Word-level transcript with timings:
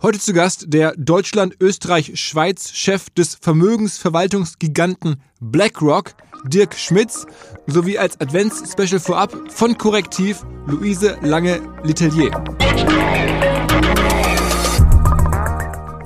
Heute 0.00 0.20
zu 0.20 0.32
Gast 0.32 0.66
der 0.68 0.94
Deutschland-Österreich-Schweiz-Chef 0.96 3.10
des 3.10 3.34
Vermögensverwaltungsgiganten 3.34 5.20
BlackRock, 5.40 6.14
Dirk 6.44 6.76
Schmitz, 6.76 7.26
sowie 7.66 7.98
als 7.98 8.20
Advents-Special 8.20 9.00
vorab 9.00 9.32
von 9.48 9.76
Korrektiv 9.76 10.46
Luise 10.66 11.18
Lange-Letellier. 11.22 12.30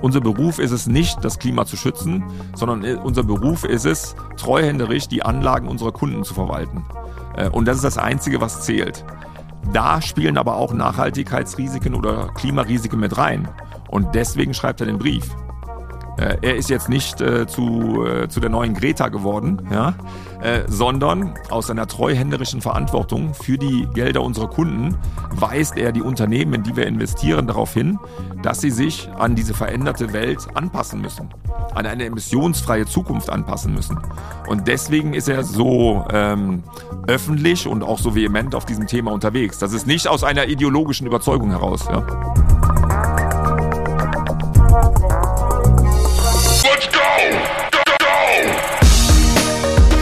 Unser 0.00 0.22
Beruf 0.22 0.58
ist 0.58 0.70
es 0.70 0.86
nicht, 0.86 1.22
das 1.22 1.38
Klima 1.38 1.66
zu 1.66 1.76
schützen, 1.76 2.24
sondern 2.54 2.96
unser 3.00 3.24
Beruf 3.24 3.64
ist 3.64 3.84
es, 3.84 4.16
treuhänderisch 4.38 5.06
die 5.06 5.22
Anlagen 5.22 5.68
unserer 5.68 5.92
Kunden 5.92 6.24
zu 6.24 6.32
verwalten. 6.32 6.86
Äh, 7.36 7.50
und 7.50 7.66
das 7.66 7.76
ist 7.76 7.84
das 7.84 7.98
Einzige, 7.98 8.40
was 8.40 8.62
zählt. 8.62 9.04
Da 9.70 10.00
spielen 10.00 10.38
aber 10.38 10.56
auch 10.56 10.72
Nachhaltigkeitsrisiken 10.72 11.94
oder 11.94 12.28
Klimarisiken 12.34 12.98
mit 12.98 13.18
rein. 13.18 13.48
Und 13.92 14.14
deswegen 14.14 14.54
schreibt 14.54 14.80
er 14.80 14.86
den 14.86 14.98
Brief. 14.98 15.36
Äh, 16.16 16.38
er 16.40 16.56
ist 16.56 16.70
jetzt 16.70 16.88
nicht 16.88 17.20
äh, 17.20 17.46
zu, 17.46 18.04
äh, 18.04 18.28
zu 18.28 18.40
der 18.40 18.50
neuen 18.50 18.74
Greta 18.74 19.08
geworden, 19.08 19.68
ja, 19.70 19.94
äh, 20.42 20.62
sondern 20.66 21.34
aus 21.50 21.66
seiner 21.66 21.86
treuhänderischen 21.86 22.62
Verantwortung 22.62 23.34
für 23.34 23.58
die 23.58 23.86
Gelder 23.94 24.22
unserer 24.22 24.48
Kunden 24.48 24.96
weist 25.30 25.76
er 25.76 25.92
die 25.92 26.00
Unternehmen, 26.02 26.54
in 26.54 26.62
die 26.62 26.74
wir 26.74 26.86
investieren, 26.86 27.46
darauf 27.46 27.74
hin, 27.74 27.98
dass 28.42 28.60
sie 28.60 28.70
sich 28.70 29.10
an 29.18 29.34
diese 29.34 29.52
veränderte 29.54 30.12
Welt 30.12 30.46
anpassen 30.54 31.00
müssen, 31.00 31.28
an 31.74 31.86
eine 31.86 32.06
emissionsfreie 32.06 32.86
Zukunft 32.86 33.28
anpassen 33.28 33.74
müssen. 33.74 33.98
Und 34.46 34.68
deswegen 34.68 35.14
ist 35.14 35.28
er 35.28 35.44
so 35.44 36.06
ähm, 36.10 36.62
öffentlich 37.06 37.66
und 37.66 37.82
auch 37.82 37.98
so 37.98 38.14
vehement 38.14 38.54
auf 38.54 38.64
diesem 38.64 38.86
Thema 38.86 39.12
unterwegs. 39.12 39.58
Das 39.58 39.72
ist 39.72 39.86
nicht 39.86 40.08
aus 40.08 40.24
einer 40.24 40.46
ideologischen 40.46 41.06
Überzeugung 41.06 41.50
heraus. 41.50 41.86
Ja. 41.90 42.06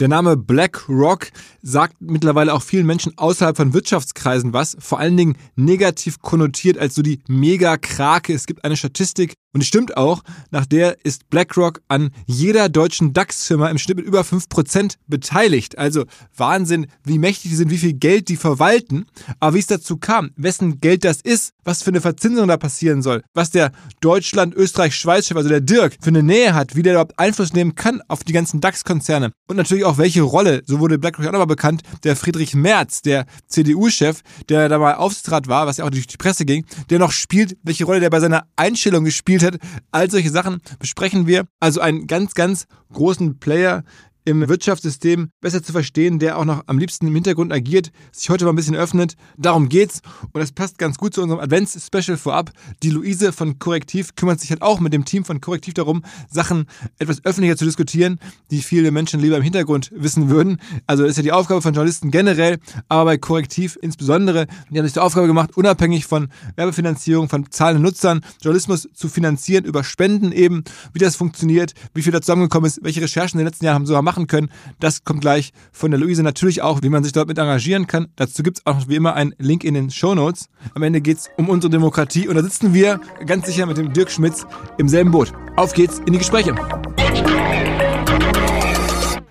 Der 0.00 0.08
Name 0.08 0.36
BlackRock 0.36 1.28
sagt 1.62 2.00
mittlerweile 2.00 2.52
auch 2.52 2.62
vielen 2.62 2.84
Menschen 2.84 3.16
außerhalb 3.16 3.56
von 3.56 3.74
Wirtschaftskreisen 3.74 4.52
was, 4.52 4.76
vor 4.80 4.98
allen 4.98 5.16
Dingen 5.16 5.36
negativ 5.54 6.18
konnotiert 6.18 6.78
als 6.78 6.96
so 6.96 7.02
die 7.02 7.20
Mega-Krake. 7.28 8.34
Es 8.34 8.46
gibt 8.46 8.64
eine 8.64 8.76
Statistik, 8.76 9.34
und 9.54 9.60
es 9.60 9.68
stimmt 9.68 9.96
auch, 9.96 10.22
nach 10.50 10.66
der 10.66 10.96
ist 11.04 11.30
BlackRock 11.30 11.80
an 11.86 12.10
jeder 12.26 12.68
deutschen 12.68 13.12
DAX-Firma 13.12 13.68
im 13.68 13.78
Schnitt 13.78 13.98
mit 13.98 14.06
über 14.06 14.22
5% 14.22 14.96
beteiligt. 15.06 15.78
Also 15.78 16.06
Wahnsinn, 16.36 16.88
wie 17.04 17.18
mächtig 17.20 17.52
die 17.52 17.56
sind, 17.56 17.70
wie 17.70 17.78
viel 17.78 17.92
Geld 17.92 18.28
die 18.28 18.36
verwalten. 18.36 19.06
Aber 19.38 19.54
wie 19.54 19.60
es 19.60 19.68
dazu 19.68 19.96
kam, 19.96 20.32
wessen 20.36 20.80
Geld 20.80 21.04
das 21.04 21.20
ist, 21.20 21.52
was 21.62 21.84
für 21.84 21.90
eine 21.90 22.00
Verzinsung 22.00 22.48
da 22.48 22.56
passieren 22.56 23.00
soll, 23.00 23.22
was 23.32 23.52
der 23.52 23.70
Deutschland, 24.00 24.54
Österreich, 24.56 24.96
Schweiz-Chef, 24.96 25.36
also 25.36 25.48
der 25.48 25.60
Dirk, 25.60 25.96
für 26.00 26.08
eine 26.08 26.24
Nähe 26.24 26.52
hat, 26.52 26.74
wie 26.74 26.82
der 26.82 26.94
überhaupt 26.94 27.18
Einfluss 27.20 27.52
nehmen 27.52 27.76
kann 27.76 28.02
auf 28.08 28.24
die 28.24 28.32
ganzen 28.32 28.60
DAX-Konzerne. 28.60 29.30
Und 29.46 29.56
natürlich 29.56 29.84
auch 29.84 29.98
welche 29.98 30.22
Rolle, 30.22 30.62
so 30.66 30.80
wurde 30.80 30.98
BlackRock 30.98 31.28
auch 31.28 31.32
nochmal 31.32 31.46
bekannt, 31.46 31.82
der 32.02 32.16
Friedrich 32.16 32.56
Merz, 32.56 33.02
der 33.02 33.24
CDU-Chef, 33.46 34.22
der 34.48 34.68
da 34.68 34.78
mal 34.78 34.94
Aufsichtsrat 34.94 35.46
war, 35.46 35.68
was 35.68 35.76
ja 35.76 35.84
auch 35.84 35.90
durch 35.90 36.08
die 36.08 36.16
Presse 36.16 36.44
ging, 36.44 36.66
der 36.90 36.98
noch 36.98 37.12
spielt, 37.12 37.56
welche 37.62 37.84
Rolle 37.84 38.00
der 38.00 38.10
bei 38.10 38.18
seiner 38.18 38.48
Einstellung 38.56 39.04
gespielt 39.04 39.43
hat. 39.44 39.58
All 39.90 40.10
solche 40.10 40.30
Sachen 40.30 40.60
besprechen 40.78 41.26
wir. 41.26 41.46
Also 41.60 41.80
einen 41.80 42.06
ganz, 42.06 42.34
ganz 42.34 42.66
großen 42.92 43.38
Player 43.38 43.84
im 44.24 44.48
Wirtschaftssystem 44.48 45.28
besser 45.40 45.62
zu 45.62 45.72
verstehen, 45.72 46.18
der 46.18 46.38
auch 46.38 46.44
noch 46.44 46.62
am 46.66 46.78
liebsten 46.78 47.06
im 47.06 47.14
Hintergrund 47.14 47.52
agiert, 47.52 47.90
sich 48.10 48.30
heute 48.30 48.44
mal 48.44 48.52
ein 48.52 48.56
bisschen 48.56 48.74
öffnet. 48.74 49.16
Darum 49.36 49.68
geht's 49.68 50.00
und 50.32 50.40
das 50.40 50.52
passt 50.52 50.78
ganz 50.78 50.96
gut 50.96 51.14
zu 51.14 51.22
unserem 51.22 51.40
Advents-Special 51.40 52.16
vorab. 52.16 52.50
Die 52.82 52.90
Luise 52.90 53.32
von 53.32 53.58
Korrektiv 53.58 54.14
kümmert 54.16 54.40
sich 54.40 54.50
halt 54.50 54.62
auch 54.62 54.80
mit 54.80 54.92
dem 54.92 55.04
Team 55.04 55.24
von 55.24 55.40
Korrektiv 55.40 55.74
darum, 55.74 56.02
Sachen 56.30 56.66
etwas 56.98 57.24
öffentlicher 57.24 57.56
zu 57.56 57.66
diskutieren, 57.66 58.18
die 58.50 58.62
viele 58.62 58.90
Menschen 58.90 59.20
lieber 59.20 59.36
im 59.36 59.42
Hintergrund 59.42 59.90
wissen 59.94 60.30
würden. 60.30 60.58
Also 60.86 61.02
das 61.02 61.12
ist 61.12 61.16
ja 61.18 61.22
die 61.22 61.32
Aufgabe 61.32 61.60
von 61.60 61.74
Journalisten 61.74 62.10
generell, 62.10 62.58
aber 62.88 63.04
bei 63.04 63.18
Korrektiv 63.18 63.78
insbesondere. 63.82 64.46
Die 64.70 64.78
haben 64.78 64.86
sich 64.86 64.94
die 64.94 65.00
Aufgabe 65.00 65.26
gemacht, 65.26 65.56
unabhängig 65.56 66.06
von 66.06 66.28
Werbefinanzierung, 66.56 67.28
von 67.28 67.50
zahlenden 67.50 67.82
Nutzern, 67.82 68.22
Journalismus 68.40 68.88
zu 68.94 69.08
finanzieren 69.08 69.64
über 69.64 69.84
Spenden 69.84 70.32
eben, 70.32 70.64
wie 70.94 70.98
das 70.98 71.16
funktioniert, 71.16 71.74
wie 71.92 72.02
viel 72.02 72.12
da 72.12 72.22
zusammengekommen 72.22 72.68
ist, 72.68 72.80
welche 72.82 73.02
Recherchen 73.02 73.38
in 73.38 73.44
den 73.44 73.48
letzten 73.48 73.66
Jahren 73.66 73.74
haben 73.74 73.86
so 73.86 74.00
machen 74.00 74.13
machen 74.14 74.26
können. 74.28 74.50
Das 74.78 75.04
kommt 75.04 75.20
gleich 75.20 75.52
von 75.72 75.90
der 75.90 75.98
Luise. 75.98 76.22
Natürlich 76.22 76.62
auch, 76.62 76.82
wie 76.82 76.88
man 76.88 77.02
sich 77.02 77.12
dort 77.12 77.28
mit 77.28 77.38
engagieren 77.38 77.86
kann. 77.86 78.08
Dazu 78.16 78.42
gibt 78.42 78.58
es 78.58 78.66
auch 78.66 78.88
wie 78.88 78.94
immer 78.94 79.14
einen 79.14 79.34
Link 79.38 79.64
in 79.64 79.74
den 79.74 79.90
Show 79.90 80.14
Notes. 80.14 80.46
Am 80.74 80.82
Ende 80.82 81.00
geht 81.00 81.18
es 81.18 81.30
um 81.36 81.48
unsere 81.48 81.70
Demokratie 81.70 82.28
und 82.28 82.36
da 82.36 82.42
sitzen 82.42 82.72
wir 82.72 83.00
ganz 83.26 83.46
sicher 83.46 83.66
mit 83.66 83.76
dem 83.76 83.92
Dirk 83.92 84.10
Schmitz 84.10 84.46
im 84.78 84.88
selben 84.88 85.10
Boot. 85.10 85.32
Auf 85.56 85.72
geht's 85.72 85.98
in 86.06 86.12
die 86.12 86.18
Gespräche. 86.18 86.54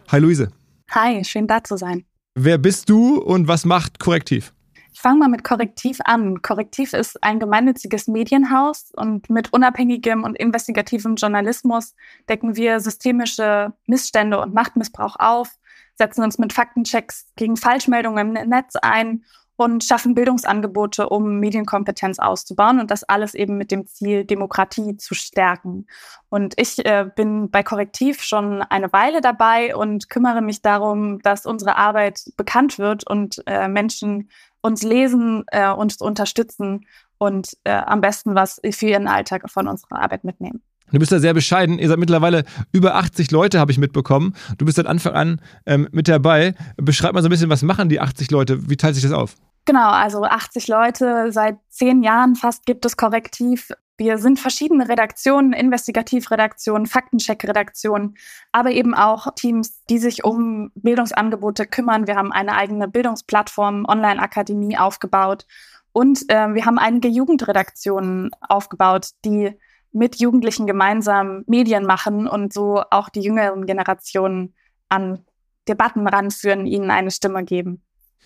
Hi 0.09 0.19
Luise. 0.19 0.49
Hi, 0.91 1.23
schön 1.23 1.47
da 1.47 1.63
zu 1.63 1.77
sein. 1.77 2.03
Wer 2.35 2.57
bist 2.57 2.89
du 2.89 3.17
und 3.19 3.47
was 3.47 3.65
macht 3.65 3.99
Korrektiv? 3.99 4.53
Ich 4.93 5.01
fange 5.01 5.17
mal 5.17 5.27
mit 5.27 5.43
Korrektiv 5.43 5.97
an. 6.05 6.43
Korrektiv 6.43 6.93
ist 6.93 7.23
ein 7.23 7.39
gemeinnütziges 7.39 8.07
Medienhaus 8.07 8.91
und 8.95 9.27
mit 9.27 9.51
unabhängigem 9.51 10.23
und 10.23 10.37
investigativem 10.37 11.15
Journalismus 11.15 11.95
decken 12.29 12.55
wir 12.55 12.79
systemische 12.79 13.73
Missstände 13.87 14.39
und 14.39 14.53
Machtmissbrauch 14.53 15.15
auf, 15.17 15.49
setzen 15.95 16.23
uns 16.23 16.37
mit 16.37 16.53
Faktenchecks 16.53 17.25
gegen 17.35 17.57
Falschmeldungen 17.57 18.35
im 18.35 18.49
Netz 18.49 18.75
ein 18.75 19.23
und 19.55 19.83
schaffen 19.83 20.13
Bildungsangebote, 20.13 21.09
um 21.09 21.39
Medienkompetenz 21.39 22.19
auszubauen 22.19 22.79
und 22.79 22.91
das 22.91 23.03
alles 23.03 23.33
eben 23.33 23.57
mit 23.57 23.71
dem 23.71 23.87
Ziel, 23.87 24.25
Demokratie 24.25 24.97
zu 24.97 25.15
stärken. 25.15 25.87
Und 26.29 26.53
ich 26.59 26.85
äh, 26.85 27.09
bin 27.15 27.49
bei 27.49 27.63
Korrektiv 27.63 28.21
schon 28.21 28.61
eine 28.61 28.93
Weile 28.93 29.21
dabei 29.21 29.75
und 29.75 30.09
kümmere 30.09 30.41
mich 30.41 30.61
darum, 30.61 31.19
dass 31.19 31.47
unsere 31.47 31.77
Arbeit 31.77 32.25
bekannt 32.37 32.77
wird 32.77 33.07
und 33.07 33.41
äh, 33.47 33.67
Menschen 33.67 34.29
uns 34.63 34.81
lesen, 34.81 35.43
äh, 35.51 35.69
uns 35.69 35.97
unterstützen 35.97 36.87
und 37.19 37.55
äh, 37.63 37.71
am 37.73 38.01
besten 38.01 38.33
was 38.33 38.59
für 38.71 38.87
ihren 38.87 39.07
Alltag 39.07 39.49
von 39.51 39.67
unserer 39.67 40.01
Arbeit 40.01 40.23
mitnehmen. 40.23 40.61
Du 40.91 40.99
bist 40.99 41.11
da 41.11 41.19
sehr 41.19 41.33
bescheiden. 41.33 41.79
Ihr 41.79 41.87
seid 41.87 41.97
mittlerweile 41.97 42.43
über 42.71 42.95
80 42.95 43.31
Leute, 43.31 43.59
habe 43.59 43.71
ich 43.71 43.77
mitbekommen. 43.77 44.35
Du 44.57 44.65
bist 44.65 44.77
seit 44.77 44.85
Anfang 44.85 45.13
an 45.13 45.41
ähm, 45.65 45.87
mit 45.91 46.07
dabei. 46.07 46.55
Beschreib 46.77 47.13
mal 47.13 47.21
so 47.21 47.29
ein 47.29 47.31
bisschen, 47.31 47.49
was 47.49 47.63
machen 47.63 47.89
die 47.89 47.99
80 47.99 48.31
Leute? 48.31 48.69
Wie 48.69 48.77
teilt 48.77 48.95
sich 48.95 49.03
das 49.03 49.11
auf? 49.11 49.35
Genau, 49.65 49.89
also 49.89 50.23
80 50.23 50.67
Leute, 50.67 51.31
seit 51.31 51.57
zehn 51.69 52.03
Jahren 52.03 52.35
fast 52.35 52.65
gibt 52.65 52.85
es 52.85 52.97
Korrektiv. 52.97 53.71
Wir 53.97 54.17
sind 54.17 54.39
verschiedene 54.39 54.89
Redaktionen, 54.89 55.53
Investigativredaktionen, 55.53 56.87
Faktencheck-Redaktionen, 56.87 58.15
aber 58.51 58.71
eben 58.71 58.95
auch 58.95 59.27
Teams, 59.35 59.83
die 59.89 59.99
sich 59.99 60.23
um 60.23 60.71
Bildungsangebote 60.75 61.67
kümmern. 61.67 62.07
Wir 62.07 62.15
haben 62.15 62.31
eine 62.31 62.55
eigene 62.55 62.87
Bildungsplattform, 62.87 63.85
Online-Akademie 63.87 64.77
aufgebaut 64.77 65.45
und 65.91 66.27
äh, 66.29 66.53
wir 66.53 66.65
haben 66.65 66.79
einige 66.79 67.07
Jugendredaktionen 67.07 68.31
aufgebaut, 68.41 69.09
die 69.25 69.51
mit 69.91 70.19
Jugendlichen 70.19 70.65
gemeinsam 70.65 71.43
Medien 71.45 71.85
machen 71.85 72.27
und 72.27 72.51
so 72.51 72.81
auch 72.89 73.09
die 73.09 73.21
jüngeren 73.21 73.67
Generationen 73.67 74.55
an 74.89 75.19
Debatten 75.67 76.07
ranführen, 76.07 76.65
ihnen 76.65 76.89
eine 76.89 77.11
Stimme 77.11 77.45
geben. 77.45 77.83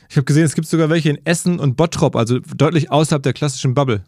Ich 0.10 0.16
habe 0.16 0.24
gesehen, 0.24 0.46
es 0.46 0.56
gibt 0.56 0.68
sogar 0.68 0.90
welche 0.90 1.10
in 1.10 1.26
Essen 1.26 1.60
und 1.60 1.76
Bottrop, 1.76 2.16
also 2.16 2.40
deutlich 2.40 2.90
außerhalb 2.90 3.22
der 3.22 3.34
klassischen 3.34 3.74
Bubble. 3.74 4.06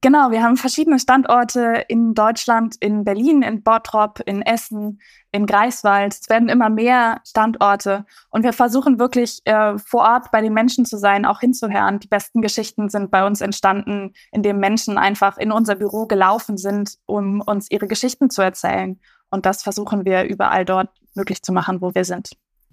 Genau, 0.00 0.30
wir 0.30 0.44
haben 0.44 0.56
verschiedene 0.56 1.00
Standorte 1.00 1.84
in 1.88 2.14
Deutschland, 2.14 2.76
in 2.78 3.02
Berlin, 3.02 3.42
in 3.42 3.64
Bottrop, 3.64 4.20
in 4.26 4.42
Essen, 4.42 5.00
in 5.32 5.44
Greifswald. 5.44 6.14
Es 6.14 6.28
werden 6.28 6.48
immer 6.48 6.70
mehr 6.70 7.20
Standorte 7.26 8.06
und 8.30 8.44
wir 8.44 8.52
versuchen 8.52 9.00
wirklich 9.00 9.40
äh, 9.44 9.76
vor 9.76 10.02
Ort 10.02 10.30
bei 10.30 10.40
den 10.40 10.52
Menschen 10.52 10.84
zu 10.84 10.98
sein, 10.98 11.24
auch 11.24 11.40
hinzuhören. 11.40 11.98
Die 11.98 12.06
besten 12.06 12.42
Geschichten 12.42 12.88
sind 12.88 13.10
bei 13.10 13.26
uns 13.26 13.40
entstanden, 13.40 14.12
indem 14.30 14.60
Menschen 14.60 14.98
einfach 14.98 15.36
in 15.36 15.50
unser 15.50 15.74
Büro 15.74 16.06
gelaufen 16.06 16.58
sind, 16.58 16.94
um 17.06 17.40
uns 17.40 17.68
ihre 17.68 17.88
Geschichten 17.88 18.30
zu 18.30 18.40
erzählen. 18.40 19.00
Und 19.30 19.46
das 19.46 19.64
versuchen 19.64 20.04
wir 20.04 20.22
überall 20.24 20.64
dort 20.64 20.90
möglich 21.14 21.42
zu 21.42 21.52
machen, 21.52 21.80
wo 21.80 21.92
wir 21.96 22.04
sind 22.04 22.30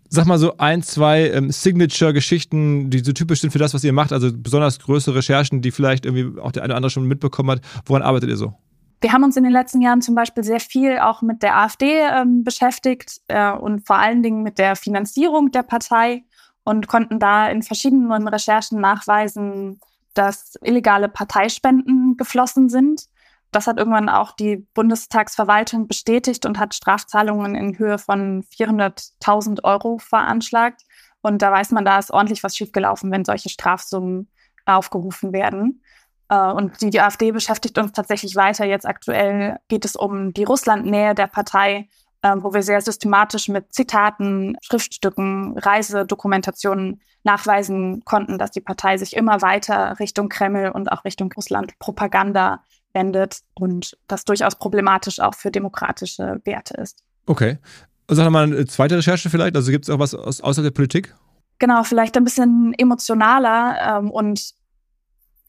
sag 0.10 0.25
mal 0.25 0.38
so 0.38 0.57
ein, 0.57 0.84
zwei 0.84 1.30
ähm, 1.30 1.52
Signature-Geschichten, 1.52 2.90
die 2.90 3.00
so 3.00 3.12
typisch 3.12 3.42
sind 3.42 3.52
für 3.52 3.60
das, 3.60 3.74
was 3.74 3.84
ihr 3.84 3.94
macht, 3.94 4.13
also 4.13 4.30
besonders 4.34 4.80
größere 4.80 5.16
Recherchen, 5.16 5.62
die 5.62 5.72
vielleicht 5.72 6.06
irgendwie 6.06 6.40
auch 6.40 6.52
der 6.52 6.63
eine 6.63 6.74
oder 6.74 6.78
andere 6.78 6.90
schon 6.90 7.06
mitbekommen 7.06 7.52
hat. 7.52 7.62
Woran 7.86 8.02
arbeitet 8.02 8.30
ihr 8.30 8.38
so? 8.38 8.54
Wir 9.02 9.12
haben 9.12 9.24
uns 9.24 9.38
in 9.38 9.44
den 9.44 9.52
letzten 9.52 9.81
Jahren 9.81 10.02
zum 10.02 10.16
Beispiel 10.16 10.44
sehr 10.44 10.60
viel 10.60 10.98
auch 11.00 11.22
mit 11.22 11.44
der 11.44 11.57
AfD 11.57 12.00
ähm, 12.00 12.44
beschäftigt 12.44 13.22
äh, 13.28 13.52
und 13.52 13.86
vor 13.86 13.98
allen 13.98 14.24
Dingen 14.24 14.42
mit 14.42 14.57
der 14.57 14.75
Finanzierung 14.75 15.52
der 15.52 15.63
Partei 15.63 16.24
und 16.63 16.88
konnten 16.88 17.19
da 17.19 17.48
in 17.48 17.62
verschiedenen 17.62 18.28
Recherchen 18.28 18.81
nachweisen, 18.81 19.80
dass 20.13 20.58
illegale 20.63 21.10
Parteispenden 21.10 22.18
geflossen 22.18 22.69
sind. 22.69 23.04
Das 23.56 23.68
hat 23.68 23.78
irgendwann 23.78 24.10
auch 24.10 24.34
die 24.34 24.57
Bundestagsverwaltung 24.74 25.88
bestätigt 25.88 26.46
und 26.46 26.60
hat 26.60 26.75
Strafzahlungen 26.75 27.56
in 27.56 27.80
Höhe 27.80 27.98
von 27.98 28.44
400.000 28.44 29.63
Euro 29.63 29.98
veranschlagt. 29.98 30.81
Und 31.22 31.42
da 31.42 31.54
weiß 31.54 31.72
man, 31.72 31.86
da 31.86 31.98
ist 31.98 32.12
ordentlich 32.12 32.44
was 32.44 32.57
schiefgelaufen, 32.57 33.13
wenn 33.13 33.24
solche 33.24 33.48
Strafsummen 33.48 34.30
aufgerufen 34.66 35.31
werden. 35.31 35.81
Äh, 36.28 36.52
und 36.52 36.81
die, 36.81 36.90
die 36.90 37.00
AfD 37.00 37.31
beschäftigt 37.31 37.78
uns 37.78 37.94
tatsächlich 37.94 38.36
weiter. 38.36 38.66
Jetzt 38.66 38.86
aktuell 38.86 39.58
geht 39.69 39.86
es 39.86 39.96
um 39.96 40.34
die 40.34 40.44
Russlandnähe 40.44 41.16
der 41.16 41.28
Partei, 41.28 41.88
äh, 42.24 42.36
wo 42.36 42.54
wir 42.54 42.62
sehr 42.62 42.81
systematisch 42.81 43.48
mit 43.48 43.74
Zitaten, 43.74 44.58
Schriftstücken, 44.63 45.58
Reisedokumentationen 45.58 47.00
nachweisen 47.24 48.04
konnten, 48.04 48.38
dass 48.38 48.51
die 48.51 48.60
Partei 48.60 48.98
sich 48.98 49.16
immer 49.16 49.42
weiter 49.42 49.98
Richtung 50.00 50.28
Kreml 50.28 50.72
und 50.72 50.92
auch 50.92 51.06
Richtung 51.06 51.31
Russland 51.31 51.80
Propaganda 51.80 52.62
wendet 52.95 53.42
und 53.53 53.95
das 54.07 54.25
durchaus 54.25 54.56
problematisch 54.56 55.19
auch 55.19 55.36
für 55.36 55.51
demokratische 55.51 56.42
Werte 56.45 56.74
ist. 56.75 57.03
Okay. 57.27 57.59
Sag 58.07 58.30
mal 58.31 58.44
eine 58.44 58.65
zweite 58.65 58.97
Recherche 58.97 59.30
vielleicht. 59.30 59.56
Also 59.56 59.71
gibt 59.71 59.86
es 59.86 59.89
auch 59.89 60.00
was 60.00 60.15
aus, 60.15 60.42
außer 60.42 60.63
der 60.63 60.71
Politik? 60.71 61.13
Genau, 61.59 61.83
vielleicht 61.83 62.18
ein 62.18 62.24
bisschen 62.24 62.74
emotionaler 62.77 64.00
ähm, 64.00 64.12
und 64.12 64.53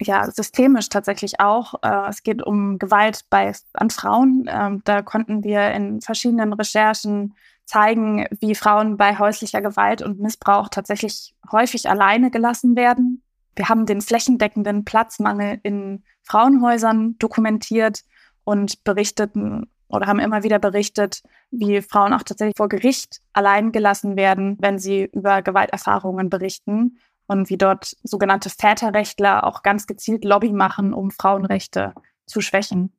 ja, 0.00 0.31
systemisch 0.31 0.88
tatsächlich 0.88 1.40
auch. 1.40 1.75
Äh, 1.82 2.08
es 2.08 2.22
geht 2.22 2.43
um 2.43 2.78
Gewalt 2.78 3.22
bei, 3.31 3.52
an 3.72 3.90
Frauen. 3.90 4.46
Ähm, 4.49 4.82
da 4.84 5.02
konnten 5.02 5.42
wir 5.42 5.70
in 5.72 6.00
verschiedenen 6.00 6.52
Recherchen 6.52 7.34
zeigen, 7.64 8.26
wie 8.40 8.54
Frauen 8.54 8.96
bei 8.96 9.19
häuslicher 9.19 9.60
Gewalt 9.60 10.02
und 10.02 10.20
Missbrauch 10.20 10.69
tatsächlich 10.69 11.34
häufig 11.50 11.88
alleine 11.88 12.31
gelassen 12.31 12.76
werden. 12.76 13.22
Wir 13.56 13.69
haben 13.69 13.87
den 13.87 14.00
flächendeckenden 14.00 14.85
Platzmangel 14.85 15.58
in 15.62 16.05
Frauenhäusern 16.23 17.17
dokumentiert 17.19 18.03
und 18.44 18.85
berichteten 18.85 19.70
oder 19.88 20.06
haben 20.06 20.19
immer 20.19 20.43
wieder 20.43 20.58
berichtet, 20.58 21.23
wie 21.50 21.81
Frauen 21.81 22.12
auch 22.12 22.23
tatsächlich 22.23 22.56
vor 22.56 22.69
Gericht 22.69 23.20
allein 23.32 23.73
gelassen 23.73 24.17
werden, 24.17 24.56
wenn 24.61 24.79
sie 24.79 25.05
über 25.12 25.43
Gewalterfahrungen 25.43 26.29
berichten 26.29 26.99
und 27.26 27.50
wie 27.50 27.56
dort 27.56 27.97
sogenannte 28.03 28.50
Väterrechtler 28.50 29.44
auch 29.44 29.62
ganz 29.62 29.87
gezielt 29.87 30.25
Lobby 30.25 30.52
machen, 30.52 30.93
um 30.93 31.11
Frauenrechte 31.11 31.94
zu 32.26 32.41
schwächen. 32.41 32.95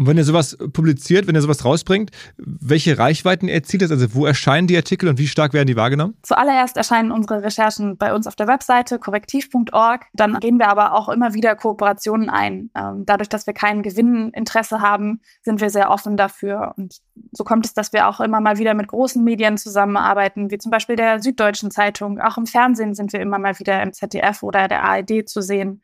Und 0.00 0.06
wenn 0.06 0.16
ihr 0.16 0.24
sowas 0.24 0.56
publiziert, 0.72 1.26
wenn 1.26 1.34
ihr 1.34 1.42
sowas 1.42 1.62
rausbringt, 1.62 2.10
welche 2.38 2.96
Reichweiten 2.96 3.48
erzielt 3.48 3.82
es? 3.82 3.90
Also 3.90 4.14
wo 4.14 4.24
erscheinen 4.24 4.66
die 4.66 4.74
Artikel 4.74 5.10
und 5.10 5.18
wie 5.18 5.26
stark 5.26 5.52
werden 5.52 5.66
die 5.66 5.76
wahrgenommen? 5.76 6.14
Zuallererst 6.22 6.78
erscheinen 6.78 7.12
unsere 7.12 7.42
Recherchen 7.42 7.98
bei 7.98 8.14
uns 8.14 8.26
auf 8.26 8.34
der 8.34 8.46
Webseite 8.46 8.98
korrektiv.org. 8.98 10.06
Dann 10.14 10.40
gehen 10.40 10.58
wir 10.58 10.68
aber 10.68 10.94
auch 10.94 11.10
immer 11.10 11.34
wieder 11.34 11.54
Kooperationen 11.54 12.30
ein. 12.30 12.70
Ähm, 12.74 13.04
dadurch, 13.04 13.28
dass 13.28 13.46
wir 13.46 13.52
kein 13.52 13.82
Gewinninteresse 13.82 14.80
haben, 14.80 15.20
sind 15.42 15.60
wir 15.60 15.68
sehr 15.68 15.90
offen 15.90 16.16
dafür. 16.16 16.72
Und 16.78 16.96
so 17.32 17.44
kommt 17.44 17.66
es, 17.66 17.74
dass 17.74 17.92
wir 17.92 18.08
auch 18.08 18.20
immer 18.20 18.40
mal 18.40 18.56
wieder 18.56 18.72
mit 18.72 18.88
großen 18.88 19.22
Medien 19.22 19.58
zusammenarbeiten, 19.58 20.50
wie 20.50 20.56
zum 20.56 20.70
Beispiel 20.70 20.96
der 20.96 21.20
Süddeutschen 21.20 21.70
Zeitung. 21.70 22.20
Auch 22.20 22.38
im 22.38 22.46
Fernsehen 22.46 22.94
sind 22.94 23.12
wir 23.12 23.20
immer 23.20 23.38
mal 23.38 23.58
wieder 23.58 23.82
im 23.82 23.92
ZDF 23.92 24.42
oder 24.42 24.66
der 24.66 24.82
ARD 24.82 25.28
zu 25.28 25.42
sehen. 25.42 25.82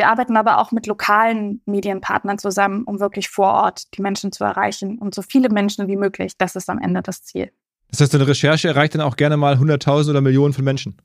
Wir 0.00 0.08
arbeiten 0.08 0.38
aber 0.38 0.56
auch 0.56 0.72
mit 0.72 0.86
lokalen 0.86 1.60
Medienpartnern 1.66 2.38
zusammen, 2.38 2.84
um 2.84 3.00
wirklich 3.00 3.28
vor 3.28 3.52
Ort 3.52 3.94
die 3.94 4.00
Menschen 4.00 4.32
zu 4.32 4.44
erreichen 4.44 4.98
und 4.98 5.14
so 5.14 5.20
viele 5.20 5.50
Menschen 5.50 5.88
wie 5.88 5.96
möglich. 5.96 6.38
Das 6.38 6.56
ist 6.56 6.70
am 6.70 6.78
Ende 6.78 7.02
das 7.02 7.22
Ziel. 7.22 7.52
Das 7.90 8.00
heißt, 8.00 8.14
eine 8.14 8.26
Recherche 8.26 8.68
erreicht 8.68 8.94
dann 8.94 9.02
auch 9.02 9.16
gerne 9.16 9.36
mal 9.36 9.58
Hunderttausend 9.58 10.08
oder 10.08 10.22
Millionen 10.22 10.54
von 10.54 10.64
Menschen. 10.64 10.96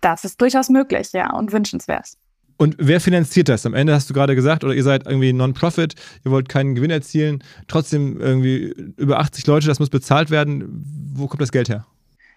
Das 0.00 0.24
ist 0.24 0.40
durchaus 0.40 0.68
möglich, 0.68 1.12
ja, 1.12 1.32
und 1.32 1.52
wünschenswert. 1.52 2.14
Und 2.56 2.74
wer 2.80 3.00
finanziert 3.00 3.48
das? 3.48 3.66
Am 3.66 3.74
Ende 3.74 3.94
hast 3.94 4.10
du 4.10 4.14
gerade 4.14 4.34
gesagt, 4.34 4.64
oder 4.64 4.74
ihr 4.74 4.82
seid 4.82 5.06
irgendwie 5.06 5.32
Non-Profit, 5.32 5.94
ihr 6.24 6.32
wollt 6.32 6.48
keinen 6.48 6.74
Gewinn 6.74 6.90
erzielen, 6.90 7.44
trotzdem 7.68 8.20
irgendwie 8.20 8.74
über 8.96 9.20
80 9.20 9.46
Leute, 9.46 9.68
das 9.68 9.78
muss 9.78 9.90
bezahlt 9.90 10.32
werden. 10.32 10.82
Wo 11.14 11.28
kommt 11.28 11.40
das 11.40 11.52
Geld 11.52 11.68
her? 11.68 11.86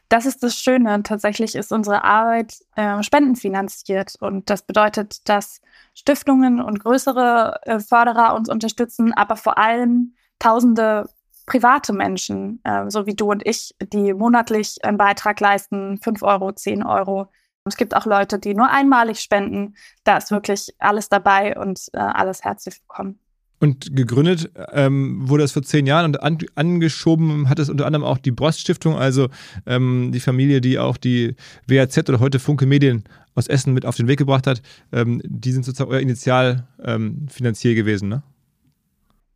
Das 0.10 0.26
ist 0.26 0.42
das 0.42 0.56
Schöne. 0.56 1.04
Tatsächlich 1.04 1.56
ist 1.56 1.72
unsere 1.74 2.04
Arbeit 2.04 2.56
äh, 2.76 3.04
spendenfinanziert. 3.04 4.16
Und 4.20 4.50
das 4.50 4.62
bedeutet, 4.62 5.28
dass 5.28 5.62
Stiftungen 5.94 6.62
und 6.62 6.80
größere 6.80 7.60
äh, 7.64 7.80
Förderer 7.80 8.36
uns 8.36 8.50
unterstützen, 8.50 9.14
aber 9.14 9.36
vor 9.36 9.58
allem 9.58 10.16
tausende 10.40 11.10
private 11.46 11.94
Menschen, 11.94 12.62
äh, 12.64 12.90
so 12.90 13.06
wie 13.06 13.16
du 13.16 13.32
und 13.32 13.46
ich, 13.46 13.76
die 13.82 14.14
monatlich 14.14 14.84
einen 14.84 14.98
Beitrag 14.98 15.40
leisten, 15.40 15.98
5 15.98 16.24
Euro, 16.24 16.52
10 16.54 16.84
Euro. 16.84 17.28
Es 17.66 17.76
gibt 17.76 17.96
auch 17.96 18.06
Leute, 18.06 18.40
die 18.40 18.54
nur 18.54 18.70
einmalig 18.70 19.20
spenden. 19.20 19.76
Da 20.06 20.18
ist 20.18 20.32
wirklich 20.32 20.74
alles 20.80 21.10
dabei 21.10 21.58
und 21.60 21.90
äh, 21.94 21.98
alles 21.98 22.44
herzlich 22.44 22.80
willkommen. 22.80 23.20
Und 23.60 23.96
gegründet 23.96 24.52
ähm, 24.72 25.28
wurde 25.28 25.44
es 25.44 25.52
vor 25.52 25.64
zehn 25.64 25.88
Jahren 25.88 26.06
und 26.06 26.22
an, 26.22 26.38
angeschoben 26.54 27.50
hat 27.50 27.58
es 27.58 27.70
unter 27.70 27.88
anderem 27.88 28.06
auch 28.06 28.20
die 28.20 28.32
Brost 28.32 28.60
Stiftung, 28.60 28.96
also 28.96 29.30
ähm, 29.66 30.12
die 30.14 30.20
Familie, 30.20 30.62
die 30.62 30.78
auch 30.78 30.98
die 30.98 31.36
WAZ 31.68 31.98
oder 32.10 32.20
heute 32.20 32.38
Funke 32.40 32.68
Medien 32.68 33.04
aus 33.34 33.48
Essen 33.48 33.74
mit 33.74 33.86
auf 33.86 33.96
den 33.96 34.08
Weg 34.08 34.20
gebracht 34.20 34.46
hat. 34.46 34.62
Ähm, 34.92 35.22
die 35.24 35.52
sind 35.52 35.66
sozusagen 35.66 35.90
euer 35.90 36.02
Initialfinanzier 36.02 37.72
ähm, 37.72 37.76
gewesen, 37.76 38.10
ne? 38.10 38.24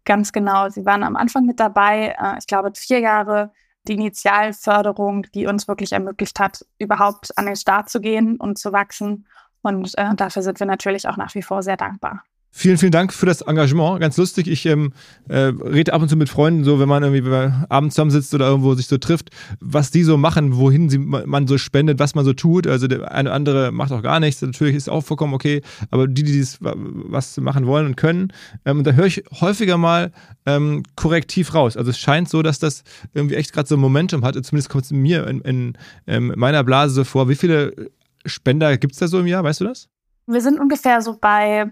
Ganz 0.03 0.31
genau. 0.31 0.67
Sie 0.69 0.85
waren 0.85 1.03
am 1.03 1.15
Anfang 1.15 1.45
mit 1.45 1.59
dabei. 1.59 2.15
Äh, 2.19 2.37
ich 2.39 2.47
glaube, 2.47 2.71
vier 2.75 2.99
Jahre 2.99 3.51
die 3.87 3.93
Initialförderung, 3.93 5.25
die 5.33 5.47
uns 5.47 5.67
wirklich 5.67 5.91
ermöglicht 5.91 6.39
hat, 6.39 6.65
überhaupt 6.77 7.35
an 7.37 7.45
den 7.47 7.55
Start 7.55 7.89
zu 7.89 7.99
gehen 7.99 8.37
und 8.37 8.57
zu 8.57 8.71
wachsen. 8.71 9.27
Und 9.63 9.97
äh, 9.97 10.15
dafür 10.15 10.41
sind 10.43 10.59
wir 10.59 10.67
natürlich 10.67 11.07
auch 11.07 11.17
nach 11.17 11.33
wie 11.35 11.41
vor 11.41 11.63
sehr 11.63 11.77
dankbar. 11.77 12.23
Vielen, 12.53 12.77
vielen 12.77 12.91
Dank 12.91 13.13
für 13.13 13.25
das 13.25 13.41
Engagement. 13.41 14.01
Ganz 14.01 14.17
lustig. 14.17 14.47
Ich 14.47 14.65
ähm, 14.65 14.91
äh, 15.29 15.37
rede 15.37 15.93
ab 15.93 16.01
und 16.01 16.09
zu 16.09 16.17
mit 16.17 16.27
Freunden, 16.27 16.65
so 16.65 16.81
wenn 16.81 16.89
man 16.89 17.01
irgendwie 17.01 17.31
abends 17.69 17.95
zusammensitzt 17.95 18.35
oder 18.35 18.47
irgendwo 18.47 18.73
sich 18.75 18.87
so 18.87 18.97
trifft, 18.97 19.29
was 19.61 19.89
die 19.89 20.03
so 20.03 20.17
machen, 20.17 20.57
wohin 20.57 20.89
sie, 20.89 20.97
man 20.97 21.47
so 21.47 21.57
spendet, 21.57 21.99
was 21.99 22.13
man 22.13 22.25
so 22.25 22.33
tut. 22.33 22.67
Also 22.67 22.87
der 22.87 23.09
eine 23.09 23.29
oder 23.29 23.35
andere 23.35 23.71
macht 23.71 23.93
auch 23.93 24.01
gar 24.01 24.19
nichts. 24.19 24.41
Natürlich 24.41 24.75
ist 24.75 24.89
auch 24.89 25.01
vollkommen 25.01 25.33
okay. 25.33 25.61
Aber 25.91 26.09
die, 26.09 26.23
die 26.23 26.33
dies 26.33 26.57
was 26.59 27.37
machen 27.37 27.65
wollen 27.67 27.85
und 27.85 27.95
können, 27.95 28.33
ähm, 28.65 28.83
da 28.83 28.91
höre 28.91 29.05
ich 29.05 29.23
häufiger 29.39 29.77
mal 29.77 30.11
ähm, 30.45 30.83
korrektiv 30.97 31.55
raus. 31.55 31.77
Also 31.77 31.91
es 31.91 31.99
scheint 31.99 32.27
so, 32.27 32.41
dass 32.41 32.59
das 32.59 32.83
irgendwie 33.13 33.35
echt 33.35 33.53
gerade 33.53 33.69
so 33.69 33.75
ein 33.75 33.81
Momentum 33.81 34.25
hat. 34.25 34.33
Zumindest 34.33 34.69
kommt 34.69 34.83
es 34.83 34.91
mir 34.91 35.25
in, 35.25 35.39
in, 35.41 35.67
in 35.67 35.75
ähm, 36.07 36.33
meiner 36.35 36.65
Blase 36.65 36.95
so 36.95 37.03
vor. 37.05 37.29
Wie 37.29 37.35
viele 37.35 37.91
Spender 38.25 38.77
gibt 38.77 38.93
es 38.93 38.99
da 38.99 39.07
so 39.07 39.19
im 39.19 39.27
Jahr? 39.27 39.43
Weißt 39.43 39.61
du 39.61 39.65
das? 39.65 39.87
Wir 40.27 40.41
sind 40.41 40.59
ungefähr 40.59 41.01
so 41.01 41.17
bei 41.19 41.71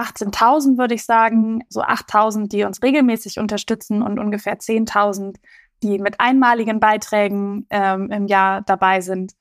18.000, 0.00 0.78
würde 0.78 0.94
ich 0.94 1.04
sagen, 1.04 1.62
so 1.68 1.82
8.000, 1.82 2.48
die 2.48 2.64
uns 2.64 2.82
regelmäßig 2.82 3.38
unterstützen 3.38 4.02
und 4.02 4.18
ungefähr 4.18 4.58
10.000, 4.58 5.36
die 5.82 5.98
mit 5.98 6.20
einmaligen 6.20 6.80
Beiträgen 6.80 7.66
ähm, 7.70 8.10
im 8.10 8.26
Jahr 8.26 8.62
dabei 8.62 9.00
sind. 9.00 9.32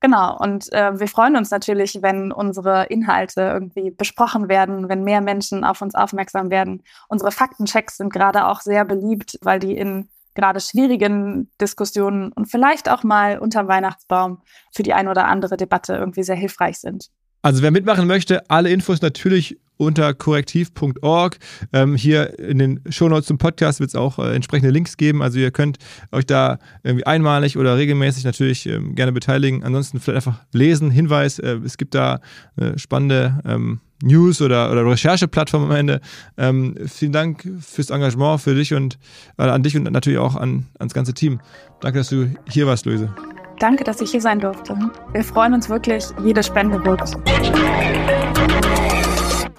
Genau, 0.00 0.36
und 0.36 0.70
äh, 0.72 1.00
wir 1.00 1.08
freuen 1.08 1.34
uns 1.34 1.50
natürlich, 1.50 2.02
wenn 2.02 2.30
unsere 2.30 2.84
Inhalte 2.84 3.40
irgendwie 3.40 3.90
besprochen 3.90 4.50
werden, 4.50 4.90
wenn 4.90 5.02
mehr 5.02 5.22
Menschen 5.22 5.64
auf 5.64 5.80
uns 5.80 5.94
aufmerksam 5.94 6.50
werden. 6.50 6.82
Unsere 7.08 7.32
Faktenchecks 7.32 7.96
sind 7.96 8.12
gerade 8.12 8.46
auch 8.46 8.60
sehr 8.60 8.84
beliebt, 8.84 9.38
weil 9.40 9.60
die 9.60 9.74
in 9.74 10.10
gerade 10.34 10.60
schwierigen 10.60 11.50
Diskussionen 11.60 12.32
und 12.32 12.50
vielleicht 12.50 12.90
auch 12.90 13.02
mal 13.02 13.38
unter 13.38 13.66
Weihnachtsbaum 13.66 14.42
für 14.74 14.82
die 14.82 14.92
ein 14.92 15.08
oder 15.08 15.26
andere 15.26 15.56
Debatte 15.56 15.94
irgendwie 15.94 16.22
sehr 16.22 16.36
hilfreich 16.36 16.78
sind. 16.78 17.08
Also 17.40 17.62
wer 17.62 17.70
mitmachen 17.70 18.06
möchte, 18.06 18.48
alle 18.50 18.70
Infos 18.70 19.00
natürlich 19.00 19.58
unter 19.76 20.14
korrektiv.org. 20.14 21.38
Ähm, 21.72 21.96
hier 21.96 22.38
in 22.38 22.58
den 22.58 22.80
Shownotes 22.88 23.26
zum 23.26 23.38
Podcast 23.38 23.80
wird 23.80 23.88
es 23.88 23.94
auch 23.94 24.18
äh, 24.18 24.34
entsprechende 24.34 24.70
Links 24.70 24.96
geben. 24.96 25.22
Also 25.22 25.38
ihr 25.38 25.50
könnt 25.50 25.78
euch 26.12 26.26
da 26.26 26.58
irgendwie 26.82 27.06
einmalig 27.06 27.56
oder 27.56 27.76
regelmäßig 27.76 28.24
natürlich 28.24 28.66
ähm, 28.66 28.94
gerne 28.94 29.12
beteiligen. 29.12 29.64
Ansonsten 29.64 30.00
vielleicht 30.00 30.26
einfach 30.26 30.44
lesen. 30.52 30.90
Hinweis, 30.90 31.38
äh, 31.38 31.58
es 31.64 31.76
gibt 31.76 31.94
da 31.94 32.20
eine 32.56 32.78
spannende 32.78 33.40
ähm, 33.44 33.80
News- 34.02 34.42
oder, 34.42 34.70
oder 34.70 34.86
Rechercheplattform 34.86 35.64
am 35.64 35.70
Ende. 35.70 36.00
Ähm, 36.36 36.76
vielen 36.86 37.12
Dank 37.12 37.48
fürs 37.60 37.90
Engagement, 37.90 38.40
für 38.40 38.54
dich 38.54 38.74
und 38.74 38.98
äh, 39.38 39.44
an 39.44 39.62
dich 39.62 39.76
und 39.76 39.84
natürlich 39.90 40.18
auch 40.18 40.36
an, 40.36 40.66
ans 40.78 40.94
ganze 40.94 41.14
Team. 41.14 41.40
Danke, 41.80 41.98
dass 41.98 42.10
du 42.10 42.30
hier 42.48 42.66
warst, 42.66 42.86
Luise. 42.86 43.12
Danke, 43.60 43.84
dass 43.84 44.00
ich 44.00 44.10
hier 44.10 44.20
sein 44.20 44.40
durfte. 44.40 44.76
Wir 45.12 45.24
freuen 45.24 45.54
uns 45.54 45.68
wirklich. 45.68 46.04
Jede 46.22 46.42
Spende 46.42 46.84
wirkt. 46.84 47.14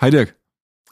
Hi 0.01 0.11
Dirk. 0.11 0.35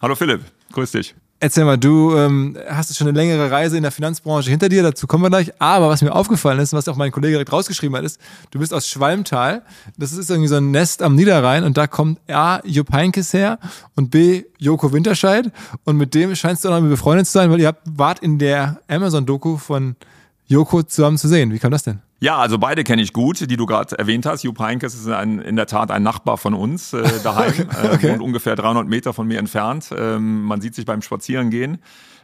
Hallo 0.01 0.15
Philipp, 0.15 0.41
grüß 0.71 0.91
dich. 0.91 1.13
Erzähl 1.41 1.65
mal, 1.65 1.77
du 1.77 2.15
ähm, 2.15 2.57
hast 2.69 2.95
schon 2.95 3.05
eine 3.05 3.17
längere 3.17 3.51
Reise 3.51 3.75
in 3.75 3.83
der 3.83 3.91
Finanzbranche 3.91 4.49
hinter 4.49 4.69
dir, 4.69 4.81
dazu 4.81 5.07
kommen 5.07 5.23
wir 5.23 5.29
gleich. 5.29 5.51
Aber 5.59 5.89
was 5.89 6.01
mir 6.01 6.13
aufgefallen 6.15 6.59
ist, 6.59 6.71
was 6.71 6.87
auch 6.87 6.95
mein 6.95 7.11
Kollege 7.11 7.33
direkt 7.33 7.51
rausgeschrieben 7.51 7.97
hat, 7.97 8.05
ist, 8.05 8.17
du 8.51 8.59
bist 8.59 8.73
aus 8.73 8.87
Schwalmtal. 8.87 9.63
Das 9.97 10.13
ist 10.13 10.29
irgendwie 10.29 10.47
so 10.47 10.55
ein 10.55 10.71
Nest 10.71 11.01
am 11.01 11.15
Niederrhein 11.15 11.65
und 11.65 11.75
da 11.75 11.85
kommt 11.85 12.21
A. 12.29 12.61
Jupp 12.63 12.93
Heynckes 12.93 13.33
her 13.33 13.59
und 13.95 14.09
B. 14.09 14.45
Joko 14.57 14.93
Winterscheid. 14.93 15.51
Und 15.83 15.97
mit 15.97 16.13
dem 16.13 16.33
scheinst 16.33 16.63
du 16.63 16.69
auch 16.69 16.79
noch 16.79 16.87
befreundet 16.87 17.27
zu 17.27 17.33
sein, 17.33 17.51
weil 17.51 17.59
ihr 17.59 17.67
habt, 17.67 17.81
wart 17.85 18.19
in 18.19 18.39
der 18.39 18.79
Amazon-Doku 18.87 19.57
von 19.57 19.97
Joko 20.45 20.81
zusammen 20.83 21.17
zu 21.17 21.27
sehen. 21.27 21.51
Wie 21.51 21.59
kam 21.59 21.71
das 21.71 21.83
denn? 21.83 21.99
Ja, 22.23 22.37
also 22.37 22.57
beide 22.57 22.85
kenne 22.85 23.01
ich 23.01 23.11
gut, 23.11 23.49
die 23.49 23.57
du 23.57 23.65
gerade 23.65 23.99
erwähnt 23.99 24.25
hast. 24.25 24.43
Jupp 24.43 24.57
Heinkes 24.57 24.95
ist 24.95 25.09
ein, 25.09 25.39
in 25.39 25.57
der 25.57 25.65
Tat 25.65 25.91
ein 25.91 26.03
Nachbar 26.03 26.37
von 26.37 26.53
uns 26.53 26.93
äh, 26.93 27.03
daheim, 27.23 27.51
okay. 27.67 28.07
äh, 28.07 28.11
wohnt 28.13 28.21
ungefähr 28.21 28.55
300 28.55 28.87
Meter 28.87 29.11
von 29.11 29.27
mir 29.27 29.39
entfernt. 29.39 29.89
Ähm, 29.93 30.43
man 30.43 30.61
sieht 30.61 30.73
sich 30.73 30.85
beim 30.85 31.01
Spazierengehen. 31.01 31.79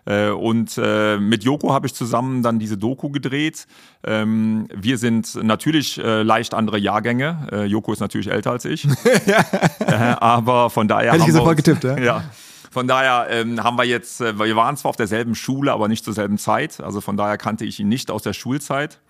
Äh, 0.06 0.30
und 0.30 0.80
äh, 0.82 1.18
mit 1.18 1.44
Joko 1.44 1.74
habe 1.74 1.86
ich 1.86 1.94
zusammen 1.94 2.44
dann 2.44 2.60
diese 2.60 2.78
Doku 2.78 3.10
gedreht. 3.10 3.68
Ähm, 4.06 4.70
wir 4.74 4.98
sind 4.98 5.36
natürlich 5.44 5.98
äh, 5.98 6.24
leicht 6.24 6.54
andere 6.54 6.78
Jahrgänge. 6.78 7.50
Äh, 7.52 7.66
Joko 7.66 7.92
ist 7.92 8.00
natürlich 8.00 8.32
älter 8.32 8.52
als 8.52 8.64
ich. 8.64 8.88
ja. 9.26 9.44
äh, 9.86 10.16
aber 10.22 10.70
von 10.70 10.88
daher. 10.88 11.12
Hätte 11.12 11.26
ich 11.28 11.34
sofort 11.34 11.58
getippt, 11.58 11.84
ja? 11.84 11.98
ja. 12.00 12.24
Von 12.72 12.88
daher 12.88 13.28
ähm, 13.32 13.62
haben 13.62 13.78
wir 13.78 13.84
jetzt, 13.84 14.22
äh, 14.22 14.40
wir 14.40 14.56
waren 14.56 14.78
zwar 14.78 14.92
auf 14.92 14.96
derselben 14.96 15.36
Schule, 15.36 15.74
aber 15.74 15.90
nicht 15.90 16.06
zur 16.06 16.14
selben 16.14 16.38
Zeit. 16.38 16.80
Also 16.80 17.02
von 17.02 17.18
daher 17.18 17.38
kannte 17.38 17.66
ich 17.66 17.82
ihn 17.82 17.90
nicht 17.90 18.12
aus 18.12 18.22
der 18.22 18.32
Schulzeit. 18.32 19.02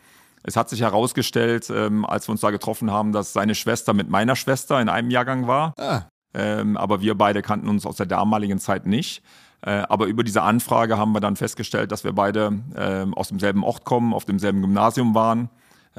Es 0.43 0.55
hat 0.55 0.69
sich 0.69 0.81
herausgestellt, 0.81 1.69
ähm, 1.69 2.05
als 2.05 2.27
wir 2.27 2.31
uns 2.31 2.41
da 2.41 2.51
getroffen 2.51 2.91
haben, 2.91 3.11
dass 3.11 3.33
seine 3.33 3.55
Schwester 3.55 3.93
mit 3.93 4.09
meiner 4.09 4.35
Schwester 4.35 4.79
in 4.81 4.89
einem 4.89 5.09
Jahrgang 5.09 5.47
war. 5.47 5.73
Ah. 5.77 6.03
Ähm, 6.33 6.77
aber 6.77 7.01
wir 7.01 7.15
beide 7.15 7.41
kannten 7.41 7.67
uns 7.67 7.85
aus 7.85 7.97
der 7.97 8.05
damaligen 8.05 8.59
Zeit 8.59 8.85
nicht. 8.85 9.23
Äh, 9.61 9.83
aber 9.89 10.05
über 10.05 10.23
diese 10.23 10.41
Anfrage 10.41 10.97
haben 10.97 11.11
wir 11.11 11.19
dann 11.19 11.35
festgestellt, 11.35 11.91
dass 11.91 12.03
wir 12.03 12.13
beide 12.13 12.61
äh, 12.75 13.05
aus 13.15 13.29
demselben 13.29 13.63
Ort 13.63 13.83
kommen, 13.83 14.13
auf 14.13 14.25
demselben 14.25 14.61
Gymnasium 14.61 15.15
waren 15.15 15.49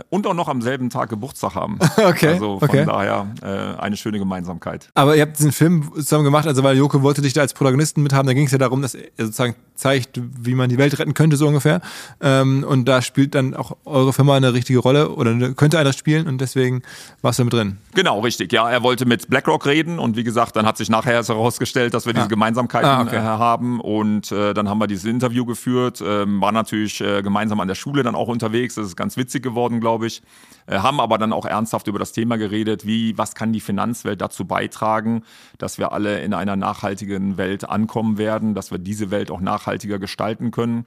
und 0.09 0.27
auch 0.27 0.35
noch 0.35 0.49
am 0.49 0.63
selben 0.63 0.89
Tag 0.91 1.11
Geburtstag 1.11 1.55
haben. 1.55 1.79
okay. 1.97 2.35
Also 2.35 2.59
von 2.59 2.69
okay. 2.69 2.85
daher 2.87 3.27
äh, 3.43 3.81
eine 3.81 3.97
schöne 3.97 4.19
Gemeinsamkeit. 4.19 4.89
Aber 4.95 5.17
ihr 5.17 5.23
habt 5.23 5.39
diesen 5.39 5.53
Film 5.53 5.91
zusammen 5.95 6.25
gemacht, 6.25 6.47
also 6.47 6.63
weil 6.63 6.77
Joko 6.77 7.03
wollte 7.03 7.23
dich 7.23 7.33
da 7.33 7.43
als 7.43 7.55
Protagonisten 7.55 8.03
mithaben, 8.03 8.27
da 8.27 8.33
ging 8.33 8.47
es 8.47 8.53
ja 8.53 8.59
darum, 8.59 8.83
dass 8.83 8.95
er 8.95 9.11
sozusagen 9.19 9.55
zeigt, 9.75 10.21
wie 10.39 10.55
man 10.55 10.69
die 10.69 10.79
Welt 10.79 10.99
retten 10.99 11.15
könnte, 11.15 11.37
so 11.37 11.49
ungefähr. 11.49 11.81
Ähm, 12.21 12.65
und 12.69 12.87
da 12.87 13.03
spielt 13.03 13.35
dann 13.35 13.55
auch 13.55 13.77
eure 13.85 14.13
Firma 14.13 14.37
eine 14.37 14.53
richtige 14.53 14.79
Rolle 14.79 15.11
oder 15.11 15.35
könnte 15.55 15.79
einer 15.79 15.93
spielen 15.93 16.27
und 16.29 16.41
deswegen 16.41 16.83
warst 17.23 17.39
du 17.39 17.45
mit 17.45 17.53
drin. 17.53 17.79
Genau, 17.95 18.21
richtig. 18.21 18.53
Ja, 18.53 18.71
er 18.71 18.83
wollte 18.83 19.07
mit 19.07 19.29
BlackRock 19.29 19.67
reden 19.67 19.99
und 19.99 20.17
wie 20.17 20.25
gesagt, 20.25 20.57
dann 20.57 20.67
hat 20.67 20.77
sich 20.77 20.91
nachher 20.91 21.23
herausgestellt, 21.23 21.95
dass 21.95 22.07
wir 22.07 22.13
diese 22.13 22.27
ah. 22.27 22.29
Gemeinsamkeiten 22.29 22.89
ah, 22.89 23.03
okay. 23.03 23.17
äh, 23.17 23.21
haben 23.21 23.81
und 23.81 24.31
äh, 24.31 24.55
dann 24.55 24.69
haben 24.69 24.79
wir 24.79 24.87
dieses 24.87 25.07
Interview 25.07 25.45
geführt, 25.45 26.03
ähm, 26.07 26.41
war 26.41 26.53
natürlich 26.53 27.01
äh, 27.01 27.23
gemeinsam 27.23 27.59
an 27.61 27.69
der 27.69 27.75
Schule 27.75 28.03
dann 28.03 28.15
auch 28.15 28.29
unterwegs, 28.29 28.75
das 28.77 28.87
ist 28.87 28.97
ganz 28.97 29.17
witzig 29.17 29.43
geworden, 29.43 29.80
glaube 29.81 30.07
ich. 30.07 30.23
Äh, 30.67 30.79
haben 30.79 31.01
aber 31.01 31.19
dann 31.19 31.33
auch 31.33 31.47
ernsthaft 31.47 31.89
über 31.89 31.99
das 31.99 32.13
Thema 32.13 32.39
geredet, 32.39 32.87
wie, 32.87 33.17
was 33.19 33.35
kann 33.35 33.53
die 33.53 33.61
Finanzwelt 33.61 34.21
dazu 34.21 34.45
beitragen, 34.45 35.25
dass 35.59 35.79
wir 35.79 35.93
alle 35.93 36.21
in 36.21 36.35
einer 36.35 36.57
nachhaltigen 36.57 37.37
Welt 37.37 37.69
ankommen 37.69 38.19
werden, 38.19 38.55
dass 38.55 38.71
wir 38.71 38.79
diese 38.79 39.11
Welt 39.11 39.31
auch 39.31 39.41
nachhaltiger 39.41 39.99
gestalten 39.99 40.51
können 40.51 40.87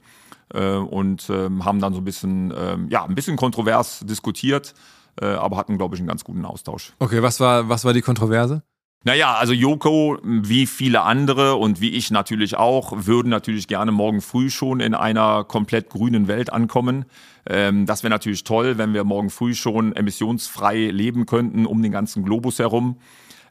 äh, 0.52 0.76
und 0.76 1.28
ähm, 1.30 1.64
haben 1.64 1.80
dann 1.80 1.92
so 1.92 2.00
ein 2.00 2.04
bisschen, 2.04 2.52
ähm, 2.56 2.88
ja, 2.88 3.04
ein 3.04 3.14
bisschen 3.14 3.36
kontrovers 3.36 4.00
diskutiert, 4.06 4.74
äh, 5.20 5.26
aber 5.26 5.56
hatten, 5.56 5.76
glaube 5.76 5.94
ich, 5.94 6.00
einen 6.00 6.08
ganz 6.08 6.24
guten 6.24 6.44
Austausch. 6.44 6.92
Okay, 6.98 7.22
was 7.22 7.40
war, 7.40 7.68
was 7.68 7.84
war 7.84 7.92
die 7.92 8.02
Kontroverse? 8.02 8.62
Naja, 9.06 9.34
also 9.34 9.52
Joko, 9.52 10.16
wie 10.22 10.66
viele 10.66 11.02
andere 11.02 11.56
und 11.56 11.82
wie 11.82 11.90
ich 11.90 12.10
natürlich 12.10 12.56
auch, 12.56 13.06
würden 13.06 13.28
natürlich 13.28 13.68
gerne 13.68 13.92
morgen 13.92 14.22
früh 14.22 14.48
schon 14.48 14.80
in 14.80 14.94
einer 14.94 15.44
komplett 15.44 15.90
grünen 15.90 16.26
Welt 16.26 16.50
ankommen. 16.50 17.04
Ähm, 17.46 17.84
das 17.84 18.02
wäre 18.02 18.10
natürlich 18.10 18.44
toll, 18.44 18.78
wenn 18.78 18.94
wir 18.94 19.04
morgen 19.04 19.28
früh 19.28 19.54
schon 19.54 19.94
emissionsfrei 19.94 20.86
leben 20.86 21.26
könnten 21.26 21.66
um 21.66 21.82
den 21.82 21.92
ganzen 21.92 22.24
Globus 22.24 22.58
herum. 22.58 22.96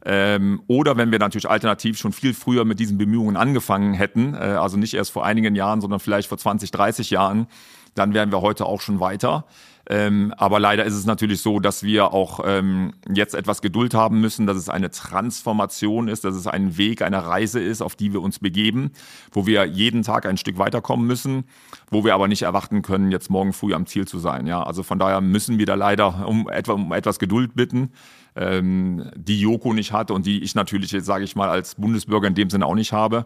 Ähm, 0.03 0.63
oder 0.65 0.97
wenn 0.97 1.11
wir 1.11 1.19
natürlich 1.19 1.47
alternativ 1.47 1.99
schon 1.99 2.13
viel 2.13 2.33
früher 2.33 2.65
mit 2.65 2.79
diesen 2.79 2.97
Bemühungen 2.97 3.37
angefangen 3.37 3.93
hätten, 3.93 4.33
äh, 4.33 4.37
also 4.37 4.77
nicht 4.77 4.95
erst 4.95 5.11
vor 5.11 5.23
einigen 5.23 5.53
Jahren, 5.53 5.81
sondern 5.81 5.99
vielleicht 5.99 6.29
vor 6.29 6.39
20, 6.39 6.71
30 6.71 7.11
Jahren, 7.11 7.45
dann 7.93 8.15
wären 8.15 8.31
wir 8.31 8.41
heute 8.41 8.65
auch 8.65 8.81
schon 8.81 8.99
weiter. 8.99 9.45
Ähm, 9.89 10.33
aber 10.37 10.59
leider 10.61 10.85
ist 10.85 10.93
es 10.93 11.05
natürlich 11.05 11.41
so, 11.41 11.59
dass 11.59 11.83
wir 11.83 12.13
auch 12.13 12.39
ähm, 12.45 12.93
jetzt 13.13 13.35
etwas 13.35 13.61
Geduld 13.61 13.93
haben 13.93 14.21
müssen, 14.21 14.47
dass 14.47 14.55
es 14.55 14.69
eine 14.69 14.89
Transformation 14.89 16.07
ist, 16.07 16.23
dass 16.23 16.35
es 16.35 16.47
ein 16.47 16.77
Weg, 16.77 17.01
eine 17.01 17.25
Reise 17.25 17.59
ist, 17.59 17.81
auf 17.81 17.95
die 17.95 18.13
wir 18.13 18.21
uns 18.21 18.39
begeben, 18.39 18.91
wo 19.33 19.45
wir 19.45 19.65
jeden 19.65 20.01
Tag 20.03 20.25
ein 20.25 20.37
Stück 20.37 20.57
weiterkommen 20.57 21.05
müssen, 21.05 21.43
wo 21.89 22.05
wir 22.05 22.13
aber 22.13 22.29
nicht 22.29 22.43
erwarten 22.43 22.81
können, 22.81 23.11
jetzt 23.11 23.29
morgen 23.29 23.51
früh 23.51 23.73
am 23.73 23.85
Ziel 23.85 24.07
zu 24.07 24.19
sein. 24.19 24.47
Ja, 24.47 24.63
also 24.63 24.83
von 24.83 24.99
daher 24.99 25.19
müssen 25.19 25.59
wir 25.59 25.65
da 25.65 25.75
leider 25.75 26.27
um, 26.27 26.49
etwa, 26.49 26.73
um 26.73 26.93
etwas 26.93 27.19
Geduld 27.19 27.53
bitten, 27.53 27.91
ähm, 28.37 29.11
die 29.15 29.39
Joko 29.39 29.73
nicht 29.73 29.91
hat 29.91 30.11
und 30.11 30.25
die 30.25 30.43
ich 30.43 30.55
natürlich 30.55 30.91
jetzt 30.91 31.05
sage 31.05 31.25
ich 31.25 31.35
mal 31.35 31.49
als 31.49 31.75
Bundesbürger 31.75 32.27
in 32.27 32.35
dem 32.35 32.49
Sinne 32.49 32.65
auch 32.67 32.75
nicht 32.75 32.93
habe, 32.93 33.25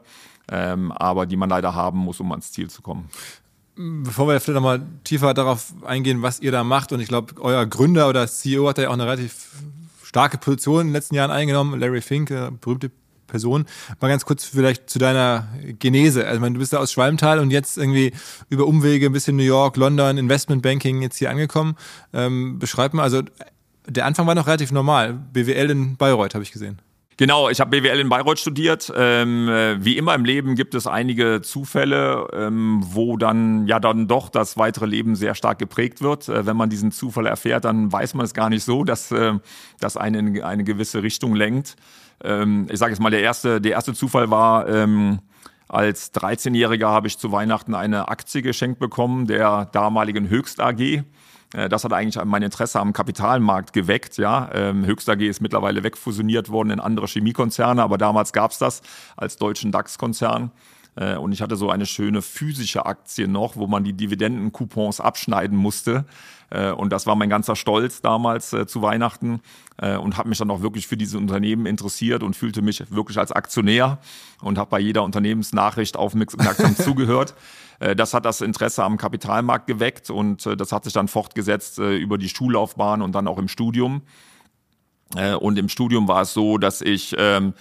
ähm, 0.50 0.92
aber 0.92 1.28
die 1.28 1.38
man 1.38 1.50
leider 1.50 1.76
haben 1.76 2.00
muss, 2.00 2.20
um 2.20 2.32
ans 2.32 2.52
Ziel 2.52 2.70
zu 2.70 2.82
kommen. 2.82 3.10
Bevor 3.78 4.28
wir 4.28 4.40
vielleicht 4.40 4.56
nochmal 4.56 4.82
tiefer 5.04 5.34
darauf 5.36 5.74
eingehen, 5.86 6.24
was 6.24 6.40
ihr 6.40 6.52
da 6.52 6.64
macht, 6.64 6.92
und 6.92 7.00
ich 7.00 7.08
glaube, 7.08 7.40
euer 7.40 7.66
Gründer 7.68 8.10
oder 8.10 8.28
CEO 8.28 8.68
hat 8.68 8.80
ja 8.80 8.90
auch 8.90 8.94
eine 8.94 9.06
relativ 9.06 9.50
starke 10.04 10.40
Position 10.40 10.82
in 10.82 10.88
den 10.88 10.94
letzten 10.94 11.16
Jahren 11.16 11.30
eingenommen, 11.30 11.80
Larry 11.80 12.02
Fink, 12.02 12.30
berühmte 12.62 12.90
Person. 13.28 13.66
Mal 14.00 14.08
ganz 14.08 14.26
kurz 14.26 14.46
vielleicht 14.46 14.90
zu 14.90 14.98
deiner 14.98 15.48
Genese. 15.80 16.26
Also, 16.26 16.36
ich 16.36 16.42
meine, 16.42 16.54
du 16.54 16.60
bist 16.60 16.74
da 16.74 16.80
aus 16.80 16.92
Schwalmtal 16.92 17.40
und 17.40 17.52
jetzt 17.52 17.78
irgendwie 17.78 18.14
über 18.50 18.66
Umwege 18.66 19.06
ein 19.06 19.12
bisschen 19.12 19.36
New 19.36 19.44
York, 19.44 19.78
London, 19.78 20.18
Investmentbanking 20.18 21.02
jetzt 21.02 21.18
hier 21.18 21.30
angekommen. 21.30 21.76
Ähm, 22.14 22.58
beschreib 22.58 22.94
mal, 22.94 23.04
also 23.04 23.22
der 23.86 24.06
Anfang 24.06 24.26
war 24.28 24.36
noch 24.36 24.48
relativ 24.48 24.72
normal. 24.72 25.14
BWL 25.14 25.70
in 25.70 25.98
Bayreuth, 25.98 26.34
habe 26.34 26.44
ich 26.44 26.52
gesehen. 26.52 26.80
Genau, 27.18 27.50
ich 27.50 27.60
habe 27.60 27.72
BWL 27.82 28.00
in 28.00 28.10
Bayreuth 28.10 28.38
studiert. 28.38 28.94
Ähm, 28.96 29.50
äh, 29.50 29.84
wie 29.84 29.98
immer 29.98 30.14
im 30.14 30.24
Leben 30.24 30.54
gibt 30.54 30.76
es 30.76 30.86
einige 30.86 31.42
Zufälle, 31.42 32.28
ähm, 32.32 32.80
wo 32.84 33.18
dann 33.18 33.66
ja 33.66 33.80
dann 33.80 34.08
doch 34.08 34.30
das 34.30 34.56
weitere 34.56 34.86
Leben 34.86 35.16
sehr 35.16 35.34
stark 35.34 35.58
geprägt 35.58 36.04
wird. 36.04 36.30
Äh, 36.30 36.46
wenn 36.46 36.56
man 36.56 36.70
diesen 36.70 36.92
Zufall 36.92 37.26
erfährt, 37.26 37.66
dann 37.66 37.92
weiß 37.92 38.14
man 38.14 38.24
es 38.24 38.36
gar 38.36 38.52
nicht 38.52 38.64
so, 38.64 38.84
dass 38.84 39.12
äh, 39.12 39.34
das 39.80 39.98
eine 39.98 40.20
in 40.20 40.44
eine 40.44 40.64
gewisse 40.64 41.02
Richtung 41.02 41.34
lenkt. 41.34 41.76
Ähm, 42.24 42.68
ich 42.70 42.78
sage 42.78 42.92
jetzt 42.92 43.02
mal, 43.02 43.10
der 43.10 43.22
erste, 43.22 43.62
der 43.62 43.72
erste 43.72 43.96
Zufall 43.96 44.30
war, 44.30 44.70
ähm, 44.70 45.18
als 45.68 46.14
13-Jähriger 46.14 46.88
habe 46.88 47.08
ich 47.08 47.18
zu 47.18 47.32
Weihnachten 47.32 47.74
eine 47.74 48.10
Aktie 48.10 48.44
geschenkt 48.44 48.80
bekommen 48.80 49.26
der 49.26 49.66
damaligen 49.66 50.30
Höchst 50.30 50.62
AG. 50.62 51.04
Äh, 51.54 51.70
das 51.70 51.84
hat 51.84 51.94
eigentlich 51.94 52.24
mein 52.26 52.44
Interesse 52.44 52.80
am 52.80 52.94
Kapitalmarkt 52.94 53.74
geweckt. 53.74 54.18
Ja, 54.18 54.50
ähm, 54.54 54.86
Höchst 54.86 55.10
AG 55.10 55.22
ist 55.22 55.42
mittlerweile 55.42 55.84
wegfusioniert 55.84 56.50
worden 56.50 56.72
in 56.72 56.80
andere 56.80 57.08
Chemiekonzerne, 57.08 57.82
aber 57.82 57.98
damals 57.98 58.34
gab 58.34 58.52
es 58.52 58.58
das 58.58 58.82
als 59.16 59.38
deutschen 59.38 59.72
DAX-Konzern. 59.72 60.52
Äh, 60.96 61.16
und 61.16 61.32
ich 61.32 61.42
hatte 61.42 61.56
so 61.56 61.70
eine 61.70 61.86
schöne 61.86 62.22
physische 62.22 62.86
Aktie 62.86 63.28
noch, 63.28 63.56
wo 63.56 63.68
man 63.68 63.84
die 63.84 63.94
Dividendencoupons 63.94 65.00
abschneiden 65.00 65.58
musste. 65.58 66.06
Äh, 66.50 66.72
und 66.72 66.92
das 66.92 67.06
war 67.06 67.16
mein 67.16 67.30
ganzer 67.30 67.56
Stolz 67.56 68.02
damals 68.02 68.50
zu 68.50 68.82
Weihnachten 68.82 69.42
und 69.80 70.18
habe 70.18 70.30
mich 70.30 70.40
dann 70.40 70.50
auch 70.50 70.64
wirklich 70.64 70.88
für 70.88 70.98
diese 70.98 71.20
Unternehmen 71.20 71.68
interessiert 71.68 72.24
und 72.24 72.36
fühlte 72.36 72.64
mich 72.64 72.84
wirklich 72.90 73.20
als 73.20 73.32
Aktionär 73.32 74.00
und 74.42 74.58
habe 74.58 74.72
bei 74.72 74.80
jeder 74.80 75.04
Unternehmensnachricht 75.04 75.98
aufmerksam 75.98 76.76
zugehört. 76.76 77.36
Das 77.80 78.14
hat 78.14 78.26
das 78.26 78.42
Interesse 78.42 78.84
am 78.84 78.98
Kapitalmarkt 78.98 79.68
geweckt 79.68 80.10
und 80.10 80.46
das 80.46 80.72
hat 80.72 80.84
sich 80.84 80.94
dann 80.94 81.08
fortgesetzt 81.08 81.78
über 81.78 82.18
die 82.18 82.30
Schullaufbahn 82.30 83.04
und 83.04 83.14
dann 83.14 83.28
auch 83.28 83.38
im 83.38 83.48
Studium. 83.48 84.02
Und 85.40 85.60
im 85.60 85.70
Studium 85.70 86.08
war 86.08 86.24
es 86.24 86.34
so, 86.34 86.58
dass 86.58 86.82
ich 86.82 87.16
ähm, 87.20 87.54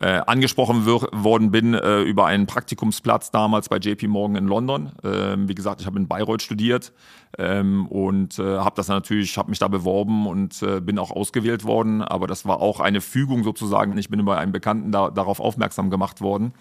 äh, 0.00 0.22
angesprochen 0.26 0.86
worden 0.86 1.50
bin 1.50 1.74
äh, 1.74 2.00
über 2.02 2.26
einen 2.26 2.46
Praktikumsplatz 2.46 3.30
damals 3.30 3.68
bei 3.68 3.76
JP 3.76 4.08
Morgan 4.08 4.36
in 4.36 4.46
London. 4.48 4.92
Ähm, 5.04 5.48
wie 5.48 5.54
gesagt, 5.54 5.80
ich 5.80 5.86
habe 5.86 5.98
in 5.98 6.08
Bayreuth 6.08 6.42
studiert 6.42 6.92
ähm, 7.38 7.86
und 7.86 8.38
äh, 8.38 8.58
habe 8.58 8.74
das 8.74 8.88
natürlich, 8.88 9.36
habe 9.36 9.50
mich 9.50 9.58
da 9.58 9.68
beworben 9.68 10.26
und 10.26 10.62
äh, 10.62 10.80
bin 10.80 10.98
auch 10.98 11.10
ausgewählt 11.10 11.64
worden. 11.64 12.02
Aber 12.02 12.26
das 12.26 12.46
war 12.46 12.60
auch 12.60 12.80
eine 12.80 13.00
Fügung 13.00 13.44
sozusagen. 13.44 13.96
Ich 13.98 14.08
bin 14.08 14.18
über 14.18 14.38
einen 14.38 14.52
Bekannten 14.52 14.92
da, 14.92 15.10
darauf 15.10 15.40
aufmerksam 15.40 15.90
gemacht 15.90 16.20
worden. 16.20 16.54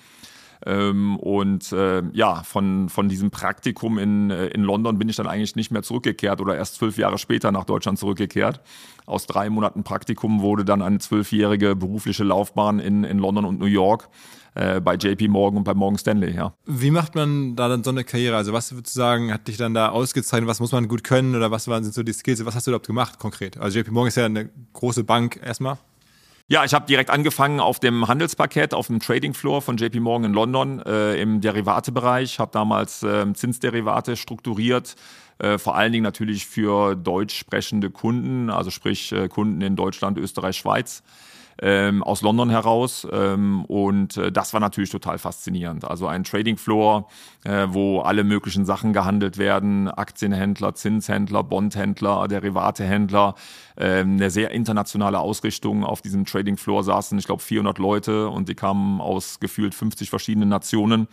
Ähm, 0.66 1.18
und 1.18 1.72
äh, 1.72 2.04
ja, 2.14 2.44
von, 2.44 2.90
von 2.90 3.10
diesem 3.10 3.32
Praktikum 3.32 3.98
in, 3.98 4.30
äh, 4.30 4.48
in 4.48 4.62
London 4.62 5.00
bin 5.00 5.10
ich 5.10 5.16
dann 5.16 5.28
eigentlich 5.28 5.56
nicht 5.56 5.72
mehr 5.72 5.84
zurückgekehrt 5.84 6.42
oder 6.42 6.56
erst 6.56 6.76
zwölf 6.76 6.98
Jahre 6.98 7.18
später 7.18 7.52
nach 7.52 7.66
Deutschland 7.66 7.98
zurückgekehrt. 7.98 8.62
Aus 9.06 9.26
drei 9.26 9.50
Monaten 9.50 9.84
Praktikum 9.84 10.42
wurde 10.42 10.64
dann 10.64 10.82
eine 10.82 11.00
zwölfjährige 11.00 11.76
berufliche 11.76 12.24
Laufbahn 12.24 12.80
in, 12.80 13.04
in 13.04 13.18
London 13.18 13.46
und 13.46 13.60
New 13.60 13.66
York 13.66 14.10
äh, 14.54 14.80
bei 14.80 14.96
JP 14.96 15.30
Morgan 15.30 15.58
und 15.58 15.64
bei 15.64 15.74
Morgan 15.74 15.98
Stanley, 15.98 16.36
ja. 16.36 16.54
Wie 16.66 16.92
macht 16.92 17.16
man 17.16 17.56
da 17.56 17.68
dann 17.68 17.84
so 17.84 17.90
eine 17.90 18.04
Karriere? 18.04 18.36
Also 18.36 18.54
was 18.54 18.72
würdest 18.72 18.96
du 18.96 19.00
sagen, 19.00 19.34
hat 19.34 19.48
dich 19.48 19.58
dann 19.58 19.74
da 19.74 19.90
ausgezeichnet? 19.90 20.48
Was 20.48 20.60
muss 20.60 20.72
man 20.72 20.88
gut 20.88 21.04
können 21.04 21.36
oder 21.36 21.52
was 21.52 21.68
waren 21.68 21.84
so 21.84 22.04
die 22.04 22.14
Skills? 22.14 22.46
Was 22.46 22.56
hast 22.56 22.68
du 22.68 22.72
überhaupt 22.72 22.88
gemacht 22.88 23.20
konkret? 23.20 23.58
Also 23.58 23.80
JP 23.80 23.92
Morgan 23.92 24.10
ist 24.10 24.18
ja 24.18 24.26
eine 24.26 24.50
große 24.74 25.04
Bank 25.04 25.40
erstmal. 25.44 25.78
Ja, 26.52 26.66
ich 26.66 26.74
habe 26.74 26.86
direkt 26.86 27.10
angefangen 27.10 27.62
auf 27.62 27.80
dem 27.80 28.10
Handelsparkett, 28.10 28.74
auf 28.74 28.88
dem 28.88 29.00
Trading 29.00 29.34
Floor 29.34 29.62
von 29.62 29.78
JP 29.78 30.02
Morgan 30.02 30.26
in 30.26 30.34
London 30.34 30.82
äh, 30.82 31.16
im 31.16 31.40
Derivatebereich. 31.40 32.40
Habe 32.40 32.52
damals 32.52 33.04
äh, 33.04 33.32
Zinsderivate 33.32 34.18
strukturiert, 34.18 34.98
äh, 35.38 35.58
vor 35.58 35.78
allen 35.78 35.94
Dingen 35.94 36.04
natürlich 36.04 36.46
für 36.46 36.98
deutsch 36.98 37.40
sprechende 37.40 37.90
Kunden, 37.90 38.50
also 38.50 38.70
sprich 38.70 39.14
äh, 39.14 39.30
Kunden 39.30 39.62
in 39.62 39.78
Deutschland, 39.78 40.18
Österreich, 40.18 40.58
Schweiz 40.58 41.04
ähm, 41.62 42.02
aus 42.02 42.22
London 42.22 42.50
heraus. 42.50 43.08
Ähm, 43.12 43.64
und 43.66 44.18
äh, 44.18 44.32
das 44.32 44.54
war 44.54 44.60
natürlich 44.60 44.90
total 44.90 45.20
faszinierend. 45.20 45.86
Also 45.86 46.08
ein 46.08 46.24
Trading 46.24 46.58
Floor, 46.58 47.08
äh, 47.44 47.68
wo 47.70 48.02
alle 48.02 48.24
möglichen 48.24 48.66
Sachen 48.66 48.94
gehandelt 48.94 49.38
werden, 49.38 49.88
Aktienhändler, 49.88 50.74
Zinshändler, 50.74 51.44
Bondhändler, 51.44 52.28
Derivatehändler, 52.28 53.36
äh, 53.76 54.00
eine 54.00 54.32
sehr 54.32 54.52
internationale 54.52 55.20
Ausrichtung. 55.20 55.84
Auf 55.84 56.02
diesem 56.02 56.26
Trading 56.26 56.58
Floor 56.58 56.84
saßen, 56.84 57.18
ich 57.20 57.26
glaube, 57.26 57.44
400 57.44 57.78
Leute 57.78 58.28
und 58.30 58.50
die 58.50 58.56
kamen 58.56 59.00
aus 59.00 59.40
gefühlt 59.40 59.76
50 59.76 60.10
verschiedenen 60.10 60.50
Nationen. 60.50 61.08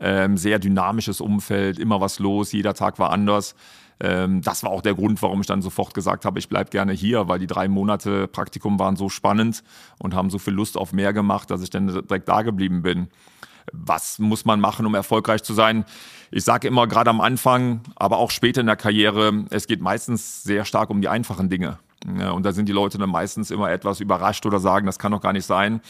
Ähm, 0.00 0.36
sehr 0.36 0.58
dynamisches 0.58 1.20
Umfeld, 1.20 1.78
immer 1.78 2.00
was 2.00 2.18
los, 2.18 2.50
jeder 2.50 2.74
Tag 2.74 2.98
war 2.98 3.10
anders. 3.10 3.54
Ähm, 4.00 4.42
das 4.42 4.62
war 4.62 4.70
auch 4.70 4.82
der 4.82 4.94
Grund, 4.94 5.20
warum 5.22 5.40
ich 5.40 5.46
dann 5.46 5.62
sofort 5.62 5.94
gesagt 5.94 6.24
habe, 6.24 6.38
ich 6.38 6.48
bleibe 6.48 6.70
gerne 6.70 6.92
hier, 6.92 7.28
weil 7.28 7.38
die 7.38 7.46
drei 7.46 7.68
Monate 7.68 8.28
Praktikum 8.28 8.78
waren 8.78 8.96
so 8.96 9.08
spannend 9.08 9.62
und 9.98 10.14
haben 10.14 10.30
so 10.30 10.38
viel 10.38 10.52
Lust 10.52 10.76
auf 10.76 10.92
mehr 10.92 11.12
gemacht, 11.12 11.50
dass 11.50 11.62
ich 11.62 11.70
dann 11.70 11.86
direkt 11.86 12.28
da 12.28 12.42
geblieben 12.42 12.82
bin. 12.82 13.08
Was 13.72 14.18
muss 14.18 14.44
man 14.44 14.60
machen, 14.60 14.84
um 14.84 14.94
erfolgreich 14.94 15.42
zu 15.42 15.54
sein? 15.54 15.84
Ich 16.30 16.44
sage 16.44 16.68
immer, 16.68 16.86
gerade 16.86 17.10
am 17.10 17.20
Anfang, 17.20 17.80
aber 17.96 18.18
auch 18.18 18.30
später 18.30 18.60
in 18.60 18.66
der 18.66 18.76
Karriere, 18.76 19.44
es 19.50 19.66
geht 19.66 19.80
meistens 19.80 20.42
sehr 20.42 20.64
stark 20.64 20.90
um 20.90 21.00
die 21.00 21.08
einfachen 21.08 21.48
Dinge. 21.48 21.78
Und 22.04 22.44
da 22.44 22.52
sind 22.52 22.68
die 22.68 22.72
Leute 22.72 22.98
dann 22.98 23.08
meistens 23.08 23.50
immer 23.50 23.70
etwas 23.70 24.00
überrascht 24.00 24.44
oder 24.44 24.60
sagen, 24.60 24.84
das 24.84 24.98
kann 24.98 25.12
doch 25.12 25.22
gar 25.22 25.32
nicht 25.32 25.46
sein 25.46 25.80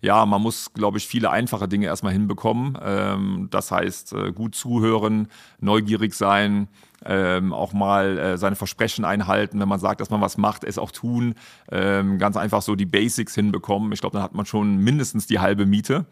ja, 0.00 0.24
man 0.26 0.42
muss, 0.42 0.72
glaube 0.74 0.98
ich, 0.98 1.08
viele 1.08 1.30
einfache 1.30 1.68
Dinge 1.68 1.86
erstmal 1.86 2.12
hinbekommen. 2.12 2.78
Ähm, 2.80 3.48
das 3.50 3.70
heißt, 3.70 4.12
äh, 4.12 4.32
gut 4.32 4.54
zuhören, 4.54 5.28
neugierig 5.60 6.14
sein, 6.14 6.68
ähm, 7.04 7.52
auch 7.52 7.72
mal 7.72 8.18
äh, 8.18 8.38
seine 8.38 8.56
Versprechen 8.56 9.04
einhalten. 9.04 9.58
Wenn 9.58 9.68
man 9.68 9.80
sagt, 9.80 10.00
dass 10.00 10.10
man 10.10 10.20
was 10.20 10.36
macht, 10.36 10.62
es 10.64 10.78
auch 10.78 10.92
tun. 10.92 11.34
Ähm, 11.70 12.18
ganz 12.18 12.36
einfach 12.36 12.62
so 12.62 12.76
die 12.76 12.86
Basics 12.86 13.34
hinbekommen. 13.34 13.92
Ich 13.92 14.00
glaube, 14.00 14.14
dann 14.14 14.22
hat 14.22 14.34
man 14.34 14.46
schon 14.46 14.78
mindestens 14.78 15.26
die 15.26 15.40
halbe 15.40 15.66
Miete. 15.66 16.06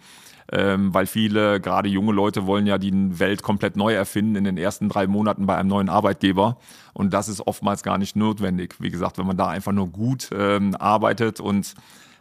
Ähm, 0.53 0.95
weil 0.95 1.07
viele, 1.07 1.61
gerade 1.61 1.89
junge 1.89 2.13
Leute, 2.13 2.47
wollen 2.47 2.67
ja 2.67 2.79
die 2.79 3.19
Welt 3.19 3.43
komplett 3.43 3.77
neu 3.77 3.95
erfinden 3.95 4.37
in 4.37 4.45
den 4.45 4.57
ersten 4.57 4.89
drei 4.89 5.09
Monaten 5.09 5.47
bei 5.47 5.57
einem 5.57 5.69
neuen 5.69 5.89
Arbeitgeber. 5.89 6.59
Und 6.93 7.13
das 7.13 7.29
ist 7.29 7.45
oftmals 7.47 7.83
gar 7.83 7.99
nicht 7.99 8.15
notwendig. 8.15 8.77
Wie 8.79 8.91
gesagt, 8.91 9.19
wenn 9.19 9.27
man 9.27 9.37
da 9.37 9.49
einfach 9.49 9.73
nur 9.73 9.89
gut 9.89 10.31
ähm, 10.33 10.77
arbeitet 10.77 11.41
und 11.41 11.75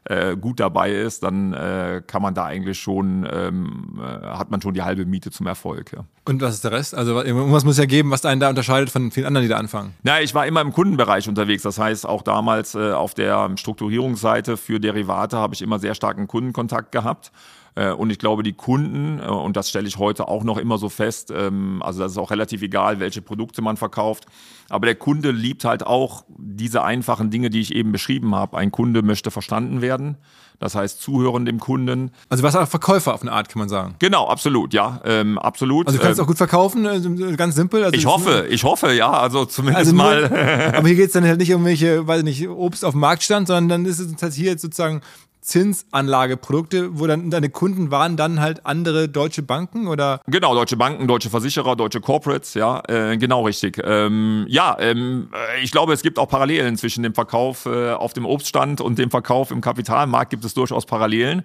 äh, 0.06 0.38
gut 0.38 0.60
dabei 0.60 0.92
ist, 0.92 1.24
dann 1.24 1.54
äh, 1.54 2.02
kann 2.06 2.22
man 2.22 2.34
da 2.34 2.46
eigentlich 2.46 2.80
schon, 2.80 3.28
ähm, 3.32 4.00
äh, 4.00 4.26
hat 4.28 4.52
man 4.52 4.62
schon 4.62 4.74
die 4.74 4.84
halbe 4.84 5.06
Miete 5.06 5.32
zum 5.32 5.48
Erfolg. 5.48 5.94
Ja. 5.94 6.06
Und 6.26 6.42
was 6.42 6.56
ist 6.56 6.64
der 6.64 6.72
Rest? 6.72 6.94
Also 6.94 7.22
irgendwas 7.22 7.66
muss 7.66 7.78
ja 7.78 7.86
geben, 7.86 8.12
was 8.12 8.24
einen 8.24 8.40
da 8.40 8.50
unterscheidet 8.50 8.90
von 8.90 9.12
vielen 9.12 9.26
anderen, 9.26 9.46
die 9.46 9.50
da 9.50 9.58
anfangen. 9.58 9.94
Ja, 10.04 10.20
ich 10.20 10.36
war 10.36 10.46
immer 10.46 10.62
im 10.62 10.74
Kundenbereich 10.74 11.28
unterwegs. 11.28 11.64
Das 11.64 11.80
heißt, 11.80 12.06
auch 12.06 12.22
damals 12.22 12.76
äh, 12.76 12.92
auf 12.92 13.14
der 13.14 13.52
Strukturierungsseite 13.56 14.58
für 14.58 14.80
Derivate 14.80 15.38
habe 15.38 15.56
ich 15.56 15.62
immer 15.62 15.80
sehr 15.80 15.96
starken 15.96 16.28
Kundenkontakt 16.28 16.92
gehabt. 16.92 17.32
Äh, 17.76 17.92
und 17.92 18.10
ich 18.10 18.20
glaube, 18.20 18.44
die 18.44 18.54
Kunden, 18.54 19.20
äh, 19.20 19.28
und 19.28 19.56
das 19.58 19.70
stelle 19.70 19.88
ich 19.88 19.98
heute 19.98 20.28
auch 20.28 20.44
noch 20.44 20.58
immer 20.58 20.78
so 20.78 20.90
fest, 20.90 21.32
ähm, 21.36 21.82
also 21.84 22.00
das 22.00 22.14
ist 22.14 22.18
auch 22.18 22.32
relativ 22.32 22.62
egal, 22.62 23.00
welche 23.00 23.22
Produkte 23.22 23.62
man 23.62 23.78
verkauft, 23.78 24.26
aber 24.70 24.86
der 24.86 24.96
Kunde 24.96 25.32
liebt 25.32 25.66
halt 25.66 25.86
auch 25.86 26.24
diese 26.38 26.84
einfachen 26.84 27.30
Dinge, 27.30 27.50
die 27.50 27.60
ich 27.60 27.76
eben 27.76 27.92
beschrieben 27.92 28.34
habe. 28.34 28.58
Ein 28.58 28.72
Kunde 28.72 29.02
möchte 29.04 29.30
verstanden 29.30 29.82
werden. 29.82 30.18
Das 30.60 30.74
heißt, 30.74 31.02
zuhören 31.02 31.46
dem 31.46 31.60
Kunden. 31.60 32.12
Also 32.30 32.44
was 32.44 32.56
auch 32.56 32.68
Verkäufer 32.68 33.14
auf 33.14 33.22
eine 33.22 33.32
Art, 33.34 33.50
kann 33.50 33.60
man 33.60 33.68
sagen. 33.68 33.96
Genau, 34.00 34.28
absolut, 34.28 34.74
ja, 34.74 35.02
ähm, 35.04 35.38
absolut. 35.38 35.88
Also 35.88 36.00
du 36.00 36.04
kannst 36.04 36.18
ähm, 36.18 36.24
auch 36.24 36.28
gut 36.28 36.38
verkaufen, 36.38 36.86
äh, 36.86 37.36
ganz 37.36 37.56
simpel. 37.56 37.84
Also 37.84 37.96
ich 37.96 38.06
hoffe, 38.06 38.48
ich 38.50 38.64
hoffe, 38.64 38.94
ja, 38.94 39.12
also 39.12 39.46
zumindest 39.46 39.80
also 39.80 39.92
nur, 39.92 40.06
mal. 40.06 40.24
aber 40.76 40.88
hier 40.88 40.96
geht 40.96 41.08
es 41.08 41.14
dann 41.14 41.26
halt 41.26 41.40
nicht 41.40 41.54
um 41.54 41.66
welche, 41.66 42.08
weiß 42.08 42.24
nicht, 42.24 42.48
Obst 42.48 42.86
auf 42.86 42.94
dem 42.94 43.02
Markt 43.02 43.24
stand, 43.24 43.48
sondern 43.48 43.68
dann 43.68 43.86
ist 43.86 44.00
es 44.00 44.22
halt 44.22 44.34
hier 44.34 44.52
jetzt 44.52 44.62
sozusagen 44.62 45.02
Zinsanlageprodukte, 45.46 47.00
wo 47.00 47.06
dann 47.06 47.30
deine 47.30 47.50
Kunden 47.50 47.92
waren 47.92 48.18
dann 48.18 48.40
halt 48.40 48.66
andere 48.66 49.08
deutsche 49.08 49.44
Banken 49.44 49.88
oder? 49.88 50.20
Genau, 50.26 50.56
deutsche 50.56 50.76
Banken, 50.76 51.08
deutsche 51.08 51.30
Versicherer, 51.30 51.76
deutsche 51.76 52.02
Corporates, 52.02 52.56
ja, 52.56 52.82
äh, 52.88 53.16
genau 53.18 53.44
richtig. 53.44 53.80
Ähm, 53.84 54.46
ja, 54.50 54.76
ähm, 54.80 55.30
äh, 55.34 55.64
ich 55.64 55.72
glaube, 55.72 55.94
es 55.94 56.02
gibt 56.02 56.18
auch 56.18 56.28
Parallelen 56.28 56.78
zwischen 56.78 57.04
dem 57.04 57.14
Verkauf 57.14 57.68
äh, 57.68 57.92
auf 57.92 58.14
dem 58.14 58.26
Obststand 58.26 58.82
und 58.82 58.98
dem 58.98 59.12
Verkauf 59.12 59.52
im 59.52 59.62
Kapitalmarkt 59.62 60.32
gibt 60.32 60.46
es 60.46 60.56
durchaus 60.56 60.88
Parallelen. 60.88 61.44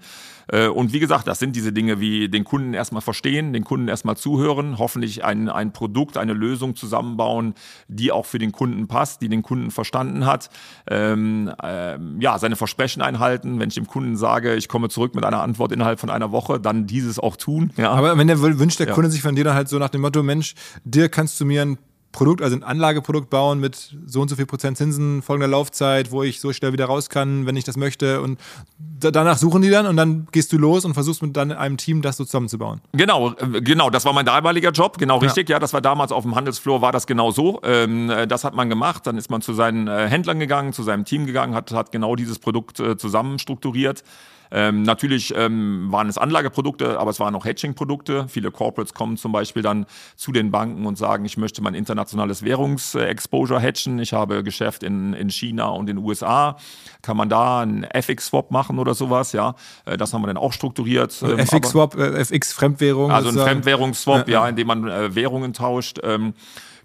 Äh, 0.53 0.69
und 0.69 0.93
wie 0.93 1.01
gesagt, 1.01 1.27
das 1.27 1.39
sind 1.39 1.55
diese 1.55 1.73
Dinge 1.73 2.01
wie 2.01 2.29
den 2.29 2.45
Kunden 2.45 2.75
erstmal 2.75 3.03
verstehen, 3.03 3.53
den 3.53 3.65
Kunden 3.65 3.89
erstmal 3.89 4.17
zuhören, 4.17 4.79
hoffentlich 4.79 5.25
ein, 5.25 5.49
ein 5.49 5.73
Produkt, 5.73 6.17
eine 6.17 6.33
Lösung 6.33 6.75
zusammenbauen, 6.75 7.55
die 7.89 8.13
auch 8.13 8.27
für 8.27 8.39
den 8.39 8.53
Kunden 8.53 8.89
passt, 8.89 9.23
die 9.23 9.29
den 9.29 9.43
Kunden 9.43 9.71
verstanden 9.71 10.27
hat. 10.27 10.51
Ähm, 10.89 11.53
ähm, 11.63 12.21
ja, 12.21 12.39
seine 12.39 12.57
Versprechen 12.57 13.03
einhalten. 13.03 13.59
Wenn 13.61 13.69
ich 13.69 13.75
dem 13.75 13.87
Kunden 13.91 14.17
sage, 14.17 14.55
ich 14.55 14.69
komme 14.69 14.89
zurück 14.89 15.15
mit 15.15 15.25
einer 15.25 15.43
Antwort 15.43 15.73
innerhalb 15.73 16.01
von 16.01 16.09
einer 16.09 16.33
Woche, 16.33 16.59
dann 16.59 16.87
dieses 16.87 17.19
auch 17.19 17.37
tun. 17.37 17.73
Ja. 17.77 17.91
Aber 17.91 18.17
wenn 18.17 18.29
der 18.29 18.41
wünscht 18.41 18.79
der 18.79 18.89
ja. 18.89 18.95
Kunde 18.95 19.11
sich 19.11 19.21
von 19.21 19.35
dir 19.35 19.45
dann 19.45 19.55
halt 19.55 19.69
so 19.69 19.79
nach 19.79 19.91
dem 19.91 20.01
Motto, 20.01 20.23
Mensch, 20.23 20.55
dir 20.85 21.09
kannst 21.09 21.39
du 21.41 21.45
mir 21.45 21.63
ein 21.63 21.79
Produkt, 22.13 22.43
also 22.43 22.57
ein 22.57 22.65
Anlageprodukt 22.65 23.31
bauen 23.31 23.61
mit 23.61 23.95
so 24.05 24.21
und 24.21 24.29
so 24.29 24.35
viel 24.35 24.47
Prozent 24.47 24.77
Zinsen, 24.77 25.23
folgender 25.23 25.47
Laufzeit, 25.47 26.11
wo 26.11 26.25
ich 26.25 26.41
so 26.41 26.53
schnell 26.53 26.73
wieder 26.73 26.87
raus 26.87 27.09
kann, 27.09 27.47
wenn 27.47 27.57
ich 27.57 27.63
das 27.63 27.77
möchte. 27.77 28.21
Und 28.21 28.41
danach 28.99 29.39
suchen 29.39 29.63
die 29.63 29.71
dann 29.71 29.87
und 29.87 29.97
dann 29.97 30.27
gehst 30.33 30.53
du 30.53 30.59
los 30.59 30.85
und 30.85 30.95
versuchst 30.95 31.23
mit 31.23 31.37
dann 31.37 31.53
einem 31.53 31.77
Team 31.77 32.03
das 32.03 32.17
so 32.17 32.25
zusammenzubauen. 32.25 32.81
Genau, 32.93 33.33
äh, 33.35 33.61
genau, 33.61 33.91
das 33.91 34.05
war 34.05 34.13
mein 34.13 34.27
damaliger 34.27 34.71
Job, 34.71 34.99
genau 34.99 35.19
richtig. 35.19 35.49
Ja, 35.49 35.61
das 35.61 35.73
war 35.73 35.81
damals 35.81 36.11
auf 36.11 36.25
dem 36.25 36.35
Handelsfloor, 36.35 36.83
war 36.83 36.93
das 36.93 37.07
genau 37.07 37.31
so. 37.31 37.61
Ähm, 37.63 38.11
äh, 38.11 38.27
das 38.27 38.43
hat 38.43 38.55
man 38.55 38.69
gemacht, 38.69 39.07
dann 39.07 39.17
ist 39.17 39.31
man 39.31 39.41
zu 39.41 39.53
seinen 39.53 39.87
äh, 39.87 40.09
Händlern 40.09 40.41
gegangen, 40.41 40.73
zu 40.73 40.83
seinem 40.83 41.05
Team 41.05 41.27
gegangen, 41.27 41.55
hat, 41.55 41.71
hat 41.71 41.93
genau 41.93 42.17
dieses 42.17 42.39
Produkt 42.39 42.83
zusammen 42.99 43.39
strukturiert. 43.39 44.03
Ähm, 44.51 44.83
natürlich 44.83 45.35
ähm, 45.37 45.89
waren 45.91 46.09
es 46.09 46.19
Anlageprodukte, 46.19 46.99
aber 46.99 47.11
es 47.11 47.21
waren 47.21 47.35
auch 47.35 47.45
Hedging-Produkte. 47.45 48.27
Viele 48.29 48.51
Corporates 48.51 48.95
kommen 48.95 49.17
zum 49.17 49.33
Beispiel 49.33 49.63
dann 49.63 49.87
zu 50.17 50.33
den 50.33 50.51
Banken 50.51 50.87
und 50.87 50.99
sagen, 50.99 51.25
ich 51.25 51.37
möchte 51.37 51.63
mein 51.63 51.75
internationales 51.75 52.45
Währungsexposure 52.45 53.61
hedgen. 53.61 53.99
Ich 53.99 54.13
habe 54.13 54.43
Geschäft 54.43 54.83
in, 54.83 55.13
in 55.15 55.31
China 55.31 55.69
und 55.69 55.89
in 55.89 55.97
den 55.97 56.05
USA. 56.05 56.57
Kann 57.03 57.17
man 57.17 57.29
da 57.29 57.61
einen 57.61 57.85
FX-Swap 57.85 58.51
machen 58.51 58.79
oder 58.79 58.95
sowas? 58.95 59.33
Ja, 59.33 59.55
äh, 59.85 59.97
das 59.97 60.13
haben 60.13 60.23
wir 60.23 60.27
dann 60.27 60.37
auch 60.37 60.53
strukturiert. 60.53 61.23
Ähm, 61.23 61.39
FX-Swap, 61.39 61.97
äh, 61.97 62.21
FX-Fremdwährung. 62.21 63.11
Also 63.13 63.29
ein 63.31 63.37
Fremdwährungsswap, 63.37 64.29
ja, 64.29 64.43
ja, 64.43 64.49
in 64.49 64.57
dem 64.57 64.67
man 64.67 64.89
äh, 64.89 65.15
Währungen 65.15 65.53
tauscht. 65.53 66.01
Ähm, 66.03 66.35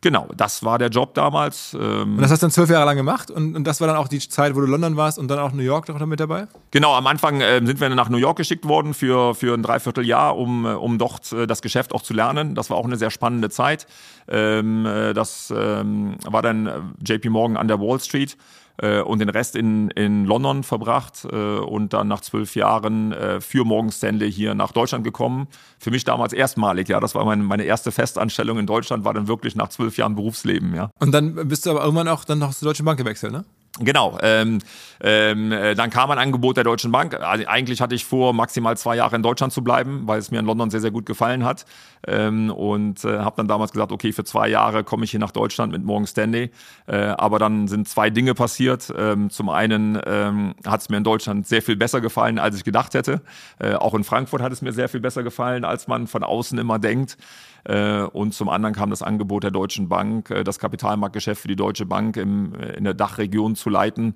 Genau, 0.05 0.27
das 0.37 0.63
war 0.63 0.77
der 0.77 0.89
Job 0.89 1.15
damals. 1.15 1.73
Ähm 1.73 2.17
und 2.17 2.21
das 2.21 2.29
hast 2.29 2.43
du 2.43 2.45
dann 2.45 2.51
zwölf 2.51 2.69
Jahre 2.69 2.85
lang 2.85 2.95
gemacht 2.95 3.31
und, 3.31 3.55
und 3.55 3.63
das 3.63 3.81
war 3.81 3.87
dann 3.87 3.97
auch 3.97 4.07
die 4.07 4.19
Zeit, 4.19 4.55
wo 4.55 4.61
du 4.61 4.67
London 4.67 4.97
warst 4.97 5.17
und 5.17 5.29
dann 5.29 5.39
auch 5.39 5.51
New 5.51 5.63
York 5.63 5.89
noch 5.89 6.05
mit 6.05 6.19
dabei? 6.19 6.45
Genau, 6.69 6.93
am 6.93 7.07
Anfang 7.07 7.41
äh, 7.41 7.59
sind 7.65 7.81
wir 7.81 7.89
nach 7.89 8.09
New 8.09 8.19
York 8.19 8.37
geschickt 8.37 8.67
worden 8.67 8.93
für, 8.93 9.33
für 9.33 9.55
ein 9.55 9.63
Dreivierteljahr, 9.63 10.37
um, 10.37 10.67
äh, 10.67 10.73
um 10.73 10.99
dort 10.99 11.31
äh, 11.31 11.47
das 11.47 11.63
Geschäft 11.63 11.91
auch 11.91 12.03
zu 12.03 12.13
lernen. 12.13 12.53
Das 12.53 12.69
war 12.69 12.77
auch 12.77 12.85
eine 12.85 12.97
sehr 12.97 13.09
spannende 13.09 13.49
Zeit. 13.49 13.87
Ähm, 14.27 14.85
äh, 14.85 15.13
das 15.13 15.51
ähm, 15.57 16.17
war 16.23 16.43
dann 16.43 16.93
JP 17.03 17.29
Morgan 17.29 17.57
an 17.57 17.67
der 17.67 17.79
Wall 17.79 17.99
Street 17.99 18.37
äh, 18.77 19.01
und 19.01 19.19
den 19.19 19.29
Rest 19.29 19.55
in, 19.55 19.89
in 19.91 20.25
London 20.25 20.63
verbracht 20.63 21.25
äh, 21.31 21.35
und 21.35 21.93
dann 21.93 22.07
nach 22.07 22.21
zwölf 22.21 22.55
Jahren 22.55 23.11
äh, 23.11 23.41
für 23.41 23.65
Morgan 23.65 23.91
Stanley 23.91 24.31
hier 24.31 24.55
nach 24.55 24.71
Deutschland 24.71 25.03
gekommen. 25.03 25.47
Für 25.79 25.91
mich 25.91 26.03
damals 26.03 26.33
erstmalig, 26.33 26.89
ja. 26.89 26.99
Das 26.99 27.15
war 27.15 27.25
mein, 27.25 27.43
meine 27.43 27.63
erste 27.63 27.91
Festanstellung 27.91 28.59
in 28.59 28.67
Deutschland, 28.67 29.05
war 29.05 29.13
dann 29.13 29.27
wirklich 29.27 29.55
nach 29.55 29.69
zwölf 29.69 29.97
Jahren 29.97 30.15
Berufsleben, 30.15 30.75
ja. 30.75 30.89
Und 30.99 31.11
dann 31.11 31.47
bist 31.47 31.65
du 31.65 31.71
aber 31.71 31.83
irgendwann 31.83 32.07
auch 32.07 32.25
dann 32.25 32.39
noch 32.39 32.53
zur 32.53 32.67
Deutschen 32.67 32.85
Bank 32.85 32.97
gewechselt, 32.97 33.31
ne? 33.31 33.45
Genau. 33.79 34.17
Ähm, 34.21 34.59
ähm, 35.01 35.51
äh, 35.51 35.75
dann 35.75 35.89
kam 35.89 36.09
ein 36.09 36.17
Angebot 36.17 36.55
der 36.55 36.63
Deutschen 36.63 36.93
Bank. 36.93 37.13
Also 37.13 37.45
eigentlich 37.45 37.81
hatte 37.81 37.93
ich 37.93 38.05
vor, 38.05 38.31
maximal 38.31 38.77
zwei 38.77 38.95
Jahre 38.95 39.17
in 39.17 39.21
Deutschland 39.21 39.51
zu 39.51 39.65
bleiben, 39.65 40.03
weil 40.05 40.17
es 40.17 40.31
mir 40.31 40.39
in 40.39 40.45
London 40.45 40.69
sehr, 40.69 40.79
sehr 40.79 40.91
gut 40.91 41.05
gefallen 41.05 41.43
hat. 41.43 41.65
Ähm, 42.07 42.51
und 42.51 43.03
äh, 43.03 43.19
habe 43.19 43.35
dann 43.35 43.49
damals 43.49 43.73
gesagt, 43.73 43.91
okay, 43.91 44.13
für 44.13 44.23
zwei 44.23 44.47
Jahre 44.47 44.85
komme 44.85 45.03
ich 45.03 45.11
hier 45.11 45.19
nach 45.19 45.31
Deutschland 45.31 45.73
mit 45.73 45.83
Morgan 45.83 46.07
Stanley. 46.07 46.51
Äh, 46.87 46.95
aber 46.95 47.37
dann 47.37 47.67
sind 47.67 47.89
zwei 47.89 48.09
Dinge 48.09 48.33
passiert. 48.33 48.93
Ähm, 48.97 49.29
zum 49.29 49.49
einen 49.49 49.99
ähm, 50.05 50.55
hat 50.65 50.79
es 50.79 50.87
mir 50.87 50.95
in 50.95 51.03
Deutschland 51.03 51.45
sehr 51.45 51.61
viel 51.61 51.75
besser 51.75 51.99
gefallen, 51.99 52.39
als 52.39 52.55
ich 52.55 52.63
gedacht 52.63 52.93
hätte. 52.93 53.21
Äh, 53.59 53.73
auch 53.73 53.93
in 53.93 54.05
Frankfurt 54.05 54.41
hat 54.41 54.53
es 54.53 54.61
mir 54.61 54.71
sehr 54.71 54.87
viel 54.87 55.01
besser 55.01 55.23
gefallen, 55.23 55.65
als 55.65 55.89
man 55.89 56.07
von 56.07 56.23
außen 56.23 56.57
immer 56.57 56.79
denkt. 56.79 57.17
Äh, 57.65 58.03
und 58.03 58.33
zum 58.33 58.47
anderen 58.49 58.75
kam 58.75 58.89
das 58.91 59.01
Angebot 59.01 59.43
der 59.43 59.51
Deutschen 59.51 59.89
Bank, 59.89 60.29
äh, 60.29 60.43
das 60.43 60.59
Kapitalmarktgeschäft 60.59 61.41
für 61.41 61.47
die 61.47 61.55
Deutsche 61.55 61.85
Bank 61.85 62.15
äh, 62.17 62.21
in 62.21 62.83
der 62.83 62.93
Dachregion 62.93 63.55
zu 63.55 63.69
leiten. 63.69 64.15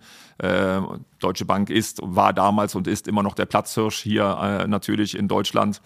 Deutsche 1.20 1.44
Bank 1.44 1.70
ist, 1.70 2.00
war 2.02 2.32
damals 2.32 2.74
und 2.74 2.88
ist 2.88 3.10
immer 3.10 3.24
noch 3.24 3.34
der 3.34 3.46
Platzhirsch 3.46 4.00
hier 4.00 4.66
natürlich 4.70 5.18
in 5.18 5.28
Deutschland. 5.28 5.82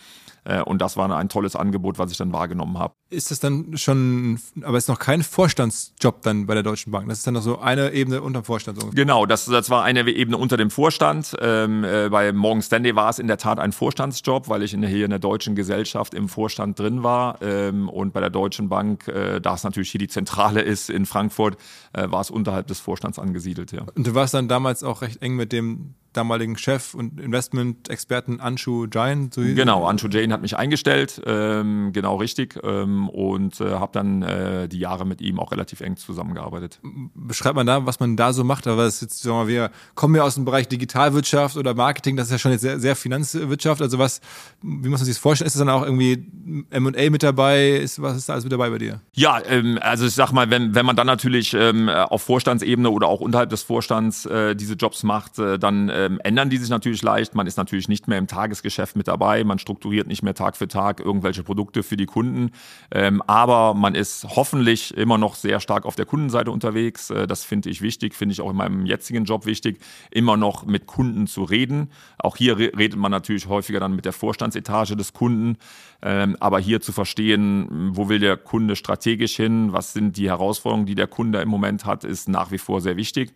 Äh, 0.46 0.62
und 0.62 0.82
das 0.82 0.98
war 0.98 1.10
ein 1.16 1.30
tolles 1.30 1.56
Angebot, 1.56 2.00
was 2.00 2.12
ich 2.12 2.18
dann 2.18 2.34
wahrgenommen 2.34 2.78
habe. 2.78 2.94
Ist 3.10 3.32
das 3.32 3.40
dann 3.40 3.78
schon, 3.78 4.40
aber 4.62 4.78
es 4.78 4.86
ist 4.86 4.88
noch 4.88 5.00
kein 5.00 5.24
Vorstandsjob 5.24 6.22
dann 6.24 6.46
bei 6.46 6.54
der 6.54 6.64
Deutschen 6.64 6.92
Bank? 6.92 7.08
Das 7.10 7.20
ist 7.20 7.28
dann 7.28 7.36
noch 7.36 7.42
so 7.42 7.60
eine 7.60 7.92
Ebene 7.94 8.22
unter 8.22 8.42
dem 8.42 8.46
Vorstand? 8.46 8.82
So. 8.82 8.90
Genau, 8.90 9.26
das, 9.26 9.46
das 9.46 9.70
war 9.70 9.84
eine 9.84 10.08
Ebene 10.10 10.38
unter 10.38 10.58
dem 10.58 10.70
Vorstand. 10.70 11.36
Ähm, 11.40 11.84
äh, 11.84 12.10
bei 12.10 12.32
Morgan 12.34 12.62
Stanley 12.62 12.96
war 12.96 13.10
es 13.10 13.20
in 13.20 13.28
der 13.28 13.38
Tat 13.38 13.60
ein 13.60 13.72
Vorstandsjob, 13.72 14.50
weil 14.50 14.64
ich 14.64 14.74
in 14.74 14.84
hier 14.84 15.06
in 15.06 15.12
der 15.12 15.20
deutschen 15.20 15.56
Gesellschaft 15.56 16.14
im 16.14 16.28
Vorstand 16.28 16.80
drin 16.80 17.04
war. 17.04 17.42
Ähm, 17.42 17.90
und 17.90 18.14
bei 18.14 18.20
der 18.20 18.30
Deutschen 18.30 18.70
Bank, 18.70 19.08
äh, 19.08 19.40
da 19.40 19.56
es 19.56 19.64
natürlich 19.64 19.92
hier 19.92 20.00
die 20.00 20.08
Zentrale 20.08 20.62
ist 20.62 20.90
in 20.90 21.06
Frankfurt, 21.06 21.58
äh, 21.94 22.10
war 22.10 22.22
es 22.22 22.30
unterhalb 22.30 22.68
des 22.68 22.80
Vorstands 22.80 23.20
angesiedelt. 23.20 23.72
Ja. 23.72 23.86
Und 23.96 24.08
du 24.08 24.16
warst 24.16 24.34
dann 24.34 24.48
damals 24.48 24.84
auch 24.84 25.02
recht 25.02 25.22
eng 25.22 25.36
mit 25.36 25.52
dem 25.52 25.96
damaligen 26.14 26.58
Chef 26.58 26.94
und 26.94 27.20
Investment-Experten 27.20 28.40
Anshu 28.40 28.88
Jain. 28.92 29.32
So 29.34 29.42
genau, 29.42 29.86
Anshu 29.86 30.08
Jain 30.08 30.32
hat 30.32 30.42
mich 30.42 30.58
eingestellt, 30.58 31.22
ähm, 31.26 31.92
genau 31.94 32.18
richtig, 32.18 32.60
ähm, 32.64 33.10
und 33.10 33.60
äh, 33.60 33.72
habe 33.72 33.92
dann 33.94 34.22
äh, 34.22 34.68
die 34.68 34.80
Jahre 34.80 35.06
mit 35.06 35.22
ihm 35.22 35.40
auch 35.40 35.52
relativ 35.52 35.82
eng 35.82 35.98
zusammengearbeitet. 35.98 36.80
Beschreibt 37.14 37.56
man 37.56 37.68
da, 37.68 37.86
was 37.86 38.00
man 38.00 38.16
da 38.16 38.34
so 38.34 38.44
macht, 38.44 38.68
aber 38.68 38.84
es 38.84 39.02
jetzt, 39.02 39.22
sagen 39.22 39.48
wir, 39.48 39.54
wir 39.54 39.72
kommen 39.96 40.16
ja 40.16 40.24
aus 40.24 40.36
dem 40.36 40.46
Bereich 40.46 40.68
Digitalwirtschaft 40.68 41.58
oder 41.58 41.74
Marketing, 41.74 42.16
das 42.16 42.28
ist 42.28 42.32
ja 42.32 42.38
schon 42.38 42.52
jetzt 42.52 42.62
sehr, 42.62 42.80
sehr 42.80 42.96
Finanzwirtschaft, 42.96 43.82
also 43.82 44.00
was, 44.00 44.22
wie 44.62 44.90
muss 44.90 45.00
man 45.00 45.06
sich 45.06 45.16
das 45.16 45.22
vorstellen? 45.22 45.48
Ist 45.48 45.56
das 45.56 45.60
dann 45.60 45.70
auch 45.70 45.84
irgendwie 45.84 46.26
M&A 46.70 47.10
mit 47.10 47.24
dabei? 47.24 47.72
Ist, 47.72 48.02
was 48.02 48.18
ist 48.18 48.30
da 48.30 48.34
alles 48.34 48.46
mit 48.46 48.54
dabei 48.54 48.70
bei 48.70 48.78
dir? 48.78 49.02
Ja, 49.14 49.42
ähm, 49.46 49.80
also 49.82 50.06
ich 50.06 50.14
sag 50.14 50.32
mal, 50.32 50.50
wenn, 50.50 50.76
wenn 50.76 50.86
man 50.86 50.96
dann 50.96 51.08
natürlich 51.08 51.54
ähm, 51.54 51.90
auf 51.90 52.24
Vorstandsebene 52.24 52.90
oder 52.90 53.08
auch 53.08 53.22
unterhalb 53.22 53.50
des 53.50 53.64
Vorstands 53.64 54.26
äh, 54.26 54.56
diese 54.56 54.76
Jobs 54.76 55.04
macht, 55.04 55.40
äh, 55.40 55.58
dann 55.60 55.90
äh, 55.90 56.03
ähm, 56.04 56.20
ändern 56.24 56.50
die 56.50 56.58
sich 56.58 56.70
natürlich 56.70 57.02
leicht. 57.02 57.36
Man 57.36 57.48
ist 57.48 57.58
natürlich 57.58 57.88
nicht 57.88 58.08
mehr 58.08 58.18
im 58.18 58.28
Tagesgeschäft 58.28 58.96
mit 58.96 59.08
dabei. 59.08 59.44
Man 59.44 59.60
strukturiert 59.60 60.08
nicht 60.08 60.24
mehr 60.24 60.34
Tag 60.34 60.58
für 60.58 60.68
Tag 60.68 61.00
irgendwelche 61.00 61.44
Produkte 61.44 61.84
für 61.84 61.98
die 61.98 62.06
Kunden. 62.06 62.52
Ähm, 62.92 63.22
aber 63.28 63.74
man 63.74 63.96
ist 63.96 64.26
hoffentlich 64.36 64.96
immer 64.98 65.18
noch 65.18 65.36
sehr 65.36 65.60
stark 65.60 65.86
auf 65.86 65.96
der 65.96 66.06
Kundenseite 66.06 66.52
unterwegs. 66.52 67.10
Äh, 67.10 67.28
das 67.28 67.44
finde 67.44 67.70
ich 67.70 67.82
wichtig, 67.82 68.16
finde 68.16 68.34
ich 68.34 68.42
auch 68.42 68.50
in 68.50 68.58
meinem 68.58 68.86
jetzigen 68.86 69.26
Job 69.26 69.46
wichtig, 69.46 69.80
immer 70.12 70.38
noch 70.38 70.66
mit 70.66 70.88
Kunden 70.88 71.28
zu 71.28 71.44
reden. 71.44 71.90
Auch 72.18 72.36
hier 72.36 72.58
redet 72.58 72.96
man 72.96 73.12
natürlich 73.12 73.48
häufiger 73.48 73.80
dann 73.80 73.96
mit 73.96 74.06
der 74.06 74.14
Vorstandsetage 74.14 74.96
des 74.96 75.14
Kunden. 75.14 75.58
Ähm, 76.02 76.36
aber 76.40 76.60
hier 76.60 76.82
zu 76.82 76.92
verstehen, 76.92 77.92
wo 77.94 78.10
will 78.10 78.20
der 78.20 78.38
Kunde 78.38 78.76
strategisch 78.76 79.36
hin, 79.36 79.72
was 79.72 79.94
sind 79.94 80.18
die 80.18 80.30
Herausforderungen, 80.30 80.86
die 80.86 80.96
der 80.96 81.08
Kunde 81.08 81.40
im 81.40 81.50
Moment 81.50 81.86
hat, 81.86 82.04
ist 82.04 82.28
nach 82.28 82.52
wie 82.52 82.58
vor 82.58 82.82
sehr 82.82 82.98
wichtig. 82.98 83.34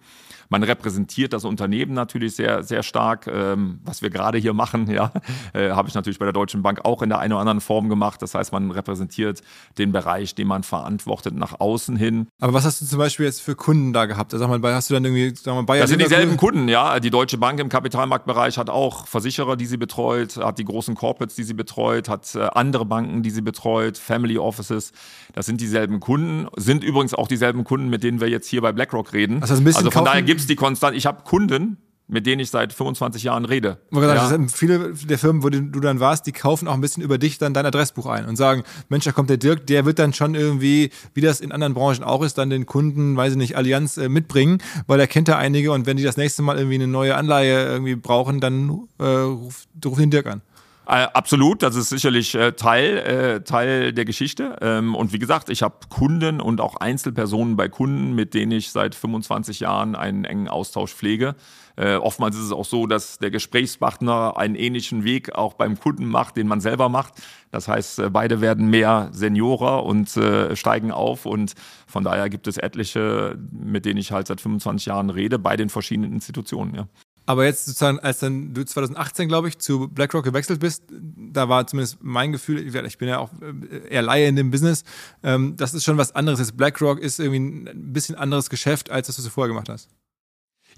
Man 0.49 0.63
repräsentiert 0.63 1.33
das 1.33 1.45
Unternehmen 1.45 1.93
natürlich 1.93 2.36
sehr, 2.36 2.63
sehr 2.63 2.83
stark. 2.83 3.27
Ähm, 3.27 3.79
was 3.83 4.01
wir 4.01 4.10
gerade 4.10 4.38
hier 4.38 4.53
machen, 4.53 4.89
ja, 4.89 5.12
äh, 5.53 5.71
habe 5.71 5.89
ich 5.89 5.95
natürlich 5.95 6.19
bei 6.19 6.25
der 6.25 6.33
Deutschen 6.33 6.62
Bank 6.62 6.86
auch 6.86 7.01
in 7.01 7.10
der 7.10 7.19
einen 7.19 7.33
oder 7.33 7.41
anderen 7.41 7.62
Form 7.62 7.89
gemacht. 7.89 8.21
Das 8.21 8.33
heißt, 8.33 8.51
man 8.51 8.71
repräsentiert 8.71 9.41
den 9.77 9.91
Bereich, 9.91 10.36
den 10.36 10.47
man 10.47 10.63
verantwortet, 10.63 11.36
nach 11.36 11.60
außen 11.60 11.95
hin. 11.95 12.27
Aber 12.39 12.53
was 12.53 12.65
hast 12.65 12.81
du 12.81 12.86
zum 12.86 12.99
Beispiel 12.99 13.25
jetzt 13.25 13.41
für 13.41 13.55
Kunden 13.55 13.93
da 13.93 14.05
gehabt? 14.05 14.31
Sag 14.31 14.47
mal, 14.47 14.62
hast 14.73 14.89
du 14.89 14.93
dann 14.93 15.05
irgendwie, 15.05 15.33
sag 15.36 15.53
mal, 15.53 15.63
Bayern 15.63 15.81
Das 15.81 15.89
sind 15.89 16.01
dieselben 16.01 16.38
Kunden, 16.38 16.67
ja. 16.67 16.99
Die 16.99 17.10
Deutsche 17.10 17.38
Bank 17.38 17.60
im 17.60 17.69
Kapitalmarktbereich 17.69 18.57
hat 18.57 18.69
auch 18.69 19.07
Versicherer, 19.07 19.55
die 19.55 19.65
sie 19.65 19.77
betreut, 19.77 20.38
hat 20.38 20.60
die 20.60 20.65
großen 20.65 20.95
Corporates, 20.95 21.36
die 21.36 21.43
sie 21.43 21.53
betreut, 21.53 22.10
hat 22.10 22.33
äh, 22.36 22.47
andere 22.53 22.86
Banken, 22.86 23.23
die 23.23 23.29
sie 23.29 23.41
betreut, 23.41 23.97
Family 23.97 24.38
Offices. 24.38 24.91
Das 25.33 25.45
sind 25.45 25.62
dieselben 25.62 25.99
Kunden, 25.99 26.47
sind 26.55 26.83
übrigens 26.83 27.13
auch 27.13 27.27
dieselben 27.27 27.63
Kunden, 27.63 27.89
mit 27.89 28.03
denen 28.03 28.19
wir 28.19 28.29
jetzt 28.29 28.47
hier 28.47 28.62
bei 28.62 28.71
BlackRock 28.71 29.13
reden. 29.13 29.41
Also, 29.41 29.55
also 29.55 29.91
von 29.91 30.05
daher 30.05 30.21
gibt 30.21 30.37
es 30.39 30.47
die 30.47 30.56
Konstant. 30.56 30.95
Ich 30.95 31.06
habe 31.06 31.23
Kunden, 31.23 31.78
mit 32.08 32.26
denen 32.26 32.39
ich 32.39 32.50
seit 32.50 32.71
25 32.71 33.23
Jahren 33.23 33.45
rede. 33.45 33.80
Ja. 34.15 34.47
viele 34.47 34.93
der 34.93 35.17
Firmen, 35.17 35.43
wo 35.43 35.50
du 35.50 35.80
dann 35.80 36.00
warst, 36.00 36.26
die 36.26 36.32
kaufen 36.32 36.67
auch 36.67 36.73
ein 36.73 36.82
bisschen 36.82 37.04
über 37.04 37.17
dich 37.17 37.38
dann 37.38 37.54
dein 37.54 37.65
Adressbuch 37.65 38.06
ein 38.06 38.26
und 38.26 38.38
sagen, 38.38 38.63
Mensch, 38.89 39.04
da 39.04 39.12
kommt 39.12 39.30
der 39.30 39.38
Dirk, 39.38 39.67
der 39.67 39.86
wird 39.86 40.00
dann 40.00 40.13
schon 40.13 40.34
irgendwie, 40.34 40.91
wie 41.13 41.21
das 41.21 41.41
in 41.41 41.52
anderen 41.52 41.73
Branchen 41.73 42.04
auch 42.04 42.23
ist, 42.23 42.38
dann 42.38 42.50
den 42.50 42.65
Kunden, 42.65 43.17
weiß 43.17 43.34
ich 43.34 43.38
nicht, 43.38 43.58
Allianz 43.58 43.97
äh, 43.97 44.08
mitbringen, 44.08 44.60
weil 44.88 45.00
er 45.00 45.08
kennt 45.08 45.28
da 45.28 45.38
einige 45.38 45.73
und 45.73 45.86
wenn 45.86 45.97
die 45.97 46.04
das 46.04 46.17
nächste 46.17 46.41
Mal 46.41 46.58
irgendwie 46.58 46.76
eine 46.76 46.88
neue 46.88 47.15
Anleihe 47.15 47.65
irgendwie 47.65 47.95
brauchen, 47.95 48.39
dann 48.39 48.88
äh, 49.00 49.04
ruf, 49.04 49.67
ruf 49.86 49.97
den 49.97 50.12
Dirk 50.12 50.28
an. 50.28 50.41
Äh, 50.89 51.08
absolut, 51.13 51.63
das 51.63 51.76
ist 51.76 51.89
sicherlich 51.89 52.34
äh, 52.34 52.54
Teil, 52.54 52.97
äh, 53.00 53.43
Teil 53.43 53.91
der 53.91 54.06
Geschichte. 54.06 54.56
Ähm, 54.62 54.95
und 54.95 55.12
wie 55.12 55.19
gesagt, 55.19 55.50
ich 55.50 55.62
habe 55.62 55.76
Kunden 55.89 56.39
und 56.39 56.62
auch 56.62 56.78
Einzelpersonen 56.78 57.58
bei 57.58 57.67
Kunden, 57.67 58.15
mit 58.15 58.34
denen 58.34 58.54
ich 58.54 58.71
seit 58.71 58.95
25 58.95 59.60
Jahren 59.60 59.95
einen 59.95 60.23
engen 60.23 60.47
Austausch 60.47 60.93
pflege. 60.93 61.36
Äh, 61.76 61.95
oftmals 61.95 62.38
ist 62.38 62.43
es 62.43 62.52
auch 62.54 62.63
so, 62.63 62.88
dass 62.88 63.19
der 63.19 63.32
Gesprächspartner 63.32 64.38
einen 64.38 64.56
ähnlichen 64.56 65.04
Weg 65.04 65.36
auch 65.36 65.56
beim 65.56 65.78
Kunden 65.78 66.06
macht, 66.06 66.38
den 66.38 66.47
man 66.47 66.62
selber 66.62 66.88
macht. 66.88 67.15
Das 67.52 67.67
heißt, 67.67 68.04
beide 68.13 68.39
werden 68.39 68.69
mehr 68.69 69.10
Seniorer 69.12 69.84
und 69.84 70.15
äh, 70.15 70.56
steigen 70.56 70.91
auf. 70.91 71.26
Und 71.26 71.54
von 71.86 72.06
daher 72.06 72.30
gibt 72.30 72.47
es 72.47 72.58
etliche, 72.58 73.38
mit 73.52 73.84
denen 73.84 73.97
ich 73.97 74.13
halt 74.13 74.28
seit 74.28 74.39
25 74.39 74.86
Jahren 74.86 75.10
rede, 75.10 75.38
bei 75.38 75.58
den 75.58 75.67
verschiedenen 75.67 76.13
Institutionen. 76.13 76.76
Ja. 76.76 76.88
Aber 77.28 77.44
jetzt 77.44 77.66
sozusagen, 77.66 78.00
als 78.00 78.20
dann 78.20 78.54
du 78.54 78.63
2018, 78.63 79.28
glaube 79.28 79.50
ich, 79.50 79.60
zu 79.60 79.90
BlackRock 79.90 80.24
gewechselt 80.24 80.62
bist, 80.62 80.84
da 80.90 81.50
war 81.50 81.68
zumindest 81.68 81.98
mein 82.02 82.32
Gefühl, 82.32 82.66
ich 82.66 82.98
bin 82.98 83.10
ja 83.10 83.20
auch 83.20 83.32
äh, 83.42 83.90
eher 83.90 84.02
Laie 84.02 84.28
in 84.28 84.38
dem 84.38 84.50
Business, 84.50 84.86
ähm, 85.24 85.58
das 85.58 85.74
ist 85.74 85.84
schon 85.84 85.98
was 85.98 86.16
anderes. 86.16 86.54
BlackRock 86.54 87.00
ist 87.00 87.20
irgendwie 87.20 87.70
ein 87.70 87.92
bisschen 87.92 88.16
anderes 88.16 88.50
Geschäft, 88.50 88.90
als 88.90 89.08
das, 89.08 89.18
was 89.18 89.26
du 89.26 89.30
vorher 89.30 89.50
gemacht 89.50 89.68
hast. 89.68 89.90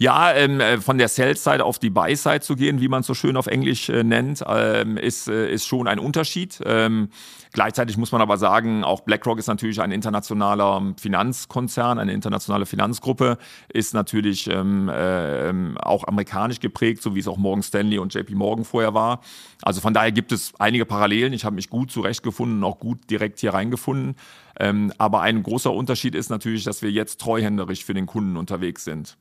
Ja, 0.02 0.34
ähm, 0.34 0.62
äh, 0.62 0.80
von 0.80 0.98
der 0.98 1.10
Sell-Side 1.10 1.62
auf 1.62 1.78
die 1.78 1.90
Buy-Side 1.90 2.40
zu 2.40 2.56
gehen, 2.56 2.80
wie 2.80 2.88
man 2.88 3.02
es 3.02 3.08
so 3.08 3.14
schön 3.14 3.36
auf 3.36 3.48
Englisch 3.48 3.90
äh, 3.90 4.02
nennt, 4.06 4.42
ähm, 4.48 4.96
ist, 4.96 5.28
äh, 5.28 5.52
ist 5.52 5.66
schon 5.66 5.90
ein 5.90 6.00
Unterschied. 6.00 6.62
Ähm, 6.64 7.10
gleichzeitig 7.52 7.98
muss 7.98 8.14
man 8.14 8.22
aber 8.22 8.38
sagen, 8.38 8.86
auch 8.86 9.02
BlackRock 9.02 9.40
ist 9.40 9.48
natürlich 9.48 9.82
ein 9.82 9.92
internationaler 9.92 10.94
Finanzkonzern, 10.98 12.00
eine 12.00 12.14
internationale 12.14 12.66
Finanzgruppe, 12.66 13.38
ist 13.68 13.94
natürlich 13.94 14.50
ähm, 14.50 14.88
äh, 14.88 15.52
auch 15.82 16.08
amerikanisch 16.08 16.62
geprägt, 16.62 17.02
so 17.02 17.14
wie 17.14 17.20
es 17.20 17.28
auch 17.28 17.36
Morgan 17.36 17.62
Stanley 17.62 18.00
und 18.00 18.14
JP 18.14 18.36
Morgan 18.36 18.64
vorher 18.64 18.94
war. 18.94 19.20
Also 19.64 19.82
von 19.82 19.94
daher 19.94 20.14
gibt 20.14 20.32
es 20.32 20.54
einige 20.60 20.86
Parallelen. 20.86 21.34
Ich 21.34 21.44
habe 21.44 21.58
mich 21.58 21.70
gut 21.70 21.92
zurechtgefunden, 21.92 22.64
auch 22.64 22.80
gut 22.80 23.10
direkt 23.10 23.40
hier 23.40 23.54
reingefunden. 23.54 24.16
Ähm, 24.58 24.94
aber 24.98 25.20
ein 25.24 25.44
großer 25.44 25.74
Unterschied 25.74 26.16
ist 26.16 26.30
natürlich, 26.30 26.64
dass 26.64 26.82
wir 26.82 26.90
jetzt 26.90 27.20
treuhänderisch 27.20 27.84
für 27.84 27.94
den 27.94 28.06
Kunden 28.06 28.38
unterwegs 28.38 28.86
sind. 28.86 29.18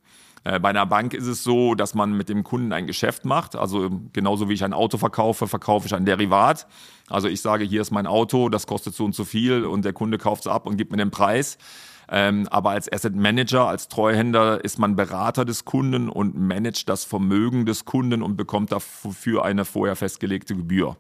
Äh, 0.49 0.61
bei 0.61 0.71
einer 0.71 0.87
Bank 0.87 1.13
ist 1.13 1.27
es 1.27 1.45
so, 1.45 1.75
dass 1.75 1.95
man 1.95 2.17
mit 2.17 2.31
dem 2.31 2.43
Kunden 2.43 2.73
ein 2.73 2.87
Geschäft 2.87 3.27
macht. 3.27 3.55
Also 3.55 3.91
genauso 4.15 4.49
wie 4.49 4.55
ich 4.55 4.65
ein 4.65 4.73
Auto 4.73 4.97
verkaufe, 4.97 5.47
verkaufe 5.47 5.87
ich 5.87 5.95
ein 5.95 6.07
Derivat. 6.07 6.67
Also 7.11 7.29
ich 7.29 7.43
sage, 7.43 7.65
hier 7.65 7.83
ist 7.83 7.91
mein 7.91 8.07
Auto, 8.07 8.49
das 8.49 8.67
kostet 8.67 8.95
so 8.95 9.05
und 9.05 9.15
so 9.15 9.25
viel 9.25 9.65
und 9.65 9.85
der 9.85 9.93
Kunde 9.93 10.17
kauft 10.17 10.47
es 10.47 10.47
ab 10.47 10.67
und 10.67 10.79
gibt 10.79 10.91
mir 10.91 10.97
den 10.97 11.11
Preis. 11.11 11.59
Ähm, 12.11 12.49
aber 12.51 12.71
als 12.71 12.91
Asset 12.91 13.15
Manager, 13.15 13.69
als 13.69 13.89
Treuhänder 13.89 14.65
ist 14.65 14.79
man 14.79 14.97
Berater 14.97 15.45
des 15.45 15.67
Kunden 15.67 16.09
und 16.09 16.35
managt 16.35 16.89
das 16.89 17.05
Vermögen 17.05 17.67
des 17.67 17.85
Kunden 17.85 18.23
und 18.23 18.39
bekommt 18.39 18.73
dafür 18.73 19.45
eine 19.45 19.67
vorher 19.67 19.97
festgelegte 19.97 20.57
Gebühr. 20.57 20.97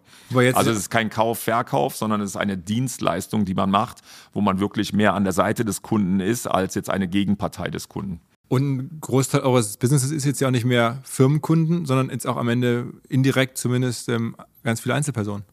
also 0.54 0.70
es 0.72 0.76
ist 0.76 0.90
kein 0.90 1.08
Kauf, 1.08 1.38
Verkauf, 1.38 1.96
sondern 1.96 2.20
es 2.20 2.32
ist 2.32 2.36
eine 2.36 2.58
Dienstleistung, 2.58 3.46
die 3.46 3.54
man 3.54 3.70
macht, 3.70 4.00
wo 4.34 4.42
man 4.42 4.60
wirklich 4.60 4.92
mehr 4.92 5.14
an 5.14 5.24
der 5.24 5.32
Seite 5.32 5.64
des 5.64 5.80
Kunden 5.80 6.20
ist, 6.20 6.46
als 6.46 6.74
jetzt 6.74 6.90
eine 6.90 7.08
Gegenpartei 7.08 7.70
des 7.70 7.88
Kunden. 7.88 8.20
Und 8.48 8.76
ein 8.76 8.98
Großteil 9.00 9.42
eures 9.42 9.76
Businesses 9.76 10.10
ist 10.10 10.24
jetzt 10.24 10.40
ja 10.40 10.48
auch 10.48 10.52
nicht 10.52 10.64
mehr 10.64 11.00
Firmenkunden, 11.04 11.84
sondern 11.84 12.10
jetzt 12.10 12.26
auch 12.26 12.36
am 12.36 12.48
Ende 12.48 12.86
indirekt 13.08 13.58
zumindest 13.58 14.08
ähm, 14.08 14.36
ganz 14.64 14.80
viele 14.80 14.94
Einzelpersonen. 14.94 15.44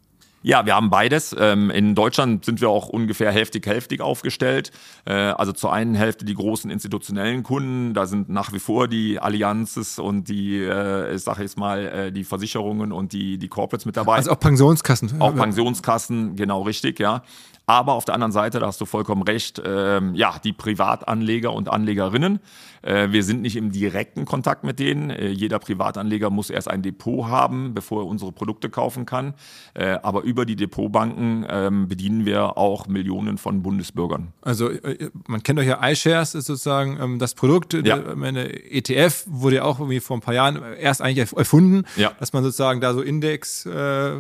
Ja, 0.46 0.64
wir 0.64 0.76
haben 0.76 0.92
beides. 0.92 1.36
Ähm, 1.40 1.72
in 1.72 1.96
Deutschland 1.96 2.46
sind 2.46 2.62
wir 2.62 2.70
auch 2.70 2.88
ungefähr 2.88 3.32
hälftig-hälftig 3.32 4.00
aufgestellt. 4.00 4.70
Äh, 5.06 5.14
also 5.14 5.54
zur 5.54 5.74
einen 5.74 5.96
Hälfte 5.96 6.24
die 6.24 6.36
großen 6.36 6.70
institutionellen 6.70 7.42
Kunden, 7.42 7.96
da 7.96 8.06
sind 8.06 8.30
nach 8.30 8.54
wie 8.54 8.60
vor 8.60 8.88
die 8.88 9.18
Allianzes 9.20 9.98
und 9.98 10.30
die, 10.30 10.60
äh, 10.60 11.16
ich 11.16 11.24
sage 11.24 11.42
jetzt 11.42 11.58
mal, 11.58 11.88
äh, 11.88 12.12
die 12.12 12.24
Versicherungen 12.24 12.92
und 12.92 13.12
die, 13.12 13.40
die 13.40 13.48
Corporates 13.48 13.88
mit 13.88 13.98
dabei. 13.98 14.18
Also 14.18 14.30
auch 14.30 14.40
Pensionskassen. 14.40 15.20
Auch 15.20 15.36
Pensionskassen, 15.36 16.36
genau 16.36 16.62
richtig, 16.62 17.00
ja. 17.00 17.24
Aber 17.68 17.94
auf 17.94 18.06
der 18.06 18.14
anderen 18.14 18.32
Seite, 18.32 18.60
da 18.60 18.68
hast 18.68 18.80
du 18.80 18.86
vollkommen 18.86 19.24
recht, 19.24 19.62
ähm, 19.66 20.14
ja, 20.14 20.36
die 20.44 20.54
Privatanleger 20.54 21.52
und 21.52 21.70
Anlegerinnen. 21.70 22.40
Äh, 22.84 23.12
wir 23.12 23.24
sind 23.24 23.42
nicht 23.42 23.56
im 23.56 23.72
direkten 23.72 24.26
Kontakt 24.26 24.64
mit 24.64 24.78
denen. 24.78 25.10
Äh, 25.10 25.30
jeder 25.30 25.58
Privatanleger 25.58 26.30
muss 26.30 26.52
erst 26.52 26.70
ein 26.70 26.84
Depot 26.84 27.28
haben, 27.28 27.74
bevor 27.74 28.04
er 28.04 28.08
unsere 28.08 28.32
Produkte 28.32 28.70
kaufen 28.70 29.06
kann. 29.06 29.34
Äh, 29.74 29.98
aber 30.04 30.22
über 30.22 30.46
die 30.46 30.56
Depotbanken 30.56 31.46
ähm, 31.50 31.88
bedienen 31.88 32.26
wir 32.26 32.58
auch 32.58 32.88
Millionen 32.88 33.38
von 33.40 33.64
Bundesbürgern. 33.64 34.34
Also 34.42 34.70
äh, 34.70 35.10
man 35.28 35.42
kennt 35.42 35.60
euch 35.60 35.68
ja 35.68 35.80
iShares, 35.88 36.36
ist 36.36 36.46
sozusagen 36.46 37.00
ähm, 37.02 37.20
das 37.20 37.34
Produkt. 37.34 37.74
Ja. 37.74 37.98
Meine 38.16 38.48
ETF 38.72 39.26
wurde 39.28 39.58
ja 39.58 39.64
auch 39.64 39.80
irgendwie 39.80 40.00
vor 40.00 40.18
ein 40.18 40.22
paar 40.22 40.36
Jahren 40.36 40.62
erst 40.80 41.02
eigentlich 41.02 41.34
erfunden, 41.36 41.86
ja. 41.96 42.12
dass 42.20 42.34
man 42.34 42.44
sozusagen 42.44 42.80
da 42.80 42.94
so 42.94 43.02
Index 43.02 43.66
äh, 43.66 44.20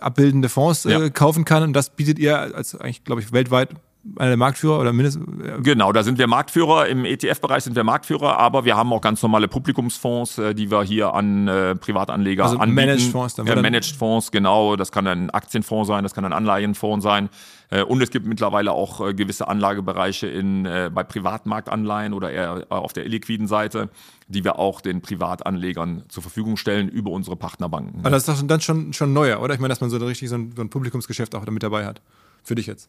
abbildende 0.00 0.48
Fonds 0.48 0.84
ja. 0.84 1.02
äh, 1.02 1.10
kaufen 1.10 1.44
kann. 1.44 1.62
Und 1.62 1.72
das 1.72 1.90
bietet 1.90 2.18
ihr 2.18 2.38
als 2.38 2.74
eigentlich, 2.74 3.04
glaube 3.04 3.20
ich, 3.20 3.32
weltweit 3.32 3.70
der 4.18 4.36
Marktführer 4.36 4.80
oder 4.80 4.92
mindestens. 4.92 5.26
Genau, 5.62 5.92
da 5.92 6.02
sind 6.02 6.18
wir 6.18 6.26
Marktführer. 6.26 6.86
Im 6.86 7.04
ETF-Bereich 7.04 7.64
sind 7.64 7.76
wir 7.76 7.84
Marktführer, 7.84 8.38
aber 8.38 8.64
wir 8.64 8.76
haben 8.76 8.92
auch 8.92 9.00
ganz 9.00 9.22
normale 9.22 9.48
Publikumsfonds, 9.48 10.38
äh, 10.38 10.54
die 10.54 10.70
wir 10.70 10.82
hier 10.82 11.14
an 11.14 11.48
äh, 11.48 11.74
Privatanleger 11.74 12.44
also 12.44 12.58
anbieten. 12.58 12.86
Managed 12.86 13.12
Fonds, 13.12 13.34
dann 13.34 13.46
ja, 13.46 13.56
Managed 13.56 13.96
Fonds, 13.96 14.30
genau. 14.30 14.76
Das 14.76 14.92
kann 14.92 15.06
ein 15.06 15.30
Aktienfonds 15.30 15.88
sein, 15.88 16.02
das 16.02 16.14
kann 16.14 16.24
ein 16.24 16.32
Anleihenfonds 16.32 17.02
sein. 17.02 17.28
Äh, 17.70 17.82
und 17.82 18.02
es 18.02 18.10
gibt 18.10 18.26
mittlerweile 18.26 18.72
auch 18.72 19.06
äh, 19.06 19.14
gewisse 19.14 19.48
Anlagebereiche 19.48 20.26
in, 20.26 20.66
äh, 20.66 20.90
bei 20.92 21.02
Privatmarktanleihen 21.02 22.12
oder 22.12 22.30
eher 22.30 22.66
auf 22.68 22.92
der 22.92 23.04
illiquiden 23.04 23.48
Seite, 23.48 23.88
die 24.28 24.44
wir 24.44 24.58
auch 24.58 24.80
den 24.80 25.02
Privatanlegern 25.02 26.04
zur 26.08 26.22
Verfügung 26.22 26.56
stellen 26.56 26.88
über 26.88 27.10
unsere 27.10 27.36
Partnerbanken. 27.36 28.00
Aber 28.00 28.10
das 28.10 28.28
ist 28.28 28.42
doch 28.42 28.46
dann 28.46 28.60
schon, 28.60 28.92
schon 28.92 29.12
neuer, 29.12 29.40
oder? 29.40 29.54
Ich 29.54 29.60
meine, 29.60 29.70
dass 29.70 29.80
man 29.80 29.90
so 29.90 29.96
richtig 29.98 30.28
so 30.28 30.36
ein, 30.36 30.52
so 30.54 30.62
ein 30.62 30.70
Publikumsgeschäft 30.70 31.34
auch 31.34 31.44
damit 31.44 31.62
dabei 31.62 31.84
hat. 31.86 32.00
Für 32.42 32.54
dich 32.54 32.66
jetzt. 32.66 32.88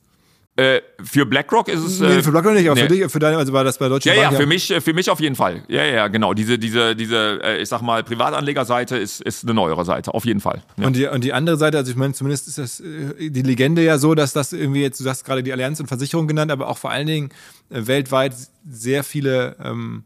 Äh, 0.58 0.82
für 1.04 1.28
BlackRock 1.28 1.68
ist 1.68 1.84
es. 1.84 2.02
Äh, 2.02 2.16
nee, 2.16 2.24
für 2.24 2.32
BlackRock 2.32 2.56
nicht, 2.56 2.68
aber 2.68 2.82
nee. 2.82 2.88
für 2.88 2.96
dich, 2.96 3.12
für 3.12 3.20
deine, 3.20 3.38
also 3.38 3.54
war 3.54 3.64
das 3.64 3.78
bei 3.78 3.88
Deutschen 3.90 4.10
Ja, 4.10 4.22
Bank, 4.24 4.32
ja, 4.32 4.40
für 4.40 4.48
mich, 4.48 4.74
für 4.80 4.94
mich 4.94 5.08
auf 5.08 5.20
jeden 5.20 5.36
Fall. 5.36 5.62
Ja, 5.68 5.84
ja, 5.84 6.08
genau. 6.08 6.34
Diese, 6.34 6.58
diese, 6.58 6.96
diese, 6.96 7.40
äh, 7.44 7.62
ich 7.62 7.70
sag 7.70 7.84
mal, 7.84 8.04
Privatanlegerseite 8.04 8.98
ist, 8.98 9.22
ist 9.22 9.44
eine 9.44 9.54
neuere 9.54 9.86
Seite, 9.86 10.16
auf 10.16 10.26
jeden 10.26 10.40
Fall. 10.40 10.64
Ja. 10.78 10.88
Und, 10.88 10.96
die, 10.96 11.06
und 11.06 11.24
die 11.24 11.32
andere 11.32 11.58
Seite, 11.58 11.78
also 11.78 11.92
ich 11.92 11.96
meine, 11.96 12.14
zumindest 12.14 12.48
ist 12.48 12.58
das 12.58 12.80
äh, 12.80 13.30
die 13.30 13.44
Legende 13.44 13.84
ja 13.84 14.00
so, 14.00 14.16
dass 14.16 14.34
das 14.34 14.52
irgendwie 14.52 14.82
jetzt, 14.82 15.00
du 15.00 15.08
hast 15.08 15.26
gerade 15.26 15.44
die 15.44 15.54
Allianz 15.54 15.80
und 15.80 15.86
Versicherung 15.86 16.28
genannt, 16.28 16.52
aber 16.52 16.70
auch 16.70 16.80
vor 16.80 16.90
allen 16.90 17.06
Dingen 17.06 17.30
äh, 17.70 17.86
weltweit 17.86 18.34
sehr 18.68 19.04
viele 19.04 19.58
ähm, 19.64 20.06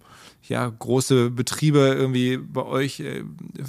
ja, 0.52 0.68
große 0.68 1.32
Betriebe 1.32 1.80
irgendwie 1.80 2.36
bei 2.36 2.64
euch 2.64 3.00
äh, 3.00 3.24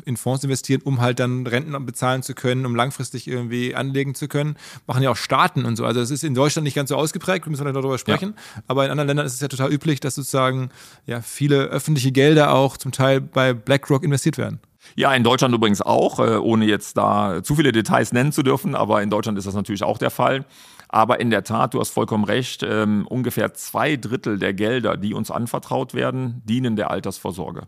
in 0.05 0.17
Fonds 0.17 0.43
investieren, 0.43 0.83
um 0.83 1.01
halt 1.01 1.21
dann 1.21 1.47
Renten 1.47 1.87
bezahlen 1.87 2.25
zu 2.25 2.35
können, 2.35 2.67
um 2.67 2.75
langfristig 2.75 3.29
irgendwie 3.29 3.77
anlegen 3.77 4.17
zu 4.17 4.27
können. 4.27 4.57
Machen 4.89 5.05
ja 5.05 5.11
auch 5.11 5.17
Staaten 5.17 5.65
und 5.65 5.77
so. 5.77 5.87
Also 5.87 6.01
es 6.01 6.11
ist 6.11 6.25
in 6.25 6.35
Deutschland 6.35 6.65
nicht 6.65 6.75
ganz 6.75 6.89
so 6.89 6.97
ausgeprägt, 6.97 7.47
müssen 7.47 7.65
wir 7.65 7.73
darüber 7.73 7.99
sprechen. 7.99 8.35
Ja. 8.37 8.63
Aber 8.67 8.85
in 8.85 8.91
anderen 8.91 9.07
Ländern 9.07 9.27
ist 9.27 9.35
es 9.35 9.41
ja 9.41 9.47
total 9.47 9.73
üblich, 9.73 10.01
dass 10.01 10.17
sozusagen 10.17 10.71
ja 11.07 11.23
viele 11.23 11.67
öffentliche 11.67 12.11
Gelder 12.11 12.53
auch 12.53 12.77
zum 12.77 12.91
Teil 12.91 13.21
bei 13.21 13.55
BlackRock 13.55 14.03
investiert 14.03 14.37
werden. 14.37 14.59
Ja, 14.97 15.15
in 15.15 15.23
Deutschland 15.23 15.55
übrigens 15.55 15.83
auch, 15.83 16.19
äh, 16.19 16.37
ohne 16.37 16.65
jetzt 16.65 16.97
da 16.97 17.45
zu 17.45 17.55
viele 17.55 17.71
Details 17.71 18.13
nennen 18.13 18.33
zu 18.33 18.43
dürfen, 18.43 18.75
aber 18.75 19.03
in 19.03 19.11
Deutschland 19.11 19.39
ist 19.39 19.47
das 19.47 19.55
natürlich 19.55 19.85
auch 19.85 19.99
der 19.99 20.11
Fall. 20.11 20.45
Aber 20.93 21.21
in 21.21 21.31
der 21.31 21.43
Tat, 21.43 21.73
du 21.73 21.81
hast 21.81 21.89
vollkommen 21.89 22.25
recht, 22.25 22.63
ähm, 22.63 23.07
ungefähr 23.09 23.55
zwei 23.55 23.97
Drittel 23.97 24.39
der 24.39 24.53
Gelder, 24.53 24.99
die 24.99 25.15
uns 25.15 25.31
anvertraut 25.31 25.95
werden, 25.95 26.43
dienen 26.45 26.77
der 26.77 26.91
Altersvorsorge. 26.91 27.67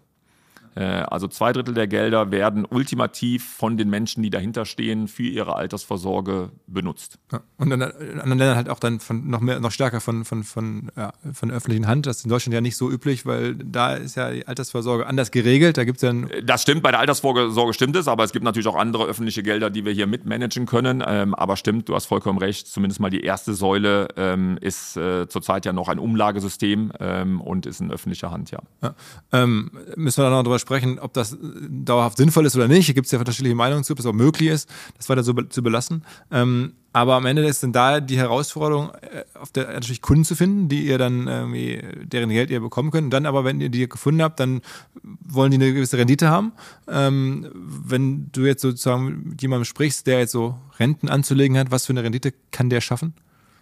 Äh, 0.77 0.83
also 0.85 1.29
zwei 1.29 1.53
Drittel 1.53 1.75
der 1.75 1.87
Gelder 1.87 2.31
werden 2.31 2.65
ultimativ 2.65 3.45
von 3.45 3.77
den 3.77 3.91
Menschen, 3.91 4.23
die 4.23 4.31
dahinter 4.31 4.65
stehen, 4.65 5.09
für 5.09 5.23
ihre 5.23 5.57
Altersvorsorge 5.57 6.51
benutzt. 6.67 7.19
Ja, 7.33 7.41
und 7.59 7.71
in 7.71 7.83
anderen 7.83 8.39
Ländern 8.39 8.57
halt 8.57 8.69
auch 8.69 8.81
dann 8.81 9.01
von, 9.01 9.29
noch 9.29 9.41
mehr, 9.41 9.61
noch 9.61 9.71
stärker 9.71 10.01
von, 10.01 10.25
von, 10.25 10.43
von, 10.43 10.91
ja, 10.97 11.13
von 11.33 11.49
der 11.49 11.59
öffentlichen 11.59 11.87
Hand. 11.87 12.07
Das 12.07 12.19
ist 12.19 12.25
in 12.25 12.31
Deutschland 12.31 12.55
ja 12.55 12.61
nicht 12.61 12.77
so 12.77 12.91
üblich, 12.91 13.25
weil 13.27 13.55
da 13.55 13.95
ist 13.95 14.17
ja 14.17 14.31
die 14.31 14.47
Altersvorsorge 14.47 15.07
anders 15.07 15.31
geregelt. 15.31 15.77
Da 15.77 15.85
gibt 15.85 15.99
es 15.99 16.01
dann. 16.03 16.29
Äh, 16.29 16.43
das 16.43 16.63
stimmt, 16.63 16.83
bei 16.83 16.91
der 16.91 17.01
Altersvorsorge 17.01 17.73
stimmt 17.73 17.97
es, 17.97 18.09
aber 18.09 18.25
es 18.25 18.33
gibt 18.33 18.45
natürlich 18.45 18.67
auch 18.67 18.77
andere 18.77 19.05
öffentliche 19.05 19.43
Gelder, 19.43 19.71
die 19.71 19.85
wir 19.85 19.93
hier 19.93 20.07
mitmanagen 20.07 20.67
können. 20.67 21.03
Ähm, 21.07 21.35
aber 21.35 21.57
stimmt, 21.57 21.89
du 21.89 21.95
hast 21.95 22.07
vollkommen 22.07 22.39
recht. 22.39 22.67
Zumindest 22.67 23.01
mal 23.01 23.11
die 23.11 23.23
erste 23.23 23.55
Säule 23.55 24.09
ähm, 24.17 24.59
ist 24.61 24.97
äh, 24.97 25.29
zurzeit 25.29 25.67
ja 25.67 25.73
noch 25.73 25.89
ein 25.89 25.99
Umlagesystem 25.99 26.93
ähm, 26.99 27.41
und 27.41 27.67
ist 27.67 27.81
in 27.81 27.93
öffentlicher 27.93 28.31
Hand, 28.31 28.51
ja. 28.51 28.59
ja. 28.83 28.95
Ähm, 29.33 29.71
müssen 29.97 30.23
wir 30.23 30.31
da 30.31 30.37
noch 30.37 30.43
drüber 30.43 30.59
sprechen, 30.59 30.64
ob 31.01 31.13
das 31.13 31.33
äh, 31.33 31.37
dauerhaft 31.69 32.17
sinnvoll 32.17 32.47
ist 32.47 32.57
oder 32.57 32.69
nicht. 32.69 32.87
Hier 32.87 32.95
gibt 32.95 33.07
es 33.07 33.13
ja 33.13 33.19
unterschiedliche 33.19 33.55
Meinungen 33.55 33.85
zu, 33.85 33.93
ob 33.93 33.99
es 33.99 34.07
auch 34.07 34.13
möglich 34.13 34.51
ist, 34.51 34.69
das 34.97 35.09
weiter 35.09 35.23
so 35.23 35.35
be 35.35 35.49
zu 35.49 35.63
belassen. 35.63 36.05
Ähm, 36.31 36.75
aber 36.93 37.15
am 37.15 37.27
Ende 37.27 37.45
ist 37.45 37.63
dann 37.63 37.73
da 37.73 38.01
die 38.01 38.17
Herausforderung, 38.17 38.91
äh, 38.91 39.25
auf 39.35 39.51
der 39.51 39.73
natürlich 39.73 40.01
Kunden 40.01 40.25
zu 40.25 40.37
finden, 40.37 40.69
die 40.69 40.87
ihr 40.87 40.97
dann 40.97 41.27
irgendwie, 41.27 41.83
deren 42.05 42.31
Geld 42.31 42.51
ihr 42.51 42.61
bekommen 42.61 42.91
könnt. 42.91 43.07
Und 43.07 43.11
dann 43.11 43.27
aber, 43.27 43.45
wenn 43.45 43.61
ihr 43.61 43.69
die 43.69 43.89
gefunden 43.89 44.23
habt, 44.23 44.39
dann 44.39 44.61
wollen 45.03 45.51
die 45.51 45.57
eine 45.57 45.73
gewisse 45.73 45.99
Rendite 45.99 46.29
haben. 46.29 46.53
Ähm, 46.89 47.51
wenn 47.55 48.31
du 48.33 48.43
jetzt 48.43 48.63
sozusagen 48.63 49.31
mit 49.31 49.43
jemandem 49.43 49.65
sprichst, 49.65 50.07
der 50.07 50.21
jetzt 50.21 50.33
so 50.33 50.57
Renten 50.79 51.09
anzulegen 51.09 51.59
hat, 51.59 51.71
was 51.71 51.87
für 51.87 51.93
eine 51.93 52.05
Rendite 52.05 52.33
kann 52.53 52.71
der 52.71 52.81
schaffen 52.81 53.15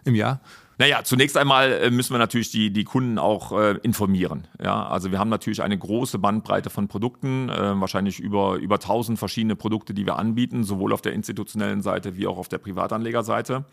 im 0.04 0.14
Jahr? 0.14 0.40
Naja, 0.78 1.04
zunächst 1.04 1.36
einmal 1.36 1.72
äh, 1.72 1.90
müssen 1.90 2.14
wir 2.14 2.18
natürlich 2.18 2.50
die, 2.50 2.72
die 2.72 2.84
Kunden 2.84 3.18
auch 3.18 3.52
äh, 3.52 3.78
informieren. 3.82 4.48
Ja, 4.62 4.86
also 4.86 5.10
wir 5.10 5.18
haben 5.18 5.28
natürlich 5.28 5.62
eine 5.62 5.78
große 5.78 6.18
Bandbreite 6.18 6.70
von 6.70 6.88
Produkten, 6.88 7.48
äh, 7.48 7.80
wahrscheinlich 7.80 8.20
über, 8.20 8.56
über 8.56 8.76
1000 8.76 9.18
verschiedene 9.18 9.54
Produkte, 9.54 9.94
die 9.94 10.06
wir 10.06 10.16
anbieten, 10.16 10.64
sowohl 10.64 10.92
auf 10.92 11.02
der 11.02 11.12
institutionellen 11.12 11.82
Seite 11.82 12.16
wie 12.16 12.26
auch 12.26 12.38
auf 12.38 12.48
der 12.48 12.58
Privatanlegerseite. 12.58 13.64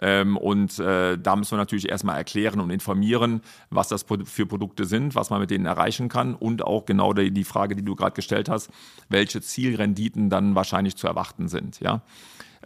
Ähm, 0.00 0.36
und 0.36 0.78
äh, 0.78 1.18
da 1.18 1.36
müssen 1.36 1.52
wir 1.52 1.58
natürlich 1.58 1.88
erstmal 1.88 2.16
erklären 2.16 2.60
und 2.60 2.70
informieren, 2.70 3.42
was 3.68 3.88
das 3.88 4.04
für 4.24 4.46
Produkte 4.46 4.86
sind, 4.86 5.14
was 5.14 5.30
man 5.30 5.40
mit 5.40 5.50
denen 5.50 5.66
erreichen 5.66 6.08
kann 6.08 6.34
und 6.34 6.62
auch 6.62 6.86
genau 6.86 7.12
die, 7.12 7.30
die 7.30 7.44
Frage, 7.44 7.76
die 7.76 7.84
du 7.84 7.94
gerade 7.94 8.14
gestellt 8.14 8.48
hast, 8.48 8.70
welche 9.08 9.40
Zielrenditen 9.40 10.30
dann 10.30 10.54
wahrscheinlich 10.54 10.96
zu 10.96 11.06
erwarten 11.06 11.48
sind. 11.48 11.80
Ja. 11.80 12.02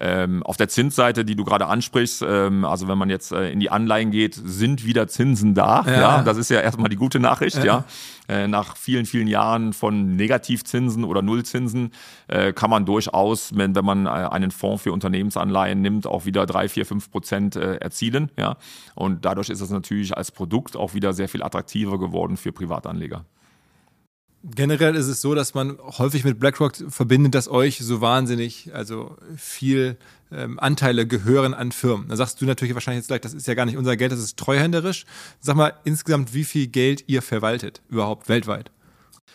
Ähm, 0.01 0.43
auf 0.43 0.57
der 0.57 0.69
Zinsseite, 0.69 1.25
die 1.25 1.37
du 1.37 1.45
gerade 1.45 1.67
ansprichst, 1.67 2.25
ähm, 2.27 2.65
also 2.65 2.89
wenn 2.89 2.99
man 2.99 3.11
jetzt 3.11 3.31
äh, 3.31 3.51
in 3.51 3.61
die 3.61 3.71
Anleihen 3.71 4.11
geht, 4.11 4.35
sind 4.35 4.85
wieder 4.85 5.07
Zinsen 5.07 5.55
da. 5.55 5.85
Ja, 5.87 5.93
ja 5.93 6.23
das 6.23 6.37
ist 6.37 6.51
ja 6.51 6.61
erstmal 6.61 6.89
die 6.89 6.97
gute 6.97 7.21
Nachricht, 7.21 7.59
ja. 7.59 7.65
ja. 7.65 7.85
Äh, 8.27 8.49
nach 8.49 8.77
vielen, 8.77 9.07
vielen 9.07 9.29
Jahren 9.29 9.73
von 9.73 10.17
Negativzinsen 10.17 11.05
oder 11.05 11.23
Nullzinsen 11.23 11.93
äh, 12.27 12.53
kann 12.53 12.71
man 12.71 12.87
durchaus, 12.87 13.57
wenn, 13.57 13.77
wenn 13.77 13.85
man 13.85 14.07
äh, 14.07 14.09
einen 14.09 14.51
Fonds 14.51 14.83
für 14.83 14.93
Unternehmensanleihen 14.93 15.81
nimmt, 15.81 16.09
auch 16.09 16.25
wieder 16.25 16.45
drei, 16.47 16.69
vier, 16.69 16.87
fünf 16.87 17.13
Prozent 17.13 17.55
äh, 17.55 17.77
erzielen. 17.77 18.31
Ja. 18.37 18.57
Und 18.97 19.25
dadurch 19.25 19.49
ist 19.49 19.61
es 19.61 19.71
natürlich 19.71 20.17
als 20.17 20.33
Produkt 20.33 20.77
auch 20.77 20.95
wieder 20.95 21.13
sehr 21.13 21.29
viel 21.29 21.43
attraktiver 21.43 22.01
geworden 22.01 22.37
für 22.37 22.51
Privatanleger. 22.51 23.25
Generell 24.47 24.95
ist 24.95 25.07
es 25.07 25.23
so, 25.23 25.35
dass 25.35 25.55
man 25.55 25.79
häufig 25.99 26.23
mit 26.23 26.39
BlackRock 26.39 26.77
verbindet, 26.89 27.35
dass 27.35 27.49
euch 27.49 27.79
so 27.79 28.03
wahnsinnig, 28.03 28.71
also 28.75 29.17
viel 29.37 29.97
ähm, 30.31 30.59
Anteile 30.59 31.07
gehören 31.07 31.55
an 31.55 31.73
Firmen. 31.73 32.09
Da 32.09 32.17
sagst 32.17 32.43
du 32.43 32.45
natürlich 32.45 32.75
wahrscheinlich 32.75 33.03
jetzt 33.03 33.09
gleich, 33.09 33.23
das 33.23 33.33
ist 33.33 33.47
ja 33.47 33.55
gar 33.55 33.65
nicht 33.65 33.79
unser 33.79 33.97
Geld, 33.97 34.13
das 34.13 34.19
ist 34.19 34.37
treuhänderisch. 34.37 35.07
Sag 35.41 35.57
mal 35.57 35.73
insgesamt, 35.85 36.35
wie 36.35 36.45
viel 36.45 36.67
Geld 36.67 37.05
ihr 37.07 37.23
verwaltet 37.23 37.81
überhaupt 37.89 38.29
weltweit? 38.29 38.71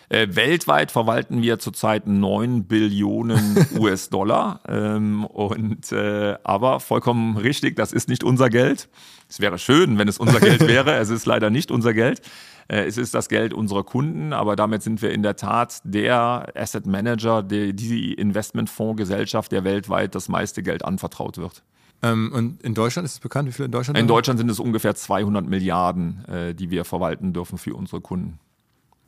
Äh, 0.09 0.27
weltweit 0.31 0.91
verwalten 0.91 1.41
wir 1.41 1.59
zurzeit 1.59 2.07
9 2.07 2.65
Billionen 2.65 3.67
US-Dollar. 3.77 4.61
Ähm, 4.67 5.25
und 5.25 5.91
äh, 5.91 6.35
aber 6.43 6.79
vollkommen 6.79 7.37
richtig, 7.37 7.75
das 7.75 7.93
ist 7.93 8.09
nicht 8.09 8.23
unser 8.23 8.49
Geld. 8.49 8.89
Es 9.27 9.39
wäre 9.39 9.59
schön, 9.59 9.97
wenn 9.97 10.07
es 10.07 10.17
unser 10.17 10.39
Geld 10.39 10.61
wäre. 10.67 10.95
Es 10.95 11.09
ist 11.09 11.25
leider 11.27 11.49
nicht 11.49 11.71
unser 11.71 11.93
Geld. 11.93 12.21
Äh, 12.69 12.85
es 12.85 12.97
ist 12.97 13.13
das 13.13 13.27
Geld 13.27 13.53
unserer 13.53 13.83
Kunden, 13.83 14.31
aber 14.31 14.55
damit 14.55 14.83
sind 14.83 15.01
wir 15.01 15.11
in 15.11 15.23
der 15.23 15.35
Tat 15.35 15.81
der 15.83 16.51
Asset 16.55 16.85
Manager, 16.85 17.43
der, 17.43 17.73
die 17.73 18.13
Investmentfondsgesellschaft, 18.13 19.51
der 19.51 19.63
weltweit 19.63 20.15
das 20.15 20.29
meiste 20.29 20.63
Geld 20.63 20.85
anvertraut 20.85 21.37
wird. 21.37 21.63
Ähm, 22.01 22.31
und 22.33 22.63
in 22.63 22.73
Deutschland 22.75 23.05
ist 23.05 23.13
es 23.13 23.19
bekannt, 23.19 23.49
wie 23.49 23.51
viel 23.51 23.65
in 23.65 23.71
Deutschland? 23.71 23.99
In 23.99 24.07
Deutschland 24.07 24.39
sind 24.39 24.49
es 24.49 24.59
ungefähr 24.59 24.95
200 24.95 25.45
Milliarden, 25.45 26.23
äh, 26.25 26.55
die 26.55 26.69
wir 26.69 26.85
verwalten 26.85 27.33
dürfen 27.33 27.57
für 27.57 27.75
unsere 27.75 28.01
Kunden. 28.01 28.39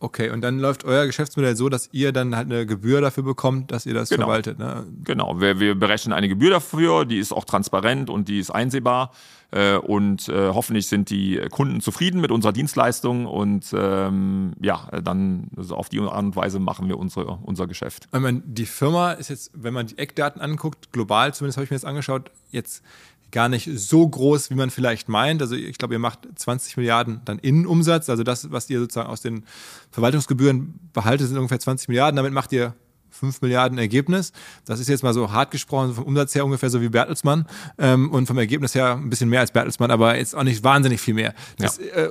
Okay, 0.04 0.32
und 0.32 0.42
dann 0.42 0.58
läuft 0.60 0.84
euer 0.84 1.06
Geschäftsmodell 1.06 1.56
so, 1.56 1.70
dass 1.70 1.88
ihr 1.92 2.12
dann 2.12 2.36
halt 2.36 2.48
eine 2.48 2.66
Gebühr 2.66 3.02
dafür 3.02 3.22
bekommt, 3.22 3.72
dass 3.72 3.86
ihr 3.86 3.94
das 3.94 4.10
Genau. 4.10 4.26
verwaltet. 4.26 4.58
Ne? 4.58 4.88
Genau, 5.04 5.40
wir, 5.40 5.60
wir 5.60 5.76
berechnen 5.76 6.12
eine 6.12 6.28
Gebühr 6.28 6.50
dafür, 6.50 7.06
die 7.06 7.20
ist 7.20 7.32
auch 7.32 7.46
transparent 7.46 8.10
und 8.10 8.28
die 8.28 8.40
ist 8.40 8.50
einsehbar. 8.50 9.12
Äh, 9.52 9.76
und 9.78 10.28
äh, 10.30 10.50
hoffentlich 10.50 10.88
sind 10.88 11.12
die 11.12 11.40
Kunden 11.52 11.82
zufrieden 11.82 12.20
mit 12.20 12.32
unserer 12.32 12.52
Dienstleistung 12.52 13.28
und 13.28 13.66
ähm, 13.78 14.54
ja, 14.60 14.88
dann 15.04 15.50
also 15.56 15.76
auf 15.76 15.90
die 15.90 16.00
Art 16.00 16.24
und 16.24 16.36
Weise 16.36 16.60
machen 16.60 16.88
wir 16.88 16.98
unsere, 16.98 17.38
unser 17.44 17.68
Geschäft. 17.68 18.08
Ich 18.12 18.20
meine, 18.20 18.42
die 18.44 18.66
Firma 18.66 19.12
ist 19.12 19.30
jetzt, 19.30 19.52
wenn 19.54 19.74
man 19.74 19.86
die 19.86 20.00
Eckdaten 20.00 20.42
anguckt, 20.42 20.92
global 20.94 21.34
zumindest 21.34 21.58
habe 21.58 21.66
ich 21.66 21.70
mir 21.70 21.76
das 21.76 21.86
angeschaut, 21.86 22.32
jetzt 22.50 22.82
gar 23.32 23.50
nicht 23.50 23.70
so 23.74 24.08
groß, 24.08 24.50
wie 24.50 24.56
man 24.56 24.70
vielleicht 24.70 25.10
meint. 25.10 25.42
Also 25.42 25.56
ich 25.56 25.78
glaube, 25.78 25.94
ihr 25.94 26.00
macht 26.00 26.28
20 26.36 26.78
Milliarden 26.78 27.22
dann 27.26 27.40
Innenumsatz. 27.40 28.10
Also 28.10 28.24
das, 28.24 28.52
was 28.52 28.70
ihr 28.70 28.80
sozusagen 28.80 29.10
aus 29.10 29.22
den 29.22 29.46
Verwaltungsgebühren 29.92 30.80
behaltet, 30.94 31.28
sind 31.28 31.38
ungefähr 31.38 31.60
20 31.60 31.88
Milliarden. 31.88 32.18
Damit 32.18 32.34
macht 32.34 32.52
ihr 32.52 32.74
5 33.12 33.42
Milliarden 33.42 33.78
Ergebnis. 33.78 34.32
Das 34.66 34.80
ist 34.80 34.90
jetzt 34.90 35.04
mal 35.04 35.14
so 35.14 35.32
hart 35.32 35.52
gesprochen, 35.52 35.94
vom 35.94 36.06
Umsatz 36.06 36.34
her 36.34 36.46
ungefähr 36.46 36.70
so 36.70 36.82
wie 36.82 36.90
Bertelsmann 36.90 37.46
ähm, 37.78 38.10
und 38.12 38.26
vom 38.26 38.38
Ergebnis 38.38 38.74
her 38.76 38.94
ein 38.94 39.10
bisschen 39.10 39.30
mehr 39.30 39.42
als 39.42 39.52
Bertelsmann, 39.52 39.92
aber 39.92 40.18
jetzt 40.18 40.36
auch 40.36 40.44
nicht 40.44 40.64
wahnsinnig 40.64 41.02
viel 41.02 41.14
mehr. 41.14 41.34
Das, 41.58 41.78
äh, 41.78 42.10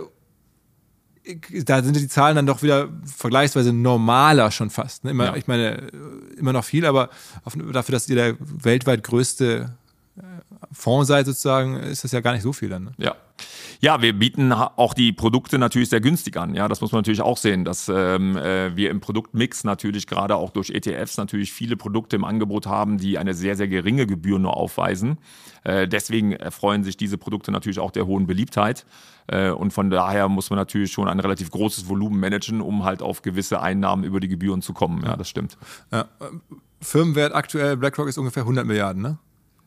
da 1.65 1.83
sind 1.83 1.97
die 1.97 2.09
Zahlen 2.09 2.37
dann 2.37 2.47
doch 2.47 2.63
wieder 2.63 2.89
vergleichsweise 3.05 3.73
normaler 3.73 4.51
schon 4.51 4.71
fast. 4.71 5.05
Ne? 5.05 5.11
Immer, 5.11 5.27
Ja. 5.27 5.37
Ich 5.37 5.47
meine, 5.47 5.89
immer 6.37 6.53
noch 6.53 6.65
viel, 6.65 6.87
aber 6.87 7.11
auf, 7.45 7.55
dafür, 7.73 7.93
dass 7.93 8.09
ihr 8.09 8.17
der 8.17 8.37
weltweit 8.41 9.03
größte 9.03 9.77
Fonds 10.73 11.09
seid 11.09 11.27
sozusagen, 11.27 11.77
ist 11.77 12.05
das 12.05 12.13
ja 12.13 12.21
gar 12.21 12.33
nicht 12.33 12.43
so 12.43 12.53
viel 12.53 12.69
dann. 12.69 12.85
Ne? 12.85 12.93
Ja. 12.99 13.17
Ja, 13.83 14.03
wir 14.03 14.13
bieten 14.13 14.53
auch 14.53 14.93
die 14.93 15.13
Produkte 15.13 15.59
natürlich 15.59 15.89
sehr 15.89 16.03
günstig 16.03 16.37
an. 16.37 16.55
Ja, 16.55 16.69
das 16.69 16.83
muss 16.83 16.93
man 16.93 16.99
natürlich 16.99 17.23
auch 17.23 17.39
sehen, 17.39 17.65
dass 17.65 17.89
ähm, 17.89 18.37
äh, 18.37 18.77
wir 18.77 18.91
im 18.91 19.01
Produktmix 19.01 19.65
natürlich 19.65 20.07
gerade 20.07 20.37
auch 20.37 20.51
durch 20.51 20.69
ETFs 20.69 21.17
natürlich 21.17 21.51
viele 21.51 21.79
Produkte 21.79 22.17
im 22.17 22.25
Angebot 22.25 22.67
haben, 22.67 22.99
die 22.99 23.17
eine 23.17 23.33
sehr, 23.33 23.57
sehr 23.57 23.69
geringe 23.69 24.07
Gebühr 24.07 24.39
nur 24.39 24.55
aufweisen. 24.55 25.17
Äh, 25.65 25.89
deswegen 25.89 26.33
erfreuen 26.33 26.85
sich 26.85 26.99
diese 26.99 27.17
Produkte 27.17 27.53
natürlich 27.53 27.79
auch 27.79 27.91
der 27.91 28.07
hohen 28.07 28.27
Beliebtheit. 28.27 28.85
Äh, 29.29 29.51
und 29.51 29.73
von 29.73 29.89
daher 29.89 30.29
muss 30.29 30.51
man 30.51 30.59
natürlich 30.59 30.93
schon 30.93 31.09
ein 31.09 31.21
relativ 31.21 31.51
großes 31.51 31.89
Volumen 31.89 32.21
managen, 32.21 32.61
um 32.61 32.85
halt 32.85 33.01
auf 33.01 33.23
gewisse 33.23 33.63
Einnahmen 33.63 34.05
über 34.05 34.21
die 34.21 34.29
Gebühren 34.29 34.61
zu 34.61 34.75
kommen. 34.75 35.03
Ja, 35.05 35.17
das 35.17 35.29
stimmt. 35.31 35.57
Ja, 35.91 36.03
äh, 36.03 36.25
Firmenwert 36.83 37.35
aktuell, 37.35 37.79
BlackRock 37.79 38.09
ist 38.09 38.19
ungefähr 38.19 38.43
100 38.43 38.67
Milliarden, 38.67 39.03
ne? 39.03 39.19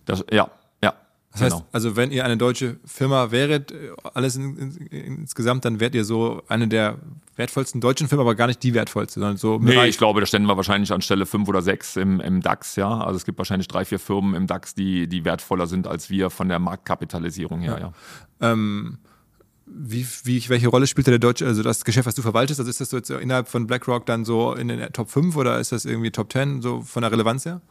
Das, 0.05 0.23
ja, 0.31 0.49
ja. 0.81 0.93
Das 1.31 1.41
heißt, 1.41 1.63
also 1.71 1.95
wenn 1.95 2.11
ihr 2.11 2.23
eine 2.25 2.37
deutsche 2.37 2.77
Firma 2.85 3.31
wäret, 3.31 3.71
äh, 3.71 3.91
alles 4.13 4.35
in, 4.35 4.55
in, 4.57 4.87
insgesamt, 4.91 5.65
dann 5.65 5.79
wärt 5.79 5.95
ihr 5.95 6.05
so 6.05 6.43
eine 6.47 6.67
der 6.67 6.99
wertvollsten 7.35 7.81
deutschen 7.81 8.07
Firmen, 8.07 8.21
aber 8.25 8.35
gar 8.35 8.45
nicht 8.47 8.61
die 8.61 8.73
wertvollste, 8.75 9.19
sondern 9.19 9.37
so 9.37 9.57
Nee, 9.57 9.71
Bereich- 9.71 9.89
ich 9.89 9.97
glaube, 9.97 10.19
da 10.19 10.27
stellen 10.27 10.45
wir 10.45 10.55
wahrscheinlich 10.57 10.91
an 10.93 11.01
Stelle 11.01 11.25
fünf 11.25 11.47
oder 11.47 11.61
sechs 11.63 11.95
im, 11.95 12.19
im 12.19 12.41
DAX, 12.41 12.75
ja. 12.75 12.99
Also 12.99 13.17
es 13.17 13.25
gibt 13.25 13.39
wahrscheinlich 13.39 13.67
drei, 13.67 13.83
vier 13.85 13.97
Firmen 13.99 14.35
im 14.35 14.45
DAX, 14.45 14.75
die, 14.75 15.07
die 15.07 15.25
wertvoller 15.25 15.65
sind 15.65 15.87
als 15.87 16.09
wir 16.11 16.29
von 16.29 16.49
der 16.49 16.59
Marktkapitalisierung 16.59 17.61
her, 17.61 17.77
ja. 17.79 18.51
ähm, 18.51 18.99
wie, 19.65 20.05
wie, 20.25 20.49
welche 20.49 20.67
Rolle 20.67 20.85
spielt 20.87 21.07
der 21.07 21.17
deutsche, 21.19 21.47
also 21.47 21.63
das 21.63 21.83
Geschäft, 21.85 22.05
was 22.05 22.15
du 22.15 22.21
verwaltest, 22.21 22.59
also 22.59 22.69
ist 22.69 22.81
das 22.81 22.89
so 22.89 22.97
jetzt 22.97 23.09
innerhalb 23.09 23.47
von 23.47 23.65
BlackRock 23.65 24.05
dann 24.05 24.25
so 24.25 24.53
in 24.53 24.67
den 24.67 24.79
Top 24.93 25.09
5 25.09 25.35
oder 25.35 25.59
ist 25.59 25.71
das 25.71 25.85
irgendwie 25.85 26.11
Top 26.11 26.31
10, 26.31 26.61
so 26.61 26.81
von 26.81 27.01
der 27.01 27.11
Relevanz 27.11 27.45
her? 27.45 27.61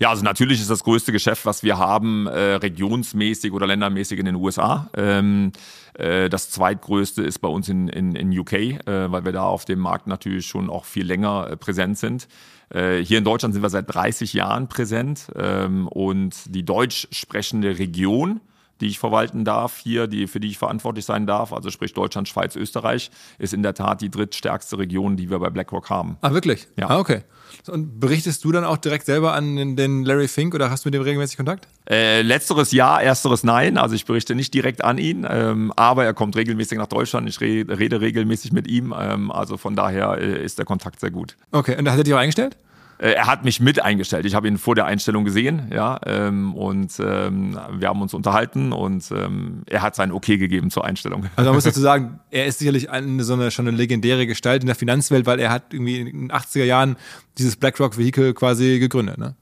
Ja, 0.00 0.10
also 0.10 0.22
natürlich 0.22 0.60
ist 0.60 0.70
das 0.70 0.84
größte 0.84 1.10
Geschäft, 1.10 1.44
was 1.44 1.64
wir 1.64 1.76
haben, 1.76 2.28
äh, 2.28 2.54
regionsmäßig 2.54 3.52
oder 3.52 3.66
ländermäßig 3.66 4.20
in 4.20 4.26
den 4.26 4.36
USA. 4.36 4.88
Ähm, 4.96 5.50
äh, 5.94 6.28
das 6.28 6.50
zweitgrößte 6.50 7.22
ist 7.22 7.40
bei 7.40 7.48
uns 7.48 7.68
in, 7.68 7.88
in, 7.88 8.14
in 8.14 8.38
UK, 8.38 8.52
äh, 8.52 8.80
weil 8.86 9.24
wir 9.24 9.32
da 9.32 9.42
auf 9.42 9.64
dem 9.64 9.80
Markt 9.80 10.06
natürlich 10.06 10.46
schon 10.46 10.70
auch 10.70 10.84
viel 10.84 11.04
länger 11.04 11.48
äh, 11.50 11.56
präsent 11.56 11.98
sind. 11.98 12.28
Äh, 12.70 12.98
hier 12.98 13.18
in 13.18 13.24
Deutschland 13.24 13.54
sind 13.54 13.62
wir 13.62 13.70
seit 13.70 13.92
30 13.92 14.34
Jahren 14.34 14.68
präsent 14.68 15.32
ähm, 15.34 15.88
und 15.88 16.54
die 16.54 16.64
deutsch 16.64 17.08
sprechende 17.10 17.80
Region, 17.80 18.40
die 18.80 18.86
ich 18.86 19.00
verwalten 19.00 19.44
darf, 19.44 19.78
hier, 19.78 20.06
die, 20.06 20.28
für 20.28 20.38
die 20.38 20.48
ich 20.48 20.58
verantwortlich 20.58 21.06
sein 21.06 21.26
darf, 21.26 21.52
also 21.52 21.70
sprich 21.70 21.92
Deutschland, 21.92 22.28
Schweiz, 22.28 22.54
Österreich, 22.54 23.10
ist 23.38 23.52
in 23.52 23.64
der 23.64 23.74
Tat 23.74 24.00
die 24.00 24.10
drittstärkste 24.10 24.78
Region, 24.78 25.16
die 25.16 25.28
wir 25.28 25.40
bei 25.40 25.50
BlackRock 25.50 25.90
haben. 25.90 26.18
Ah, 26.20 26.32
wirklich? 26.32 26.68
Ja. 26.76 26.88
Ah, 26.88 26.98
okay. 27.00 27.22
Und 27.68 28.00
berichtest 28.00 28.44
du 28.44 28.52
dann 28.52 28.64
auch 28.64 28.76
direkt 28.76 29.06
selber 29.06 29.34
an 29.34 29.76
den, 29.76 30.04
Larry 30.04 30.28
Fink 30.28 30.54
oder 30.54 30.70
hast 30.70 30.84
du 30.84 30.88
mit 30.88 30.94
dem 30.94 31.02
regelmäßig 31.02 31.36
Kontakt? 31.36 31.68
Äh, 31.88 32.22
letzteres 32.22 32.72
ja, 32.72 32.98
ersteres 33.00 33.44
nein. 33.44 33.76
Also 33.78 33.94
ich 33.94 34.04
berichte 34.04 34.34
nicht 34.34 34.54
direkt 34.54 34.84
an 34.84 34.98
ihn, 34.98 35.26
ähm, 35.28 35.72
aber 35.76 36.04
er 36.04 36.14
kommt 36.14 36.36
regelmäßig 36.36 36.78
nach 36.78 36.86
Deutschland. 36.86 37.28
Ich 37.28 37.40
re 37.40 37.64
rede 37.68 38.00
regelmäßig 38.00 38.52
mit 38.52 38.66
ihm. 38.66 38.94
Ähm, 38.98 39.30
also 39.30 39.56
von 39.56 39.76
daher 39.76 40.18
äh, 40.18 40.44
ist 40.44 40.58
der 40.58 40.64
Kontakt 40.64 41.00
sehr 41.00 41.10
gut. 41.10 41.36
Okay, 41.52 41.76
und 41.76 41.84
da 41.84 41.92
hat 41.92 41.98
er 41.98 42.04
dich 42.04 42.14
auch 42.14 42.18
eingestellt? 42.18 42.56
Äh, 42.98 43.12
er 43.12 43.26
hat 43.26 43.44
mich 43.44 43.60
mit 43.60 43.82
eingestellt. 43.82 44.26
Ich 44.26 44.34
habe 44.34 44.48
ihn 44.48 44.58
vor 44.58 44.74
der 44.74 44.86
Einstellung 44.86 45.24
gesehen, 45.24 45.70
ja, 45.72 46.00
ähm, 46.04 46.54
und 46.54 46.92
ähm, 47.00 47.58
wir 47.72 47.88
haben 47.88 48.02
uns 48.02 48.12
unterhalten 48.12 48.72
und 48.72 49.10
ähm, 49.12 49.62
er 49.66 49.82
hat 49.82 49.94
sein 49.94 50.12
Okay 50.12 50.36
gegeben 50.36 50.70
zur 50.70 50.84
Einstellung. 50.84 51.26
Also 51.36 51.50
man 51.50 51.56
muss 51.56 51.64
dazu 51.64 51.80
sagen, 51.80 52.20
er 52.30 52.46
ist 52.46 52.58
sicherlich 52.58 52.90
eine, 52.90 53.22
so 53.22 53.34
eine, 53.34 53.50
schon 53.50 53.68
eine 53.68 53.76
legendäre 53.76 54.26
Gestalt 54.26 54.62
in 54.62 54.66
der 54.66 54.76
Finanzwelt, 54.76 55.26
weil 55.26 55.38
er 55.38 55.50
hat 55.50 55.72
irgendwie 55.72 56.00
in 56.00 56.28
den 56.28 56.32
80er 56.32 56.64
Jahren 56.64 56.96
dieses 57.38 57.56
BlackRock-Vehikel 57.56 58.34
quasi 58.34 58.78
gegründet, 58.78 59.18
ne? 59.18 59.34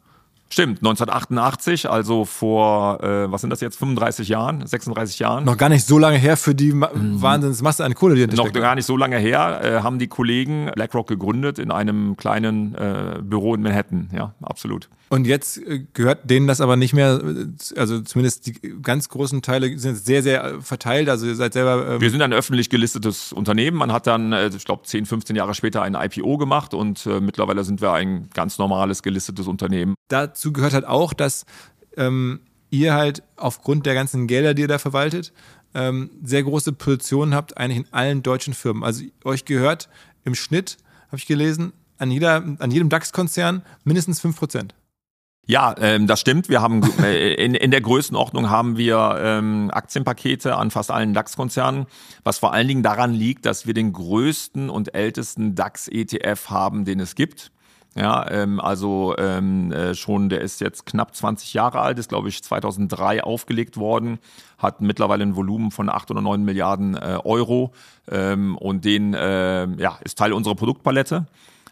Stimmt, 0.48 0.78
1988, 0.78 1.90
also 1.90 2.24
vor, 2.24 3.02
äh, 3.02 3.30
was 3.30 3.40
sind 3.40 3.50
das 3.50 3.60
jetzt, 3.60 3.78
35 3.78 4.28
Jahren, 4.28 4.64
36 4.64 5.18
Jahren? 5.18 5.44
Noch 5.44 5.56
gar 5.56 5.68
nicht 5.68 5.84
so 5.84 5.98
lange 5.98 6.18
her 6.18 6.36
für 6.36 6.54
die 6.54 6.72
Ma 6.72 6.90
Wahnsinnsmasse 6.94 7.84
an 7.84 7.94
Kohle, 7.94 8.14
die 8.14 8.26
dahinter 8.26 8.44
Noch 8.44 8.52
gar 8.52 8.76
nicht 8.76 8.86
so 8.86 8.96
lange 8.96 9.18
her 9.18 9.60
äh, 9.62 9.82
haben 9.82 9.98
die 9.98 10.06
Kollegen 10.06 10.70
BlackRock 10.74 11.08
gegründet 11.08 11.58
in 11.58 11.72
einem 11.72 12.16
kleinen 12.16 12.74
äh, 12.76 13.20
Büro 13.22 13.54
in 13.54 13.62
Manhattan. 13.62 14.08
Ja, 14.12 14.34
absolut. 14.40 14.88
Und 15.08 15.26
jetzt 15.26 15.58
äh, 15.58 15.84
gehört 15.92 16.28
denen 16.28 16.46
das 16.46 16.60
aber 16.60 16.76
nicht 16.76 16.92
mehr, 16.92 17.20
äh, 17.22 17.78
also 17.78 18.00
zumindest 18.00 18.46
die 18.46 18.54
ganz 18.82 19.08
großen 19.08 19.40
Teile 19.40 19.78
sind 19.78 19.96
sehr, 19.96 20.22
sehr 20.22 20.44
äh, 20.44 20.60
verteilt. 20.60 21.08
Also 21.08 21.26
ihr 21.26 21.36
seid 21.36 21.52
selber. 21.52 21.94
Ähm, 21.94 22.00
Wir 22.00 22.10
sind 22.10 22.22
ein 22.22 22.32
öffentlich 22.32 22.70
gelistetes 22.70 23.32
Unternehmen. 23.32 23.76
Man 23.76 23.92
hat 23.92 24.06
dann, 24.06 24.32
ich 24.32 24.64
glaube, 24.64 24.82
10, 24.84 25.06
15 25.06 25.36
Jahre 25.36 25.54
später 25.54 25.82
ein 25.82 25.94
IPO 25.94 26.38
gemacht 26.38 26.74
und 26.74 27.06
äh, 27.06 27.20
mittlerweile 27.20 27.62
sind 27.64 27.80
wir 27.80 27.92
ein 27.92 28.28
ganz 28.34 28.58
normales 28.58 29.02
gelistetes 29.02 29.46
Unternehmen. 29.46 29.94
dazu 30.08 30.52
gehört 30.52 30.72
halt 30.72 30.86
auch, 30.86 31.12
dass 31.12 31.46
ähm, 31.96 32.40
ihr 32.70 32.94
halt 32.94 33.22
aufgrund 33.36 33.86
der 33.86 33.94
ganzen 33.94 34.26
Gelder, 34.26 34.54
die 34.54 34.62
ihr 34.62 34.68
da 34.68 34.78
verwaltet, 34.78 35.32
ähm, 35.74 36.10
sehr 36.22 36.42
große 36.42 36.72
Positionen 36.72 37.34
habt, 37.34 37.56
eigentlich 37.58 37.78
in 37.78 37.92
allen 37.92 38.22
deutschen 38.22 38.54
Firmen. 38.54 38.82
Also 38.82 39.04
euch 39.24 39.44
gehört 39.44 39.88
im 40.24 40.34
Schnitt, 40.34 40.78
habe 41.08 41.18
ich 41.18 41.26
gelesen, 41.26 41.72
an, 41.98 42.10
jeder, 42.10 42.42
an 42.58 42.70
jedem 42.70 42.88
DAX-Konzern 42.88 43.62
mindestens 43.84 44.20
5 44.20 44.36
Prozent. 44.36 44.74
Ja, 45.48 45.76
ähm, 45.78 46.08
das 46.08 46.20
stimmt. 46.20 46.48
Wir 46.48 46.60
haben 46.60 46.82
äh, 47.00 47.34
in, 47.34 47.54
in 47.54 47.70
der 47.70 47.80
Größenordnung 47.80 48.50
haben 48.50 48.76
wir 48.76 49.16
ähm, 49.20 49.70
Aktienpakete 49.72 50.56
an 50.56 50.72
fast 50.72 50.90
allen 50.90 51.14
DAX-Konzernen, 51.14 51.86
was 52.24 52.38
vor 52.38 52.52
allen 52.52 52.66
Dingen 52.66 52.82
daran 52.82 53.14
liegt, 53.14 53.46
dass 53.46 53.64
wir 53.64 53.72
den 53.72 53.92
größten 53.92 54.68
und 54.68 54.96
ältesten 54.96 55.54
DAX-ETF 55.54 56.50
haben, 56.50 56.84
den 56.84 56.98
es 56.98 57.14
gibt. 57.14 57.52
Ja, 57.94 58.28
ähm, 58.28 58.60
also 58.60 59.14
ähm, 59.18 59.70
äh, 59.70 59.94
schon, 59.94 60.28
der 60.28 60.40
ist 60.40 60.60
jetzt 60.60 60.84
knapp 60.84 61.14
20 61.14 61.54
Jahre 61.54 61.80
alt, 61.80 61.98
ist 61.98 62.08
glaube 62.08 62.28
ich 62.28 62.42
2003 62.42 63.22
aufgelegt 63.22 63.76
worden, 63.76 64.18
hat 64.58 64.80
mittlerweile 64.80 65.22
ein 65.22 65.36
Volumen 65.36 65.70
von 65.70 65.88
8 65.88 66.10
oder 66.10 66.20
9 66.20 66.44
Milliarden 66.44 66.94
äh, 66.94 67.18
Euro 67.24 67.72
ähm, 68.10 68.58
und 68.58 68.84
den 68.84 69.14
äh, 69.14 69.66
ja, 69.78 69.96
ist 70.04 70.18
Teil 70.18 70.32
unserer 70.32 70.56
Produktpalette. 70.56 71.26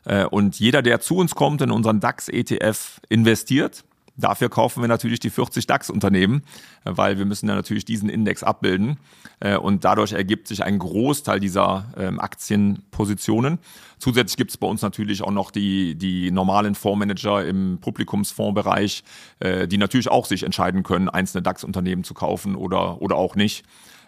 Äh, 0.05 0.25
Und 0.27 0.59
jeder, 0.59 0.83
der 0.83 1.01
zu 1.01 1.17
uns 1.17 1.35
kommt, 1.35 1.63
in 1.63 1.71
unseren 1.71 2.01
DAX-ETF 2.01 3.01
investiert, 3.09 3.85
dafür 4.17 4.49
kaufen 4.49 4.81
wir 4.83 4.89
natürlich 4.89 5.19
die 5.21 5.31
40 5.31 5.67
DAX-Unternehmen, 5.67 6.43
äh, 6.85 6.93
weil 6.95 7.19
wir 7.19 7.25
müssen 7.25 7.49
ja 7.49 7.55
natürlich 7.55 7.85
diesen 7.85 8.09
Index 8.09 8.43
abbilden. 8.43 8.99
Äh, 9.41 9.57
Und 9.57 9.85
dadurch 9.85 10.13
ergibt 10.13 10.49
sich 10.49 10.63
ein 10.63 10.79
Großteil 10.79 11.41
dieser 11.41 11.87
ähm, 11.97 12.21
Aktienpositionen. 12.21 13.59
Zusätzlich 13.99 14.37
gibt 14.37 14.51
es 14.51 14.57
bei 14.57 14.67
uns 14.67 14.83
natürlich 14.83 15.23
auch 15.23 15.31
noch 15.31 15.51
die, 15.51 15.95
die 15.95 16.31
normalen 16.31 16.75
Fondsmanager 16.75 17.45
im 17.47 17.79
Publikumsfondsbereich, 17.81 19.03
die 19.41 19.79
natürlich 19.79 20.11
auch 20.11 20.27
sich 20.27 20.43
entscheiden 20.43 20.83
können, 20.83 21.09
einzelne 21.09 21.41
DAX-Unternehmen 21.41 22.05
zu 22.05 22.13
kaufen 22.13 22.55
oder, 22.55 23.01
oder 23.01 23.17
auch 23.17 23.35
nicht. 23.35 23.65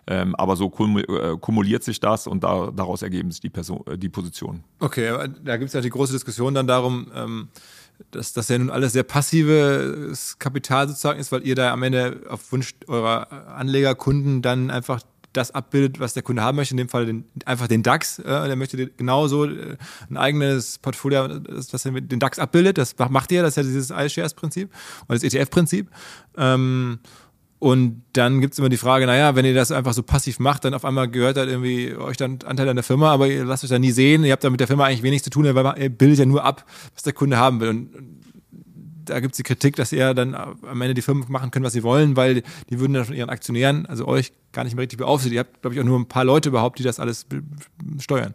Ähm, 0.08 0.36
aber 0.36 0.54
so 0.54 0.66
äh, 0.66 1.36
kumuliert 1.40 1.82
sich 1.82 1.98
das 1.98 2.26
und 2.28 2.44
da, 2.44 2.70
daraus 2.70 3.02
ergeben 3.02 3.32
sich 3.32 3.40
die, 3.40 3.50
Person, 3.50 3.82
äh, 3.86 3.98
die 3.98 4.08
Positionen. 4.08 4.62
Okay, 4.78 5.12
da 5.44 5.56
gibt 5.56 5.68
es 5.68 5.72
ja 5.74 5.80
die 5.80 5.90
große 5.90 6.12
Diskussion 6.12 6.54
dann 6.54 6.68
darum, 6.68 7.08
ähm, 7.14 7.48
dass 8.12 8.32
das 8.32 8.48
ja 8.48 8.58
nun 8.58 8.70
alles 8.70 8.92
sehr 8.92 9.02
passives 9.02 10.38
Kapital 10.38 10.86
sozusagen 10.88 11.18
ist, 11.18 11.32
weil 11.32 11.44
ihr 11.46 11.56
da 11.56 11.72
am 11.72 11.82
Ende 11.82 12.20
auf 12.28 12.52
Wunsch 12.52 12.74
eurer 12.86 13.48
Anlegerkunden 13.56 14.42
dann 14.42 14.70
einfach 14.70 15.00
das 15.36 15.50
abbildet, 15.50 16.00
was 16.00 16.14
der 16.14 16.22
Kunde 16.22 16.42
haben 16.42 16.56
möchte, 16.56 16.72
in 16.72 16.78
dem 16.78 16.88
Fall 16.88 17.06
den, 17.06 17.24
einfach 17.44 17.68
den 17.68 17.82
DAX. 17.82 18.18
Äh, 18.18 18.24
der 18.24 18.56
möchte 18.56 18.86
genauso 18.90 19.44
äh, 19.44 19.76
ein 20.08 20.16
eigenes 20.16 20.78
Portfolio, 20.78 21.26
das, 21.26 21.68
das 21.68 21.82
den 21.82 22.18
DAX 22.18 22.38
abbildet. 22.38 22.78
Das 22.78 22.94
macht 23.10 23.32
ihr, 23.32 23.42
das 23.42 23.52
ist 23.52 23.56
ja 23.56 23.62
dieses 23.62 23.90
iShares-Prinzip 23.90 24.70
oder 25.08 25.18
das 25.18 25.24
ETF-Prinzip. 25.24 25.90
Ähm, 26.36 27.00
Und 27.58 28.02
dann 28.12 28.40
gibt's 28.40 28.58
immer 28.58 28.68
die 28.68 28.76
Frage, 28.76 29.06
naja, 29.06 29.34
wenn 29.34 29.46
ihr 29.46 29.54
das 29.54 29.72
einfach 29.72 29.94
so 29.94 30.02
passiv 30.02 30.38
macht, 30.38 30.64
dann 30.64 30.74
auf 30.74 30.84
einmal 30.84 31.08
gehört 31.08 31.38
halt 31.38 31.48
irgendwie 31.48 31.94
euch 31.96 32.18
dann 32.18 32.38
Anteil 32.44 32.68
an 32.68 32.76
der 32.76 32.82
Firma, 32.82 33.10
aber 33.12 33.28
ihr 33.28 33.44
lasst 33.44 33.64
euch 33.64 33.70
da 33.70 33.78
nie 33.78 33.92
sehen. 33.92 34.24
Ihr 34.24 34.32
habt 34.32 34.44
da 34.44 34.50
mit 34.50 34.60
der 34.60 34.66
Firma 34.66 34.84
eigentlich 34.84 35.02
wenig 35.02 35.24
zu 35.24 35.30
tun, 35.30 35.44
weil 35.54 35.82
ihr 35.82 35.88
bildet 35.88 36.18
ja 36.18 36.26
nur 36.26 36.44
ab, 36.44 36.66
was 36.94 37.02
der 37.02 37.14
Kunde 37.14 37.38
haben 37.38 37.60
will. 37.60 37.68
Und 37.70 37.90
da 39.06 39.20
gibt's 39.20 39.38
die 39.38 39.42
Kritik, 39.42 39.76
dass 39.76 39.92
ihr 39.92 40.12
dann 40.12 40.34
am 40.34 40.80
Ende 40.82 40.94
die 40.94 41.02
Firmen 41.02 41.24
machen 41.28 41.50
können, 41.50 41.64
was 41.64 41.72
sie 41.72 41.82
wollen, 41.82 42.16
weil 42.16 42.42
die 42.68 42.78
würden 42.78 42.92
dann 42.92 43.04
von 43.04 43.14
ihren 43.14 43.30
Aktionären, 43.30 43.86
also 43.86 44.06
euch, 44.06 44.32
gar 44.52 44.64
nicht 44.64 44.74
mehr 44.74 44.82
richtig 44.82 44.98
beaufsichtigt. 44.98 45.34
Ihr 45.34 45.40
habt, 45.40 45.62
glaube 45.62 45.74
ich, 45.74 45.80
auch 45.80 45.84
nur 45.84 45.98
ein 45.98 46.08
paar 46.08 46.24
Leute 46.24 46.50
überhaupt, 46.50 46.78
die 46.78 46.82
das 46.82 47.00
alles 47.00 47.26
steuern. 47.98 48.34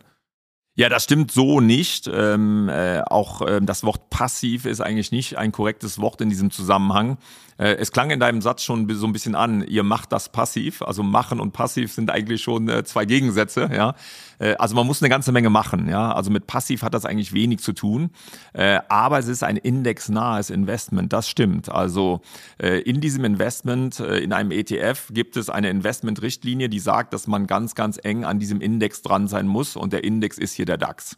Ja, 0.76 0.88
das 0.88 1.04
stimmt 1.04 1.32
so 1.32 1.60
nicht. 1.60 2.10
Ähm, 2.12 2.70
äh, 2.70 3.02
auch 3.02 3.42
ähm, 3.48 3.66
das 3.66 3.84
Wort 3.84 4.10
passiv 4.10 4.66
ist 4.66 4.80
eigentlich 4.80 5.12
nicht 5.12 5.38
ein 5.38 5.52
korrektes 5.52 6.00
Wort 6.00 6.22
in 6.22 6.30
diesem 6.30 6.50
Zusammenhang. 6.50 7.18
Äh, 7.58 7.76
es 7.76 7.92
klang 7.92 8.10
in 8.10 8.20
deinem 8.20 8.42
Satz 8.42 8.64
schon 8.64 8.90
so 8.94 9.06
ein 9.06 9.14
bisschen 9.14 9.36
an, 9.36 9.64
ihr 9.64 9.84
macht 9.84 10.12
das 10.12 10.30
passiv. 10.30 10.82
Also 10.82 11.04
machen 11.04 11.40
und 11.40 11.52
passiv 11.52 11.94
sind 11.94 12.10
eigentlich 12.10 12.42
schon 12.42 12.70
äh, 12.70 12.84
zwei 12.84 13.06
Gegensätze. 13.06 13.70
Ja, 13.74 13.96
äh, 14.40 14.56
also 14.56 14.76
man 14.76 14.88
muss 14.88 15.02
eine 15.02 15.10
ganze 15.10 15.32
Menge 15.32 15.50
machen. 15.50 15.88
Ja, 15.90 16.12
also 16.14 16.32
mit 16.32 16.48
passiv 16.48 16.84
hat 16.84 16.94
das 16.94 17.06
eigentlich 17.06 17.34
wenig 17.34 17.60
zu 17.60 17.74
tun. 17.74 18.12
Aber 18.54 19.20
es 19.20 19.28
ist 19.28 19.44
ein 19.44 19.58
indexnahes 19.58 20.50
Investment. 20.50 21.14
Das 21.14 21.30
stimmt. 21.30 21.70
Also 21.70 22.22
in 22.60 23.02
diesem 23.02 23.24
Investment 23.24 24.00
in 24.00 24.34
einem 24.34 24.52
ETF 24.52 25.10
gibt 25.12 25.38
es 25.38 25.50
eine 25.50 25.70
Investmentrichtlinie, 25.70 26.70
die 26.70 26.80
sagt, 26.80 27.14
dass 27.14 27.28
man 27.28 27.48
ganz, 27.48 27.76
ganz 27.76 28.00
eng 28.02 28.26
an 28.26 28.40
diesem 28.40 28.62
Index 28.62 29.02
dran 29.02 29.28
sein 29.28 29.48
muss. 29.48 29.76
Und 29.76 29.94
der 29.94 30.04
Index 30.04 30.38
ist 30.38 30.54
hier 30.54 30.66
der 30.66 30.78
DAX. 30.78 31.18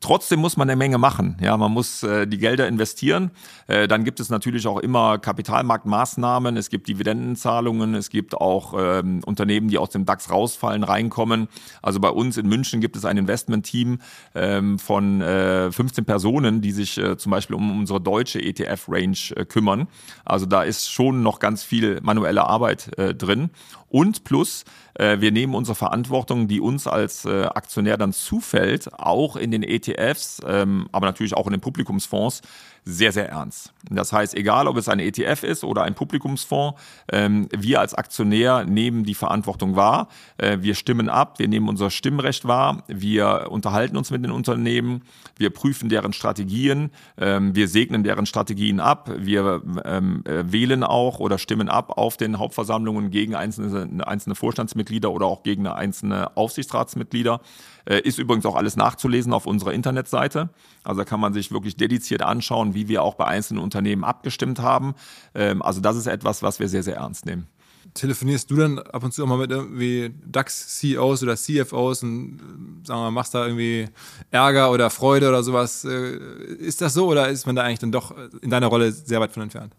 Trotzdem 0.00 0.38
muss 0.38 0.56
man 0.56 0.70
eine 0.70 0.76
Menge 0.76 0.96
machen. 0.96 1.36
Ja, 1.40 1.56
man 1.56 1.72
muss 1.72 2.04
äh, 2.04 2.26
die 2.26 2.38
Gelder 2.38 2.68
investieren. 2.68 3.32
Äh, 3.66 3.88
dann 3.88 4.04
gibt 4.04 4.20
es 4.20 4.30
natürlich 4.30 4.68
auch 4.68 4.78
immer 4.78 5.18
Kapitalmarktmaßnahmen. 5.18 6.56
Es 6.56 6.70
gibt 6.70 6.86
Dividendenzahlungen. 6.86 7.96
Es 7.96 8.08
gibt 8.08 8.34
auch 8.34 8.74
ähm, 8.78 9.22
Unternehmen, 9.26 9.68
die 9.68 9.76
aus 9.76 9.90
dem 9.90 10.06
DAX 10.06 10.30
rausfallen, 10.30 10.84
reinkommen. 10.84 11.48
Also 11.82 11.98
bei 11.98 12.10
uns 12.10 12.36
in 12.36 12.46
München 12.46 12.80
gibt 12.80 12.94
es 12.94 13.04
ein 13.04 13.16
Investmentteam 13.16 13.98
ähm, 14.36 14.78
von 14.78 15.20
äh, 15.20 15.72
15 15.72 16.04
Personen, 16.04 16.60
die 16.60 16.70
sich 16.70 16.96
äh, 16.98 17.16
zum 17.16 17.30
Beispiel 17.30 17.56
um 17.56 17.80
unsere 17.80 18.00
deutsche 18.00 18.40
ETF-Range 18.40 19.18
äh, 19.34 19.44
kümmern. 19.46 19.88
Also 20.24 20.46
da 20.46 20.62
ist 20.62 20.92
schon 20.92 21.24
noch 21.24 21.40
ganz 21.40 21.64
viel 21.64 21.98
manuelle 22.02 22.46
Arbeit 22.46 22.96
äh, 22.98 23.16
drin. 23.16 23.50
Und 23.90 24.24
plus, 24.24 24.64
äh, 24.94 25.20
wir 25.20 25.32
nehmen 25.32 25.54
unsere 25.54 25.74
Verantwortung, 25.74 26.48
die 26.48 26.60
uns 26.60 26.86
als 26.86 27.24
äh, 27.24 27.44
Aktionär 27.44 27.96
dann 27.96 28.12
zufällt, 28.12 28.92
auch 28.98 29.36
in 29.36 29.50
den 29.50 29.62
ETFs, 29.62 30.40
ähm, 30.46 30.88
aber 30.92 31.06
natürlich 31.06 31.34
auch 31.34 31.46
in 31.46 31.52
den 31.52 31.60
Publikumsfonds, 31.60 32.42
sehr, 32.84 33.12
sehr 33.12 33.28
ernst. 33.28 33.72
Das 33.90 34.12
heißt, 34.12 34.34
egal 34.34 34.66
ob 34.66 34.76
es 34.76 34.88
ein 34.88 34.98
ETF 34.98 35.42
ist 35.42 35.64
oder 35.64 35.82
ein 35.82 35.94
Publikumsfonds, 35.94 36.80
ähm, 37.12 37.48
wir 37.56 37.80
als 37.80 37.94
Aktionär 37.94 38.64
nehmen 38.64 39.04
die 39.04 39.14
Verantwortung 39.14 39.76
wahr. 39.76 40.08
Äh, 40.38 40.58
wir 40.60 40.74
stimmen 40.74 41.08
ab, 41.08 41.38
wir 41.38 41.48
nehmen 41.48 41.68
unser 41.68 41.90
Stimmrecht 41.90 42.46
wahr, 42.46 42.84
wir 42.86 43.48
unterhalten 43.50 43.96
uns 43.96 44.10
mit 44.10 44.24
den 44.24 44.30
Unternehmen, 44.30 45.02
wir 45.36 45.50
prüfen 45.50 45.88
deren 45.88 46.12
Strategien, 46.12 46.90
ähm, 47.18 47.54
wir 47.54 47.68
segnen 47.68 48.02
deren 48.02 48.26
Strategien 48.26 48.80
ab, 48.80 49.10
wir 49.16 49.62
ähm, 49.84 50.22
äh, 50.24 50.50
wählen 50.50 50.82
auch 50.82 51.20
oder 51.20 51.38
stimmen 51.38 51.68
ab 51.68 51.96
auf 51.96 52.16
den 52.16 52.38
Hauptversammlungen 52.38 53.10
gegen 53.10 53.34
einzelne, 53.34 54.06
einzelne 54.06 54.34
Vorstandsmitglieder 54.34 55.10
oder 55.10 55.26
auch 55.26 55.42
gegen 55.42 55.66
einzelne 55.66 56.36
Aufsichtsratsmitglieder. 56.36 57.40
Äh, 57.88 58.00
ist 58.00 58.18
übrigens 58.18 58.44
auch 58.44 58.54
alles 58.54 58.76
nachzulesen 58.76 59.32
auf 59.32 59.46
unserer 59.46 59.72
Internetseite. 59.72 60.50
Also 60.84 61.00
da 61.00 61.04
kann 61.06 61.20
man 61.20 61.32
sich 61.32 61.50
wirklich 61.50 61.76
dediziert 61.76 62.22
anschauen, 62.22 62.74
wie 62.74 62.86
wir 62.86 63.02
auch 63.02 63.14
bei 63.14 63.24
einzelnen 63.24 63.62
Unternehmen 63.62 64.04
abgestimmt 64.04 64.60
haben. 64.60 64.94
Ähm, 65.34 65.62
also 65.62 65.80
das 65.80 65.96
ist 65.96 66.06
etwas, 66.06 66.42
was 66.42 66.60
wir 66.60 66.68
sehr, 66.68 66.82
sehr 66.82 66.96
ernst 66.96 67.24
nehmen. 67.24 67.46
Telefonierst 67.94 68.50
du 68.50 68.56
dann 68.56 68.78
ab 68.78 69.02
und 69.02 69.14
zu 69.14 69.24
auch 69.24 69.26
mal 69.26 69.38
mit 69.38 69.50
irgendwie 69.50 70.10
DAX-CEOs 70.26 71.22
oder 71.22 71.36
CFOs 71.36 72.02
und 72.02 72.82
sagen 72.84 73.00
wir, 73.00 73.10
machst 73.10 73.34
da 73.34 73.46
irgendwie 73.46 73.88
Ärger 74.30 74.70
oder 74.70 74.90
Freude 74.90 75.30
oder 75.30 75.42
sowas? 75.42 75.86
Äh, 75.86 76.18
ist 76.58 76.82
das 76.82 76.92
so 76.92 77.06
oder 77.06 77.28
ist 77.28 77.46
man 77.46 77.56
da 77.56 77.62
eigentlich 77.62 77.78
dann 77.78 77.92
doch 77.92 78.14
in 78.42 78.50
deiner 78.50 78.66
Rolle 78.66 78.92
sehr 78.92 79.20
weit 79.20 79.32
von 79.32 79.44
entfernt? 79.44 79.74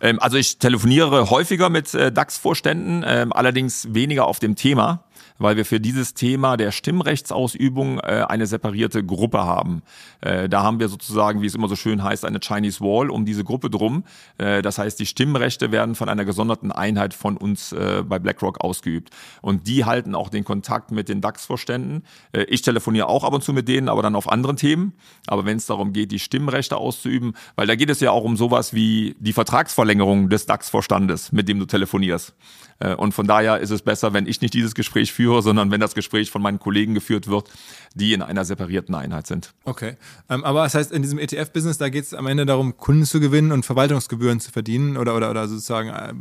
Ähm, 0.00 0.18
also 0.18 0.36
ich 0.36 0.58
telefoniere 0.58 1.30
häufiger 1.30 1.70
mit 1.70 1.94
äh, 1.94 2.10
DAX-Vorständen, 2.10 3.04
ähm, 3.06 3.32
allerdings 3.32 3.94
weniger 3.94 4.26
auf 4.26 4.40
dem 4.40 4.56
Thema 4.56 5.04
weil 5.38 5.56
wir 5.56 5.64
für 5.64 5.80
dieses 5.80 6.14
Thema 6.14 6.56
der 6.56 6.72
Stimmrechtsausübung 6.72 7.98
äh, 7.98 8.24
eine 8.28 8.46
separierte 8.46 9.04
Gruppe 9.04 9.44
haben. 9.44 9.82
Äh, 10.20 10.48
da 10.48 10.62
haben 10.62 10.80
wir 10.80 10.88
sozusagen, 10.88 11.42
wie 11.42 11.46
es 11.46 11.54
immer 11.54 11.68
so 11.68 11.76
schön 11.76 12.02
heißt, 12.02 12.24
eine 12.24 12.40
Chinese 12.40 12.80
Wall 12.80 13.10
um 13.10 13.24
diese 13.24 13.44
Gruppe 13.44 13.70
drum. 13.70 14.04
Äh, 14.38 14.62
das 14.62 14.78
heißt, 14.78 14.98
die 14.98 15.06
Stimmrechte 15.06 15.72
werden 15.72 15.94
von 15.94 16.08
einer 16.08 16.24
gesonderten 16.24 16.72
Einheit 16.72 17.14
von 17.14 17.36
uns 17.36 17.72
äh, 17.72 18.02
bei 18.06 18.18
BlackRock 18.18 18.62
ausgeübt. 18.62 19.10
Und 19.40 19.66
die 19.66 19.84
halten 19.84 20.14
auch 20.14 20.28
den 20.28 20.44
Kontakt 20.44 20.90
mit 20.90 21.08
den 21.08 21.20
DAX-Vorständen. 21.20 22.04
Äh, 22.32 22.44
ich 22.44 22.62
telefoniere 22.62 23.08
auch 23.08 23.24
ab 23.24 23.34
und 23.34 23.42
zu 23.42 23.52
mit 23.52 23.68
denen, 23.68 23.88
aber 23.88 24.02
dann 24.02 24.14
auf 24.14 24.30
anderen 24.30 24.56
Themen. 24.56 24.94
Aber 25.26 25.44
wenn 25.44 25.56
es 25.56 25.66
darum 25.66 25.92
geht, 25.92 26.12
die 26.12 26.18
Stimmrechte 26.18 26.76
auszuüben, 26.76 27.34
weil 27.56 27.66
da 27.66 27.74
geht 27.74 27.90
es 27.90 28.00
ja 28.00 28.10
auch 28.10 28.24
um 28.24 28.36
sowas 28.36 28.74
wie 28.74 29.16
die 29.18 29.32
Vertragsverlängerung 29.32 30.28
des 30.28 30.46
DAX-Vorstandes, 30.46 31.32
mit 31.32 31.48
dem 31.48 31.58
du 31.58 31.66
telefonierst. 31.66 32.34
Äh, 32.82 32.94
und 32.94 33.12
von 33.12 33.26
daher 33.26 33.58
ist 33.60 33.70
es 33.70 33.82
besser, 33.82 34.12
wenn 34.12 34.26
ich 34.26 34.40
nicht 34.40 34.54
dieses 34.54 34.74
Gespräch 34.74 35.12
führe, 35.12 35.42
sondern 35.42 35.70
wenn 35.70 35.80
das 35.80 35.94
Gespräch 35.94 36.30
von 36.30 36.42
meinen 36.42 36.58
Kollegen 36.58 36.94
geführt 36.94 37.28
wird, 37.28 37.50
die 37.94 38.12
in 38.12 38.22
einer 38.22 38.44
separierten 38.44 38.94
Einheit 38.94 39.26
sind. 39.26 39.54
Okay. 39.64 39.96
Ähm, 40.28 40.44
aber 40.44 40.64
das 40.64 40.74
heißt, 40.74 40.92
in 40.92 41.02
diesem 41.02 41.18
ETF-Business, 41.18 41.78
da 41.78 41.88
geht 41.88 42.04
es 42.04 42.14
am 42.14 42.26
Ende 42.26 42.46
darum, 42.46 42.76
Kunden 42.76 43.04
zu 43.04 43.20
gewinnen 43.20 43.52
und 43.52 43.64
Verwaltungsgebühren 43.64 44.40
zu 44.40 44.50
verdienen 44.50 44.96
oder, 44.96 45.16
oder, 45.16 45.30
oder 45.30 45.48
sozusagen, 45.48 45.88
äh, 45.90 46.12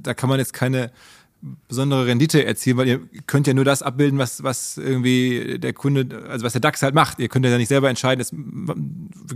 da 0.00 0.14
kann 0.14 0.28
man 0.28 0.38
jetzt 0.38 0.52
keine 0.52 0.90
besondere 1.68 2.06
Rendite 2.06 2.44
erzielen, 2.44 2.76
weil 2.78 2.88
ihr 2.88 3.00
könnt 3.28 3.46
ja 3.46 3.54
nur 3.54 3.64
das 3.64 3.80
abbilden, 3.82 4.18
was, 4.18 4.42
was 4.42 4.76
irgendwie 4.76 5.60
der 5.60 5.72
Kunde, 5.72 6.24
also 6.28 6.44
was 6.44 6.52
der 6.52 6.60
DAX 6.60 6.82
halt 6.82 6.96
macht. 6.96 7.20
Ihr 7.20 7.28
könnt 7.28 7.46
ja 7.46 7.56
nicht 7.56 7.68
selber 7.68 7.88
entscheiden, 7.88 8.18
jetzt, 8.18 8.34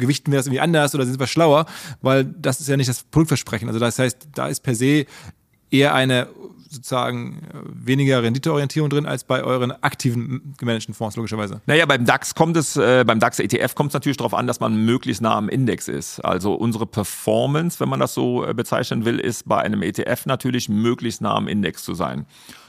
gewichten 0.01 0.33
wir 0.33 0.39
das 0.39 0.47
irgendwie 0.47 0.61
anders 0.61 0.97
oder 0.97 1.07
sind 1.07 1.20
wir 1.20 1.29
schlauer, 1.29 1.66
weil 2.01 2.25
das 2.25 2.61
ist 2.61 2.68
ja 2.68 2.77
nicht 2.77 2.89
das 2.89 3.05
Produktversprechen. 3.05 3.68
Also 3.68 3.79
das 3.79 4.01
heißt, 4.01 4.31
da 4.35 4.49
ist 4.49 4.64
per 4.64 4.75
se 4.75 5.07
eher 5.70 5.95
eine 5.95 6.29
sozusagen 6.73 7.43
äh, 7.53 7.59
weniger 7.87 8.23
Renditeorientierung 8.23 8.91
drin 8.91 9.07
als 9.07 9.25
bei 9.25 9.43
euren 9.43 9.70
aktiven 9.83 10.55
gemanagten 10.59 10.95
Fonds, 10.95 11.16
logischerweise. 11.16 11.61
Naja, 11.66 11.87
beim 11.87 12.05
DAX 12.05 12.35
kommt 12.35 12.57
es, 12.57 12.77
äh, 12.77 13.05
beim 13.07 13.20
DAX 13.20 13.39
ETF 13.39 13.75
kommt 13.75 13.91
es 13.91 13.95
natürlich 13.95 14.16
darauf 14.16 14.35
an, 14.35 14.47
dass 14.47 14.61
man 14.61 14.85
möglichst 14.85 15.23
nah 15.23 15.37
am 15.37 15.49
Index 15.49 15.89
ist. 15.89 16.20
Also 16.20 16.55
unsere 16.55 16.87
Performance, 16.87 17.81
wenn 17.81 17.89
man 17.89 18.01
das 18.01 18.14
so 18.14 18.45
äh, 18.45 18.55
bezeichnen 18.55 19.05
will, 19.05 19.18
ist 19.18 19.49
bei 19.49 19.59
einem 19.59 19.83
ETF 19.83 20.27
natürlich 20.27 20.68
möglichst 20.68 21.20
nah 21.20 21.35
am 21.35 21.49
Index 21.49 21.85
zu 21.85 21.95
sein. 21.95 22.27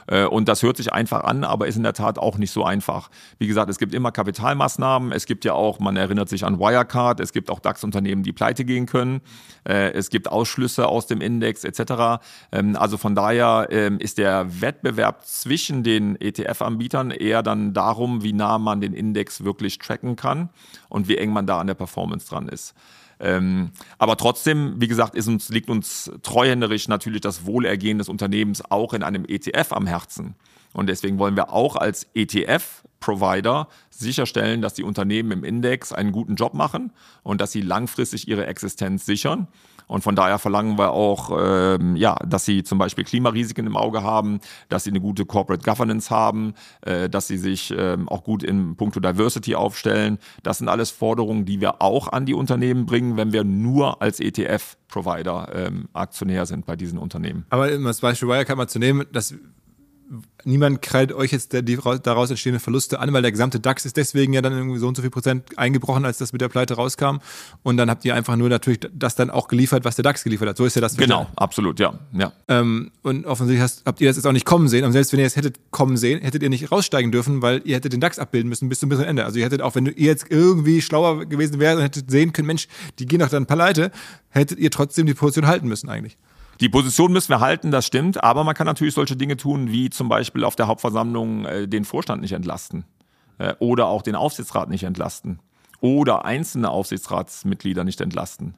Äh, 0.08 0.26
und 0.26 0.48
das 0.48 0.64
hört 0.64 0.78
sich 0.78 0.94
einfach 0.94 1.24
an, 1.24 1.44
aber 1.44 1.68
ist 1.68 1.76
in 1.76 1.84
der 1.84 1.94
Tat 1.94 2.18
auch 2.18 2.38
nicht 2.38 2.52
so 2.52 2.64
einfach. 2.64 3.10
Wie 3.38 3.48
gesagt, 3.48 3.70
es 3.70 3.78
gibt 3.80 3.94
immer 3.94 4.12
Kapitalmaßnahmen. 4.12 5.12
Es 5.12 5.26
gibt 5.26 5.46
ja 5.46 5.54
auch, 5.54 5.80
man 5.80 5.96
erinnert 5.96 6.30
sich 6.30 6.46
an 6.46 6.60
Wirecard, 6.60 7.20
es 7.20 7.34
gibt 7.34 7.50
auch 7.50 7.60
DAX-Unternehmen, 7.60 8.24
die 8.24 8.34
pleite 8.34 8.66
gehen 8.66 8.86
können. 8.86 9.22
Äh, 9.68 9.92
es 9.92 10.10
gibt 10.10 10.30
Ausschlüsse 10.32 10.88
aus 10.88 11.08
dem 11.08 11.22
Index 11.22 11.64
etc. 11.64 12.24
Ähm, 12.52 12.76
also 12.76 12.98
von 12.98 13.16
daher 13.16 13.68
ähm, 13.72 14.00
ist 14.00 14.18
der 14.18 14.62
Wettbewerb 14.62 15.26
zwischen 15.26 15.84
den 15.84 16.16
ETF-Anbietern 16.20 17.12
eher 17.12 17.44
dann 17.44 17.74
darum, 17.74 18.24
wie 18.24 18.34
nah 18.34 18.58
man 18.58 18.82
den 18.82 18.94
Index 18.94 19.44
wirklich 19.44 19.80
tracken 19.80 20.16
kann 20.16 20.50
und 20.90 21.08
wie 21.08 21.18
eng 21.18 21.32
man 21.32 21.48
da 21.48 21.60
an 21.60 21.68
der 21.68 21.74
Performance 21.76 22.28
dran 22.28 22.48
ist. 22.48 22.74
Ähm, 23.24 23.72
aber 23.98 24.18
trotzdem, 24.18 24.76
wie 24.82 24.90
gesagt, 24.90 25.16
ist 25.16 25.28
uns, 25.28 25.48
liegt 25.48 25.70
uns 25.70 26.12
treuhänderisch 26.24 26.90
natürlich 26.90 27.22
das 27.22 27.46
Wohlergehen 27.46 27.98
des 27.98 28.10
Unternehmens 28.10 28.62
auch 28.70 28.94
in 28.94 29.02
einem 29.02 29.24
ETF 29.26 29.72
am 29.72 29.88
Herzen. 29.88 30.36
Und 30.74 30.88
deswegen 30.88 31.20
wollen 31.20 31.38
wir 31.38 31.54
auch 31.54 31.78
als 31.78 32.08
ETF-Provider 32.16 33.70
sicherstellen, 33.92 34.62
dass 34.62 34.74
die 34.74 34.84
Unternehmen 34.84 35.32
im 35.32 35.44
Index 35.46 35.94
einen 35.94 36.12
guten 36.12 36.36
Job 36.36 36.54
machen 36.54 36.92
und 37.22 37.40
dass 37.40 37.54
sie 37.54 37.62
langfristig 37.62 38.28
ihre 38.28 38.46
Existenz 38.46 39.06
sichern. 39.06 39.48
Und 39.94 40.02
von 40.02 40.16
daher 40.16 40.40
verlangen 40.40 40.80
wir 40.80 40.90
auch, 40.90 41.30
ähm, 41.40 41.96
ja, 41.96 42.16
dass 42.28 42.46
sie 42.46 42.64
zum 42.64 42.80
Beispiel 42.80 43.04
Klimarisiken 43.04 43.68
im 43.68 43.78
Auge 43.78 44.02
haben, 44.02 44.40
dass 44.68 44.86
sie 44.86 44.90
eine 44.90 45.00
gute 45.00 45.24
Corporate 45.24 45.64
Governance 45.64 46.10
haben, 46.10 46.56
äh, 46.82 47.10
dass 47.10 47.28
sie 47.28 47.38
sich 47.38 47.72
ähm, 47.78 48.10
auch 48.10 48.24
gut 48.24 48.42
in 48.42 48.76
puncto 48.76 49.00
Diversity 49.00 49.54
aufstellen. 49.54 50.18
Das 50.42 50.58
sind 50.58 50.68
alles 50.68 50.90
Forderungen, 50.90 51.46
die 51.46 51.62
wir 51.62 51.84
auch 51.84 52.08
an 52.12 52.26
die 52.26 52.34
Unternehmen 52.34 52.88
bringen, 52.88 53.18
wenn 53.18 53.34
wir 53.34 53.44
nur 53.44 54.02
als 54.02 54.20
ETF-Provider 54.20 55.50
ähm, 55.54 55.90
Aktionär 55.94 56.48
sind 56.48 56.66
bei 56.66 56.76
diesen 56.76 56.98
Unternehmen. 56.98 57.46
Aber 57.52 57.72
um 57.72 57.84
das 57.84 58.02
Beispiel 58.02 58.28
Wirecard 58.28 58.58
mal 58.58 58.68
zu 58.68 58.80
nehmen, 58.80 59.06
das 59.12 59.36
niemand 60.46 60.82
kreilt 60.82 61.14
euch 61.14 61.32
jetzt 61.32 61.54
die 61.54 61.78
daraus 62.04 62.30
entstehenden 62.30 62.60
Verluste 62.60 63.00
an, 63.00 63.12
weil 63.14 63.22
der 63.22 63.32
gesamte 63.32 63.60
DAX 63.60 63.86
ist 63.86 63.98
deswegen 63.98 64.34
ja 64.34 64.42
dann 64.42 64.54
irgendwie 64.54 64.80
so 64.80 64.88
und 64.88 64.96
so 64.96 65.02
viel 65.02 65.12
Prozent 65.12 65.58
eingebrochen, 65.58 66.06
als 66.06 66.18
das 66.18 66.34
mit 66.34 66.42
der 66.42 66.50
Pleite 66.50 66.76
rauskam. 66.76 67.18
Und 67.64 67.78
dann 67.78 67.90
habt 67.90 68.06
ihr 68.06 68.16
einfach 68.16 68.36
nur 68.36 68.50
natürlich 68.50 68.80
das 68.94 69.16
dann 69.16 69.30
auch 69.30 69.48
geliefert, 69.48 69.86
was 69.86 69.96
der 69.96 70.04
DAX 70.04 70.24
geliefert 70.24 70.50
hat. 70.50 70.58
So 70.58 70.66
ist 70.66 70.76
ja 70.76 70.82
das. 70.82 70.98
Genau, 70.98 71.28
absolut, 71.36 71.80
ja. 71.80 71.94
ja. 72.14 72.34
Ähm, 72.48 72.92
und 73.02 73.26
offensichtlich 73.26 73.62
hast, 73.62 73.86
habt 73.86 74.02
ihr 74.02 74.08
das 74.08 74.18
jetzt 74.18 74.26
auch 74.26 74.32
nicht 74.32 74.46
kommen 74.46 74.68
sehen. 74.68 74.86
Und 74.86 74.92
selbst 74.92 75.14
wenn 75.14 75.20
ihr 75.20 75.26
es 75.26 75.36
hättet 75.36 75.60
kommen 75.72 75.98
sehen, 75.98 76.22
hättet 76.22 76.44
ihr 76.44 76.50
nicht 76.50 76.72
raussteigen 76.72 77.12
dürfen, 77.12 77.42
weil 77.42 77.62
ihr 77.66 77.76
hättet 77.76 77.94
den 77.94 78.02
DAX 78.02 78.20
abbilden 78.20 78.50
müssen 78.50 78.70
bis 78.70 78.80
zum 78.80 78.90
bitteren 78.90 79.08
Ende. 79.08 79.26
Also 79.26 79.40
ihr 79.40 79.46
hättet 79.46 79.62
auch, 79.62 79.76
wenn 79.76 79.86
ihr 79.86 79.94
jetzt 79.96 80.26
irgendwie 80.30 80.82
schlauer 80.82 81.26
gewesen 81.26 81.60
wärt 81.60 81.78
und 81.78 81.84
hättet 81.84 82.12
sehen 82.12 82.34
können, 82.34 82.48
Mensch, 82.48 82.68
die 83.00 83.06
gehen 83.06 83.20
doch 83.20 83.30
dann 83.30 83.46
pleite, 83.46 83.92
hättet 84.30 84.60
ihr 84.60 84.72
trotzdem 84.72 85.06
die 85.06 85.14
Position 85.14 85.48
halten 85.48 85.68
müssen 85.68 85.90
eigentlich. 85.90 86.18
Die 86.60 86.70
Position 86.70 87.12
müssen 87.12 87.30
wir 87.30 87.40
halten, 87.40 87.72
das 87.72 87.86
stimmt, 87.86 88.24
aber 88.24 88.44
man 88.44 88.56
kann 88.56 88.68
natürlich 88.68 88.94
solche 88.94 89.16
Dinge 89.16 89.38
tun, 89.38 89.72
wie 89.72 89.90
zum 89.90 90.08
Beispiel 90.08 90.44
auf 90.44 90.56
der 90.56 90.68
Hauptversammlung 90.68 91.46
äh, 91.46 91.68
den 91.68 91.84
Vorstand 91.84 92.22
nicht 92.22 92.34
entlasten 92.34 92.86
äh, 93.40 93.54
oder 93.60 93.88
auch 93.88 94.02
den 94.02 94.16
Aufsichtsrat 94.16 94.70
nicht 94.70 94.84
entlasten 94.84 95.40
oder 95.82 96.26
einzelne 96.26 96.70
Aufsichtsratsmitglieder 96.70 97.84
nicht 97.84 98.02
entlasten. 98.02 98.56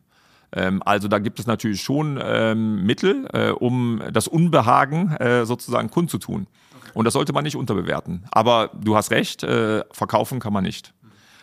Ähm, 0.51 0.83
also 0.85 1.07
da 1.07 1.19
gibt 1.19 1.39
es 1.39 1.47
natürlich 1.47 1.81
schon 1.81 2.19
ähm, 2.21 2.85
Mittel, 2.85 3.27
äh, 3.33 3.49
um 3.49 4.01
das 4.11 4.27
Unbehagen 4.27 5.11
äh, 5.15 5.45
sozusagen 5.45 5.89
kundzutun. 5.89 6.47
Und 6.93 7.05
das 7.05 7.13
sollte 7.13 7.33
man 7.33 7.43
nicht 7.43 7.55
unterbewerten. 7.57 8.25
Aber 8.31 8.69
du 8.73 8.95
hast 8.95 9.11
recht, 9.11 9.43
äh, 9.43 9.83
verkaufen 9.91 10.39
kann 10.39 10.53
man 10.53 10.63
nicht. 10.63 10.93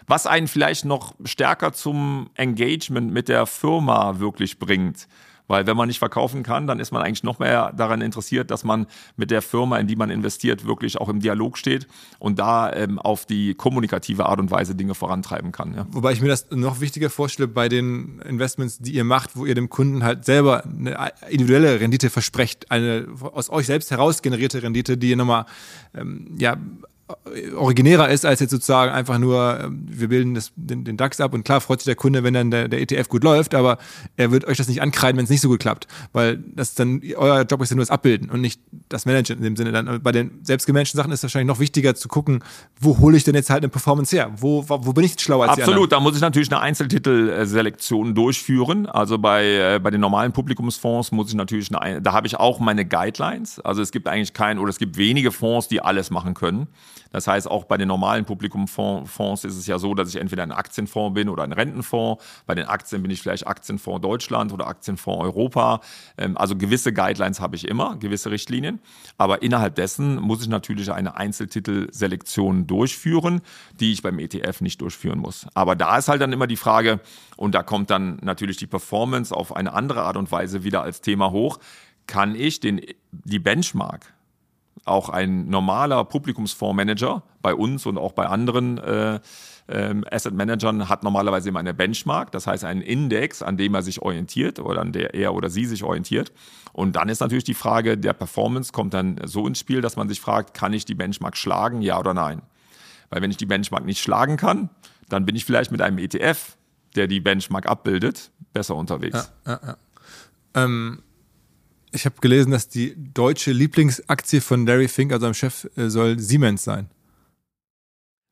Was 0.07 0.27
einen 0.27 0.49
vielleicht 0.49 0.85
noch 0.85 1.15
stärker 1.25 1.73
zum 1.73 2.31
Engagement 2.35 3.13
mit 3.13 3.29
der 3.29 3.47
Firma 3.47 4.19
wirklich 4.19 4.59
bringt, 4.59 5.07
weil 5.49 5.67
wenn 5.67 5.77
man 5.77 5.89
nicht 5.89 5.99
verkaufen 5.99 6.43
kann, 6.43 6.67
dann 6.67 6.81
ist 6.81 6.93
man 6.93 7.03
eigentlich 7.03 7.23
noch 7.23 7.39
mehr 7.39 7.73
daran 7.73 8.01
interessiert, 8.01 8.51
dass 8.51 8.65
man 8.65 8.87
mit 9.17 9.31
der 9.31 9.43
Firma, 9.43 9.79
in 9.79 9.87
die 9.87 9.97
man 9.97 10.11
investiert, 10.11 10.67
wirklich 10.67 11.01
auch 11.01 11.09
im 11.09 11.21
Dialog 11.21 11.59
steht 11.59 11.87
und 12.19 12.39
da 12.39 12.73
ähm, 12.73 12.99
auf 12.99 13.27
die 13.27 13.55
kommunikative 13.55 14.27
Art 14.27 14.39
und 14.39 14.51
Weise 14.51 14.75
Dinge 14.75 14.95
vorantreiben 14.95 15.53
kann. 15.53 15.75
Ja. 15.75 15.87
Wobei 15.91 16.13
ich 16.13 16.21
mir 16.21 16.29
das 16.29 16.51
noch 16.51 16.81
wichtiger 16.81 17.11
vorstelle 17.11 17.49
bei 17.49 17.69
den 17.69 18.21
Investments, 18.21 18.79
die 18.79 18.93
ihr 18.93 19.05
macht, 19.05 19.37
wo 19.37 19.47
ihr 19.47 19.55
dem 19.55 19.69
Kunden 19.69 20.05
halt 20.05 20.25
selber 20.25 20.65
eine 20.65 21.13
individuelle 21.29 21.81
Rendite 21.81 22.11
versprecht, 22.11 22.71
eine 22.71 23.07
aus 23.21 23.51
euch 23.51 23.67
selbst 23.67 23.91
heraus 23.91 24.23
generierte 24.23 24.63
Rendite, 24.63 24.97
die 24.97 25.11
ihr 25.11 25.17
nochmal 25.17 25.47
ähm, 25.95 26.37
ja, 26.39 26.57
originärer 27.57 28.09
ist 28.09 28.25
als 28.25 28.41
jetzt 28.41 28.51
sozusagen 28.51 28.93
einfach 28.93 29.19
nur, 29.19 29.61
ähm, 29.61 29.87
wir 29.89 30.09
bilden 30.09 30.35
das, 30.35 30.53
den, 30.57 30.85
den 30.85 30.97
DAX 30.97 31.21
ab 31.21 31.35
und 31.35 31.45
klar 31.45 31.61
freut 31.61 31.81
sich 31.81 31.87
der 31.87 31.95
Kunde, 31.95 32.23
wenn 32.25 32.35
dann 32.35 32.51
der, 32.51 32.69
der 32.69 32.81
ETF 32.81 33.09
gut 33.09 33.25
läuft, 33.25 33.55
aber 33.55 33.79
er 34.17 34.31
wird 34.31 34.47
euch 34.47 34.57
das 34.57 34.69
nicht 34.69 34.83
ankreiden, 34.83 35.17
wenn 35.17 35.25
es 35.25 35.31
nicht 35.31 35.41
so 35.41 35.49
gut 35.49 35.61
klappt, 35.61 35.87
weil 36.13 36.39
das 36.39 36.75
dann, 36.75 37.01
euer 37.17 37.43
Job 37.43 37.63
ist 37.63 37.71
ja 37.71 37.77
nur 37.77 37.83
das 37.83 37.91
Abbilden 37.91 38.31
und 38.31 38.41
nicht 38.41 38.61
das 38.89 39.07
Managen 39.07 39.39
in 39.39 39.45
dem 39.45 39.57
Sinne 39.57 39.73
dann. 39.73 40.03
Bei 40.03 40.13
den 40.13 40.41
selbstgemanagten 40.43 40.97
Sachen 40.97 41.13
ist 41.13 41.21
es 41.21 41.23
wahrscheinlich 41.25 41.49
noch 41.49 41.61
wichtiger 41.61 41.95
zu 41.95 42.09
gucken, 42.09 42.43
wo 42.81 42.99
hole 42.99 43.17
ich 43.17 43.25
denn 43.25 43.35
jetzt 43.35 43.51
halt 43.51 43.63
eine 43.63 43.71
Performance 43.71 44.15
her? 44.15 44.33
Wo, 44.37 44.65
wo 44.69 44.93
bin 44.93 45.05
ich 45.05 45.19
schlauer 45.19 45.49
als 45.49 45.59
Absolut, 45.59 45.93
da 45.93 46.01
muss 46.01 46.15
ich 46.15 46.21
natürlich 46.21 46.51
eine 46.51 46.61
Einzeltitelselektion 46.61 48.15
durchführen. 48.15 48.87
Also 48.87 49.19
bei, 49.19 49.75
äh, 49.75 49.81
bei 49.83 49.91
den 49.91 50.01
normalen 50.01 50.33
Publikumsfonds 50.33 51.13
muss 51.13 51.29
ich 51.29 51.35
natürlich 51.35 51.75
eine, 51.75 52.03
da 52.03 52.13
habe 52.13 52.27
ich 52.27 52.37
auch 52.37 52.61
meine 52.61 52.85
Guidelines. 52.85 53.61
Also 53.61 53.83
es 53.83 53.91
gibt 53.91 54.09
eigentlich 54.09 54.33
keinen 54.33 54.59
oder 54.59 54.71
es 54.71 54.79
gibt 54.79 54.97
wenige 54.97 55.33
Fonds, 55.33 55.69
die 55.69 55.81
alles 55.81 56.11
machen 56.11 56.35
können. 56.35 56.69
Das 57.13 57.27
heißt, 57.27 57.51
auch 57.51 57.65
bei 57.65 57.77
den 57.77 57.89
normalen 57.89 58.25
Publikumfonds 58.25 59.45
ist 59.45 59.57
es 59.57 59.67
ja 59.67 59.79
so, 59.79 59.95
dass 59.95 60.09
ich 60.09 60.17
entweder 60.17 60.43
ein 60.43 60.53
Aktienfonds 60.53 61.15
bin 61.15 61.29
oder 61.29 61.45
ein 61.45 61.53
Rentenfonds. 61.53 62.23
Bei 62.47 62.55
den 62.55 62.67
Aktien 62.67 63.03
bin 63.03 63.11
ich 63.11 63.23
vielleicht 63.23 63.47
Aktienfonds 63.47 64.03
Deutschland 64.03 64.53
oder 64.53 64.67
Aktienfonds 64.67 65.23
Europa. 65.23 65.81
Ähm, 66.19 66.37
also 66.37 66.57
gewisse 66.57 66.93
Guidelines 66.93 67.41
habe 67.41 67.57
ich 67.57 67.69
immer, 67.69 67.97
gewisse 67.97 68.31
Richtlinien. 68.31 68.81
Aber 69.19 69.43
innerhalb 69.43 69.75
dessen 69.75 70.17
muss 70.17 70.43
ich 70.43 70.49
natürlich 70.49 70.91
eine 70.91 71.17
Einzeltitelselektion 71.17 72.67
durchführen, 72.67 73.43
die 73.79 73.93
ich 73.93 74.03
beim 74.03 74.19
ETF 74.19 74.61
nicht 74.61 74.81
durchführen 74.81 75.19
muss. 75.19 75.47
Aber 75.55 75.77
da 75.77 75.99
ist 75.99 76.09
halt 76.09 76.21
dann 76.23 76.33
immer 76.33 76.47
die 76.47 76.57
Frage, 76.57 77.01
und 77.37 77.55
da 77.55 77.63
kommt 77.63 77.91
dann 77.91 78.19
natürlich 78.23 78.57
die 78.57 78.67
Performance 78.67 79.35
auf 79.35 79.55
eine 79.55 79.73
andere 79.73 80.03
Art 80.03 80.17
und 80.17 80.31
Weise 80.31 80.65
wieder 80.65 80.83
als 80.83 81.01
Thema 81.01 81.31
hoch. 81.31 81.59
Kann 82.07 82.35
ich 82.35 82.61
den, 82.61 82.81
die 83.11 83.39
Benchmark, 83.39 84.13
auch 84.85 85.09
ein 85.09 85.49
normaler 85.49 86.05
Publikumsfondsmanager 86.05 87.23
bei 87.41 87.55
uns 87.55 87.87
und 87.87 87.99
auch 87.99 88.13
bei 88.13 88.27
anderen 88.27 88.79
äh, 88.79 89.21
ähm, 89.69 90.05
Asset 90.11 90.35
Managern 90.35 90.89
hat 90.89 91.03
normalerweise 91.05 91.49
immer 91.49 91.61
eine 91.61 91.75
Benchmark, 91.75 92.33
das 92.33 92.47
heißt 92.47 92.65
einen 92.65 92.83
Index, 92.83 93.43
an 93.43 93.57
dem 93.57 93.75
er 93.75 93.83
sich 93.83 94.03
orientiert 94.03 94.59
oder 94.59 94.81
an 94.81 94.93
der 94.93 95.15
er 95.15 95.35
oder 95.35 95.51
sie 95.51 95.67
sich 95.67 95.85
orientiert. 95.85 96.33
Und 96.73 96.97
dann 96.97 97.09
ist 97.09 97.21
natürlich 97.21 97.45
die 97.45 97.55
Frage 97.55 97.97
der 97.97 98.13
Performance 98.13 98.73
kommt 98.73 98.95
dann 98.95 99.21
so 99.25 99.47
ins 99.47 99.59
Spiel, 99.59 99.81
dass 99.81 99.97
man 99.97 100.09
sich 100.09 100.21
fragt, 100.21 100.55
kann 100.55 100.73
ich 100.73 100.85
die 100.85 100.95
Benchmark 100.95 101.37
schlagen, 101.37 101.81
ja 101.81 101.99
oder 101.99 102.15
nein? 102.15 102.43
Weil 103.11 103.23
wenn 103.23 103.31
ich 103.31 103.37
die 103.37 103.47
Benchmark 103.47 103.85
nicht 103.85 104.03
schlagen 104.03 104.37
kann, 104.37 104.71
dann 105.09 105.27
bin 105.27 105.37
ich 105.37 105.45
vielleicht 105.45 105.71
mit 105.71 105.83
einem 105.83 105.99
ETF, 105.99 106.57
der 106.97 107.07
die 107.07 107.21
Benchmark 107.21 107.67
abbildet, 107.67 108.31
besser 108.53 108.75
unterwegs. 108.75 109.33
Ja, 109.47 109.53
ja, 109.53 109.61
ja. 109.69 109.77
Ähm 110.65 111.03
ich 111.93 112.05
habe 112.05 112.17
gelesen, 112.21 112.51
dass 112.51 112.69
die 112.69 112.95
deutsche 112.97 113.53
Lieblingsaktie 113.53 114.41
von 114.41 114.67
Larry 114.67 114.89
Fink, 114.89 115.13
also 115.13 115.27
seinem 115.27 115.35
Chef, 115.35 115.69
äh, 115.77 115.89
soll 115.89 116.19
Siemens 116.19 116.65
sein. 116.65 116.89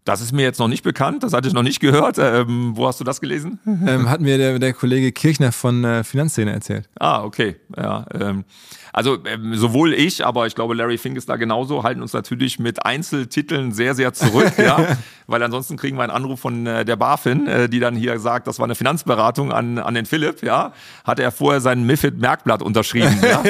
Das 0.05 0.23
ist 0.23 0.33
mir 0.33 0.43
jetzt 0.43 0.59
noch 0.59 0.69
nicht 0.69 0.83
bekannt, 0.83 1.23
das 1.23 1.35
hatte 1.35 1.47
ich 1.47 1.55
noch 1.55 1.63
nicht 1.63 1.79
gehört. 1.79 2.17
Ähm, 2.19 2.73
wo 2.75 2.87
hast 2.87 2.99
du 3.01 3.05
das 3.05 3.21
gelesen? 3.21 3.61
Ähm, 3.67 4.09
hat 4.09 4.21
mir 4.21 4.39
der, 4.39 4.59
der 4.59 4.73
Kollege 4.73 5.13
Kirchner 5.13 5.53
von 5.53 5.85
äh, 5.85 6.05
Finanzszene 6.05 6.53
erzählt. 6.53 6.89
Ah, 6.99 7.23
okay. 7.23 7.57
Ja, 7.77 8.07
ähm, 8.15 8.45
also 8.93 9.19
ähm, 9.25 9.55
sowohl 9.55 9.95
ich, 9.95 10.25
aber 10.25 10.47
ich 10.47 10.55
glaube, 10.55 10.75
Larry 10.75 10.99
Fink 10.99 11.17
ist 11.17 11.29
da 11.29 11.37
genauso, 11.37 11.83
halten 11.83 12.03
uns 12.03 12.13
natürlich 12.13 12.59
mit 12.59 12.85
Einzeltiteln 12.85 13.73
sehr, 13.73 13.95
sehr 13.95 14.13
zurück, 14.13 14.53
ja, 14.59 14.97
weil 15.27 15.43
ansonsten 15.43 15.77
kriegen 15.77 15.97
wir 15.97 16.03
einen 16.03 16.13
Anruf 16.13 16.41
von 16.41 16.67
äh, 16.67 16.85
der 16.85 16.97
BaFin, 16.97 17.47
äh, 17.47 17.69
die 17.69 17.81
dann 17.81 17.97
hier 17.97 18.19
sagt, 18.19 18.47
das 18.47 18.59
war 18.59 18.65
eine 18.65 18.75
Finanzberatung 18.75 19.53
an, 19.53 19.79
an 19.79 19.95
den 19.95 20.07
Philipp, 20.07 20.43
ja, 20.43 20.73
hat 21.05 21.19
er 21.19 21.31
vorher 21.31 21.61
sein 21.61 21.85
MIFID-Merkblatt 21.85 22.63
unterschrieben, 22.63 23.19
ja. 23.23 23.43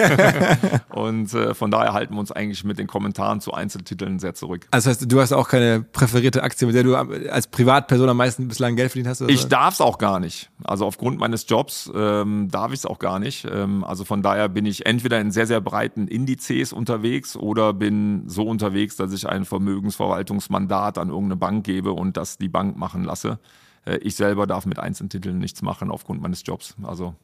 Und 0.90 1.32
äh, 1.34 1.54
von 1.54 1.70
daher 1.70 1.92
halten 1.92 2.14
wir 2.14 2.20
uns 2.20 2.32
eigentlich 2.32 2.64
mit 2.64 2.78
den 2.78 2.86
Kommentaren 2.86 3.40
zu 3.40 3.54
Einzeltiteln 3.54 4.18
sehr 4.18 4.34
zurück. 4.34 4.66
Also 4.70 4.90
heißt, 4.90 5.10
du 5.10 5.20
hast 5.20 5.32
auch 5.32 5.48
keine 5.48 5.82
präferierte 5.82 6.42
Aktie, 6.42 6.66
mit 6.66 6.76
der 6.76 6.82
du 6.82 6.94
als 6.96 7.46
Privatperson 7.46 8.08
am 8.08 8.16
meisten 8.16 8.48
bislang 8.48 8.76
Geld 8.76 8.90
verdient 8.90 9.08
hast? 9.08 9.22
Oder? 9.22 9.32
Ich 9.32 9.46
darf 9.48 9.74
es 9.74 9.80
auch 9.80 9.98
gar 9.98 10.20
nicht. 10.20 10.50
Also 10.64 10.86
aufgrund 10.86 11.18
meines 11.18 11.46
Jobs 11.48 11.90
ähm, 11.94 12.48
darf 12.50 12.72
ich 12.72 12.80
es 12.80 12.86
auch 12.86 12.98
gar 12.98 13.18
nicht. 13.18 13.46
Ähm, 13.50 13.84
also 13.84 14.04
von 14.04 14.22
daher 14.22 14.48
bin 14.48 14.66
ich 14.66 14.86
entweder 14.86 15.20
in 15.20 15.29
sehr, 15.30 15.46
sehr 15.46 15.60
breiten 15.60 16.08
Indizes 16.08 16.72
unterwegs 16.72 17.36
oder 17.36 17.72
bin 17.72 18.28
so 18.28 18.46
unterwegs, 18.46 18.96
dass 18.96 19.12
ich 19.12 19.28
ein 19.28 19.44
Vermögensverwaltungsmandat 19.44 20.98
an 20.98 21.08
irgendeine 21.08 21.36
Bank 21.36 21.64
gebe 21.64 21.92
und 21.92 22.16
das 22.16 22.38
die 22.38 22.48
Bank 22.48 22.76
machen 22.76 23.04
lasse. 23.04 23.38
Äh, 23.84 23.98
ich 23.98 24.14
selber 24.14 24.46
darf 24.46 24.66
mit 24.66 24.78
Einzeltiteln 24.78 25.38
nichts 25.38 25.62
machen 25.62 25.90
aufgrund 25.90 26.20
meines 26.20 26.42
Jobs. 26.44 26.76
Also 26.82 27.14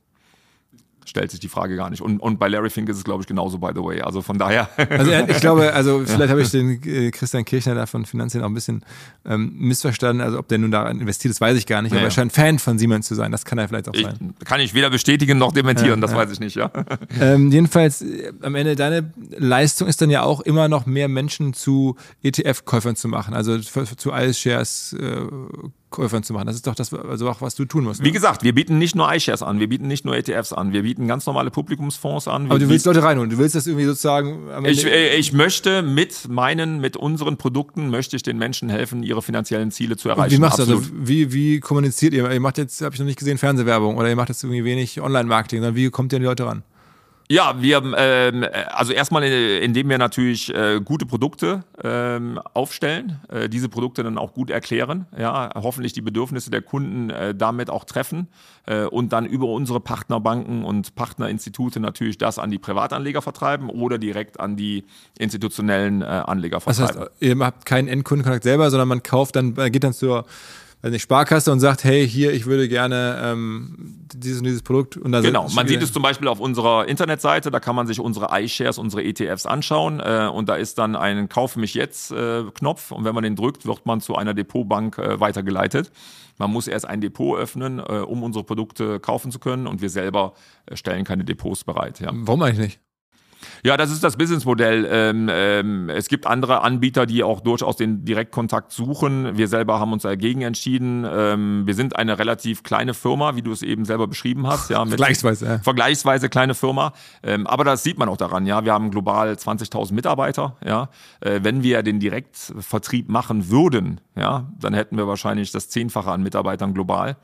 stellt 1.07 1.31
sich 1.31 1.41
die 1.41 1.49
Frage 1.49 1.77
gar 1.77 1.91
nicht. 1.91 2.03
Und, 2.03 2.19
und 2.19 2.39
bei 2.39 2.49
Larry 2.49 2.71
Fink 2.71 2.89
ist 2.89 2.99
es, 2.99 3.05
glaube 3.05 3.23
ich, 3.23 3.27
genauso, 3.27 3.59
by 3.59 3.71
the 3.75 3.83
way. 3.83 4.01
Also 4.01 4.23
von 4.23 4.39
daher. 4.39 4.69
Also 4.91 5.13
ich 5.13 5.41
glaube, 5.41 5.73
also 5.73 6.03
vielleicht 6.07 6.31
habe 6.31 6.43
ich 6.43 6.51
den 6.51 6.83
äh, 6.85 7.11
Christian 7.11 7.45
Kirchner 7.45 7.75
da 7.75 7.87
von 7.87 8.05
Finanzien 8.05 8.43
auch 8.43 8.49
ein 8.49 8.55
bisschen 8.55 8.85
ähm, 9.25 9.55
missverstanden. 9.57 10.21
Also 10.21 10.39
ob 10.39 10.49
der 10.49 10.59
nun 10.59 10.71
da 10.71 10.89
investiert 10.89 11.31
ist, 11.31 11.41
weiß 11.41 11.57
ich 11.57 11.67
gar 11.67 11.83
nicht. 11.83 11.93
Aber 11.93 12.01
ja, 12.01 12.09
er 12.09 12.11
scheint 12.11 12.33
Fan 12.33 12.59
von 12.59 12.79
Siemens 12.79 13.07
zu 13.07 13.15
sein. 13.15 13.33
Das 13.33 13.45
kann 13.45 13.59
er 13.59 13.69
vielleicht 13.69 13.89
auch 13.89 13.95
ich, 13.95 14.03
sein. 14.03 14.35
Kann 14.45 14.61
ich 14.61 14.75
weder 14.75 14.91
bestätigen 14.91 15.39
noch 15.39 15.53
dementieren, 15.53 16.01
ja, 16.01 16.07
das 16.07 16.15
weiß 16.15 16.31
ich 16.33 16.41
nicht, 16.41 16.57
ja. 16.57 16.71
Ähm, 17.21 17.51
jedenfalls, 17.51 18.03
äh, 18.03 18.33
am 18.43 18.55
Ende, 18.55 18.77
deine 18.77 19.13
Leistung 19.37 19.89
ist 19.89 20.03
dann 20.03 20.11
ja 20.11 20.23
auch 20.23 20.41
immer 20.41 20.69
noch 20.69 20.87
mehr 20.87 21.09
Menschen 21.09 21.55
zu 21.55 21.97
ETF-Käufern 22.23 22.97
zu 22.97 23.09
machen. 23.09 23.35
Also 23.35 23.59
zu 23.59 24.13
iShares 24.13 24.95
äh, 24.99 25.27
Käufern 25.91 26.23
zu 26.23 26.33
machen. 26.33 26.47
Das 26.47 26.57
ist 26.57 26.67
doch 26.67 26.75
das, 26.75 26.93
also 26.93 27.29
auch 27.29 27.41
was 27.41 27.55
du 27.55 27.65
tun 27.65 27.85
musst. 27.85 28.01
Ne? 28.01 28.07
Wie 28.07 28.13
gesagt, 28.13 28.43
wir 28.43 28.55
bieten 28.55 28.77
nicht 28.79 28.97
nur 28.97 29.13
iShares 29.13 29.43
an, 29.43 29.61
wir 29.61 29.69
bieten 29.69 29.87
nicht 29.87 30.05
nur 30.05 30.17
ETFs 30.17 30.53
an, 30.53 30.73
wir 30.73 30.83
bieten 30.83 31.07
ganz 31.07 31.27
normale 31.27 31.51
Publikumsfonds 31.51 32.27
an. 32.29 32.47
Aber 32.47 32.59
du 32.59 32.69
willst 32.69 32.87
Leute 32.87 33.03
reinholen, 33.03 33.31
du 33.31 33.39
willst 33.39 33.55
das 33.55 33.67
irgendwie 33.67 33.87
sozusagen. 33.87 34.41
ich, 34.65 34.85
äh, 34.85 35.17
ich 35.17 35.33
möchte 35.33 35.83
mit 35.83 36.29
meinen, 36.29 36.81
mit 36.81 36.97
unseren 36.97 37.37
Produkten 37.37 37.89
möchte 37.89 38.17
ich 38.17 38.23
den 38.23 38.37
Menschen 38.37 38.69
helfen, 38.69 39.03
ihre 39.03 39.23
finanziellen 39.23 39.71
Ziele 39.71 39.97
zu 39.97 40.09
erreichen. 40.09 40.25
Und 40.25 40.39
wie 40.39 40.41
machst 40.41 40.59
du 40.59 40.65
das? 40.65 40.71
Also, 40.71 40.91
wie, 40.93 41.33
wie 41.33 41.61
kommuniziert 41.61 42.15
ihr? 42.15 42.31
Ihr 42.31 42.41
macht 42.41 42.59
jetzt, 42.59 42.81
habe 42.83 42.95
ich 42.95 42.99
noch 42.99 43.07
nicht 43.07 43.19
gesehen, 43.19 43.39
Fernsehwerbung 43.39 43.97
oder 43.97 44.09
ihr 44.09 44.17
macht 44.17 44.29
jetzt 44.29 44.43
irgendwie 44.43 44.65
wenig 44.65 45.01
Online-Marketing, 45.01 45.61
sondern 45.61 45.77
wie 45.77 45.89
kommt 45.91 46.13
ihr 46.13 46.17
an 46.17 46.23
die 46.23 46.27
Leute 46.27 46.47
ran? 46.47 46.63
Ja, 47.29 47.61
wir, 47.61 47.83
ähm, 47.97 48.47
also 48.69 48.93
erstmal, 48.93 49.25
äh, 49.25 49.59
indem 49.59 49.89
wir 49.89 49.99
natürlich 49.99 50.55
äh, 50.55 50.81
gute 50.85 51.07
Produkte 51.07 51.65
ähm, 51.83 52.39
aufstellen, 52.55 53.21
äh, 53.29 53.49
diese 53.49 53.69
Produkte 53.69 54.05
dann 54.05 54.17
auch 54.17 54.33
gut 54.33 54.49
erklären, 54.49 55.07
ja, 55.19 55.51
hoffentlich 55.55 55.93
die 55.93 56.03
Bedürfnisse 56.03 56.51
der 56.51 56.63
Kunden 56.63 57.11
äh, 57.11 57.35
damit 57.35 57.69
auch 57.69 57.85
treffen 57.85 58.29
äh, 58.67 58.85
und 58.85 59.13
dann 59.13 59.27
über 59.27 59.47
unsere 59.49 59.81
Partnerbanken 59.81 60.65
und 60.65 60.95
Partnerinstitute 60.95 61.81
natürlich 61.81 62.17
das 62.17 62.39
an 62.39 62.51
die 62.53 62.59
Privatanleger 62.59 63.23
vertreiben 63.23 63.71
oder 63.71 63.99
direkt 63.99 64.39
an 64.39 64.57
die 64.57 64.85
institutionellen 65.19 66.03
äh, 66.03 66.05
Anleger 66.05 66.61
vertreiben. 66.61 66.95
Das 66.95 67.09
heißt, 67.09 67.11
ihr 67.21 67.39
habt 67.41 67.67
keinen 67.67 67.89
Endkundenkontakt 67.89 68.45
selber, 68.45 68.71
sondern 68.71 68.89
man 68.89 69.03
kauft 69.03 69.35
dann, 69.35 69.55
geht 69.55 69.83
dann 69.83 69.95
zur 69.95 70.27
nicht, 70.83 71.03
Sparkasse 71.03 71.51
und 71.51 71.61
sagt, 71.61 71.85
hey, 71.85 72.09
hier, 72.09 72.33
ich 72.33 72.47
würde 72.47 72.69
gerne 72.69 73.21
ähm, 73.23 74.07
dieses 74.15 74.39
und 74.39 74.45
dieses 74.45 74.63
Produkt. 74.63 74.97
Und 74.97 75.13
da 75.13 75.21
genau, 75.21 75.49
man 75.55 75.67
sieht 75.67 75.83
es 75.83 75.93
zum 75.93 76.03
Beispiel 76.03 76.29
auf 76.29 76.41
unserer 76.41 76.87
Internetseite, 76.87 77.51
da 77.51 77.61
kann 77.61 77.75
man 77.75 77.87
sich 77.87 77.99
unsere 78.01 78.29
iShares, 78.41 78.79
unsere 78.79 79.03
ETFs 79.03 79.47
anschauen 79.47 80.01
äh, 80.01 80.31
und 80.33 80.49
da 80.49 80.55
ist 80.55 80.79
dann 80.79 80.95
ein 80.95 81.29
Kauf 81.29 81.57
mich 81.57 81.75
jetzt 81.75 82.13
äh, 82.13 82.45
Knopf 82.55 82.93
und 82.93 83.05
wenn 83.05 83.15
man 83.15 83.25
den 83.25 83.37
drückt, 83.37 83.67
wird 83.67 83.85
man 83.87 84.01
zu 84.01 84.17
einer 84.17 84.35
Depotbank 84.35 84.99
äh, 84.99 85.19
weitergeleitet. 85.21 85.91
Man 86.39 86.51
muss 86.53 86.69
erst 86.69 86.87
ein 86.87 87.01
Depot 87.01 87.39
öffnen, 87.39 87.79
äh, 87.79 87.83
um 87.83 88.23
unsere 88.23 88.45
Produkte 88.45 89.01
kaufen 89.01 89.31
zu 89.31 89.39
können 89.39 89.67
und 89.67 89.81
wir 89.81 89.91
selber 89.91 90.35
äh, 90.67 90.77
stellen 90.77 91.05
keine 91.05 91.25
Depots 91.25 91.65
bereit. 91.65 92.01
Ja. 92.01 92.11
Warum 92.13 92.43
eigentlich 92.43 92.59
nicht? 92.59 92.81
Ja, 93.65 93.77
das 93.77 93.91
ist 93.91 94.05
das 94.05 94.17
Businessmodell. 94.17 94.87
Ähm, 94.91 95.29
ähm, 95.31 95.89
es 95.89 96.09
gibt 96.09 96.27
andere 96.27 96.63
Anbieter, 96.63 97.07
die 97.07 97.23
auch 97.23 97.41
durchaus 97.41 97.77
den 97.77 98.05
Direktkontakt 98.05 98.73
suchen. 98.73 99.37
Wir 99.37 99.49
selber 99.49 99.81
haben 99.81 99.93
uns 99.93 100.03
dagegen 100.03 100.43
entschieden. 100.43 101.07
Ähm, 101.09 101.67
wir 101.67 101.75
sind 101.75 101.97
eine 101.97 102.19
relativ 102.19 102.63
kleine 102.63 102.95
Firma, 102.95 103.37
wie 103.37 103.43
du 103.43 103.53
es 103.53 103.63
eben 103.63 103.85
selber 103.85 104.07
beschrieben 104.07 104.47
hast. 104.47 104.71
Ja, 104.71 104.85
vergleichsweise. 104.87 105.47
Ja. 105.47 105.59
Vergleichsweise 105.59 106.29
kleine 106.29 106.55
Firma. 106.55 106.93
Ähm, 107.23 107.47
aber 107.47 107.65
das 107.65 107.83
sieht 107.83 107.99
man 107.99 108.09
auch 108.09 108.17
daran. 108.17 108.47
Ja, 108.47 108.65
wir 108.65 108.73
haben 108.73 108.91
global 108.91 109.33
20.000 109.33 109.93
Mitarbeiter. 109.93 110.57
Ja, 110.65 110.89
äh, 111.21 111.41
wenn 111.43 111.63
wir 111.63 111.83
den 111.83 112.01
Direktvertrieb 112.01 113.09
machen 113.09 113.51
würden, 113.51 114.01
ja, 114.17 114.51
dann 114.59 114.75
hätten 114.75 114.97
wir 114.97 115.07
wahrscheinlich 115.07 115.53
das 115.53 115.69
Zehnfache 115.69 116.11
an 116.11 116.23
Mitarbeitern 116.23 116.75
global. 116.75 117.17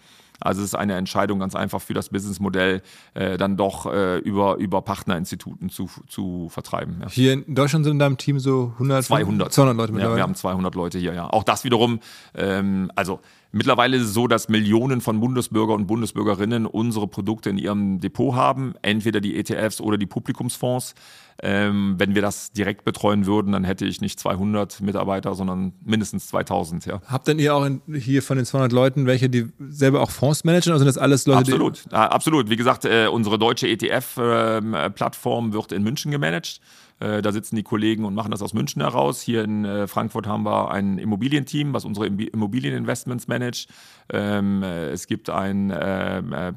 Also 0.42 0.60
es 0.60 0.68
ist 0.68 0.74
eine 0.74 0.94
Entscheidung 0.94 1.38
ganz 1.38 1.54
einfach 1.54 1.80
für 1.80 1.94
das 1.94 2.10
Businessmodell, 2.10 2.82
äh, 3.14 3.36
dann 3.36 3.56
doch 3.56 3.86
äh, 3.86 4.18
über, 4.18 4.56
über 4.56 4.82
Partnerinstituten 4.82 5.70
zu, 5.70 5.88
zu 6.08 6.48
vertreiben. 6.48 6.98
Ja. 7.00 7.08
Hier 7.08 7.32
in 7.32 7.54
Deutschland 7.54 7.84
sind 7.84 7.92
in 7.92 7.98
deinem 7.98 8.18
Team 8.18 8.38
so 8.38 8.72
100, 8.74 9.04
200, 9.04 9.52
200 9.52 9.76
Leute 9.76 9.92
mittlerweile. 9.92 10.14
Ja, 10.14 10.16
wir 10.16 10.22
haben 10.22 10.34
200 10.34 10.74
Leute 10.74 10.98
hier, 10.98 11.14
ja. 11.14 11.28
Auch 11.28 11.44
das 11.44 11.64
wiederum, 11.64 12.00
ähm, 12.34 12.90
also 12.96 13.20
Mittlerweile 13.54 13.98
ist 13.98 14.04
es 14.04 14.14
so, 14.14 14.28
dass 14.28 14.48
Millionen 14.48 15.02
von 15.02 15.20
Bundesbürger 15.20 15.74
und 15.74 15.86
Bundesbürgerinnen 15.86 16.64
unsere 16.64 17.06
Produkte 17.06 17.50
in 17.50 17.58
ihrem 17.58 18.00
Depot 18.00 18.34
haben, 18.34 18.72
entweder 18.80 19.20
die 19.20 19.36
ETFs 19.36 19.78
oder 19.82 19.98
die 19.98 20.06
Publikumsfonds. 20.06 20.94
Ähm, 21.42 21.94
wenn 21.98 22.14
wir 22.14 22.22
das 22.22 22.52
direkt 22.52 22.84
betreuen 22.84 23.26
würden, 23.26 23.52
dann 23.52 23.64
hätte 23.64 23.84
ich 23.84 24.00
nicht 24.00 24.18
200 24.18 24.80
Mitarbeiter, 24.80 25.34
sondern 25.34 25.72
mindestens 25.84 26.28
2000. 26.28 26.86
Ja. 26.86 27.00
Habt 27.06 27.28
denn 27.28 27.38
ihr 27.38 27.54
auch 27.54 27.64
in, 27.64 27.82
hier 27.94 28.22
von 28.22 28.36
den 28.36 28.46
200 28.46 28.72
Leuten 28.72 29.06
welche, 29.06 29.28
die 29.28 29.48
selber 29.58 30.00
auch 30.00 30.10
Fonds 30.10 30.44
managen? 30.44 30.72
Also 30.72 30.84
sind 30.84 30.94
das 30.94 30.98
alles 30.98 31.26
Leute, 31.26 31.40
Absolut, 31.40 31.84
ja, 31.90 32.08
absolut. 32.08 32.50
Wie 32.50 32.56
gesagt, 32.56 32.84
äh, 32.84 33.06
unsere 33.06 33.38
deutsche 33.38 33.68
ETF-Plattform 33.68 35.46
ähm, 35.46 35.52
wird 35.52 35.72
in 35.72 35.82
München 35.82 36.10
gemanagt. 36.10 36.60
Äh, 37.02 37.20
da 37.20 37.32
sitzen 37.32 37.56
die 37.56 37.64
Kollegen 37.64 38.04
und 38.04 38.14
machen 38.14 38.30
das 38.30 38.42
aus 38.42 38.54
München 38.54 38.80
heraus. 38.80 39.20
Hier 39.20 39.42
in 39.42 39.64
äh, 39.64 39.88
Frankfurt 39.88 40.28
haben 40.28 40.44
wir 40.44 40.70
ein 40.70 40.98
Immobilienteam, 40.98 41.74
was 41.74 41.84
unsere 41.84 42.06
Immobilieninvestments 42.06 43.26
managt. 43.26 43.68
Ähm, 44.12 44.62
äh, 44.62 44.90
es 44.90 45.08
gibt 45.08 45.28
einen 45.28 45.70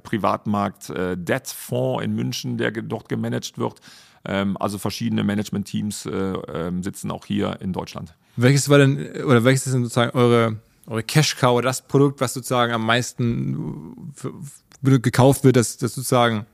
Privatmarkt-Debt-Fonds 0.04 2.04
in 2.04 2.14
München, 2.14 2.58
der 2.58 2.70
dort 2.72 3.10
gemanagt 3.10 3.58
wird. 3.58 3.80
Ähm, 4.26 4.58
also 4.60 4.78
verschiedene 4.78 5.24
Management-Teams 5.24 6.08
ähm, 6.12 6.84
sitzen 6.84 7.12
auch 7.12 7.26
hier 7.26 7.58
in 7.62 7.74
Deutschland. 7.74 8.14
Welches 8.36 8.70
war 8.70 8.80
denn, 8.80 9.24
oder 9.24 9.44
welches 9.44 9.68
ist 9.68 9.74
denn 9.74 9.84
sozusagen 9.84 10.18
eure, 10.18 10.58
eure 10.88 11.04
Cash-Cow, 11.04 11.62
das 11.62 11.82
Produkt, 11.82 12.22
was 12.22 12.34
sozusagen 12.34 12.74
am 12.74 12.86
meisten 12.86 14.14
gekauft 14.82 15.44
wird, 15.44 15.56
das, 15.56 15.78
das 15.78 15.96
sozusagen 15.96 16.46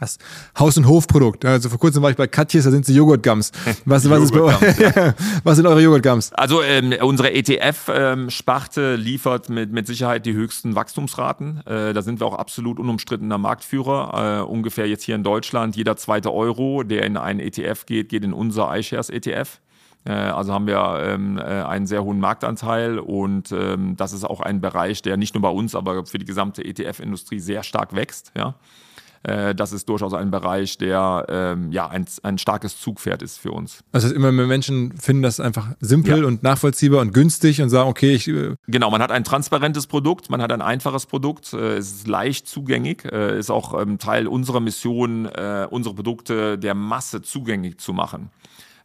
das 0.00 0.18
Haus- 0.58 0.76
und 0.76 0.86
Hofprodukt. 0.86 1.44
Also 1.44 1.68
vor 1.68 1.78
kurzem 1.78 2.02
war 2.02 2.10
ich 2.10 2.16
bei 2.16 2.26
Katjes, 2.26 2.64
da 2.64 2.70
sind 2.70 2.86
sie 2.86 2.94
Joghurtgums. 2.94 3.52
Was, 3.84 4.08
was, 4.08 4.24
ist 4.24 4.32
bei? 4.32 4.38
Ja. 4.78 5.14
was 5.44 5.56
sind 5.56 5.66
eure 5.66 5.80
Joghurtgums? 5.80 6.32
Also 6.32 6.62
ähm, 6.62 6.94
unsere 7.00 7.32
ETF-Sparte 7.32 8.94
ähm, 8.94 9.00
liefert 9.00 9.48
mit, 9.48 9.72
mit 9.72 9.86
Sicherheit 9.86 10.26
die 10.26 10.32
höchsten 10.32 10.74
Wachstumsraten. 10.74 11.66
Äh, 11.66 11.92
da 11.92 12.02
sind 12.02 12.20
wir 12.20 12.26
auch 12.26 12.38
absolut 12.38 12.78
unumstrittener 12.78 13.38
Marktführer. 13.38 14.42
Äh, 14.42 14.44
ungefähr 14.44 14.88
jetzt 14.88 15.04
hier 15.04 15.14
in 15.14 15.22
Deutschland 15.22 15.76
jeder 15.76 15.96
zweite 15.96 16.32
Euro, 16.32 16.82
der 16.82 17.04
in 17.04 17.16
einen 17.16 17.40
ETF 17.40 17.86
geht, 17.86 18.08
geht 18.08 18.24
in 18.24 18.32
unser 18.32 18.76
iShares 18.76 19.10
ETF. 19.10 19.60
Äh, 20.04 20.12
also 20.12 20.52
haben 20.52 20.66
wir 20.66 21.00
ähm, 21.02 21.38
äh, 21.38 21.42
einen 21.42 21.86
sehr 21.86 22.04
hohen 22.04 22.20
Marktanteil 22.20 22.98
und 22.98 23.52
ähm, 23.52 23.96
das 23.96 24.12
ist 24.12 24.24
auch 24.24 24.40
ein 24.40 24.60
Bereich, 24.60 25.02
der 25.02 25.16
nicht 25.16 25.34
nur 25.34 25.42
bei 25.42 25.48
uns, 25.48 25.74
aber 25.74 26.06
für 26.06 26.18
die 26.18 26.26
gesamte 26.26 26.64
ETF-Industrie 26.64 27.40
sehr 27.40 27.62
stark 27.62 27.94
wächst. 27.94 28.32
Ja. 28.36 28.54
Äh, 29.24 29.54
das 29.54 29.72
ist 29.72 29.88
durchaus 29.88 30.12
ein 30.12 30.30
Bereich, 30.30 30.78
der 30.78 31.26
ähm, 31.28 31.72
ja 31.72 31.88
ein, 31.88 32.06
ein 32.22 32.38
starkes 32.38 32.78
Zugpferd 32.78 33.22
ist 33.22 33.38
für 33.38 33.52
uns. 33.52 33.82
Also 33.92 34.12
immer 34.14 34.32
mehr 34.32 34.46
Menschen 34.46 34.96
finden 34.98 35.22
das 35.22 35.40
einfach 35.40 35.68
simpel 35.80 36.20
ja. 36.20 36.26
und 36.26 36.42
nachvollziehbar 36.42 37.00
und 37.00 37.12
günstig 37.12 37.60
und 37.62 37.70
sagen, 37.70 37.88
okay, 37.88 38.14
ich. 38.14 38.28
Äh 38.28 38.56
genau, 38.68 38.90
man 38.90 39.02
hat 39.02 39.10
ein 39.10 39.24
transparentes 39.24 39.86
Produkt, 39.86 40.30
man 40.30 40.42
hat 40.42 40.52
ein 40.52 40.62
einfaches 40.62 41.06
Produkt, 41.06 41.52
äh, 41.54 41.76
es 41.76 41.92
ist 41.92 42.08
leicht 42.08 42.46
zugänglich, 42.46 43.04
äh, 43.04 43.38
ist 43.38 43.50
auch 43.50 43.80
ähm, 43.80 43.98
Teil 43.98 44.28
unserer 44.28 44.60
Mission, 44.60 45.26
äh, 45.26 45.66
unsere 45.70 45.94
Produkte 45.94 46.58
der 46.58 46.74
Masse 46.74 47.22
zugänglich 47.22 47.78
zu 47.78 47.92
machen. 47.92 48.30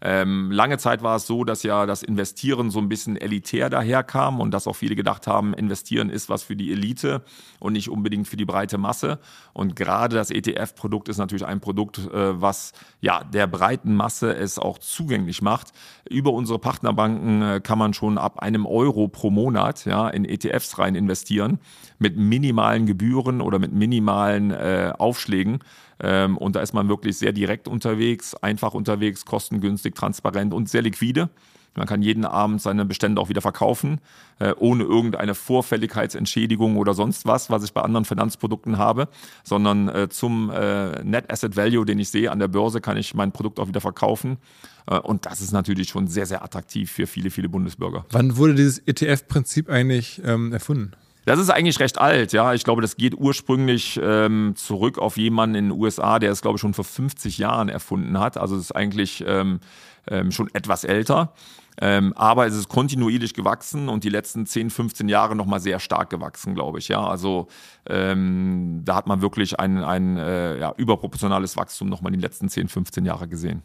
Ähm, 0.02 0.50
lange 0.52 0.78
Zeit 0.78 1.04
war 1.04 1.18
es 1.18 1.28
so, 1.28 1.44
dass 1.44 1.64
ja 1.64 1.86
das 1.86 2.04
Investieren 2.04 2.72
so 2.72 2.80
ein 2.80 2.88
bisschen 2.88 3.18
elitär 3.18 3.70
daherkam 3.70 4.40
und 4.40 4.52
dass 4.52 4.68
auch 4.68 4.76
viele 4.76 4.96
gedacht 4.96 5.28
haben, 5.28 5.54
investieren 5.54 6.10
ist 6.10 6.30
was 6.30 6.44
für 6.44 6.56
die 6.56 6.72
Elite 6.72 7.22
und 7.60 7.74
nicht 7.74 7.90
unbedingt 7.90 8.28
für 8.28 8.38
die 8.38 8.46
breite 8.46 8.78
Masse. 8.78 9.20
Und 9.52 9.76
gerade 9.76 10.16
das 10.16 10.32
ETF-Produkt 10.32 11.10
ist 11.10 11.18
natürlich 11.18 11.46
ein 11.46 11.60
Produkt, 11.60 11.98
äh, 11.98 12.42
was 12.42 12.72
ja 13.02 13.24
der 13.26 13.48
breiten 13.48 13.94
Masse 13.94 14.34
es 14.34 14.58
auch 14.58 14.78
zugänglich 14.78 15.42
macht. 15.42 15.74
Über 16.10 16.32
unsere 16.32 16.60
Partnerbanken 16.60 17.42
äh, 17.42 17.60
kann 17.62 17.78
man 17.78 17.94
schon 17.94 18.18
ab 18.18 18.40
einem 18.40 18.66
Euro 18.66 19.10
pro 19.10 19.30
Monat 19.30 19.86
ja, 19.86 20.08
in 20.08 20.24
ETFs 20.24 20.80
rein 20.80 20.96
investieren 20.96 21.60
mit 21.98 22.16
minimalen 22.18 22.86
Gebühren 22.86 23.42
oder 23.42 23.60
mit 23.60 23.74
minimalen 23.74 24.52
äh, 24.52 24.94
Aufschlägen. 24.98 25.60
Ähm, 26.02 26.38
und 26.38 26.56
da 26.56 26.62
ist 26.62 26.74
man 26.74 26.90
wirklich 26.90 27.18
sehr 27.18 27.32
direkt 27.32 27.68
unterwegs, 27.68 28.36
einfach 28.36 28.74
unterwegs, 28.74 29.26
kostengünstig, 29.26 29.96
transparent 29.96 30.54
und 30.54 30.70
sehr 30.70 30.82
liquide. 30.82 31.30
Man 31.76 31.88
kann 31.88 32.02
jeden 32.02 32.26
Abend 32.26 32.62
seine 32.62 32.86
Bestände 32.86 33.22
auch 33.22 33.30
wieder 33.30 33.42
verkaufen, 33.42 34.02
äh, 34.40 34.54
ohne 34.58 34.84
irgendeine 34.84 35.36
Vorfälligkeitsentschädigung 35.36 36.78
oder 36.78 36.94
sonst 36.94 37.26
was, 37.26 37.50
was 37.50 37.64
ich 37.64 37.74
bei 37.74 37.82
anderen 37.82 38.06
Finanzprodukten 38.06 38.78
habe, 38.78 39.08
sondern 39.44 39.88
äh, 39.88 40.10
zum 40.10 40.50
äh, 40.50 41.04
Net 41.04 41.32
Asset 41.32 41.56
Value, 41.56 41.86
den 41.86 42.00
ich 42.00 42.10
sehe 42.10 42.32
an 42.32 42.40
der 42.40 42.48
Börse, 42.48 42.82
kann 42.82 42.98
ich 42.98 43.14
mein 43.14 43.32
Produkt 43.32 43.60
auch 43.60 43.68
wieder 43.68 43.82
verkaufen. 43.82 44.38
Und 45.04 45.28
das 45.28 45.40
ist 45.40 45.52
natürlich 45.52 45.90
schon 45.90 46.08
sehr, 46.08 46.26
sehr 46.26 46.44
attraktiv 46.44 46.92
für 46.92 47.06
viele, 47.06 47.30
viele 47.30 47.48
Bundesbürger. 47.48 48.06
Wann 48.10 48.38
wurde 48.38 48.56
dieses 48.56 48.80
ETF-Prinzip 48.80 49.70
eigentlich 49.70 50.20
ähm, 50.26 50.52
erfunden? 50.52 50.94
Das 51.26 51.40
ist 51.40 51.50
eigentlich 51.50 51.80
recht 51.80 52.00
alt, 52.00 52.34
ja. 52.34 52.54
Ich 52.54 52.64
glaube, 52.64 52.82
das 52.82 52.98
geht 52.98 53.16
ursprünglich 53.16 54.00
ähm, 54.02 54.54
zurück 54.56 54.98
auf 54.98 55.18
jemanden 55.18 55.56
in 55.56 55.70
den 55.70 55.80
USA, 55.80 56.18
der 56.18 56.32
es, 56.32 56.42
glaube 56.42 56.56
ich, 56.56 56.62
schon 56.62 56.74
vor 56.74 56.86
50 56.86 57.38
Jahren 57.38 57.70
erfunden 57.70 58.20
hat. 58.20 58.38
Also 58.38 58.56
es 58.56 58.64
ist 58.64 58.72
eigentlich 58.72 59.24
ähm, 59.28 59.60
ähm, 60.08 60.32
schon 60.32 60.50
etwas 60.54 60.84
älter. 60.84 61.34
Ähm, 61.82 62.14
aber 62.18 62.46
es 62.46 62.56
ist 62.56 62.68
kontinuierlich 62.68 63.34
gewachsen 63.34 63.88
und 63.88 64.04
die 64.04 64.10
letzten 64.10 64.46
10, 64.46 64.70
15 64.70 65.08
Jahre 65.08 65.36
nochmal 65.36 65.62
sehr 65.62 65.80
stark 65.80 66.10
gewachsen, 66.10 66.54
glaube 66.54 66.80
ich. 66.80 66.90
Ja, 66.90 67.06
also 67.06 67.48
ähm, 67.88 68.82
da 68.84 68.96
hat 68.96 69.08
man 69.08 69.22
wirklich 69.22 69.60
ein, 69.60 69.82
ein 69.84 70.18
äh, 70.18 70.60
ja, 70.60 70.74
überproportionales 70.76 71.56
Wachstum 71.56 71.88
nochmal 71.88 72.12
den 72.12 72.22
letzten 72.22 72.50
10, 72.50 72.68
15 72.68 73.06
Jahre 73.06 73.30
gesehen. 73.30 73.64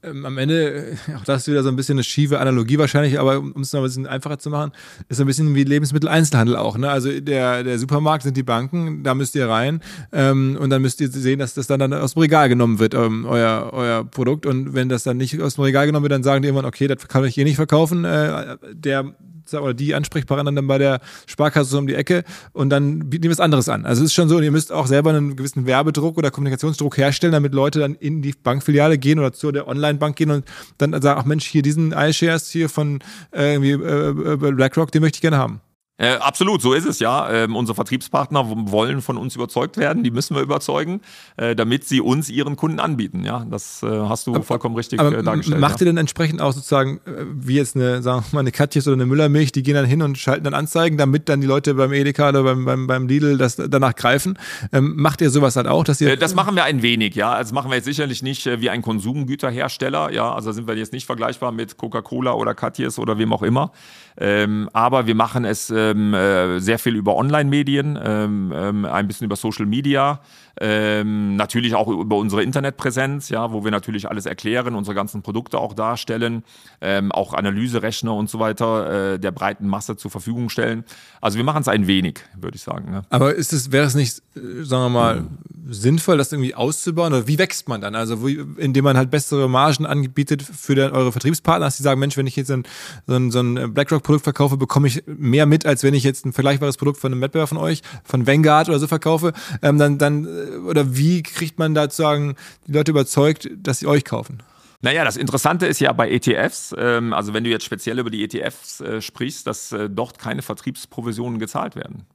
Ähm, 0.00 0.24
am 0.24 0.38
Ende, 0.38 0.92
äh, 0.92 1.14
auch 1.16 1.24
das 1.24 1.42
ist 1.42 1.48
wieder 1.48 1.64
so 1.64 1.68
ein 1.68 1.76
bisschen 1.76 1.96
eine 1.96 2.04
schiefe 2.04 2.38
Analogie 2.38 2.78
wahrscheinlich, 2.78 3.18
aber 3.18 3.38
um 3.40 3.60
es 3.60 3.72
noch 3.72 3.80
ein 3.80 3.84
bisschen 3.84 4.06
einfacher 4.06 4.38
zu 4.38 4.48
machen, 4.48 4.70
ist 5.08 5.20
ein 5.20 5.26
bisschen 5.26 5.56
wie 5.56 5.64
Lebensmitteleinzelhandel 5.64 6.56
auch. 6.56 6.78
Ne? 6.78 6.88
Also 6.88 7.20
der, 7.20 7.64
der 7.64 7.78
Supermarkt 7.80 8.22
sind 8.22 8.36
die 8.36 8.44
Banken, 8.44 9.02
da 9.02 9.14
müsst 9.14 9.34
ihr 9.34 9.48
rein 9.48 9.80
ähm, 10.12 10.56
und 10.60 10.70
dann 10.70 10.82
müsst 10.82 11.00
ihr 11.00 11.08
sehen, 11.10 11.40
dass 11.40 11.54
das 11.54 11.66
dann, 11.66 11.80
dann 11.80 11.92
aus 11.92 12.14
dem 12.14 12.20
Regal 12.20 12.48
genommen 12.48 12.78
wird, 12.78 12.94
ähm, 12.94 13.26
euer, 13.26 13.70
euer 13.72 14.04
Produkt. 14.04 14.46
Und 14.46 14.72
wenn 14.74 14.88
das 14.88 15.02
dann 15.02 15.16
nicht 15.16 15.40
aus 15.40 15.56
dem 15.56 15.64
Regal 15.64 15.86
genommen 15.86 16.04
wird, 16.04 16.12
dann 16.12 16.22
sagen 16.22 16.42
die 16.42 16.48
irgendwann, 16.48 16.66
okay, 16.66 16.86
das 16.86 17.08
kann 17.08 17.24
ich 17.24 17.36
eh 17.36 17.42
nicht 17.44 17.56
verkaufen. 17.56 18.04
Äh, 18.04 18.56
der 18.72 19.14
oder 19.54 19.74
die 19.74 19.94
Ansprechpartnerin 19.94 20.54
dann 20.56 20.66
bei 20.66 20.78
der 20.78 21.00
Sparkasse 21.26 21.70
so 21.70 21.78
um 21.78 21.86
die 21.86 21.94
Ecke 21.94 22.24
und 22.52 22.70
dann 22.70 23.10
bieten 23.10 23.22
die 23.22 23.30
was 23.30 23.40
anderes 23.40 23.68
an. 23.68 23.86
Also 23.86 24.02
es 24.02 24.10
ist 24.10 24.14
schon 24.14 24.28
so, 24.28 24.40
ihr 24.40 24.50
müsst 24.50 24.72
auch 24.72 24.86
selber 24.86 25.10
einen 25.10 25.36
gewissen 25.36 25.66
Werbedruck 25.66 26.18
oder 26.18 26.30
Kommunikationsdruck 26.30 26.98
herstellen, 26.98 27.32
damit 27.32 27.54
Leute 27.54 27.80
dann 27.80 27.94
in 27.94 28.22
die 28.22 28.32
Bankfiliale 28.32 28.98
gehen 28.98 29.18
oder 29.18 29.32
zu 29.32 29.52
der 29.52 29.66
Online-Bank 29.88 30.16
gehen 30.16 30.30
und 30.30 30.44
dann 30.78 31.00
sagen, 31.00 31.20
ach 31.20 31.24
Mensch, 31.24 31.46
hier 31.46 31.62
diesen 31.62 31.92
iShares 31.92 32.50
hier 32.50 32.68
von 32.68 33.00
äh, 33.32 33.54
irgendwie, 33.54 33.72
äh, 33.72 34.34
äh 34.34 34.52
BlackRock, 34.52 34.92
den 34.92 35.02
möchte 35.02 35.16
ich 35.16 35.22
gerne 35.22 35.38
haben. 35.38 35.60
Äh, 36.00 36.14
absolut, 36.18 36.62
so 36.62 36.74
ist 36.74 36.86
es 36.86 37.00
ja. 37.00 37.28
Ähm, 37.28 37.56
unsere 37.56 37.74
Vertriebspartner 37.74 38.44
wollen 38.70 39.02
von 39.02 39.16
uns 39.16 39.34
überzeugt 39.34 39.76
werden, 39.76 40.04
die 40.04 40.12
müssen 40.12 40.36
wir 40.36 40.42
überzeugen, 40.42 41.00
äh, 41.36 41.56
damit 41.56 41.84
sie 41.84 42.00
uns 42.00 42.30
ihren 42.30 42.54
Kunden 42.54 42.78
anbieten. 42.78 43.24
Ja, 43.24 43.44
das 43.50 43.82
äh, 43.82 43.86
hast 43.86 44.28
du 44.28 44.34
aber, 44.36 44.44
vollkommen 44.44 44.76
richtig 44.76 45.00
äh, 45.00 45.22
dargestellt. 45.24 45.60
Macht 45.60 45.80
ja. 45.80 45.86
ihr 45.86 45.90
denn 45.90 45.96
entsprechend 45.96 46.40
auch 46.40 46.52
sozusagen, 46.52 47.00
äh, 47.04 47.24
wie 47.32 47.56
jetzt 47.56 47.74
eine, 47.74 48.00
sagen 48.00 48.24
wir 48.30 48.36
mal, 48.36 48.40
eine 48.40 48.52
Katjes 48.52 48.86
oder 48.86 48.94
eine 48.94 49.06
Müllermilch, 49.06 49.50
die 49.50 49.64
gehen 49.64 49.74
dann 49.74 49.86
hin 49.86 50.00
und 50.00 50.16
schalten 50.18 50.44
dann 50.44 50.54
Anzeigen, 50.54 50.98
damit 50.98 51.28
dann 51.28 51.40
die 51.40 51.48
Leute 51.48 51.74
beim 51.74 51.92
Edeka 51.92 52.28
oder 52.28 52.44
beim, 52.44 52.64
beim, 52.64 52.86
beim 52.86 53.08
Lidl 53.08 53.36
das 53.36 53.56
danach 53.56 53.96
greifen? 53.96 54.38
Ähm, 54.72 54.94
macht 54.96 55.20
ihr 55.20 55.30
sowas 55.30 55.56
halt 55.56 55.66
auch, 55.66 55.82
dass 55.82 56.00
ihr. 56.00 56.12
Äh, 56.12 56.16
das 56.16 56.36
machen 56.36 56.54
wir 56.54 56.62
ein 56.62 56.80
wenig, 56.82 57.16
ja. 57.16 57.32
Also 57.32 57.52
machen 57.56 57.72
wir 57.72 57.74
jetzt 57.74 57.86
sicherlich 57.86 58.22
nicht 58.22 58.46
wie 58.46 58.70
ein 58.70 58.82
Konsumgüterhersteller, 58.82 60.12
ja. 60.12 60.32
Also 60.32 60.52
sind 60.52 60.68
wir 60.68 60.76
jetzt 60.76 60.92
nicht 60.92 61.06
vergleichbar 61.06 61.50
mit 61.50 61.76
Coca-Cola 61.76 62.34
oder 62.34 62.54
Katjes 62.54 63.00
oder 63.00 63.18
wem 63.18 63.32
auch 63.32 63.42
immer. 63.42 63.72
Ähm, 64.16 64.68
aber 64.72 65.06
wir 65.08 65.14
machen 65.16 65.44
es 65.44 65.70
ähm, 65.90 66.14
äh, 66.14 66.60
sehr 66.60 66.78
viel 66.78 66.96
über 66.96 67.16
Online-Medien, 67.16 67.98
ähm, 68.02 68.52
ähm, 68.54 68.84
ein 68.84 69.06
bisschen 69.06 69.24
über 69.24 69.36
Social 69.36 69.66
Media, 69.66 70.20
ähm, 70.60 71.36
natürlich 71.36 71.74
auch 71.74 71.88
über 71.88 72.16
unsere 72.16 72.42
Internetpräsenz, 72.42 73.28
ja, 73.28 73.52
wo 73.52 73.64
wir 73.64 73.70
natürlich 73.70 74.08
alles 74.08 74.26
erklären, 74.26 74.74
unsere 74.74 74.94
ganzen 74.94 75.22
Produkte 75.22 75.58
auch 75.58 75.74
darstellen, 75.74 76.44
ähm, 76.80 77.12
auch 77.12 77.34
Analyserechner 77.34 78.14
und 78.14 78.28
so 78.30 78.38
weiter 78.38 79.14
äh, 79.14 79.18
der 79.18 79.30
breiten 79.30 79.68
Masse 79.68 79.96
zur 79.96 80.10
Verfügung 80.10 80.48
stellen. 80.48 80.84
Also 81.20 81.36
wir 81.36 81.44
machen 81.44 81.62
es 81.62 81.68
ein 81.68 81.86
wenig, 81.86 82.20
würde 82.36 82.56
ich 82.56 82.62
sagen. 82.62 82.90
Ne? 82.90 83.02
Aber 83.10 83.34
ist 83.34 83.52
es, 83.52 83.72
wäre 83.72 83.86
es 83.86 83.94
nicht, 83.94 84.22
äh, 84.36 84.64
sagen 84.64 84.84
wir 84.84 84.88
mal, 84.90 85.24
sinnvoll, 85.68 86.16
das 86.18 86.32
irgendwie 86.32 86.54
auszubauen? 86.54 87.12
Oder 87.12 87.26
wie 87.26 87.38
wächst 87.38 87.68
man 87.68 87.80
dann? 87.80 87.94
Also, 87.94 88.22
wo, 88.22 88.28
indem 88.28 88.84
man 88.84 88.96
halt 88.96 89.10
bessere 89.10 89.48
Margen 89.48 89.86
anbietet 89.86 90.42
für 90.42 90.74
den, 90.74 90.90
eure 90.92 91.12
Vertriebspartner, 91.12 91.66
dass 91.66 91.76
die 91.76 91.82
sagen, 91.82 92.00
Mensch, 92.00 92.16
wenn 92.16 92.26
ich 92.26 92.36
jetzt 92.36 92.50
ein, 92.50 92.64
so 93.06 93.14
ein, 93.14 93.30
so 93.30 93.40
ein 93.40 93.74
BlackRock-Produkt 93.74 94.24
verkaufe, 94.24 94.56
bekomme 94.56 94.88
ich 94.88 95.02
mehr 95.06 95.46
mit, 95.46 95.66
als 95.66 95.82
wenn 95.82 95.94
ich 95.94 96.04
jetzt 96.04 96.24
ein 96.24 96.32
vergleichbares 96.32 96.76
Produkt 96.76 96.98
von 96.98 97.12
einem 97.12 97.20
Wettbewerber 97.20 97.46
von 97.48 97.58
euch, 97.58 97.82
von 98.04 98.26
Vanguard 98.26 98.68
oder 98.68 98.78
so 98.78 98.86
verkaufe. 98.86 99.32
Ähm, 99.62 99.78
dann, 99.78 99.98
dann, 99.98 100.24
äh, 100.24 100.28
oder 100.66 100.96
wie 100.96 101.22
kriegt 101.22 101.58
man 101.58 101.74
da 101.74 101.84
sozusagen 101.84 102.36
die 102.66 102.72
Leute 102.72 102.90
überzeugt, 102.90 103.48
dass 103.56 103.80
sie 103.80 103.86
euch 103.86 104.04
kaufen? 104.04 104.42
Naja, 104.80 105.04
das 105.04 105.16
Interessante 105.16 105.66
ist 105.66 105.80
ja 105.80 105.92
bei 105.92 106.10
ETFs, 106.10 106.74
ähm, 106.78 107.12
also 107.12 107.34
wenn 107.34 107.42
du 107.42 107.50
jetzt 107.50 107.64
speziell 107.64 107.98
über 107.98 108.10
die 108.10 108.22
ETFs 108.22 108.80
äh, 108.80 109.00
sprichst, 109.00 109.46
dass 109.46 109.72
äh, 109.72 109.90
dort 109.90 110.18
keine 110.18 110.42
Vertriebsprovisionen 110.42 111.40
gezahlt 111.40 111.74
werden. 111.74 112.06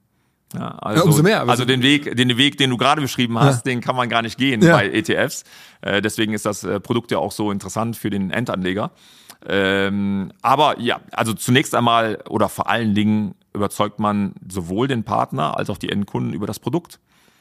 Ja, 0.54 0.68
also, 0.78 1.00
ja, 1.00 1.06
umso 1.06 1.22
mehr. 1.22 1.48
Also 1.48 1.64
den 1.64 1.82
Weg, 1.82 2.16
den 2.16 2.36
Weg, 2.36 2.58
den 2.58 2.70
du 2.70 2.76
gerade 2.76 3.00
beschrieben 3.00 3.38
hast, 3.38 3.66
ja. 3.66 3.72
den 3.72 3.80
kann 3.80 3.96
man 3.96 4.08
gar 4.08 4.22
nicht 4.22 4.38
gehen 4.38 4.60
bei 4.60 4.88
ETFs. 4.88 5.44
Äh, 5.80 6.00
deswegen 6.00 6.32
ist 6.32 6.46
das 6.46 6.64
äh, 6.64 6.80
Produkt 6.80 7.10
ja 7.10 7.18
auch 7.18 7.32
so 7.32 7.50
interessant 7.50 7.96
für 7.96 8.08
den 8.08 8.30
Endanleger. 8.30 8.92
Ähm, 9.46 10.32
aber 10.42 10.80
ja, 10.80 11.00
also 11.12 11.34
zunächst 11.34 11.74
einmal 11.74 12.22
oder 12.28 12.48
vor 12.48 12.70
allen 12.70 12.94
Dingen 12.94 13.34
überzeugt 13.52 13.98
man 13.98 14.34
sowohl 14.48 14.88
den 14.88 15.04
Partner 15.04 15.56
als 15.58 15.70
auch 15.70 15.78
die 15.78 15.90
Endkunden 15.90 16.32
über 16.32 16.46
das 16.46 16.60
Produkt. 16.60 16.98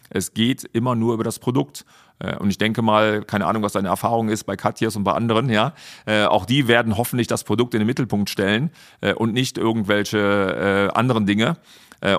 Es 0.10 0.34
geht 0.34 0.64
immer 0.74 0.96
nur 0.96 1.14
über 1.14 1.24
das 1.24 1.40
Produkt. 1.40 1.86
Äh, 2.20 2.38
und 2.38 2.50
ich 2.50 2.58
denke 2.58 2.82
mal, 2.82 3.24
keine 3.24 3.46
Ahnung, 3.46 3.64
was 3.64 3.74
deine 3.74 3.90
Erfahrung 3.90 4.30
ist 4.30 4.46
bei 4.46 4.56
Katjes 4.56 4.96
und 4.96 5.04
bei 5.04 5.14
anderen, 5.14 5.50
ja. 5.50 5.74
Äh, 6.06 6.26
auch 6.26 6.46
die 6.46 6.68
werden 6.68 6.98
hoffentlich 6.98 7.28
das 7.28 7.44
Produkt 7.44 7.74
in 7.74 7.80
den 7.80 7.88
Mittelpunkt 7.88 8.30
stellen 8.30 8.72
äh, 9.02 9.14
und 9.14 9.34
nicht 9.34 9.58
irgendwelche 9.58 10.92
anderen 10.94 11.26
Dinge. 11.26 11.58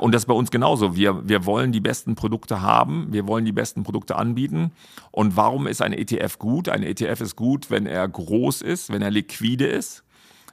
Und 0.00 0.14
das 0.14 0.22
ist 0.22 0.26
bei 0.26 0.34
uns 0.34 0.50
genauso. 0.50 0.96
Wir, 0.96 1.28
wir 1.28 1.44
wollen 1.44 1.70
die 1.70 1.80
besten 1.80 2.14
Produkte 2.14 2.62
haben, 2.62 3.08
wir 3.10 3.26
wollen 3.26 3.44
die 3.44 3.52
besten 3.52 3.82
Produkte 3.82 4.16
anbieten. 4.16 4.72
Und 5.10 5.36
warum 5.36 5.66
ist 5.66 5.82
ein 5.82 5.92
ETF 5.92 6.38
gut? 6.38 6.70
Ein 6.70 6.82
ETF 6.82 7.20
ist 7.20 7.36
gut, 7.36 7.70
wenn 7.70 7.84
er 7.86 8.08
groß 8.08 8.62
ist, 8.62 8.90
wenn 8.90 9.02
er 9.02 9.10
liquide 9.10 9.66
ist. 9.66 10.03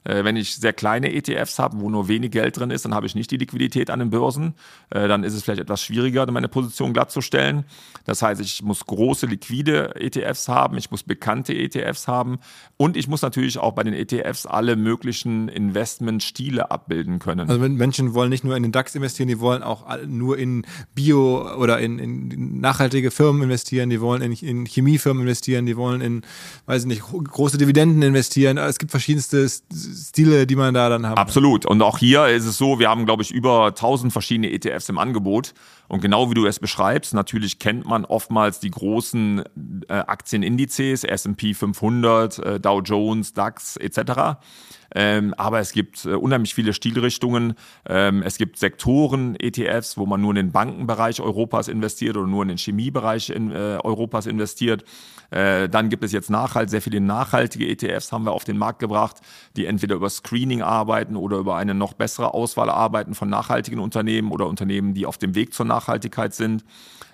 Äh, 0.04 0.24
wenn 0.24 0.36
ich 0.36 0.56
sehr 0.56 0.74
kleine 0.74 1.14
ETFs 1.14 1.60
habe, 1.60 1.80
wo 1.80 1.90
nur 1.90 2.08
wenig 2.08 2.32
Geld 2.32 2.58
drin 2.58 2.72
ist, 2.72 2.86
dann 2.86 2.96
habe 2.96 3.06
ich 3.06 3.16
nicht 3.16 3.30
die 3.30 3.38
Liquidität 3.38 3.90
an 3.90 4.00
den 4.00 4.10
Börsen. 4.10 4.56
Äh, 4.90 5.08
dann 5.08 5.24
ist 5.24 5.34
es 5.34 5.44
vielleicht 5.44 5.62
etwas 5.62 5.84
schwieriger, 5.84 6.30
meine 6.32 6.48
Position 6.48 6.94
glattzustellen. 6.94 7.66
Das 8.06 8.22
heißt, 8.22 8.42
ich 8.42 8.64
muss 8.64 8.86
große 8.86 9.28
liquide 9.28 9.96
ETFs 9.96 10.48
haben, 10.48 10.78
ich 10.78 10.90
muss 10.90 11.04
bekannte 11.04 11.54
ETFs 11.54 12.08
haben 12.08 12.40
und 12.78 12.98
ich 12.98 13.08
muss 13.08 13.22
natürlich 13.22 13.60
auch 13.60 13.74
bei 13.74 13.84
den 13.84 13.94
ETFs 13.94 14.46
alle 14.46 14.76
möglichen 14.76 15.50
Investmentstile 15.50 16.72
abbilden 16.72 17.20
können. 17.20 17.50
Also 17.50 17.60
Menschen 17.60 18.14
wollen 18.14 18.30
nicht 18.30 18.44
nur 18.44 18.56
in 18.56 18.64
den 18.64 18.72
DAX 18.72 18.96
investieren, 18.96 19.28
die 19.28 19.40
wollen 19.40 19.62
auch 19.62 19.86
nur 20.08 20.38
in 20.38 20.66
Bio 20.96 21.56
oder 21.58 21.80
in, 21.80 22.00
in 22.00 22.60
nachhaltige 22.60 23.12
Firmen 23.12 23.44
investieren, 23.44 23.90
die 23.90 24.02
wollen 24.02 24.22
in, 24.22 24.32
in 24.34 24.66
Chemiefirmen 24.66 25.22
investieren, 25.22 25.66
die 25.66 25.78
wollen 25.78 26.02
in, 26.02 26.22
weiß 26.66 26.84
ich 26.84 26.88
nicht, 26.88 27.02
große 27.02 27.58
Dividenden 27.58 28.02
investieren. 28.02 28.58
Es 28.58 28.80
gibt 28.80 28.92
verschiedenste 28.92 29.48
Stile, 29.92 30.48
die 30.48 30.56
man 30.56 30.74
da 30.74 30.90
dann 30.90 31.08
hat. 31.08 31.18
Absolut. 31.18 31.66
Und 31.66 31.82
auch 31.82 31.98
hier 31.98 32.28
ist 32.28 32.46
es 32.46 32.58
so, 32.58 32.80
wir 32.80 32.90
haben, 32.90 33.06
glaube 33.06 33.24
ich, 33.24 33.32
über 33.32 33.68
1000 33.68 34.12
verschiedene 34.12 34.52
ETFs 34.52 34.90
im 34.90 34.98
Angebot. 34.98 35.54
Und 35.88 36.02
genau 36.02 36.30
wie 36.30 36.34
du 36.36 36.46
es 36.46 36.60
beschreibst, 36.60 37.14
natürlich 37.14 37.60
kennt 37.60 37.86
man 37.86 38.06
oftmals 38.06 38.60
die 38.60 38.72
großen 38.72 39.44
äh, 39.90 39.94
Aktienindizes, 39.94 41.04
S&P 41.04 41.54
500, 41.54 42.40
äh, 42.40 42.60
Dow 42.60 42.82
Jones, 42.82 43.34
DAX 43.34 43.76
etc. 43.76 44.40
Ähm, 44.94 45.34
aber 45.36 45.60
es 45.60 45.72
gibt 45.72 46.06
äh, 46.06 46.14
unheimlich 46.14 46.54
viele 46.54 46.74
Stilrichtungen. 46.74 47.54
Ähm, 47.88 48.24
es 48.24 48.38
gibt 48.38 48.58
Sektoren, 48.58 49.36
ETFs, 49.40 49.98
wo 49.98 50.06
man 50.06 50.22
nur 50.22 50.32
in 50.32 50.36
den 50.36 50.52
Bankenbereich 50.52 51.22
Europas 51.22 51.68
investiert 51.68 52.18
oder 52.18 52.28
nur 52.28 52.44
in 52.44 52.50
den 52.50 52.58
Chemiebereich 52.58 53.30
in, 53.30 53.52
äh, 53.52 53.80
Europas 53.84 54.26
investiert. 54.26 54.84
Äh, 55.30 55.70
dann 55.70 55.90
gibt 55.90 56.04
es 56.04 56.12
jetzt 56.12 56.30
nachhalt, 56.30 56.70
sehr 56.70 56.82
viele 56.82 57.00
nachhaltige 57.00 57.68
ETFs 57.68 58.12
haben 58.12 58.26
wir 58.26 58.34
auf 58.34 58.44
den 58.44 58.58
Markt 58.58 58.80
gebracht, 58.80 59.22
die 59.56 59.66
entweder 59.66 59.96
über 59.96 60.10
Screening 60.10 60.62
arbeiten 60.62 61.16
oder 61.16 61.38
über 61.38 61.56
eine 61.56 61.74
noch 61.74 61.94
bessere 61.94 62.34
Auswahl 62.34 62.70
arbeiten 62.70 63.16
von 63.16 63.30
nachhaltigen 63.30 63.80
Unternehmen 63.80 64.32
oder 64.32 64.48
Unternehmen, 64.48 64.94
die 64.94 65.06
auf 65.06 65.18
dem 65.18 65.36
Weg 65.36 65.54
zur 65.54 65.66
Nachhaltigkeit 65.66 66.34
sind. 66.34 66.66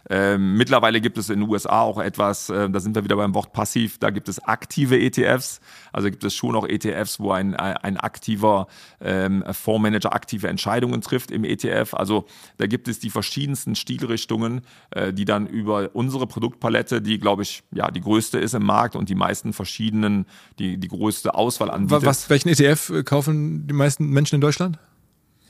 Ähm, 0.10 0.56
mittlerweile 0.56 1.02
gibt 1.02 1.18
es 1.18 1.30
in 1.30 1.42
den 1.42 1.50
USA 1.50 1.82
auch 1.82 2.00
etwas, 2.00 2.50
äh, 2.50 2.70
da 2.70 2.80
sind 2.80 2.96
wir 2.96 3.04
wieder 3.04 3.16
beim 3.16 3.34
Wort 3.34 3.52
passiv, 3.52 3.98
da 3.98 4.10
gibt 4.10 4.30
es 4.30 4.40
aktive 4.40 5.00
ETFs. 5.00 5.60
Also 5.92 6.10
gibt 6.10 6.24
es 6.24 6.34
schon 6.34 6.56
auch 6.56 6.68
ETFs, 6.68 7.20
wo 7.20 7.32
ein, 7.32 7.56
ein 7.56 7.98
aktiver 7.98 8.68
ähm, 9.02 9.44
Fondsmanager 9.52 10.14
aktive 10.14 10.48
Entscheidungen 10.48 11.02
trifft 11.02 11.32
im 11.32 11.44
ETF. 11.44 11.94
Also 11.94 12.26
da 12.58 12.68
gibt 12.68 12.88
es 12.88 13.00
die 13.00 13.10
verschiedensten 13.10 13.76
Stilrichtungen, 13.76 14.62
äh, 14.92 15.14
die 15.14 15.26
dann 15.26 15.48
über 15.48 15.90
unsere 15.94 16.28
Produktpalette, 16.28 17.02
die 17.02 17.20
glaube 17.20 17.44
ich 17.44 17.64
ja 17.72 17.92
die 17.92 18.02
größte 18.02 18.40
ist 18.40 18.54
im 18.54 18.64
Markt 18.64 18.96
und 18.96 19.10
die 19.10 19.16
meisten 19.16 19.54
verschiedenen, 19.54 20.26
die, 20.60 20.78
die 20.78 20.88
größte 20.88 21.36
Auswahl 21.36 21.70
anbietet. 21.72 22.06
Was, 22.06 22.30
welchen 22.30 22.50
ETF 22.50 23.04
kaufen 23.04 23.68
die 23.68 23.74
meisten 23.74 24.10
Menschen 24.10 24.36
in 24.36 24.42
Deutschland? 24.42 24.80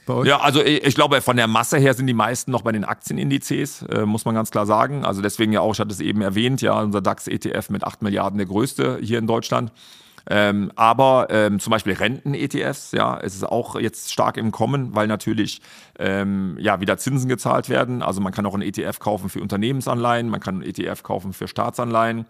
Bei 0.08 0.14
euch? 0.14 0.26
Ja, 0.26 0.40
also 0.40 0.62
ich, 0.62 0.84
ich, 0.84 0.94
glaube, 0.96 1.20
von 1.20 1.36
der 1.36 1.46
Masse 1.46 1.78
her 1.78 1.94
sind 1.94 2.08
die 2.08 2.14
meisten 2.14 2.50
noch 2.50 2.62
bei 2.62 2.72
den 2.72 2.84
Aktienindizes, 2.84 3.82
äh, 3.82 4.04
muss 4.04 4.24
man 4.24 4.34
ganz 4.34 4.50
klar 4.50 4.66
sagen. 4.66 5.04
Also 5.04 5.22
deswegen 5.22 5.52
ja 5.52 5.60
auch, 5.60 5.74
ich 5.74 5.80
hatte 5.80 5.92
es 5.92 6.00
eben 6.00 6.20
erwähnt, 6.20 6.60
ja, 6.60 6.80
unser 6.80 7.00
DAX-ETF 7.00 7.70
mit 7.70 7.84
8 7.84 8.02
Milliarden 8.02 8.38
der 8.38 8.46
größte 8.46 8.98
hier 9.00 9.20
in 9.20 9.28
Deutschland. 9.28 9.70
Ähm, 10.30 10.72
aber 10.76 11.28
ähm, 11.30 11.58
zum 11.58 11.70
Beispiel 11.70 11.94
Renten-ETFs, 11.94 12.92
ja, 12.92 13.18
es 13.18 13.34
ist 13.34 13.44
auch 13.44 13.78
jetzt 13.78 14.12
stark 14.12 14.36
im 14.36 14.50
Kommen, 14.50 14.94
weil 14.94 15.06
natürlich 15.06 15.62
ähm, 15.98 16.56
ja 16.60 16.80
wieder 16.80 16.98
Zinsen 16.98 17.28
gezahlt 17.28 17.68
werden. 17.70 18.02
Also 18.02 18.20
man 18.20 18.32
kann 18.32 18.44
auch 18.44 18.54
einen 18.54 18.62
ETF 18.62 18.98
kaufen 18.98 19.30
für 19.30 19.40
Unternehmensanleihen, 19.40 20.28
man 20.28 20.40
kann 20.40 20.56
einen 20.56 20.64
ETF 20.64 21.02
kaufen 21.02 21.32
für 21.32 21.48
Staatsanleihen. 21.48 22.26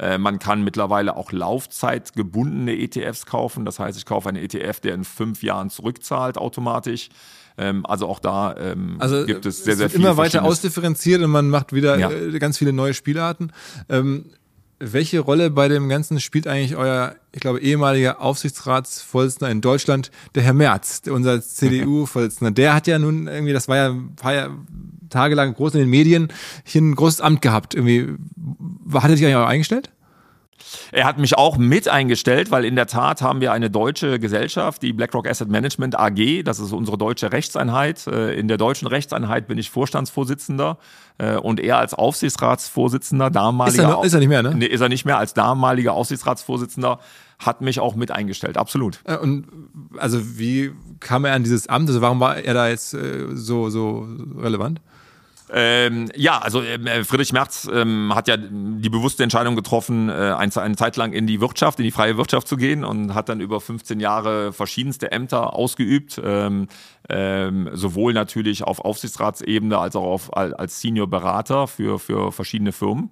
Äh, 0.00 0.16
man 0.16 0.38
kann 0.38 0.64
mittlerweile 0.64 1.16
auch 1.16 1.30
laufzeitgebundene 1.30 2.78
ETFs 2.78 3.26
kaufen. 3.26 3.64
Das 3.66 3.78
heißt, 3.78 3.98
ich 3.98 4.06
kaufe 4.06 4.28
einen 4.28 4.42
ETF, 4.42 4.80
der 4.80 4.94
in 4.94 5.04
fünf 5.04 5.42
Jahren 5.42 5.68
zurückzahlt 5.68 6.38
automatisch. 6.38 7.10
Ähm, 7.58 7.84
also 7.84 8.08
auch 8.08 8.18
da 8.18 8.56
ähm, 8.56 8.96
also 8.98 9.26
gibt 9.26 9.44
es 9.44 9.62
sehr, 9.62 9.74
es 9.74 9.78
sehr 9.78 9.90
viel. 9.90 10.00
Immer 10.00 10.16
weiter 10.16 10.42
ausdifferenziert 10.42 11.22
und 11.22 11.30
man 11.30 11.50
macht 11.50 11.74
wieder 11.74 11.98
ja. 11.98 12.10
Äh, 12.10 12.38
ganz 12.38 12.56
viele 12.56 12.72
neue 12.72 12.94
Spielarten. 12.94 13.52
Ähm, 13.90 14.26
welche 14.80 15.20
Rolle 15.20 15.50
bei 15.50 15.68
dem 15.68 15.88
Ganzen 15.88 16.18
spielt 16.20 16.46
eigentlich 16.46 16.74
euer, 16.74 17.14
ich 17.32 17.40
glaube, 17.40 17.60
ehemaliger 17.60 18.20
Aufsichtsratsvorsitzender 18.20 19.50
in 19.50 19.60
Deutschland, 19.60 20.10
der 20.34 20.42
Herr 20.42 20.54
Merz, 20.54 21.02
unser 21.08 21.40
CDU-Vorsitzender? 21.42 22.50
Der 22.50 22.74
hat 22.74 22.86
ja 22.86 22.98
nun 22.98 23.28
irgendwie, 23.28 23.52
das 23.52 23.68
war 23.68 23.76
ja, 23.76 23.94
war 24.22 24.34
ja 24.34 24.50
tagelang 25.10 25.54
groß 25.54 25.74
in 25.74 25.80
den 25.80 25.90
Medien, 25.90 26.28
hier 26.64 26.80
ein 26.80 26.94
großes 26.94 27.20
Amt 27.20 27.42
gehabt. 27.42 27.74
Irgendwie, 27.74 28.14
hat 28.92 29.10
er 29.10 29.16
sich 29.16 29.24
eigentlich 29.24 29.36
auch 29.36 29.46
eingestellt? 29.46 29.90
Er 30.92 31.04
hat 31.04 31.18
mich 31.18 31.36
auch 31.36 31.56
mit 31.56 31.88
eingestellt, 31.88 32.50
weil 32.50 32.64
in 32.64 32.76
der 32.76 32.86
Tat 32.86 33.22
haben 33.22 33.40
wir 33.40 33.52
eine 33.52 33.70
deutsche 33.70 34.18
Gesellschaft, 34.18 34.82
die 34.82 34.92
BlackRock 34.92 35.28
Asset 35.28 35.48
Management 35.48 35.98
AG. 35.98 36.42
Das 36.44 36.58
ist 36.58 36.72
unsere 36.72 36.98
deutsche 36.98 37.32
Rechtseinheit. 37.32 38.06
Äh, 38.06 38.34
in 38.34 38.48
der 38.48 38.56
deutschen 38.56 38.88
Rechtseinheit 38.88 39.46
bin 39.46 39.58
ich 39.58 39.70
Vorstandsvorsitzender 39.70 40.78
äh, 41.18 41.36
und 41.36 41.60
er 41.60 41.78
als 41.78 41.94
Aufsichtsratsvorsitzender, 41.94 43.30
damaliger. 43.30 43.82
Ist 43.82 43.96
er, 43.96 44.04
ist 44.04 44.12
er 44.14 44.20
nicht 44.20 44.28
mehr, 44.28 44.42
ne? 44.42 44.54
Nee, 44.54 44.66
ist 44.66 44.80
er 44.80 44.88
nicht 44.88 45.04
mehr 45.04 45.18
als 45.18 45.34
damaliger 45.34 45.92
Aufsichtsratsvorsitzender 45.92 46.98
hat 47.38 47.62
mich 47.62 47.80
auch 47.80 47.94
mit 47.94 48.10
eingestellt, 48.10 48.58
absolut. 48.58 49.00
Äh, 49.04 49.16
und 49.16 49.46
also 49.96 50.38
wie 50.38 50.72
kam 51.00 51.24
er 51.24 51.32
an 51.32 51.42
dieses 51.42 51.68
Amt? 51.68 51.88
Also 51.88 52.02
warum 52.02 52.20
war 52.20 52.36
er 52.36 52.52
da 52.52 52.68
jetzt 52.68 52.90
so, 52.90 53.70
so 53.70 54.06
relevant? 54.36 54.80
Ähm, 55.52 56.10
ja, 56.14 56.38
also 56.38 56.62
ähm, 56.62 56.86
äh, 56.86 57.02
Friedrich 57.02 57.32
Merz 57.32 57.68
ähm, 57.72 58.14
hat 58.14 58.28
ja 58.28 58.36
die 58.36 58.88
bewusste 58.88 59.22
Entscheidung 59.22 59.56
getroffen, 59.56 60.08
äh, 60.08 60.12
eine, 60.12 60.56
eine 60.56 60.76
Zeit 60.76 60.96
lang 60.96 61.12
in 61.12 61.26
die 61.26 61.40
Wirtschaft, 61.40 61.78
in 61.80 61.84
die 61.84 61.90
freie 61.90 62.16
Wirtschaft 62.16 62.46
zu 62.46 62.56
gehen 62.56 62.84
und 62.84 63.14
hat 63.14 63.28
dann 63.28 63.40
über 63.40 63.60
15 63.60 63.98
Jahre 63.98 64.52
verschiedenste 64.52 65.10
Ämter 65.10 65.54
ausgeübt, 65.54 66.20
ähm, 66.24 66.68
ähm, 67.08 67.68
sowohl 67.72 68.12
natürlich 68.12 68.62
auf 68.62 68.80
Aufsichtsratsebene 68.84 69.76
als 69.76 69.96
auch 69.96 70.04
auf, 70.04 70.36
als 70.36 70.80
Senior-Berater 70.80 71.66
für, 71.66 71.98
für 71.98 72.30
verschiedene 72.30 72.72
Firmen 72.72 73.10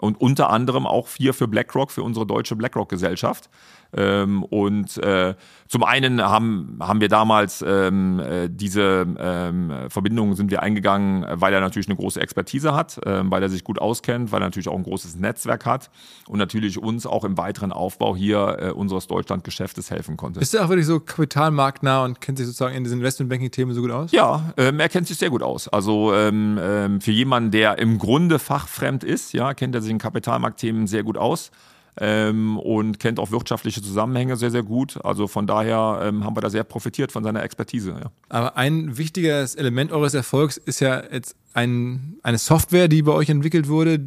und 0.00 0.20
unter 0.20 0.50
anderem 0.50 0.86
auch 0.86 1.08
vier 1.08 1.34
für 1.34 1.48
BlackRock, 1.48 1.90
für 1.90 2.02
unsere 2.02 2.26
deutsche 2.26 2.56
BlackRock-Gesellschaft. 2.56 3.48
Ähm, 3.96 4.42
und 4.44 4.98
äh, 4.98 5.34
zum 5.66 5.82
einen 5.82 6.20
haben, 6.22 6.78
haben 6.80 7.00
wir 7.00 7.08
damals 7.08 7.64
ähm, 7.66 8.20
äh, 8.20 8.48
diese 8.50 9.06
ähm, 9.18 9.72
Verbindungen 9.88 10.34
sind 10.34 10.50
wir 10.50 10.62
eingegangen, 10.62 11.26
weil 11.30 11.54
er 11.54 11.60
natürlich 11.60 11.88
eine 11.88 11.96
große 11.96 12.20
Expertise 12.20 12.74
hat, 12.74 13.00
ähm, 13.06 13.30
weil 13.30 13.42
er 13.42 13.48
sich 13.48 13.64
gut 13.64 13.78
auskennt, 13.78 14.30
weil 14.30 14.42
er 14.42 14.46
natürlich 14.46 14.68
auch 14.68 14.76
ein 14.76 14.82
großes 14.82 15.16
Netzwerk 15.16 15.64
hat 15.64 15.90
und 16.26 16.38
natürlich 16.38 16.78
uns 16.78 17.06
auch 17.06 17.24
im 17.24 17.38
weiteren 17.38 17.72
Aufbau 17.72 18.14
hier 18.14 18.58
äh, 18.60 18.70
unseres 18.70 19.06
Deutschlandgeschäftes 19.06 19.90
helfen 19.90 20.16
konnte. 20.16 20.40
Ist 20.40 20.54
er 20.54 20.64
auch 20.64 20.68
wirklich 20.68 20.86
so 20.86 21.00
kapitalmarktnah 21.00 22.04
und 22.04 22.20
kennt 22.20 22.38
sich 22.38 22.46
sozusagen 22.46 22.74
in 22.74 22.84
diesen 22.84 22.98
Investmentbanking-Themen 22.98 23.74
so 23.74 23.80
gut 23.80 23.90
aus? 23.90 24.12
Ja, 24.12 24.52
ähm, 24.58 24.80
er 24.80 24.88
kennt 24.88 25.06
sich 25.06 25.16
sehr 25.16 25.30
gut 25.30 25.42
aus. 25.42 25.68
Also 25.68 26.14
ähm, 26.14 26.58
ähm, 26.60 27.00
für 27.00 27.12
jemanden, 27.12 27.50
der 27.50 27.78
im 27.78 27.98
Grunde 27.98 28.38
fachfremd 28.38 29.02
ist, 29.02 29.32
ja, 29.32 29.54
kennt 29.54 29.74
er 29.74 29.80
sich 29.80 29.90
in 29.90 29.98
Kapitalmarktthemen 29.98 30.86
sehr 30.86 31.02
gut 31.02 31.16
aus 31.16 31.50
ähm, 32.00 32.58
und 32.58 33.00
kennt 33.00 33.18
auch 33.18 33.30
wirtschaftliche 33.30 33.82
Zusammenhänge 33.82 34.36
sehr, 34.36 34.50
sehr 34.50 34.62
gut. 34.62 34.98
Also 35.04 35.26
von 35.28 35.46
daher 35.46 36.00
ähm, 36.02 36.24
haben 36.24 36.36
wir 36.36 36.40
da 36.40 36.50
sehr 36.50 36.64
profitiert 36.64 37.12
von 37.12 37.24
seiner 37.24 37.42
Expertise. 37.42 37.90
Ja. 37.90 38.10
Aber 38.28 38.56
ein 38.56 38.96
wichtiges 38.98 39.54
Element 39.54 39.92
eures 39.92 40.14
Erfolgs 40.14 40.56
ist 40.56 40.80
ja 40.80 41.02
jetzt 41.12 41.36
ein, 41.58 42.18
eine 42.22 42.38
Software, 42.38 42.88
die 42.88 43.02
bei 43.02 43.12
euch 43.12 43.28
entwickelt 43.28 43.68
wurde, 43.68 44.00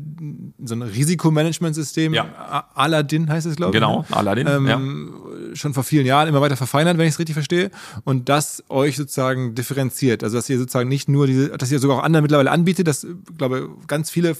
so 0.63 0.75
ein 0.75 0.81
Risikomanagementsystem. 0.81 2.13
Ja. 2.13 2.69
Aladdin 2.73 3.29
heißt 3.29 3.45
es, 3.45 3.55
glaube 3.55 3.71
ich. 3.71 3.81
Genau, 3.81 4.05
ne? 4.09 4.15
Aladdin. 4.15 4.47
Ähm, 4.47 4.67
ja. 4.67 5.55
Schon 5.55 5.73
vor 5.73 5.83
vielen 5.83 6.05
Jahren 6.05 6.29
immer 6.29 6.39
weiter 6.39 6.55
verfeinert, 6.55 6.97
wenn 6.97 7.07
ich 7.07 7.13
es 7.13 7.19
richtig 7.19 7.33
verstehe. 7.33 7.71
Und 8.05 8.29
das 8.29 8.63
euch 8.69 8.95
sozusagen 8.95 9.53
differenziert. 9.55 10.23
Also, 10.23 10.37
dass 10.37 10.49
ihr 10.49 10.57
sozusagen 10.57 10.87
nicht 10.87 11.09
nur 11.09 11.27
diese, 11.27 11.49
dass 11.49 11.71
ihr 11.71 11.79
sogar 11.79 11.97
auch 11.97 12.03
anderen 12.03 12.23
mittlerweile 12.23 12.51
anbietet, 12.51 12.87
dass, 12.87 13.05
glaube 13.37 13.69
ganz 13.87 14.09
viele 14.09 14.35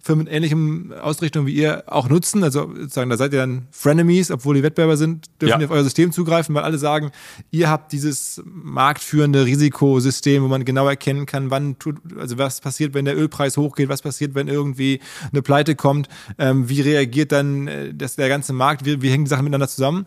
Firmen 0.00 0.24
mit 0.24 0.32
ähnlichem 0.32 0.92
Ausrichtung 1.00 1.46
wie 1.46 1.54
ihr 1.54 1.84
auch 1.86 2.08
nutzen. 2.08 2.44
Also, 2.44 2.70
sozusagen, 2.74 3.10
da 3.10 3.16
seid 3.16 3.32
ihr 3.32 3.40
dann 3.40 3.66
Frenemies, 3.70 4.30
obwohl 4.30 4.54
die 4.54 4.62
Wettbewerber 4.62 4.96
sind, 4.96 5.26
dürfen 5.40 5.52
Ja. 5.52 5.58
die 5.58 5.64
auf 5.64 5.70
euer 5.70 5.84
System 5.84 6.12
zugreifen, 6.12 6.54
weil 6.54 6.62
alle 6.62 6.78
sagen, 6.78 7.10
ihr 7.50 7.68
habt 7.68 7.92
dieses 7.92 8.40
marktführende 8.44 9.44
Risikosystem, 9.44 10.42
wo 10.42 10.48
man 10.48 10.64
genau 10.64 10.86
erkennen 10.86 11.26
kann, 11.26 11.50
wann 11.50 11.78
tut, 11.78 11.96
also 12.18 12.27
was 12.36 12.60
passiert, 12.60 12.92
wenn 12.92 13.04
der 13.06 13.16
Ölpreis 13.16 13.56
hochgeht, 13.56 13.88
was 13.88 14.02
passiert, 14.02 14.34
wenn 14.34 14.48
irgendwie 14.48 15.00
eine 15.32 15.40
Pleite 15.40 15.76
kommt, 15.76 16.08
ähm, 16.38 16.68
wie 16.68 16.80
reagiert 16.80 17.32
dann 17.32 17.68
äh, 17.68 17.94
das, 17.94 18.16
der 18.16 18.28
ganze 18.28 18.52
Markt, 18.52 18.84
wie, 18.84 19.00
wie 19.00 19.10
hängen 19.10 19.24
die 19.24 19.30
Sachen 19.30 19.44
miteinander 19.44 19.68
zusammen. 19.68 20.04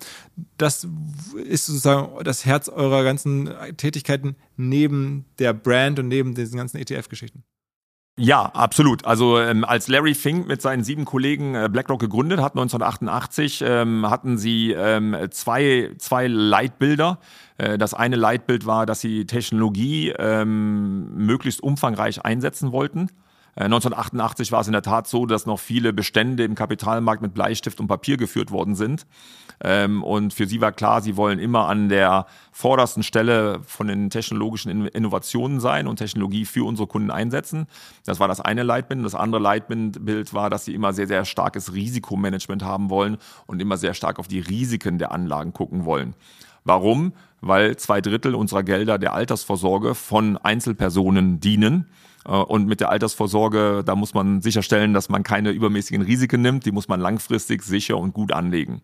Das 0.58 0.88
ist 1.46 1.66
sozusagen 1.66 2.24
das 2.24 2.46
Herz 2.46 2.70
eurer 2.70 3.04
ganzen 3.04 3.50
Tätigkeiten 3.78 4.36
neben 4.58 5.26
der 5.40 5.54
Brand 5.54 5.98
und 5.98 6.10
neben 6.10 6.36
diesen 6.36 6.58
ganzen 6.58 6.78
ETF-Geschichten. 6.78 7.44
Ja, 8.18 8.44
absolut. 8.44 9.06
Also 9.06 9.40
ähm, 9.40 9.64
als 9.64 9.88
Larry 9.88 10.14
Fink 10.14 10.48
mit 10.48 10.62
seinen 10.62 10.84
sieben 10.84 11.06
Kollegen 11.06 11.56
äh, 11.56 11.70
BlackRock 11.72 12.00
gegründet 12.00 12.40
hat, 12.40 12.54
1988, 12.54 13.64
ähm, 13.66 14.10
hatten 14.10 14.38
sie 14.38 14.72
ähm, 14.74 15.16
zwei, 15.32 15.92
zwei 15.98 16.28
Leitbilder. 16.28 17.20
Äh, 17.58 17.78
das 17.78 17.94
eine 17.94 18.18
Leitbild 18.18 18.66
war, 18.66 18.86
dass 18.86 19.00
sie 19.00 19.26
Technologie 19.26 20.14
ähm, 20.20 21.16
möglichst 21.26 21.64
umfangreich 21.64 22.24
einsetzen 22.24 22.72
wollten. 22.72 23.08
Äh, 23.56 23.66
1988 23.66 24.52
war 24.52 24.62
es 24.62 24.68
in 24.68 24.74
der 24.74 24.82
Tat 24.82 25.08
so, 25.08 25.26
dass 25.26 25.46
noch 25.46 25.60
viele 25.60 25.94
Bestände 25.94 26.44
im 26.44 26.56
Kapitalmarkt 26.56 27.22
mit 27.22 27.34
Bleistift 27.34 27.80
und 27.80 27.88
Papier 27.88 28.18
geführt 28.18 28.52
worden 28.52 28.76
sind. 28.76 29.06
Ähm, 29.64 30.04
und 30.04 30.34
für 30.34 30.48
sie 30.48 30.62
war 30.62 30.72
klar, 30.72 31.02
sie 31.02 31.18
wollen 31.18 31.38
immer 31.38 31.68
an 31.68 31.90
der 31.90 32.26
vordersten 32.52 33.04
Stelle 33.04 33.60
von 33.66 33.88
den 33.88 34.10
technologischen 34.10 34.70
In- 34.72 34.88
Innovationen 34.88 35.60
sein 35.60 35.88
und 35.88 35.98
Technologie 35.98 36.46
für 36.46 36.66
unsere 36.66 36.88
Kunden 36.88 37.12
einsetzen. 37.12 37.68
Das 38.06 38.20
war 38.20 38.28
das 38.28 38.42
eine 38.42 38.64
Leitbild. 38.64 39.06
Das 39.06 39.16
andere 39.16 39.42
Leitbild 39.42 40.34
war, 40.34 40.50
dass 40.50 40.66
sie 40.66 40.74
immer 40.74 40.94
sehr, 40.94 41.08
sehr 41.08 41.26
starkes 41.26 41.74
Risikomanagement 41.74 42.64
haben 42.64 42.90
wollen 42.90 43.18
und 43.46 43.62
immer 43.62 43.78
sehr 43.78 43.94
stark 43.94 44.18
auf 44.18 44.28
die 44.28 44.40
Risiken 44.40 44.98
der 44.98 45.12
Anlagen 45.12 45.54
gucken 45.54 45.86
wollen. 45.86 46.16
Warum? 46.64 47.14
Weil 47.42 47.76
zwei 47.78 48.02
Drittel 48.02 48.36
unserer 48.36 48.64
Gelder 48.64 49.00
der 49.00 49.14
Altersvorsorge 49.14 49.96
von 49.96 50.38
Einzelpersonen 50.38 51.40
dienen. 51.40 51.88
Äh, 52.26 52.32
Und 52.32 52.68
mit 52.68 52.80
der 52.80 52.90
Altersvorsorge, 52.90 53.84
da 53.86 53.96
muss 53.96 54.14
man 54.14 54.42
sicherstellen, 54.42 54.94
dass 54.94 55.10
man 55.10 55.24
keine 55.24 55.52
übermäßigen 55.52 56.02
Risiken 56.02 56.42
nimmt. 56.42 56.66
Die 56.66 56.72
muss 56.72 56.88
man 56.88 57.00
langfristig 57.00 57.64
sicher 57.64 57.98
und 57.98 58.14
gut 58.14 58.32
anlegen. 58.32 58.82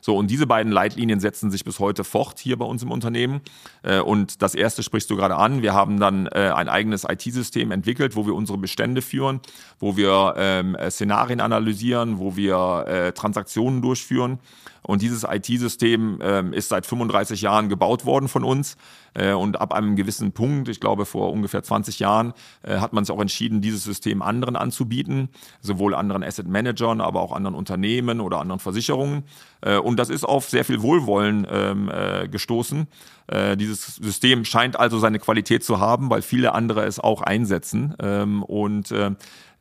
So, 0.00 0.18
und 0.18 0.30
diese 0.30 0.46
beiden 0.46 0.70
Leitlinien 0.70 1.18
setzen 1.18 1.50
sich 1.50 1.64
bis 1.64 1.78
heute 1.78 2.04
fort 2.04 2.38
hier 2.38 2.58
bei 2.58 2.66
uns 2.66 2.82
im 2.82 2.90
Unternehmen. 2.90 3.40
Äh, 3.82 4.00
Und 4.00 4.42
das 4.42 4.54
erste 4.54 4.82
sprichst 4.82 5.08
du 5.08 5.16
gerade 5.16 5.36
an. 5.36 5.62
Wir 5.62 5.72
haben 5.72 5.98
dann 5.98 6.26
äh, 6.26 6.52
ein 6.54 6.68
eigenes 6.68 7.04
IT-System 7.04 7.70
entwickelt, 7.70 8.14
wo 8.14 8.26
wir 8.26 8.34
unsere 8.34 8.58
Bestände 8.58 9.00
führen, 9.00 9.40
wo 9.78 9.96
wir 9.96 10.34
ähm, 10.36 10.74
äh, 10.74 10.90
Szenarien 10.90 11.40
analysieren, 11.40 12.18
wo 12.18 12.36
wir 12.36 13.12
Transaktionen 13.14 13.80
durchführen. 13.80 14.38
Und 14.86 15.02
dieses 15.02 15.24
IT-System 15.24 16.18
ähm, 16.22 16.52
ist 16.52 16.68
seit 16.68 16.86
35 16.86 17.40
Jahren 17.40 17.68
gebaut 17.68 18.04
worden 18.04 18.28
von 18.28 18.44
uns. 18.44 18.76
Äh, 19.14 19.32
und 19.32 19.60
ab 19.60 19.72
einem 19.72 19.96
gewissen 19.96 20.32
Punkt, 20.32 20.68
ich 20.68 20.78
glaube 20.78 21.06
vor 21.06 21.32
ungefähr 21.32 21.62
20 21.62 21.98
Jahren, 21.98 22.34
äh, 22.62 22.78
hat 22.78 22.92
man 22.92 23.04
sich 23.04 23.14
auch 23.14 23.20
entschieden, 23.20 23.60
dieses 23.60 23.84
System 23.84 24.20
anderen 24.20 24.56
anzubieten, 24.56 25.30
sowohl 25.60 25.94
anderen 25.94 26.22
Asset 26.22 26.46
Managern, 26.46 27.00
aber 27.00 27.20
auch 27.20 27.32
anderen 27.32 27.54
Unternehmen 27.54 28.20
oder 28.20 28.40
anderen 28.40 28.60
Versicherungen. 28.60 29.24
Äh, 29.62 29.78
und 29.78 29.98
das 29.98 30.10
ist 30.10 30.24
auf 30.24 30.50
sehr 30.50 30.64
viel 30.64 30.82
Wohlwollen 30.82 31.46
ähm, 31.50 31.90
äh, 31.90 32.28
gestoßen. 32.28 32.86
Äh, 33.26 33.56
dieses 33.56 33.96
System 33.96 34.44
scheint 34.44 34.78
also 34.78 34.98
seine 34.98 35.18
Qualität 35.18 35.64
zu 35.64 35.80
haben, 35.80 36.10
weil 36.10 36.20
viele 36.20 36.52
andere 36.52 36.84
es 36.84 37.00
auch 37.00 37.22
einsetzen. 37.22 37.94
Ähm, 38.00 38.42
und 38.42 38.90
äh, 38.90 39.12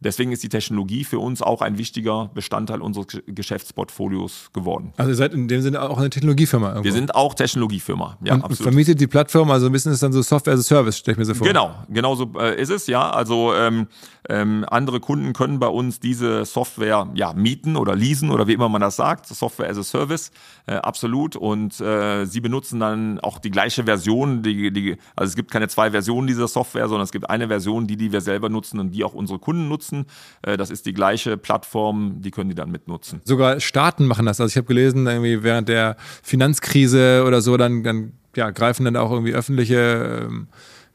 Deswegen 0.04 0.32
ist 0.32 0.44
die 0.44 0.50
Technologie 0.50 1.04
für 1.04 1.20
uns 1.20 1.42
auch 1.42 1.62
ein 1.62 1.78
wichtiger 1.78 2.30
Bestandteil 2.34 2.82
unseres 2.82 3.08
Ge- 3.08 3.24
Geschäftsportfolios 3.28 4.52
geworden. 4.54 4.94
Also 4.98 5.12
ihr 5.12 5.16
seid 5.16 5.34
in 5.34 5.48
dem 5.48 5.62
Sinne 5.62 5.82
auch 5.82 5.98
eine 5.98 6.10
Technologiefirma. 6.10 6.68
Irgendwo. 6.68 6.84
Wir 6.84 6.92
sind 6.94 7.16
auch 7.16 7.34
Technologiefirma. 7.34 8.18
Ja, 8.24 8.36
und 8.36 8.56
vermietet 8.56 9.00
die 9.00 9.08
Plattform, 9.08 9.50
also 9.52 9.68
ein 9.68 9.72
bisschen 9.72 9.92
ist 9.92 10.04
dann 10.04 10.14
so 10.14 10.22
Software 10.22 10.54
as 10.54 10.60
a 10.60 10.64
Service, 10.64 10.98
stelle 10.98 11.14
ich 11.14 11.20
mir 11.20 11.26
so 11.26 11.34
vor. 11.34 11.48
Genau, 11.48 11.72
genau 11.90 12.16
so 12.16 12.32
äh, 12.38 12.62
ist 12.62 12.70
es, 12.70 12.88
ja. 12.88 13.10
Also 13.10 13.54
ähm, 13.54 13.88
ähm, 14.30 14.66
andere 14.70 15.00
Kunden 15.00 15.34
können 15.34 15.60
bei 15.60 15.68
uns 15.68 16.00
diese 16.00 16.46
Software 16.46 17.08
ja 17.14 17.34
mieten 17.34 17.76
oder 17.76 17.96
leasen 17.96 18.30
oder 18.32 18.48
wie 18.48 18.54
immer 18.54 18.70
man 18.70 18.82
das 18.82 18.96
sagt, 18.96 19.28
Software 19.28 19.70
as 19.70 19.78
a 19.78 19.84
Service, 19.84 20.32
äh, 20.68 20.76
absolut. 20.76 21.36
Und 21.36 21.80
äh, 21.82 22.26
sie 22.26 22.42
benutzen 22.42 22.80
dann 22.80 23.20
auch 23.20 23.38
die 23.40 23.52
gleiche 23.52 23.84
Version, 23.84 24.44
die, 24.44 24.72
die, 24.72 24.98
also 25.16 25.30
es 25.30 25.36
gibt 25.36 25.52
keine 25.52 25.68
zwei 25.68 25.92
Versionen 25.92 26.28
dieser 26.28 26.48
Software, 26.48 26.88
sondern 26.88 27.04
es 27.04 27.12
gibt 27.12 27.30
eine 27.30 27.48
Version, 27.48 27.88
die, 27.88 27.98
die 27.98 28.12
wir 28.12 28.22
selber 28.22 28.50
nutzen 28.50 28.80
und 28.80 28.92
die 28.92 29.04
auch 29.04 29.14
unsere 29.14 29.40
Kunden 29.40 29.68
nutzen. 29.68 29.93
Äh, 30.42 30.58
das 30.58 30.70
ist 30.70 30.86
die 30.86 30.94
gleiche 30.94 31.38
Plattform, 31.38 32.22
die 32.22 32.32
können 32.32 32.50
die 32.50 32.56
dann 32.56 32.72
mitnutzen. 32.72 33.22
Sogar 33.24 33.60
Staaten 33.60 34.06
machen 34.06 34.26
das. 34.26 34.40
Also 34.42 34.52
ich 34.52 34.58
habe 34.58 34.68
gelesen, 34.68 35.08
irgendwie 35.08 35.44
während 35.44 35.70
der 35.70 35.96
Finanzkrise 36.22 37.24
oder 37.26 37.42
so, 37.42 37.58
dann, 37.58 37.84
dann 37.84 38.14
ja, 38.36 38.50
greifen 38.52 38.86
dann 38.86 38.96
auch 38.96 39.12
irgendwie 39.12 39.34
öffentliche 39.34 40.28
ähm, 40.28 40.48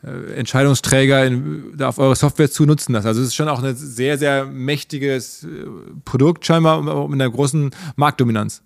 äh, 0.03 0.35
Entscheidungsträger 0.35 1.25
in, 1.25 1.73
da 1.77 1.89
auf 1.89 1.99
eure 1.99 2.15
Software 2.15 2.51
zu 2.51 2.67
nutzen 2.67 2.93
das. 2.93 3.05
Also 3.05 3.21
es 3.21 3.29
ist 3.29 3.35
schon 3.35 3.49
auch 3.49 3.63
ein 3.63 3.75
sehr, 3.75 4.17
sehr 4.19 4.47
mächtiges 4.47 5.45
äh, 5.45 5.49
Produkt 6.05 6.47
scheinbar 6.47 6.83
mit 7.09 7.21
einer 7.21 7.31
großen 7.31 7.71
Marktdominanz. 7.97 8.63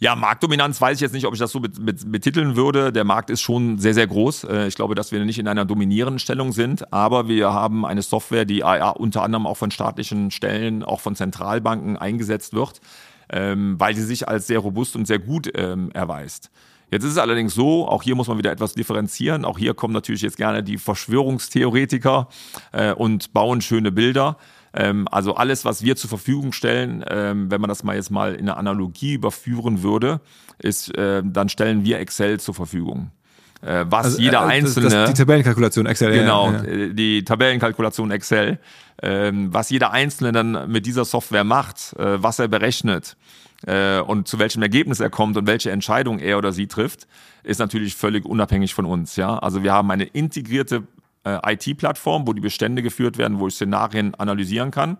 Ja, 0.00 0.14
Marktdominanz 0.14 0.80
weiß 0.80 0.96
ich 0.96 1.00
jetzt 1.00 1.12
nicht, 1.12 1.26
ob 1.26 1.34
ich 1.34 1.40
das 1.40 1.50
so 1.50 1.58
bet 1.58 1.84
bet 1.84 2.12
betiteln 2.12 2.54
würde. 2.54 2.92
Der 2.92 3.02
Markt 3.02 3.30
ist 3.30 3.40
schon 3.40 3.78
sehr, 3.78 3.94
sehr 3.94 4.06
groß. 4.06 4.44
Äh, 4.44 4.68
Ich 4.68 4.76
glaube, 4.76 4.94
dass 4.94 5.10
wir 5.10 5.24
nicht 5.24 5.40
in 5.40 5.48
einer 5.48 5.64
dominierenden 5.64 6.20
Stellung 6.20 6.52
sind, 6.52 6.92
aber 6.92 7.26
wir 7.26 7.52
haben 7.52 7.84
eine 7.84 8.02
Software, 8.02 8.44
die 8.44 8.58
ja, 8.58 8.90
unter 8.90 9.22
anderem 9.24 9.44
auch 9.46 9.56
von 9.56 9.72
staatlichen 9.72 10.30
Stellen, 10.30 10.84
auch 10.84 11.00
von 11.00 11.16
Zentralbanken 11.16 11.96
eingesetzt 11.96 12.54
wird, 12.54 12.80
ähm, 13.28 13.74
weil 13.80 13.96
sie 13.96 14.04
sich 14.04 14.28
als 14.28 14.46
sehr 14.46 14.60
robust 14.60 14.94
und 14.94 15.06
sehr 15.06 15.18
gut 15.18 15.50
ähm, 15.56 15.90
erweist. 15.92 16.50
Jetzt 16.92 17.04
ist 17.04 17.12
es 17.12 17.18
allerdings 17.18 17.54
so, 17.54 17.86
auch 17.86 18.02
hier 18.04 18.14
muss 18.14 18.28
man 18.28 18.38
wieder 18.38 18.52
etwas 18.52 18.74
differenzieren. 18.74 19.44
Auch 19.44 19.58
hier 19.58 19.74
kommen 19.74 19.92
natürlich 19.92 20.22
jetzt 20.22 20.36
gerne 20.36 20.62
die 20.62 20.78
Verschwörungstheoretiker 20.78 22.28
äh, 22.72 22.92
und 22.92 23.32
bauen 23.32 23.60
schöne 23.60 23.90
Bilder. 23.90 24.38
Ähm, 24.80 25.08
also 25.10 25.34
alles, 25.34 25.64
was 25.64 25.82
wir 25.82 25.96
zur 25.96 26.08
Verfügung 26.08 26.52
stellen, 26.52 27.04
ähm, 27.08 27.50
wenn 27.50 27.60
man 27.60 27.68
das 27.68 27.82
mal 27.82 27.96
jetzt 27.96 28.10
mal 28.10 28.34
in 28.34 28.42
eine 28.48 28.56
Analogie 28.56 29.14
überführen 29.14 29.82
würde, 29.82 30.20
ist, 30.58 30.96
äh, 30.96 31.22
dann 31.24 31.48
stellen 31.48 31.84
wir 31.84 31.98
Excel 31.98 32.38
zur 32.38 32.54
Verfügung. 32.54 33.10
Äh, 33.60 33.86
was 33.88 34.04
Also, 34.06 34.20
jeder 34.20 34.38
äh, 34.38 34.42
das- 34.42 34.50
einzelne 34.50 34.88
Das, 34.90 35.10
die 35.10 35.14
Tabellenkalkulation, 35.16 35.86
Excel. 35.86 36.14
ja, 36.14 36.20
Genau, 36.22 36.52
Ja, 36.52 36.56
ja. 36.58 36.64
äh, 36.64 36.94
die 36.94 37.24
Tabellenkalkulation 37.24 38.10
Excel, 38.12 38.58
ähm, 39.02 39.52
was 39.52 39.70
jeder 39.70 39.90
Einzelne 39.90 40.30
dann 40.30 40.70
mit 40.70 40.86
dieser 40.86 41.04
Software 41.04 41.44
macht, 41.44 41.94
was 41.96 42.38
er 42.38 42.46
berechnet 42.48 43.16
und 44.06 44.28
zu 44.28 44.38
welchem 44.38 44.62
Ergebnis 44.62 45.00
er 45.00 45.10
kommt 45.10 45.36
und 45.36 45.48
welche 45.48 45.72
Entscheidung 45.72 46.20
er 46.20 46.38
oder 46.38 46.52
sie 46.52 46.68
trifft, 46.68 47.08
ist 47.42 47.58
natürlich 47.58 47.96
völlig 47.96 48.24
unabhängig 48.24 48.72
von 48.72 48.84
uns. 48.84 49.16
Ja, 49.16 49.36
also 49.38 49.64
wir 49.64 49.72
haben 49.72 49.90
eine 49.90 50.04
integrierte 50.04 50.84
äh, 51.36 51.54
IT-Plattform, 51.54 52.26
wo 52.26 52.32
die 52.32 52.40
Bestände 52.40 52.82
geführt 52.82 53.18
werden, 53.18 53.38
wo 53.38 53.48
ich 53.48 53.54
Szenarien 53.54 54.14
analysieren 54.14 54.70
kann. 54.70 54.98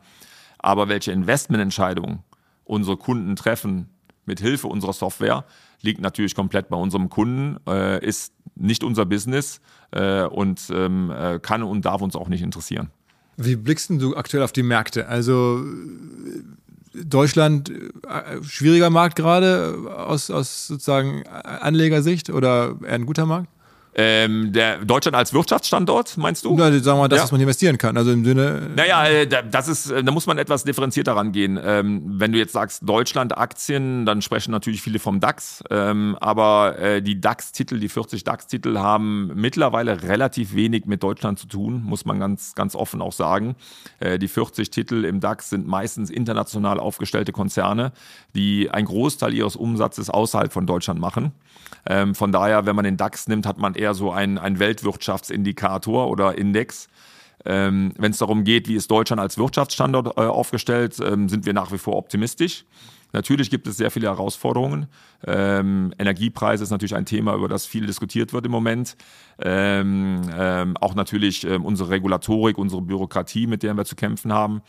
Aber 0.58 0.88
welche 0.88 1.12
Investmententscheidungen 1.12 2.24
unsere 2.64 2.96
Kunden 2.96 3.36
treffen 3.36 3.88
mit 4.26 4.40
Hilfe 4.40 4.68
unserer 4.68 4.92
Software, 4.92 5.44
liegt 5.80 6.00
natürlich 6.00 6.34
komplett 6.34 6.68
bei 6.68 6.76
unserem 6.76 7.08
Kunden, 7.08 7.56
äh, 7.66 8.04
ist 8.04 8.34
nicht 8.54 8.82
unser 8.84 9.06
Business 9.06 9.60
äh, 9.92 10.24
und 10.24 10.68
ähm, 10.70 11.10
äh, 11.10 11.38
kann 11.38 11.62
und 11.62 11.84
darf 11.84 12.02
uns 12.02 12.16
auch 12.16 12.28
nicht 12.28 12.42
interessieren. 12.42 12.90
Wie 13.36 13.56
blickst 13.56 13.90
du 13.90 14.16
aktuell 14.16 14.42
auf 14.42 14.52
die 14.52 14.64
Märkte? 14.64 15.06
Also 15.08 15.64
Deutschland, 16.92 17.70
äh, 17.70 18.42
schwieriger 18.42 18.90
Markt 18.90 19.16
gerade 19.16 19.76
aus, 19.96 20.30
aus 20.30 20.66
sozusagen 20.66 21.26
Anlegersicht 21.26 22.30
oder 22.30 22.76
eher 22.82 22.94
ein 22.94 23.06
guter 23.06 23.26
Markt? 23.26 23.48
Ähm, 24.00 24.52
der 24.52 24.84
Deutschland 24.84 25.16
als 25.16 25.32
Wirtschaftsstandort, 25.32 26.16
meinst 26.18 26.44
du? 26.44 26.54
Na, 26.56 26.70
sagen 26.70 26.84
wir 26.84 26.94
mal, 27.02 27.08
das, 27.08 27.16
Ja. 27.18 27.22
was 27.24 27.32
man 27.32 27.40
investieren 27.40 27.78
kann. 27.78 27.96
Also 27.96 28.12
im 28.12 28.24
Sinne, 28.24 28.70
Naja, 28.76 29.04
äh, 29.08 29.26
da- 29.26 29.42
das 29.42 29.66
ist, 29.66 29.90
äh, 29.90 30.04
da 30.04 30.12
muss 30.12 30.24
man 30.28 30.38
etwas 30.38 30.62
differenzierter 30.62 31.16
rangehen. 31.16 31.58
Ähm, 31.60 32.02
wenn 32.04 32.30
du 32.30 32.38
jetzt 32.38 32.52
sagst 32.52 32.88
Deutschland 32.88 33.36
Aktien, 33.36 34.06
dann 34.06 34.22
sprechen 34.22 34.52
natürlich 34.52 34.82
viele 34.82 35.00
vom 35.00 35.18
DAX. 35.18 35.64
Ähm, 35.70 36.16
aber 36.20 36.78
äh, 36.78 37.02
die 37.02 37.20
DAX-Titel, 37.20 37.80
die 37.80 37.88
40 37.88 38.22
DAX-Titel 38.22 38.78
haben 38.78 39.32
mittlerweile 39.34 40.00
relativ 40.04 40.54
wenig 40.54 40.86
mit 40.86 41.02
Deutschland 41.02 41.40
zu 41.40 41.48
tun, 41.48 41.82
muss 41.82 42.04
man 42.04 42.20
ganz, 42.20 42.54
ganz 42.54 42.76
offen 42.76 43.02
auch 43.02 43.12
sagen. 43.12 43.56
Äh, 43.98 44.20
die 44.20 44.28
40 44.28 44.70
Titel 44.70 45.04
im 45.06 45.18
DAX 45.18 45.50
sind 45.50 45.66
meistens 45.66 46.08
international 46.08 46.78
aufgestellte 46.78 47.32
Konzerne, 47.32 47.90
die 48.36 48.70
einen 48.70 48.86
Großteil 48.86 49.34
ihres 49.34 49.56
Umsatzes 49.56 50.08
außerhalb 50.08 50.52
von 50.52 50.66
Deutschland 50.68 51.00
machen. 51.00 51.32
Ähm, 51.84 52.14
von 52.14 52.30
daher, 52.32 52.64
wenn 52.64 52.76
man 52.76 52.84
den 52.84 52.96
DAX 52.96 53.26
nimmt, 53.28 53.44
hat 53.44 53.58
man 53.58 53.74
eher 53.74 53.87
so 53.94 54.10
einen, 54.12 54.38
einen 54.38 54.58
Weltwirtschaftsindikator 54.58 56.08
oder 56.08 56.36
Index. 56.36 56.88
Ähm, 57.44 57.92
Wenn 57.96 58.10
es 58.10 58.18
darum 58.18 58.44
geht, 58.44 58.68
wie 58.68 58.74
ist 58.74 58.90
Deutschland 58.90 59.20
als 59.20 59.38
Wirtschaftsstandort 59.38 60.16
äh, 60.16 60.22
aufgestellt, 60.22 60.98
ähm, 61.00 61.28
sind 61.28 61.46
wir 61.46 61.52
nach 61.52 61.72
wie 61.72 61.78
vor 61.78 61.96
optimistisch. 61.96 62.64
Natürlich 63.12 63.48
gibt 63.48 63.66
es 63.66 63.78
sehr 63.78 63.90
viele 63.90 64.08
Herausforderungen. 64.08 64.86
Ähm, 65.26 65.94
Energiepreise 65.98 66.62
ist 66.62 66.70
natürlich 66.70 66.94
ein 66.94 67.06
Thema, 67.06 67.34
über 67.34 67.48
das 67.48 67.64
viel 67.64 67.86
diskutiert 67.86 68.32
wird 68.32 68.44
im 68.44 68.52
Moment. 68.52 68.96
Ähm, 69.38 70.20
ähm, 70.36 70.76
auch 70.76 70.94
natürlich 70.94 71.44
ähm, 71.44 71.64
unsere 71.64 71.90
Regulatorik, 71.90 72.58
unsere 72.58 72.82
Bürokratie, 72.82 73.46
mit 73.46 73.62
der 73.62 73.74
wir 73.74 73.86
zu 73.86 73.96
kämpfen 73.96 74.32
haben. 74.32 74.60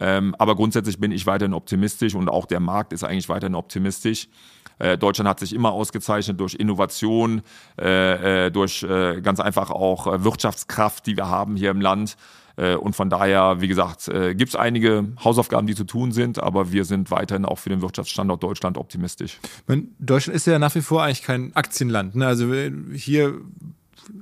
Ähm, 0.00 0.34
aber 0.38 0.56
grundsätzlich 0.56 0.98
bin 0.98 1.12
ich 1.12 1.26
weiterhin 1.26 1.54
optimistisch 1.54 2.16
und 2.16 2.28
auch 2.28 2.46
der 2.46 2.58
Markt 2.58 2.92
ist 2.92 3.04
eigentlich 3.04 3.28
weiterhin 3.28 3.54
optimistisch. 3.54 4.28
Äh, 4.78 4.98
Deutschland 4.98 5.28
hat 5.28 5.40
sich 5.40 5.52
immer 5.52 5.72
ausgezeichnet 5.72 6.40
durch 6.40 6.54
Innovation, 6.54 7.42
äh, 7.80 8.46
äh, 8.46 8.50
durch 8.50 8.82
äh, 8.82 9.20
ganz 9.20 9.40
einfach 9.40 9.70
auch 9.70 10.06
äh, 10.06 10.24
Wirtschaftskraft, 10.24 11.06
die 11.06 11.16
wir 11.16 11.28
haben 11.28 11.56
hier 11.56 11.70
im 11.70 11.80
Land. 11.80 12.16
Und 12.56 12.94
von 12.94 13.10
daher, 13.10 13.60
wie 13.60 13.66
gesagt, 13.66 14.04
gibt 14.06 14.50
es 14.50 14.54
einige 14.54 15.08
Hausaufgaben, 15.24 15.66
die 15.66 15.74
zu 15.74 15.82
tun 15.82 16.12
sind, 16.12 16.40
aber 16.40 16.70
wir 16.70 16.84
sind 16.84 17.10
weiterhin 17.10 17.44
auch 17.44 17.58
für 17.58 17.68
den 17.68 17.82
Wirtschaftsstandort 17.82 18.44
Deutschland 18.44 18.78
optimistisch. 18.78 19.40
Deutschland 19.98 20.36
ist 20.36 20.46
ja 20.46 20.60
nach 20.60 20.72
wie 20.76 20.80
vor 20.80 21.02
eigentlich 21.02 21.24
kein 21.24 21.50
Aktienland. 21.56 22.14
Ne? 22.14 22.24
Also 22.24 22.54
hier 22.92 23.40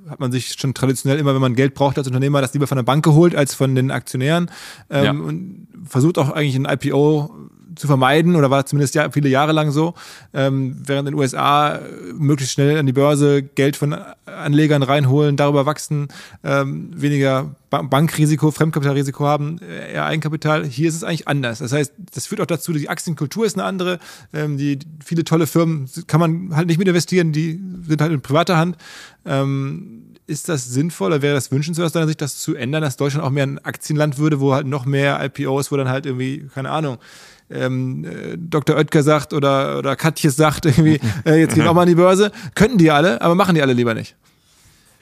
hat 0.09 0.21
man 0.21 0.33
sich 0.33 0.55
schon 0.59 0.73
traditionell 0.73 1.19
immer, 1.19 1.35
wenn 1.35 1.43
man 1.43 1.55
Geld 1.55 1.75
braucht 1.75 1.99
als 1.99 2.07
Unternehmer, 2.07 2.41
das 2.41 2.55
lieber 2.55 2.67
von 2.67 2.77
der 2.77 2.83
Bank 2.85 3.05
geholt 3.05 3.35
als 3.35 3.55
von 3.55 3.75
den 3.75 3.91
Aktionären 3.91 4.51
ähm, 4.89 5.05
ja. 5.05 5.11
und 5.11 5.69
versucht 5.85 6.17
auch 6.17 6.31
eigentlich 6.31 6.57
ein 6.57 6.65
IPO 6.65 7.31
zu 7.77 7.87
vermeiden 7.87 8.37
oder 8.37 8.51
war 8.51 8.66
zumindest 8.66 8.95
ja, 8.95 9.11
viele 9.11 9.29
Jahre 9.29 9.53
lang 9.53 9.70
so, 9.70 9.95
ähm, 10.35 10.77
während 10.85 11.09
in 11.09 11.14
den 11.14 11.20
USA 11.20 11.81
möglichst 12.14 12.55
schnell 12.55 12.79
an 12.79 12.87
die 12.87 12.93
Börse 12.93 13.43
Geld 13.43 13.77
von 13.77 13.97
Anlegern 14.27 14.83
reinholen, 14.83 15.37
darüber 15.37 15.66
wachsen, 15.66 16.09
ähm, 16.45 16.91
weniger 16.95 17.55
Bankrisiko, 17.70 18.51
Fremdkapitalrisiko 18.51 19.25
haben, 19.25 19.59
äh, 19.61 19.95
eher 19.95 20.05
Eigenkapital. 20.05 20.64
Hier 20.64 20.89
ist 20.89 20.97
es 20.97 21.05
eigentlich 21.05 21.29
anders. 21.29 21.61
Das 21.61 21.73
heißt, 21.73 21.93
das 22.14 22.27
führt 22.27 22.41
auch 22.41 22.47
dazu, 22.47 22.73
die 22.73 22.89
Aktienkultur 22.89 23.47
ist 23.47 23.55
eine 23.55 23.64
andere. 23.64 23.99
Ähm, 24.35 24.59
die 24.59 24.79
viele 25.05 25.25
tolle 25.25 25.47
Firmen 25.47 25.89
kann 26.07 26.20
man 26.20 26.55
halt 26.55 26.66
nicht 26.66 26.79
mit 26.79 26.89
investieren, 26.89 27.33
die 27.33 27.61
sind 27.87 28.03
halt 28.03 28.12
in 28.12 28.20
privater 28.20 28.59
Hand. 28.59 28.77
Ähm, 29.25 30.12
ist 30.27 30.49
das 30.49 30.66
sinnvoll 30.66 31.09
oder 31.09 31.23
wäre 31.23 31.35
das 31.35 31.51
wünschenswert 31.51 31.87
aus 31.87 31.93
deiner 31.93 32.07
Sicht, 32.07 32.20
das 32.20 32.39
zu 32.39 32.55
ändern, 32.55 32.83
dass 32.83 32.97
Deutschland 32.97 33.25
auch 33.25 33.31
mehr 33.31 33.45
ein 33.45 33.59
Aktienland 33.64 34.18
würde, 34.18 34.41
wo 34.41 34.55
halt 34.55 34.66
noch 34.66 34.85
mehr 34.85 35.23
IPOs, 35.25 35.73
wo 35.73 35.77
dann 35.77 35.89
halt 35.89 36.07
irgendwie, 36.07 36.49
keine 36.55 36.70
Ahnung, 36.70 36.99
ähm, 37.55 38.05
äh, 38.05 38.37
Dr. 38.37 38.77
Oetker 38.77 39.03
sagt 39.03 39.33
oder, 39.33 39.79
oder 39.79 39.97
Katjes 39.97 40.37
sagt, 40.37 40.67
irgendwie, 40.67 41.01
äh, 41.25 41.41
jetzt 41.41 41.55
gehen 41.55 41.65
wir 41.65 41.71
auch 41.71 41.75
mal 41.75 41.83
an 41.83 41.89
die 41.89 41.95
Börse. 41.95 42.33
Könnten 42.55 42.79
die 42.79 42.91
alle, 42.91 43.21
aber 43.21 43.35
machen 43.35 43.55
die 43.55 43.63
alle 43.63 43.73
lieber 43.73 43.95
nicht. 43.95 44.17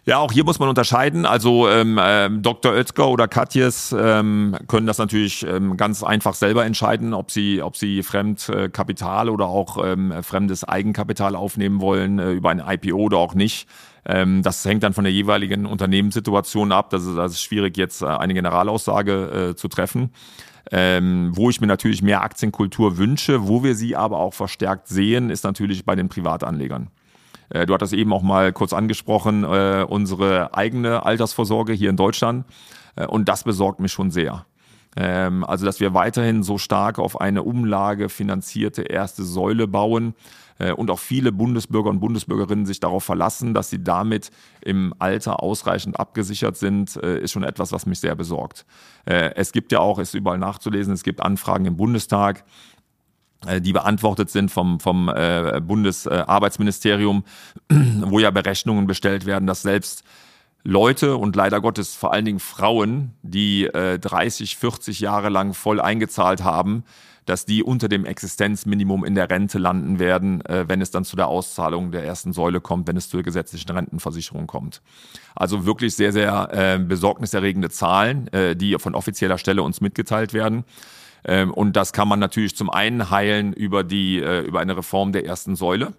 Ja, 0.06 0.18
auch 0.18 0.32
hier 0.32 0.44
muss 0.44 0.58
man 0.58 0.68
unterscheiden. 0.68 1.26
Also 1.26 1.68
ähm, 1.68 1.98
ähm, 2.02 2.42
Dr. 2.42 2.72
Oetker 2.72 3.08
oder 3.08 3.28
Katjes 3.28 3.94
ähm, 3.96 4.56
können 4.66 4.86
das 4.86 4.98
natürlich 4.98 5.46
ähm, 5.46 5.76
ganz 5.76 6.02
einfach 6.02 6.34
selber 6.34 6.64
entscheiden, 6.64 7.12
ob 7.12 7.30
sie, 7.30 7.60
ob 7.62 7.76
sie 7.76 8.02
Fremdkapital 8.02 9.28
oder 9.28 9.46
auch 9.46 9.78
ähm, 9.84 10.12
fremdes 10.22 10.64
Eigenkapital 10.64 11.36
aufnehmen 11.36 11.80
wollen 11.80 12.18
äh, 12.18 12.32
über 12.32 12.50
ein 12.50 12.62
IPO 12.66 12.96
oder 12.96 13.18
auch 13.18 13.34
nicht. 13.34 13.68
Ähm, 14.06 14.42
das 14.42 14.64
hängt 14.64 14.82
dann 14.82 14.94
von 14.94 15.04
der 15.04 15.12
jeweiligen 15.12 15.66
Unternehmenssituation 15.66 16.72
ab. 16.72 16.90
Das 16.90 17.04
ist, 17.04 17.16
das 17.16 17.32
ist 17.32 17.42
schwierig, 17.42 17.76
jetzt 17.76 18.00
äh, 18.00 18.06
eine 18.06 18.32
Generalaussage 18.32 19.50
äh, 19.50 19.54
zu 19.54 19.68
treffen. 19.68 20.10
Ähm, 20.72 21.32
wo 21.34 21.50
ich 21.50 21.60
mir 21.60 21.66
natürlich 21.66 22.00
mehr 22.00 22.22
Aktienkultur 22.22 22.96
wünsche, 22.96 23.48
wo 23.48 23.64
wir 23.64 23.74
sie 23.74 23.96
aber 23.96 24.18
auch 24.18 24.34
verstärkt 24.34 24.86
sehen, 24.86 25.28
ist 25.30 25.42
natürlich 25.42 25.84
bei 25.84 25.96
den 25.96 26.08
Privatanlegern. 26.08 26.90
Äh, 27.48 27.66
du 27.66 27.74
hattest 27.74 27.92
eben 27.92 28.12
auch 28.12 28.22
mal 28.22 28.52
kurz 28.52 28.72
angesprochen, 28.72 29.44
äh, 29.44 29.84
unsere 29.88 30.54
eigene 30.54 31.04
Altersvorsorge 31.04 31.72
hier 31.72 31.90
in 31.90 31.96
Deutschland. 31.96 32.46
Äh, 32.96 33.06
und 33.06 33.28
das 33.28 33.44
besorgt 33.44 33.80
mich 33.80 33.92
schon 33.92 34.10
sehr. 34.10 34.46
Ähm, 34.96 35.44
also, 35.44 35.64
dass 35.64 35.80
wir 35.80 35.94
weiterhin 35.94 36.42
so 36.42 36.58
stark 36.58 36.98
auf 36.98 37.20
eine 37.20 37.42
Umlage 37.42 38.08
finanzierte 38.08 38.82
erste 38.82 39.22
Säule 39.24 39.68
bauen 39.68 40.14
äh, 40.58 40.72
und 40.72 40.90
auch 40.90 40.98
viele 40.98 41.32
Bundesbürger 41.32 41.90
und 41.90 42.00
Bundesbürgerinnen 42.00 42.66
sich 42.66 42.80
darauf 42.80 43.04
verlassen, 43.04 43.54
dass 43.54 43.70
sie 43.70 43.82
damit 43.82 44.30
im 44.60 44.92
Alter 44.98 45.42
ausreichend 45.42 45.98
abgesichert 45.98 46.56
sind, 46.56 46.96
äh, 46.96 47.20
ist 47.20 47.32
schon 47.32 47.44
etwas, 47.44 47.72
was 47.72 47.86
mich 47.86 48.00
sehr 48.00 48.16
besorgt. 48.16 48.66
Äh, 49.06 49.32
es 49.36 49.52
gibt 49.52 49.70
ja 49.72 49.78
auch, 49.78 49.98
ist 49.98 50.14
überall 50.14 50.38
nachzulesen, 50.38 50.92
es 50.92 51.04
gibt 51.04 51.20
Anfragen 51.20 51.66
im 51.66 51.76
Bundestag, 51.76 52.44
die 53.60 53.72
beantwortet 53.72 54.28
sind 54.28 54.50
vom, 54.50 54.80
vom 54.80 55.08
äh, 55.08 55.62
Bundesarbeitsministerium, 55.62 57.24
wo 57.70 58.18
ja 58.18 58.30
Berechnungen 58.30 58.86
bestellt 58.86 59.24
werden, 59.24 59.46
dass 59.46 59.62
selbst 59.62 60.04
Leute 60.62 61.16
und 61.16 61.36
leider 61.36 61.60
Gottes 61.60 61.94
vor 61.94 62.12
allen 62.12 62.24
Dingen 62.24 62.40
Frauen, 62.40 63.12
die 63.22 63.64
äh, 63.64 63.98
30, 63.98 64.56
40 64.56 65.00
Jahre 65.00 65.28
lang 65.28 65.54
voll 65.54 65.80
eingezahlt 65.80 66.44
haben, 66.44 66.84
dass 67.24 67.46
die 67.46 67.62
unter 67.62 67.88
dem 67.88 68.04
Existenzminimum 68.04 69.04
in 69.04 69.14
der 69.14 69.30
Rente 69.30 69.58
landen 69.58 69.98
werden, 69.98 70.44
äh, 70.46 70.68
wenn 70.68 70.80
es 70.80 70.90
dann 70.90 71.04
zu 71.04 71.16
der 71.16 71.28
Auszahlung 71.28 71.92
der 71.92 72.04
ersten 72.04 72.32
Säule 72.32 72.60
kommt, 72.60 72.88
wenn 72.88 72.96
es 72.96 73.08
zur 73.08 73.22
gesetzlichen 73.22 73.70
Rentenversicherung 73.70 74.46
kommt. 74.46 74.82
Also 75.34 75.64
wirklich 75.64 75.94
sehr, 75.94 76.12
sehr 76.12 76.48
äh, 76.52 76.78
besorgniserregende 76.78 77.70
Zahlen, 77.70 78.28
äh, 78.32 78.56
die 78.56 78.76
von 78.78 78.94
offizieller 78.94 79.38
Stelle 79.38 79.62
uns 79.62 79.80
mitgeteilt 79.80 80.34
werden. 80.34 80.64
Ähm, 81.24 81.52
und 81.52 81.76
das 81.76 81.92
kann 81.92 82.08
man 82.08 82.18
natürlich 82.18 82.56
zum 82.56 82.70
einen 82.70 83.10
heilen 83.10 83.52
über 83.52 83.84
die, 83.84 84.18
äh, 84.20 84.40
über 84.40 84.60
eine 84.60 84.76
Reform 84.76 85.12
der 85.12 85.24
ersten 85.24 85.56
Säule. 85.56 85.92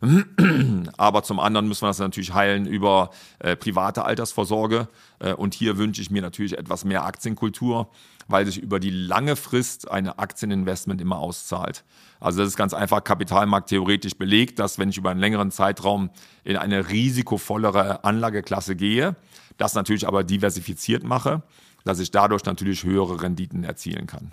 Aber 0.96 1.22
zum 1.22 1.40
anderen 1.40 1.68
müssen 1.68 1.82
wir 1.82 1.88
das 1.88 1.98
natürlich 1.98 2.32
heilen 2.32 2.66
über 2.66 3.10
äh, 3.38 3.54
private 3.54 4.04
Altersvorsorge. 4.04 4.88
Äh, 5.18 5.34
und 5.34 5.54
hier 5.54 5.76
wünsche 5.76 6.00
ich 6.00 6.10
mir 6.10 6.22
natürlich 6.22 6.56
etwas 6.56 6.84
mehr 6.84 7.04
Aktienkultur, 7.04 7.90
weil 8.26 8.46
sich 8.46 8.58
über 8.58 8.80
die 8.80 8.90
lange 8.90 9.36
Frist 9.36 9.90
eine 9.90 10.18
Aktieninvestment 10.18 11.00
immer 11.00 11.18
auszahlt. 11.18 11.84
Also 12.18 12.40
das 12.40 12.48
ist 12.48 12.56
ganz 12.56 12.72
einfach 12.72 13.04
Kapitalmarkt 13.04 13.68
theoretisch 13.68 14.14
belegt, 14.14 14.58
dass 14.58 14.78
wenn 14.78 14.88
ich 14.90 14.96
über 14.96 15.10
einen 15.10 15.20
längeren 15.20 15.50
Zeitraum 15.50 16.10
in 16.44 16.56
eine 16.56 16.88
risikovollere 16.88 18.04
Anlageklasse 18.04 18.76
gehe, 18.76 19.16
das 19.58 19.74
natürlich 19.74 20.06
aber 20.06 20.24
diversifiziert 20.24 21.04
mache, 21.04 21.42
dass 21.84 21.98
ich 21.98 22.10
dadurch 22.10 22.44
natürlich 22.44 22.84
höhere 22.84 23.22
Renditen 23.22 23.64
erzielen 23.64 24.06
kann. 24.06 24.32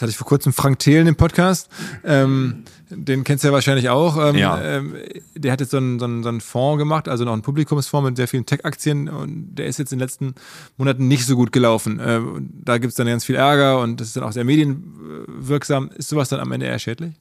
Das 0.00 0.04
hatte 0.06 0.12
ich 0.12 0.16
vor 0.16 0.26
kurzem 0.26 0.54
Frank 0.54 0.78
Thelen 0.78 1.06
im 1.06 1.14
Podcast. 1.14 1.68
Ähm, 2.04 2.64
den 2.88 3.22
kennst 3.22 3.44
du 3.44 3.48
ja 3.48 3.52
wahrscheinlich 3.52 3.90
auch. 3.90 4.16
Ähm, 4.30 4.34
Ja. 4.34 4.58
ähm, 4.58 4.94
der 5.34 5.52
hat 5.52 5.60
jetzt 5.60 5.72
so 5.72 5.76
einen, 5.76 5.98
so, 5.98 6.06
einen, 6.06 6.22
so 6.22 6.30
einen 6.30 6.40
Fonds 6.40 6.78
gemacht, 6.78 7.06
also 7.06 7.26
noch 7.26 7.34
einen 7.34 7.42
Publikumsfonds 7.42 8.08
mit 8.08 8.16
sehr 8.16 8.26
vielen 8.26 8.46
Tech-Aktien 8.46 9.10
und 9.10 9.56
der 9.56 9.66
ist 9.66 9.78
jetzt 9.78 9.92
in 9.92 9.98
den 9.98 10.04
letzten 10.06 10.34
Monaten 10.78 11.06
nicht 11.06 11.26
so 11.26 11.36
gut 11.36 11.52
gelaufen. 11.52 12.00
Äh, 12.00 12.16
und 12.16 12.50
da 12.64 12.78
gibt 12.78 12.92
es 12.92 12.94
dann 12.96 13.08
ganz 13.08 13.26
viel 13.26 13.34
Ärger 13.34 13.80
und 13.80 14.00
das 14.00 14.06
ist 14.06 14.16
dann 14.16 14.24
auch 14.24 14.32
sehr 14.32 14.44
medienwirksam. 14.44 15.90
Ist 15.94 16.08
sowas 16.08 16.30
dann 16.30 16.40
am 16.40 16.50
Ende 16.50 16.64
eher 16.64 16.78
schädlich? 16.78 17.12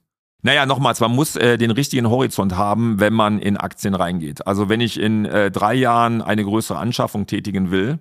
Naja, 0.41 0.65
nochmals, 0.65 1.01
man 1.01 1.11
muss 1.11 1.35
äh, 1.35 1.57
den 1.57 1.71
richtigen 1.71 2.09
Horizont 2.09 2.55
haben, 2.55 3.01
wenn 3.01 3.11
man 3.13 3.39
in 3.39 3.57
Aktien 3.57 3.93
reingeht. 3.93 4.47
Also 4.47 4.69
wenn 4.69 4.79
ich 4.79 4.97
in 4.97 5.25
äh, 5.25 5.51
drei 5.51 5.73
Jahren 5.73 6.21
eine 6.21 6.45
größere 6.45 6.77
Anschaffung 6.77 7.27
tätigen 7.27 7.71
will 7.71 7.99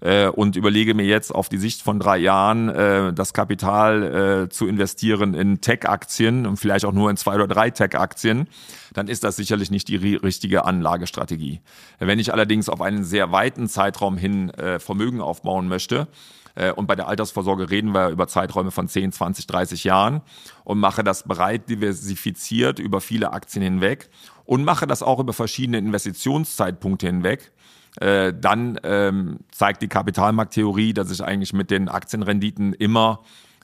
äh, 0.00 0.28
und 0.28 0.56
überlege 0.56 0.94
mir 0.94 1.04
jetzt 1.04 1.34
auf 1.34 1.48
die 1.48 1.58
Sicht 1.58 1.82
von 1.82 1.98
drei 1.98 2.18
Jahren 2.18 2.68
äh, 2.68 3.12
das 3.12 3.32
Kapital 3.32 4.44
äh, 4.44 4.48
zu 4.48 4.66
investieren 4.66 5.34
in 5.34 5.60
Tech-Aktien 5.60 6.46
und 6.46 6.56
vielleicht 6.56 6.84
auch 6.84 6.92
nur 6.92 7.10
in 7.10 7.16
zwei 7.16 7.34
oder 7.34 7.48
drei 7.48 7.70
Tech-Aktien, 7.70 8.48
dann 8.92 9.08
ist 9.08 9.24
das 9.24 9.36
sicherlich 9.36 9.70
nicht 9.70 9.88
die 9.88 9.98
ri- 9.98 10.22
richtige 10.22 10.64
Anlagestrategie. 10.64 11.60
Wenn 11.98 12.18
ich 12.18 12.32
allerdings 12.32 12.68
auf 12.68 12.80
einen 12.80 13.04
sehr 13.04 13.32
weiten 13.32 13.68
Zeitraum 13.68 14.16
hin 14.16 14.50
äh, 14.50 14.78
Vermögen 14.78 15.20
aufbauen 15.20 15.68
möchte, 15.68 16.08
äh, 16.54 16.72
und 16.72 16.86
bei 16.86 16.96
der 16.96 17.08
Altersvorsorge 17.08 17.70
reden 17.70 17.92
wir 17.94 18.08
über 18.08 18.26
Zeiträume 18.26 18.70
von 18.70 18.88
10, 18.88 19.12
20, 19.12 19.46
30 19.46 19.84
Jahren 19.84 20.20
und 20.64 20.78
mache 20.78 21.04
das 21.04 21.22
breit 21.24 21.68
diversifiziert 21.68 22.78
über 22.78 23.00
viele 23.00 23.32
Aktien 23.32 23.62
hinweg 23.62 24.10
und 24.44 24.64
mache 24.64 24.86
das 24.86 25.02
auch 25.02 25.20
über 25.20 25.32
verschiedene 25.32 25.78
Investitionszeitpunkte 25.78 27.06
hinweg. 27.06 27.52
Äh, 28.00 28.32
dann 28.38 28.80
ähm, 28.82 29.40
zeigt 29.50 29.82
die 29.82 29.88
Kapitalmarkttheorie, 29.88 30.94
dass 30.94 31.10
ich 31.10 31.22
eigentlich 31.22 31.52
mit 31.52 31.70
den 31.70 31.88
Aktienrenditen 31.88 32.72
immer 32.72 33.20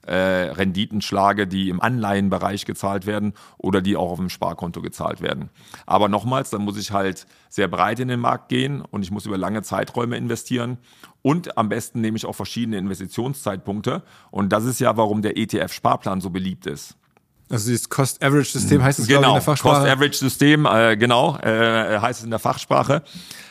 äh, 0.06 0.14
Renditen 0.14 1.00
schlage, 1.00 1.46
die 1.46 1.68
im 1.68 1.80
Anleihenbereich 1.80 2.64
gezahlt 2.64 3.06
werden 3.06 3.32
oder 3.58 3.80
die 3.80 3.96
auch 3.96 4.10
auf 4.10 4.18
dem 4.18 4.28
Sparkonto 4.28 4.82
gezahlt 4.82 5.20
werden. 5.20 5.50
Aber 5.84 6.08
nochmals, 6.08 6.50
dann 6.50 6.62
muss 6.62 6.78
ich 6.78 6.92
halt 6.92 7.26
sehr 7.48 7.66
breit 7.66 7.98
in 7.98 8.08
den 8.08 8.20
Markt 8.20 8.48
gehen 8.48 8.82
und 8.82 9.02
ich 9.02 9.10
muss 9.10 9.26
über 9.26 9.38
lange 9.38 9.62
Zeiträume 9.62 10.16
investieren 10.16 10.78
und 11.22 11.58
am 11.58 11.68
besten 11.68 12.00
nehme 12.00 12.16
ich 12.16 12.26
auch 12.26 12.34
verschiedene 12.34 12.78
Investitionszeitpunkte 12.78 14.02
und 14.30 14.52
das 14.52 14.64
ist 14.64 14.80
ja, 14.80 14.96
warum 14.96 15.22
der 15.22 15.36
ETF-Sparplan 15.36 16.20
so 16.20 16.30
beliebt 16.30 16.66
ist. 16.66 16.96
Also 17.48 17.68
dieses 17.68 17.88
Cost-Average-System 17.88 18.82
heißt 18.82 18.98
es, 18.98 19.04
ich, 19.04 19.10
in 19.10 19.18
Genau, 19.20 19.34
der 19.34 19.42
Fachsprache. 19.42 19.82
Cost-Average-System, 19.82 20.66
äh, 20.66 20.96
genau, 20.96 21.36
äh, 21.38 21.98
heißt 22.00 22.18
es 22.20 22.24
in 22.24 22.30
der 22.30 22.40
Fachsprache. 22.40 23.02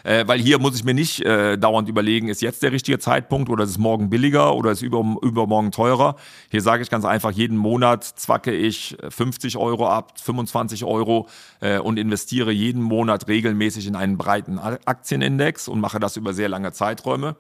Äh, 0.03 0.27
weil 0.27 0.39
hier 0.39 0.59
muss 0.59 0.75
ich 0.75 0.83
mir 0.83 0.93
nicht 0.93 1.21
äh, 1.21 1.57
dauernd 1.57 1.87
überlegen, 1.87 2.27
ist 2.27 2.41
jetzt 2.41 2.61
der 2.61 2.73
richtige 2.73 2.99
Zeitpunkt 2.99 3.49
oder 3.49 3.63
ist 3.63 3.71
es 3.71 3.77
morgen 3.77 4.09
billiger 4.09 4.53
oder 4.53 4.71
ist 4.71 4.81
über, 4.81 4.99
übermorgen 5.21 5.71
teurer. 5.71 6.17
Hier 6.51 6.61
sage 6.61 6.83
ich 6.83 6.89
ganz 6.89 7.05
einfach, 7.05 7.31
jeden 7.31 7.57
Monat 7.57 8.03
zwacke 8.03 8.51
ich 8.51 8.97
50 9.09 9.55
Euro 9.57 9.87
ab, 9.89 10.13
25 10.21 10.83
Euro 10.83 11.27
äh, 11.61 11.79
und 11.79 11.97
investiere 11.97 12.51
jeden 12.51 12.81
Monat 12.81 13.27
regelmäßig 13.29 13.87
in 13.87 13.95
einen 13.95 14.17
breiten 14.17 14.59
Aktienindex 14.59 15.69
und 15.69 15.79
mache 15.79 15.99
das 15.99 16.17
über 16.17 16.33
sehr 16.33 16.49
lange 16.49 16.73
Zeiträume. 16.73 17.35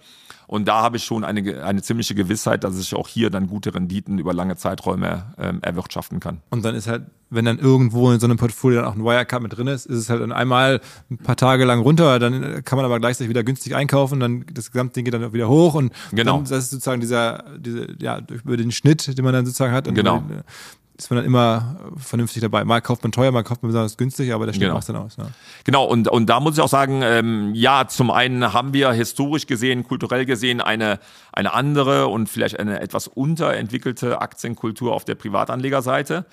Und 0.47 0.67
da 0.67 0.81
habe 0.81 0.97
ich 0.97 1.03
schon 1.03 1.23
eine, 1.23 1.63
eine 1.63 1.81
ziemliche 1.81 2.15
Gewissheit, 2.15 2.63
dass 2.63 2.79
ich 2.79 2.93
auch 2.95 3.07
hier 3.07 3.29
dann 3.29 3.47
gute 3.47 3.73
Renditen 3.73 4.19
über 4.19 4.33
lange 4.33 4.55
Zeiträume 4.57 5.33
ähm, 5.37 5.59
erwirtschaften 5.61 6.19
kann. 6.19 6.41
Und 6.49 6.63
dann 6.65 6.75
ist 6.75 6.87
halt, 6.87 7.03
wenn 7.31 7.45
dann 7.45 7.57
irgendwo 7.57 8.11
in 8.11 8.19
so 8.19 8.27
einem 8.27 8.37
Portfolio 8.37 8.81
dann 8.81 8.89
auch 8.89 8.95
ein 8.95 9.03
Wirecard 9.03 9.41
mit 9.41 9.57
drin 9.57 9.67
ist, 9.67 9.85
ist 9.87 9.97
es 9.97 10.09
halt 10.09 10.21
dann 10.21 10.31
einmal 10.31 10.79
ein 11.09 11.17
paar 11.17 11.35
Tage 11.35 11.65
lang 11.65 11.79
runter, 11.81 12.19
dann 12.19 12.63
kann 12.63 12.77
man 12.77 12.85
aber 12.85 12.99
gleichzeitig 12.99 13.29
wieder 13.29 13.43
günstig 13.43 13.75
einkaufen, 13.75 14.19
dann 14.19 14.45
das 14.53 14.71
Gesamtding 14.71 15.05
geht 15.05 15.13
dann 15.13 15.23
auch 15.23 15.33
wieder 15.33 15.49
hoch 15.49 15.73
und 15.73 15.91
Genau. 16.11 16.35
dann, 16.37 16.43
das 16.45 16.65
ist 16.65 16.69
sozusagen 16.71 17.01
dieser, 17.01 17.43
diese, 17.57 17.87
ja, 17.99 18.19
über 18.43 18.57
den 18.57 18.71
Schnitt, 18.71 19.17
den 19.17 19.25
man 19.25 19.33
dann 19.33 19.45
sozusagen 19.45 19.73
hat. 19.73 19.87
Und 19.87 19.95
Genau. 19.95 20.19
dann, 20.27 20.39
äh, 20.39 20.43
ist 20.97 21.09
man 21.09 21.17
dann 21.17 21.25
immer 21.25 21.75
vernünftig 21.97 22.41
dabei. 22.41 22.63
Mal 22.63 22.81
kauft 22.81 23.03
man 23.03 23.11
teuer, 23.11 23.31
mal 23.31 23.43
kauft 23.43 23.63
man 23.63 23.69
besonders 23.69 23.97
günstig, 23.97 24.33
aber 24.33 24.45
der 24.45 24.53
Schnitt 24.53 24.63
Genau. 24.63 24.75
macht 24.75 24.87
dann 24.87 24.95
aus. 24.95 25.17
Ja. 25.17 25.27
Genau, 25.65 25.85
und, 25.85 26.07
und 26.07 26.27
da 26.27 26.39
muss 26.39 26.57
ich 26.57 26.63
auch 26.63 26.69
sagen, 26.69 27.01
ähm, 27.03 27.51
ja, 27.53 27.87
zum 27.87 28.11
einen 28.11 28.53
haben 28.53 28.73
wir 28.73 28.91
historisch 28.91 29.45
gesehen, 29.45 29.83
kulturell 29.83 30.25
gesehen 30.25 30.61
eine, 30.61 30.99
eine 31.33 31.53
andere 31.53 32.07
und 32.07 32.29
vielleicht 32.29 32.59
eine 32.59 32.79
etwas 32.79 33.07
unterentwickelte 33.07 34.21
Aktienkultur 34.21 34.93
auf 34.93 35.03
der 35.03 35.15
Privatanlegerseite. 35.15 36.25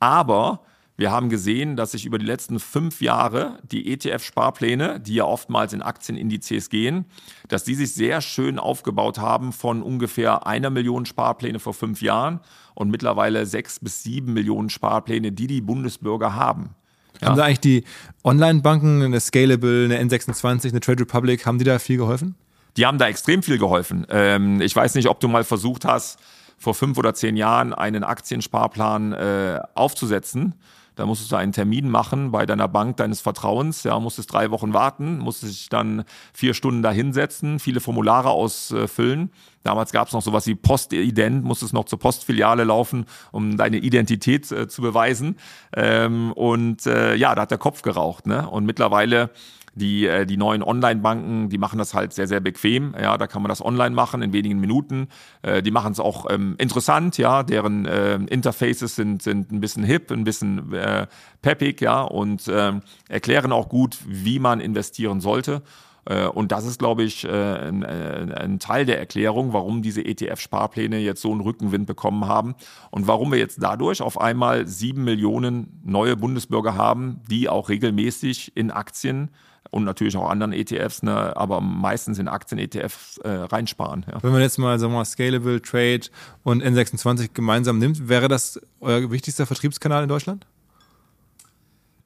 Aber 0.00 0.60
wir 0.96 1.10
haben 1.10 1.30
gesehen, 1.30 1.76
dass 1.76 1.92
sich 1.92 2.04
über 2.04 2.18
die 2.18 2.26
letzten 2.26 2.60
fünf 2.60 3.00
Jahre 3.00 3.58
die 3.62 3.90
ETF-Sparpläne, 3.90 5.00
die 5.00 5.14
ja 5.14 5.24
oftmals 5.24 5.72
in 5.72 5.80
Aktienindizes 5.80 6.68
gehen, 6.68 7.06
dass 7.48 7.64
die 7.64 7.74
sich 7.74 7.94
sehr 7.94 8.20
schön 8.20 8.58
aufgebaut 8.58 9.18
haben 9.18 9.54
von 9.54 9.82
ungefähr 9.82 10.46
einer 10.46 10.68
Million 10.68 11.06
Sparpläne 11.06 11.58
vor 11.58 11.72
fünf 11.72 12.02
Jahren 12.02 12.40
und 12.74 12.90
mittlerweile 12.90 13.46
sechs 13.46 13.80
bis 13.80 14.02
sieben 14.02 14.32
Millionen 14.32 14.70
Sparpläne, 14.70 15.32
die 15.32 15.46
die 15.46 15.60
Bundesbürger 15.60 16.34
haben. 16.34 16.74
Haben 17.22 17.36
da 17.36 17.44
eigentlich 17.44 17.60
die 17.60 17.84
Online-Banken, 18.24 19.02
eine 19.02 19.20
Scalable, 19.20 19.84
eine 19.84 20.00
N26, 20.02 20.70
eine 20.70 20.80
Trade 20.80 21.00
Republic, 21.02 21.44
haben 21.44 21.58
die 21.58 21.64
da 21.64 21.78
viel 21.78 21.98
geholfen? 21.98 22.34
Die 22.76 22.86
haben 22.86 22.98
da 22.98 23.08
extrem 23.08 23.42
viel 23.42 23.58
geholfen. 23.58 24.06
Ähm, 24.10 24.60
ich 24.60 24.74
weiß 24.74 24.94
nicht, 24.94 25.08
ob 25.08 25.20
du 25.20 25.28
mal 25.28 25.44
versucht 25.44 25.84
hast, 25.84 26.18
vor 26.56 26.74
fünf 26.74 26.98
oder 26.98 27.14
zehn 27.14 27.36
Jahren 27.36 27.74
einen 27.74 28.04
Aktiensparplan 28.04 29.12
äh, 29.12 29.60
aufzusetzen. 29.74 30.54
Da 30.94 31.06
musstest 31.06 31.32
du 31.32 31.36
einen 31.36 31.52
Termin 31.52 31.88
machen 31.88 32.30
bei 32.30 32.44
deiner 32.44 32.68
Bank 32.68 32.98
deines 32.98 33.22
Vertrauens. 33.22 33.84
Ja, 33.84 33.98
musstest 33.98 34.32
drei 34.32 34.50
Wochen 34.50 34.74
warten, 34.74 35.18
musstest 35.18 35.54
dich 35.54 35.68
dann 35.70 36.04
vier 36.34 36.52
Stunden 36.52 36.82
da 36.82 36.90
hinsetzen, 36.90 37.58
viele 37.58 37.80
Formulare 37.80 38.28
ausfüllen. 38.28 39.30
Damals 39.62 39.92
gab 39.92 40.08
es 40.08 40.14
noch 40.14 40.22
sowas 40.22 40.46
wie 40.46 40.54
Postident, 40.54 41.44
musstest 41.44 41.74
noch 41.74 41.84
zur 41.84 41.98
Postfiliale 41.98 42.64
laufen, 42.64 43.04
um 43.30 43.56
deine 43.56 43.76
Identität 43.78 44.50
äh, 44.52 44.68
zu 44.68 44.80
beweisen. 44.82 45.36
Ähm, 45.76 46.32
und 46.32 46.86
äh, 46.86 47.14
ja, 47.14 47.34
da 47.34 47.42
hat 47.42 47.50
der 47.50 47.58
Kopf 47.58 47.82
geraucht. 47.82 48.26
Ne? 48.26 48.48
Und 48.48 48.64
mittlerweile 48.64 49.30
die, 49.74 50.06
äh, 50.06 50.26
die 50.26 50.36
neuen 50.36 50.62
Online-Banken, 50.62 51.48
die 51.48 51.58
machen 51.58 51.78
das 51.78 51.94
halt 51.94 52.12
sehr, 52.12 52.26
sehr 52.26 52.40
bequem. 52.40 52.94
Ja, 53.00 53.18
da 53.18 53.26
kann 53.26 53.42
man 53.42 53.48
das 53.48 53.64
online 53.64 53.94
machen 53.94 54.22
in 54.22 54.32
wenigen 54.32 54.60
Minuten. 54.60 55.08
Äh, 55.42 55.62
die 55.62 55.70
machen 55.70 55.92
es 55.92 56.00
auch 56.00 56.26
ähm, 56.30 56.54
interessant, 56.58 57.18
ja. 57.18 57.42
Deren 57.42 57.86
äh, 57.86 58.16
Interfaces 58.16 58.96
sind, 58.96 59.22
sind 59.22 59.52
ein 59.52 59.60
bisschen 59.60 59.84
hip, 59.84 60.10
ein 60.10 60.24
bisschen 60.24 60.72
äh, 60.72 61.06
peppig, 61.42 61.80
ja, 61.80 62.02
und 62.02 62.50
ähm, 62.52 62.82
erklären 63.08 63.52
auch 63.52 63.68
gut, 63.68 63.98
wie 64.06 64.38
man 64.38 64.60
investieren 64.60 65.20
sollte. 65.20 65.62
Äh, 66.10 66.26
Und 66.26 66.50
das 66.50 66.66
ist, 66.66 66.78
glaube 66.78 67.04
ich, 67.04 67.24
äh, 67.24 67.28
ein, 67.30 67.82
äh, 67.82 68.34
ein 68.36 68.58
Teil 68.58 68.84
der 68.84 68.98
Erklärung, 68.98 69.52
warum 69.52 69.80
diese 69.80 70.02
ETF-Sparpläne 70.02 70.98
jetzt 70.98 71.22
so 71.22 71.30
einen 71.30 71.40
Rückenwind 71.40 71.86
bekommen 71.86 72.26
haben 72.26 72.56
und 72.90 73.06
warum 73.06 73.30
wir 73.30 73.38
jetzt 73.38 73.62
dadurch 73.62 74.02
auf 74.02 74.20
einmal 74.20 74.66
sieben 74.66 75.04
Millionen 75.04 75.80
neue 75.84 76.16
Bundesbürger 76.16 76.74
haben, 76.74 77.20
die 77.30 77.48
auch 77.48 77.68
regelmäßig 77.68 78.56
in 78.56 78.72
Aktien 78.72 79.30
und 79.70 79.84
natürlich 79.84 80.16
auch 80.16 80.28
anderen 80.28 80.52
ETFs, 80.52 81.04
ne, 81.04 81.36
aber 81.36 81.60
meistens 81.60 82.18
in 82.18 82.26
Aktien-ETFs 82.26 83.18
äh, 83.18 83.28
reinsparen. 83.28 84.04
Ja. 84.10 84.20
Wenn 84.20 84.32
man 84.32 84.40
jetzt 84.40 84.58
mal, 84.58 84.80
sagen 84.80 84.92
wir 84.92 84.98
mal, 84.98 85.04
Scalable, 85.04 85.62
Trade 85.62 86.00
und 86.42 86.64
N26 86.64 87.30
gemeinsam 87.34 87.78
nimmt, 87.78 88.08
wäre 88.08 88.26
das 88.26 88.60
euer 88.80 89.12
wichtigster 89.12 89.46
Vertriebskanal 89.46 90.02
in 90.02 90.08
Deutschland? 90.08 90.44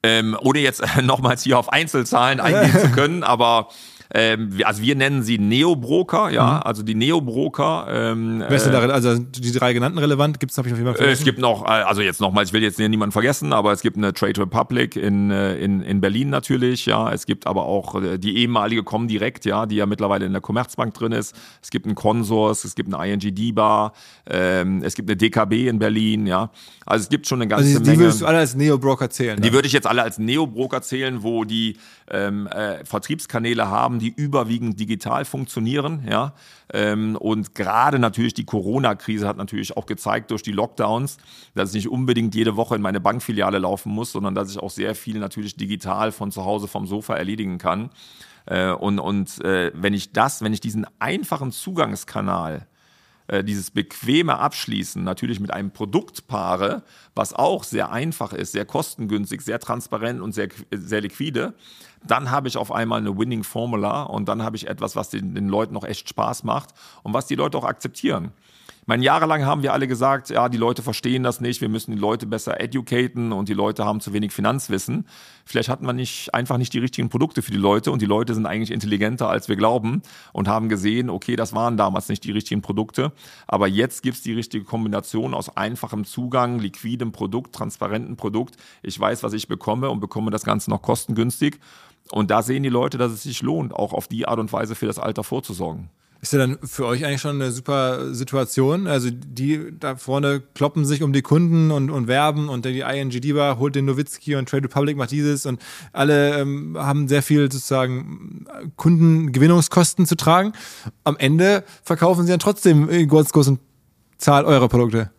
Ähm, 0.03 0.37
ohne 0.39 0.59
jetzt 0.59 0.83
nochmals 1.01 1.41
hier 1.41 1.57
auf 1.57 1.73
Einzelzahlen 1.73 2.39
eingehen 2.39 2.79
zu 2.79 2.91
können, 2.91 3.23
aber 3.23 3.69
ähm, 4.13 4.51
also 4.63 4.81
wir 4.81 4.95
nennen 4.95 5.23
sie 5.23 5.37
Neobroker, 5.39 6.29
ja, 6.29 6.59
also 6.59 6.83
die 6.83 6.95
Neobroker. 6.95 7.87
Ähm, 7.89 8.39
Wer 8.47 8.55
ist 8.55 8.65
denn 8.65 8.73
da, 8.73 8.79
re- 8.79 8.93
also 8.93 9.17
die 9.17 9.51
drei 9.51 9.73
genannten 9.73 9.97
relevant? 9.99 10.39
Gibt's, 10.39 10.57
habe 10.57 10.67
ich 10.67 10.73
noch 10.73 10.79
jemanden 10.79 10.99
Äh, 10.99 11.03
Es 11.05 11.07
vergessen? 11.19 11.25
gibt 11.25 11.39
noch, 11.39 11.63
äh, 11.65 11.69
also 11.69 12.01
jetzt 12.01 12.21
nochmal, 12.21 12.43
ich 12.43 12.53
will 12.53 12.61
jetzt 12.63 12.77
niemanden 12.79 13.11
vergessen, 13.11 13.53
aber 13.53 13.71
es 13.71 13.81
gibt 13.81 13.97
eine 13.97 14.13
Trade 14.13 14.39
Republic 14.41 14.95
in, 14.95 15.31
äh, 15.31 15.57
in, 15.57 15.81
in 15.81 16.01
Berlin 16.01 16.29
natürlich, 16.29 16.85
ja. 16.85 17.11
Es 17.11 17.25
gibt 17.25 17.47
aber 17.47 17.65
auch 17.65 18.01
äh, 18.01 18.17
die 18.17 18.37
ehemalige 18.37 18.83
Comdirect, 18.83 19.45
ja, 19.45 19.65
die 19.65 19.75
ja 19.77 19.85
mittlerweile 19.85 20.25
in 20.25 20.31
der 20.33 20.41
Commerzbank 20.41 20.93
drin 20.93 21.11
ist. 21.11 21.35
Es 21.61 21.69
gibt 21.69 21.85
einen 21.85 21.95
Consors, 21.95 22.63
es 22.63 22.75
gibt 22.75 22.93
eine 22.93 23.11
ING 23.11 23.19
DIBA, 23.19 23.93
ähm, 24.29 24.81
es 24.83 24.95
gibt 24.95 25.09
eine 25.09 25.17
DKB 25.17 25.67
in 25.67 25.79
Berlin, 25.79 26.27
ja. 26.27 26.51
Also 26.85 27.03
es 27.03 27.09
gibt 27.09 27.27
schon 27.27 27.41
eine 27.41 27.47
ganze 27.47 27.65
Also 27.65 27.79
die, 27.79 27.83
die 27.85 27.89
Menge. 27.91 28.01
würdest 28.03 28.21
du 28.21 28.25
alle 28.27 28.37
als 28.39 28.55
Neo-Broker 28.55 29.09
zählen? 29.09 29.41
Die 29.41 29.49
ne? 29.49 29.53
würde 29.53 29.67
ich 29.67 29.73
jetzt 29.73 29.87
alle 29.87 30.03
als 30.03 30.19
Neobroker 30.19 30.81
zählen, 30.81 31.23
wo 31.23 31.43
die 31.43 31.77
ähm, 32.11 32.45
äh, 32.47 32.85
Vertriebskanäle 32.85 33.67
haben, 33.69 33.94
die 33.99 34.13
überwiegend 34.15 34.79
digital 34.79 35.25
funktionieren, 35.25 36.05
ja. 36.09 36.33
Ähm, 36.73 37.15
und 37.15 37.55
gerade 37.55 37.99
natürlich 37.99 38.33
die 38.33 38.45
Corona-Krise 38.45 39.27
hat 39.27 39.37
natürlich 39.37 39.77
auch 39.77 39.85
gezeigt 39.85 40.31
durch 40.31 40.41
die 40.41 40.51
Lockdowns, 40.51 41.17
dass 41.53 41.69
ich 41.69 41.75
nicht 41.75 41.89
unbedingt 41.89 42.33
jede 42.35 42.55
Woche 42.55 42.75
in 42.75 42.81
meine 42.81 42.99
Bankfiliale 42.99 43.59
laufen 43.59 43.91
muss, 43.91 44.11
sondern 44.11 44.35
dass 44.35 44.51
ich 44.51 44.59
auch 44.59 44.71
sehr 44.71 44.95
viel 44.95 45.19
natürlich 45.19 45.55
digital 45.55 46.11
von 46.11 46.31
zu 46.31 46.43
Hause 46.43 46.67
vom 46.67 46.87
Sofa 46.87 47.15
erledigen 47.15 47.57
kann. 47.57 47.89
Äh, 48.45 48.71
und 48.71 48.99
und 48.99 49.43
äh, 49.43 49.71
wenn 49.73 49.93
ich 49.93 50.11
das, 50.11 50.41
wenn 50.41 50.53
ich 50.53 50.61
diesen 50.61 50.85
einfachen 50.99 51.51
Zugangskanal 51.51 52.67
äh, 53.27 53.43
dieses 53.43 53.71
bequeme 53.71 54.37
Abschließen 54.37 55.03
natürlich 55.03 55.39
mit 55.39 55.51
einem 55.51 55.71
Produkt 55.71 56.27
paare, 56.27 56.83
was 57.15 57.33
auch 57.33 57.63
sehr 57.63 57.91
einfach 57.91 58.33
ist, 58.33 58.51
sehr 58.51 58.65
kostengünstig, 58.65 59.41
sehr 59.41 59.59
transparent 59.59 60.21
und 60.21 60.33
sehr, 60.33 60.49
sehr 60.71 61.01
liquide, 61.01 61.55
dann 62.07 62.31
habe 62.31 62.47
ich 62.47 62.57
auf 62.57 62.71
einmal 62.71 62.99
eine 62.99 63.17
Winning 63.17 63.43
Formula 63.43 64.03
und 64.03 64.27
dann 64.27 64.43
habe 64.43 64.55
ich 64.55 64.67
etwas, 64.67 64.95
was 64.95 65.09
den, 65.09 65.35
den 65.35 65.49
Leuten 65.49 65.73
noch 65.73 65.83
echt 65.83 66.09
Spaß 66.09 66.43
macht 66.43 66.69
und 67.03 67.13
was 67.13 67.25
die 67.27 67.35
Leute 67.35 67.57
auch 67.57 67.63
akzeptieren. 67.63 68.31
meine, 68.87 69.03
jahrelang 69.03 69.45
haben 69.45 69.63
wir 69.63 69.73
alle 69.73 69.87
gesagt, 69.87 70.29
ja, 70.29 70.47
die 70.47 70.57
Leute 70.57 70.83
verstehen 70.83 71.23
das 71.23 71.41
nicht, 71.41 71.59
wir 71.59 71.69
müssen 71.69 71.91
die 71.91 71.97
Leute 71.97 72.27
besser 72.27 72.61
educaten 72.61 73.31
und 73.31 73.49
die 73.49 73.53
Leute 73.53 73.83
haben 73.83 73.99
zu 73.99 74.13
wenig 74.13 74.31
Finanzwissen. 74.31 75.07
Vielleicht 75.43 75.69
hatten 75.69 75.85
wir 75.87 75.93
nicht, 75.93 76.33
einfach 76.35 76.57
nicht 76.57 76.73
die 76.73 76.79
richtigen 76.79 77.09
Produkte 77.09 77.41
für 77.41 77.51
die 77.51 77.57
Leute 77.57 77.91
und 77.91 78.01
die 78.01 78.05
Leute 78.05 78.35
sind 78.35 78.45
eigentlich 78.45 78.71
intelligenter, 78.71 79.27
als 79.27 79.47
wir 79.47 79.55
glauben 79.55 80.03
und 80.33 80.47
haben 80.47 80.69
gesehen, 80.69 81.09
okay, 81.09 81.35
das 81.35 81.53
waren 81.53 81.77
damals 81.77 82.09
nicht 82.09 82.23
die 82.23 82.31
richtigen 82.31 82.61
Produkte, 82.61 83.11
aber 83.47 83.67
jetzt 83.67 84.03
gibt's 84.03 84.21
die 84.21 84.33
richtige 84.33 84.65
Kombination 84.65 85.33
aus 85.33 85.55
einfachem 85.57 86.05
Zugang, 86.05 86.59
liquidem 86.59 87.11
Produkt, 87.11 87.55
transparentem 87.55 88.17
Produkt. 88.17 88.55
Ich 88.83 88.99
weiß, 88.99 89.23
was 89.23 89.33
ich 89.33 89.47
bekomme 89.47 89.89
und 89.89 89.99
bekomme 89.99 90.29
das 90.29 90.43
Ganze 90.43 90.69
noch 90.69 90.83
kostengünstig. 90.83 91.59
Und 92.11 92.31
da 92.31 92.43
sehen 92.43 92.63
die 92.63 92.69
Leute, 92.69 92.97
dass 92.97 93.11
es 93.11 93.23
sich 93.23 93.41
lohnt, 93.41 93.73
auch 93.73 93.93
auf 93.93 94.07
die 94.07 94.27
Art 94.27 94.39
und 94.39 94.51
Weise 94.53 94.75
für 94.75 94.85
das 94.85 94.99
Alter 94.99 95.23
vorzusorgen. 95.23 95.89
Ist 96.21 96.33
ja 96.33 96.39
dann 96.39 96.57
für 96.63 96.87
euch 96.87 97.05
eigentlich 97.05 97.21
schon 97.21 97.35
eine 97.35 97.51
super 97.51 98.13
Situation. 98.13 98.87
Also 98.87 99.09
die 99.11 99.71
da 99.79 99.95
vorne 99.95 100.41
kloppen 100.55 100.85
sich 100.85 101.03
um 101.03 101.13
die 101.13 101.21
Kunden 101.21 101.71
und, 101.71 101.91
und 101.91 102.07
werben 102.07 102.49
und 102.49 102.65
die 102.65 102.79
ING 102.79 103.09
Diva 103.09 103.57
holt 103.59 103.75
den 103.75 103.85
Nowitzki 103.85 104.35
und 104.35 104.49
Trade 104.49 104.63
Republic 104.63 104.97
macht 104.97 105.11
dieses 105.11 105.45
und 105.45 105.61
alle 105.93 106.39
ähm, 106.39 106.77
haben 106.79 107.07
sehr 107.07 107.21
viel 107.21 107.51
sozusagen 107.51 108.45
Kundengewinnungskosten 108.75 110.05
zu 110.05 110.15
tragen. 110.15 110.53
Am 111.03 111.15
Ende 111.17 111.63
verkaufen 111.83 112.25
sie 112.25 112.31
dann 112.31 112.39
trotzdem 112.39 112.89
in 112.89 113.07
ganz 113.07 113.31
großen 113.31 113.59
Zahl 114.17 114.45
eure 114.45 114.67
Produkte. 114.67 115.11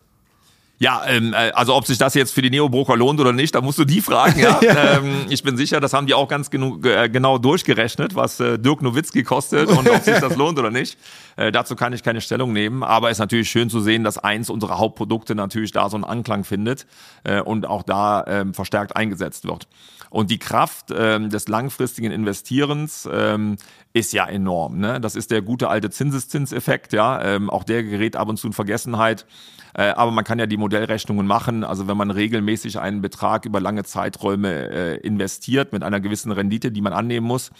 Ja, 0.79 1.03
ähm, 1.07 1.33
äh, 1.33 1.51
also 1.53 1.73
ob 1.73 1.87
sich 1.87 1.97
das 1.97 2.13
jetzt 2.13 2.33
für 2.33 2.43
die 2.43 2.51
Neobroker 2.51 2.95
lohnt 2.95 3.19
oder 3.19 3.33
nicht, 3.33 3.55
da 3.55 3.61
musst 3.61 3.79
du 3.79 3.85
die 3.85 4.01
fragen. 4.01 4.39
Ja? 4.39 4.59
Ähm, 4.77 5.25
ich 5.29 5.43
bin 5.43 5.57
sicher, 5.57 5.79
das 5.79 5.93
haben 5.93 6.07
die 6.07 6.13
auch 6.13 6.27
ganz 6.27 6.51
genug, 6.51 6.85
äh, 6.85 7.09
genau 7.09 7.37
durchgerechnet, 7.37 8.15
was 8.15 8.39
äh, 8.39 8.59
Dirk 8.59 8.81
Nowitzki 8.81 9.23
kostet 9.23 9.69
und 9.69 9.89
ob 9.89 10.03
sich 10.03 10.19
das 10.19 10.35
lohnt 10.37 10.59
oder 10.59 10.69
nicht. 10.69 10.97
Äh, 11.35 11.51
dazu 11.51 11.75
kann 11.75 11.93
ich 11.93 12.03
keine 12.03 12.21
Stellung 12.21 12.53
nehmen, 12.53 12.83
aber 12.83 13.09
es 13.09 13.13
ist 13.13 13.19
natürlich 13.19 13.49
schön 13.49 13.69
zu 13.69 13.79
sehen, 13.79 14.03
dass 14.03 14.17
eins 14.17 14.49
unserer 14.49 14.77
Hauptprodukte 14.77 15.35
natürlich 15.35 15.71
da 15.71 15.89
so 15.89 15.97
einen 15.97 16.03
Anklang 16.03 16.43
findet 16.43 16.85
äh, 17.23 17.41
und 17.41 17.65
auch 17.65 17.81
da 17.81 18.23
ähm, 18.27 18.53
verstärkt 18.53 18.95
eingesetzt 18.95 19.47
wird. 19.47 19.67
Und 20.09 20.31
die 20.31 20.39
Kraft 20.39 20.93
ähm, 20.95 21.29
des 21.29 21.47
langfristigen 21.47 22.11
Investierens 22.11 23.07
ähm, 23.11 23.57
ist 23.93 24.13
ja 24.13 24.25
enorm. 24.25 24.79
Ne? 24.79 24.99
Das 25.01 25.15
ist 25.15 25.31
der 25.31 25.41
gute 25.41 25.69
alte 25.69 25.89
Zinseszinseffekt, 25.89 26.93
ja. 26.93 27.21
Ähm, 27.21 27.49
auch 27.49 27.63
der 27.63 27.83
gerät 27.83 28.15
ab 28.15 28.29
und 28.29 28.37
zu 28.37 28.47
in 28.47 28.53
Vergessenheit. 28.53 29.25
Äh, 29.73 29.89
aber 29.89 30.11
man 30.11 30.23
kann 30.23 30.39
ja 30.39 30.47
die 30.47 30.57
Modellrechnungen 30.57 31.27
machen. 31.27 31.63
Also 31.63 31.87
wenn 31.87 31.97
man 31.97 32.11
regelmäßig 32.11 32.79
einen 32.79 33.01
Betrag 33.01 33.45
über 33.45 33.59
lange 33.59 33.83
Zeiträume 33.83 34.69
äh, 34.69 34.95
investiert 34.97 35.71
mit 35.71 35.83
einer 35.83 35.99
gewissen 35.99 36.31
Rendite, 36.31 36.71
die 36.71 36.81
man 36.81 36.93
annehmen 36.93 37.27
muss, 37.27 37.51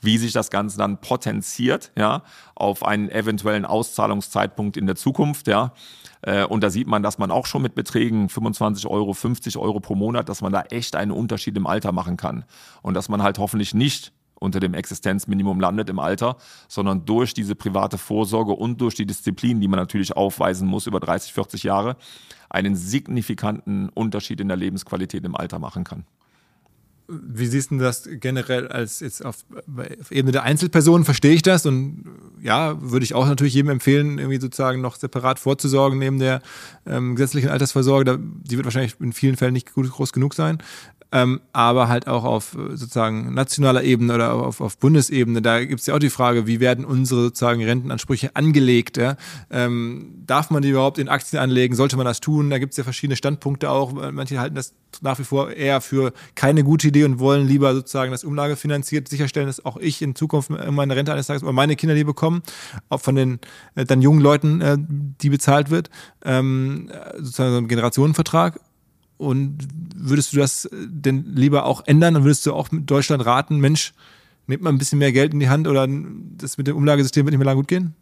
wie 0.00 0.18
sich 0.18 0.32
das 0.32 0.50
Ganze 0.50 0.78
dann 0.78 1.00
potenziert, 1.00 1.92
ja, 1.96 2.22
auf 2.54 2.84
einen 2.84 3.10
eventuellen 3.10 3.64
Auszahlungszeitpunkt 3.64 4.76
in 4.76 4.86
der 4.86 4.96
Zukunft, 4.96 5.48
ja. 5.48 5.72
Äh, 6.22 6.44
und 6.44 6.62
da 6.62 6.70
sieht 6.70 6.86
man, 6.86 7.02
dass 7.02 7.18
man 7.18 7.30
auch 7.30 7.46
schon 7.46 7.62
mit 7.62 7.74
Beträgen 7.74 8.28
25 8.28 8.86
Euro, 8.86 9.12
50 9.12 9.58
Euro 9.58 9.80
pro 9.80 9.94
Monat, 9.94 10.28
dass 10.28 10.40
man 10.40 10.52
da 10.52 10.62
echt 10.62 10.96
einen 10.96 11.12
Unterschied 11.12 11.56
im 11.56 11.66
Alter 11.66 11.92
machen 11.92 12.16
kann. 12.16 12.44
Und 12.82 12.94
dass 12.94 13.08
man 13.08 13.22
halt 13.22 13.38
hoffentlich 13.38 13.74
nicht 13.74 14.12
unter 14.38 14.60
dem 14.60 14.74
Existenzminimum 14.74 15.60
landet 15.60 15.90
im 15.90 15.98
Alter, 15.98 16.36
sondern 16.68 17.04
durch 17.04 17.34
diese 17.34 17.54
private 17.54 17.98
Vorsorge 17.98 18.52
und 18.52 18.80
durch 18.80 18.94
die 18.94 19.06
Disziplin, 19.06 19.60
die 19.60 19.68
man 19.68 19.80
natürlich 19.80 20.16
aufweisen 20.16 20.68
muss 20.68 20.86
über 20.86 21.00
30, 21.00 21.32
40 21.32 21.62
Jahre, 21.62 21.96
einen 22.50 22.76
signifikanten 22.76 23.88
Unterschied 23.90 24.40
in 24.40 24.48
der 24.48 24.56
Lebensqualität 24.56 25.24
im 25.24 25.36
Alter 25.36 25.58
machen 25.58 25.84
kann. 25.84 26.04
Wie 27.08 27.46
siehst 27.46 27.70
du 27.70 27.78
das 27.78 28.08
generell 28.14 28.66
als 28.66 28.98
jetzt 28.98 29.24
auf, 29.24 29.44
auf 30.00 30.10
Ebene 30.10 30.32
der 30.32 30.42
Einzelpersonen? 30.42 31.04
Verstehe 31.04 31.34
ich 31.34 31.42
das 31.42 31.64
und 31.64 32.04
ja, 32.42 32.76
würde 32.82 33.04
ich 33.04 33.14
auch 33.14 33.26
natürlich 33.26 33.54
jedem 33.54 33.70
empfehlen, 33.70 34.18
irgendwie 34.18 34.40
sozusagen 34.40 34.80
noch 34.80 34.96
separat 34.96 35.38
vorzusorgen 35.38 36.00
neben 36.00 36.18
der 36.18 36.42
ähm, 36.84 37.14
gesetzlichen 37.14 37.48
Altersvorsorge. 37.48 38.18
die 38.18 38.56
wird 38.56 38.64
wahrscheinlich 38.64 38.96
in 38.98 39.12
vielen 39.12 39.36
Fällen 39.36 39.52
nicht 39.52 39.72
groß 39.72 40.12
genug 40.12 40.34
sein 40.34 40.58
ähm, 41.12 41.40
aber 41.52 41.88
halt 41.88 42.08
auch 42.08 42.24
auf 42.24 42.54
äh, 42.54 42.76
sozusagen 42.76 43.32
nationaler 43.34 43.82
Ebene 43.82 44.14
oder 44.14 44.34
auf, 44.34 44.60
auf 44.60 44.78
Bundesebene. 44.78 45.40
Da 45.42 45.64
gibt 45.64 45.80
es 45.80 45.86
ja 45.86 45.94
auch 45.94 45.98
die 45.98 46.10
Frage, 46.10 46.46
wie 46.46 46.60
werden 46.60 46.84
unsere 46.84 47.22
sozusagen 47.22 47.62
Rentenansprüche 47.62 48.34
angelegt? 48.34 48.96
Ja? 48.96 49.16
Ähm, 49.50 50.22
darf 50.26 50.50
man 50.50 50.62
die 50.62 50.70
überhaupt 50.70 50.98
in 50.98 51.08
Aktien 51.08 51.40
anlegen? 51.40 51.74
Sollte 51.74 51.96
man 51.96 52.06
das 52.06 52.20
tun? 52.20 52.50
Da 52.50 52.58
gibt 52.58 52.72
es 52.72 52.76
ja 52.76 52.84
verschiedene 52.84 53.16
Standpunkte 53.16 53.70
auch. 53.70 53.92
Manche 54.12 54.40
halten 54.40 54.56
das 54.56 54.74
nach 55.00 55.18
wie 55.18 55.24
vor 55.24 55.50
eher 55.50 55.80
für 55.80 56.12
keine 56.34 56.64
gute 56.64 56.88
Idee 56.88 57.04
und 57.04 57.18
wollen 57.18 57.46
lieber 57.46 57.74
sozusagen 57.74 58.10
das 58.10 58.24
umlagefinanziert 58.24 59.08
sicherstellen, 59.08 59.46
dass 59.46 59.64
auch 59.64 59.76
ich 59.76 60.02
in 60.02 60.14
Zukunft 60.14 60.50
meine 60.50 60.96
Rente 60.96 61.12
eines 61.12 61.26
Tages 61.26 61.42
oder 61.42 61.52
meine 61.52 61.76
Kinder 61.76 61.94
die 61.94 62.04
bekommen, 62.04 62.42
auch 62.88 63.00
von 63.00 63.14
den 63.14 63.38
äh, 63.74 63.84
dann 63.84 64.02
jungen 64.02 64.20
Leuten, 64.20 64.60
äh, 64.60 64.76
die 64.78 65.30
bezahlt 65.30 65.70
wird, 65.70 65.90
ähm, 66.24 66.90
sozusagen 67.18 67.52
so 67.52 67.58
ein 67.58 67.68
Generationenvertrag. 67.68 68.60
Und 69.18 69.58
würdest 69.94 70.32
du 70.32 70.38
das 70.38 70.68
denn 70.72 71.24
lieber 71.34 71.64
auch 71.64 71.86
ändern 71.86 72.16
und 72.16 72.24
würdest 72.24 72.44
du 72.46 72.52
auch 72.52 72.70
mit 72.70 72.90
Deutschland 72.90 73.24
raten, 73.24 73.58
Mensch, 73.58 73.94
nehmt 74.46 74.62
mal 74.62 74.70
ein 74.70 74.78
bisschen 74.78 74.98
mehr 74.98 75.12
Geld 75.12 75.32
in 75.32 75.40
die 75.40 75.48
Hand 75.48 75.66
oder 75.66 75.88
das 76.36 76.58
mit 76.58 76.66
dem 76.66 76.76
Umlagesystem 76.76 77.24
wird 77.24 77.32
nicht 77.32 77.38
mehr 77.38 77.46
lange 77.46 77.60
gut 77.60 77.68
gehen? 77.68 77.94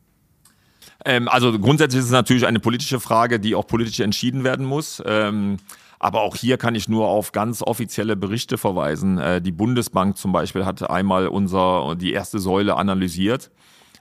Ähm, 1.04 1.28
also 1.28 1.58
grundsätzlich 1.58 2.00
ist 2.00 2.06
es 2.06 2.12
natürlich 2.12 2.46
eine 2.46 2.60
politische 2.60 3.00
Frage, 3.00 3.38
die 3.38 3.54
auch 3.54 3.66
politisch 3.66 4.00
entschieden 4.00 4.44
werden 4.44 4.66
muss. 4.66 5.02
Ähm, 5.06 5.58
aber 5.98 6.22
auch 6.22 6.36
hier 6.36 6.58
kann 6.58 6.74
ich 6.74 6.88
nur 6.88 7.08
auf 7.08 7.32
ganz 7.32 7.62
offizielle 7.62 8.16
Berichte 8.16 8.58
verweisen. 8.58 9.18
Äh, 9.18 9.40
die 9.40 9.52
Bundesbank 9.52 10.16
zum 10.16 10.32
Beispiel 10.32 10.64
hat 10.64 10.88
einmal 10.90 11.28
unser, 11.28 11.94
die 11.96 12.12
erste 12.12 12.38
Säule 12.38 12.76
analysiert 12.76 13.50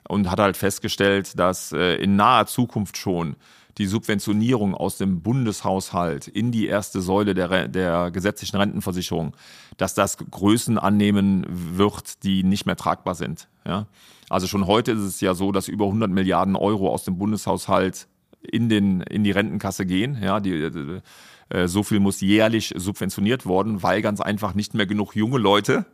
und 0.07 0.29
hat 0.29 0.39
halt 0.39 0.57
festgestellt, 0.57 1.37
dass 1.39 1.71
äh, 1.71 1.95
in 1.95 2.15
naher 2.15 2.45
Zukunft 2.45 2.97
schon 2.97 3.35
die 3.77 3.87
Subventionierung 3.87 4.75
aus 4.75 4.97
dem 4.97 5.21
Bundeshaushalt 5.21 6.27
in 6.27 6.51
die 6.51 6.67
erste 6.67 7.01
Säule 7.01 7.33
der, 7.33 7.67
der 7.67 8.11
gesetzlichen 8.11 8.57
Rentenversicherung, 8.57 9.35
dass 9.77 9.93
das 9.95 10.17
Größen 10.17 10.77
annehmen 10.77 11.45
wird, 11.49 12.23
die 12.23 12.43
nicht 12.43 12.65
mehr 12.65 12.75
tragbar 12.75 13.15
sind. 13.15 13.47
Ja? 13.65 13.87
Also 14.29 14.47
schon 14.47 14.67
heute 14.67 14.91
ist 14.91 15.01
es 15.01 15.21
ja 15.21 15.33
so, 15.33 15.51
dass 15.51 15.67
über 15.67 15.85
100 15.85 16.09
Milliarden 16.09 16.55
Euro 16.55 16.89
aus 16.89 17.03
dem 17.03 17.17
Bundeshaushalt 17.17 18.07
in, 18.41 18.69
den, 18.69 19.01
in 19.01 19.23
die 19.23 19.31
Rentenkasse 19.31 19.85
gehen. 19.85 20.17
Ja, 20.21 20.39
die, 20.39 21.01
äh, 21.49 21.67
so 21.67 21.83
viel 21.83 21.99
muss 21.99 22.21
jährlich 22.21 22.73
subventioniert 22.75 23.45
worden, 23.45 23.83
weil 23.83 24.01
ganz 24.01 24.21
einfach 24.21 24.53
nicht 24.53 24.73
mehr 24.73 24.85
genug 24.85 25.15
junge 25.15 25.37
Leute 25.37 25.85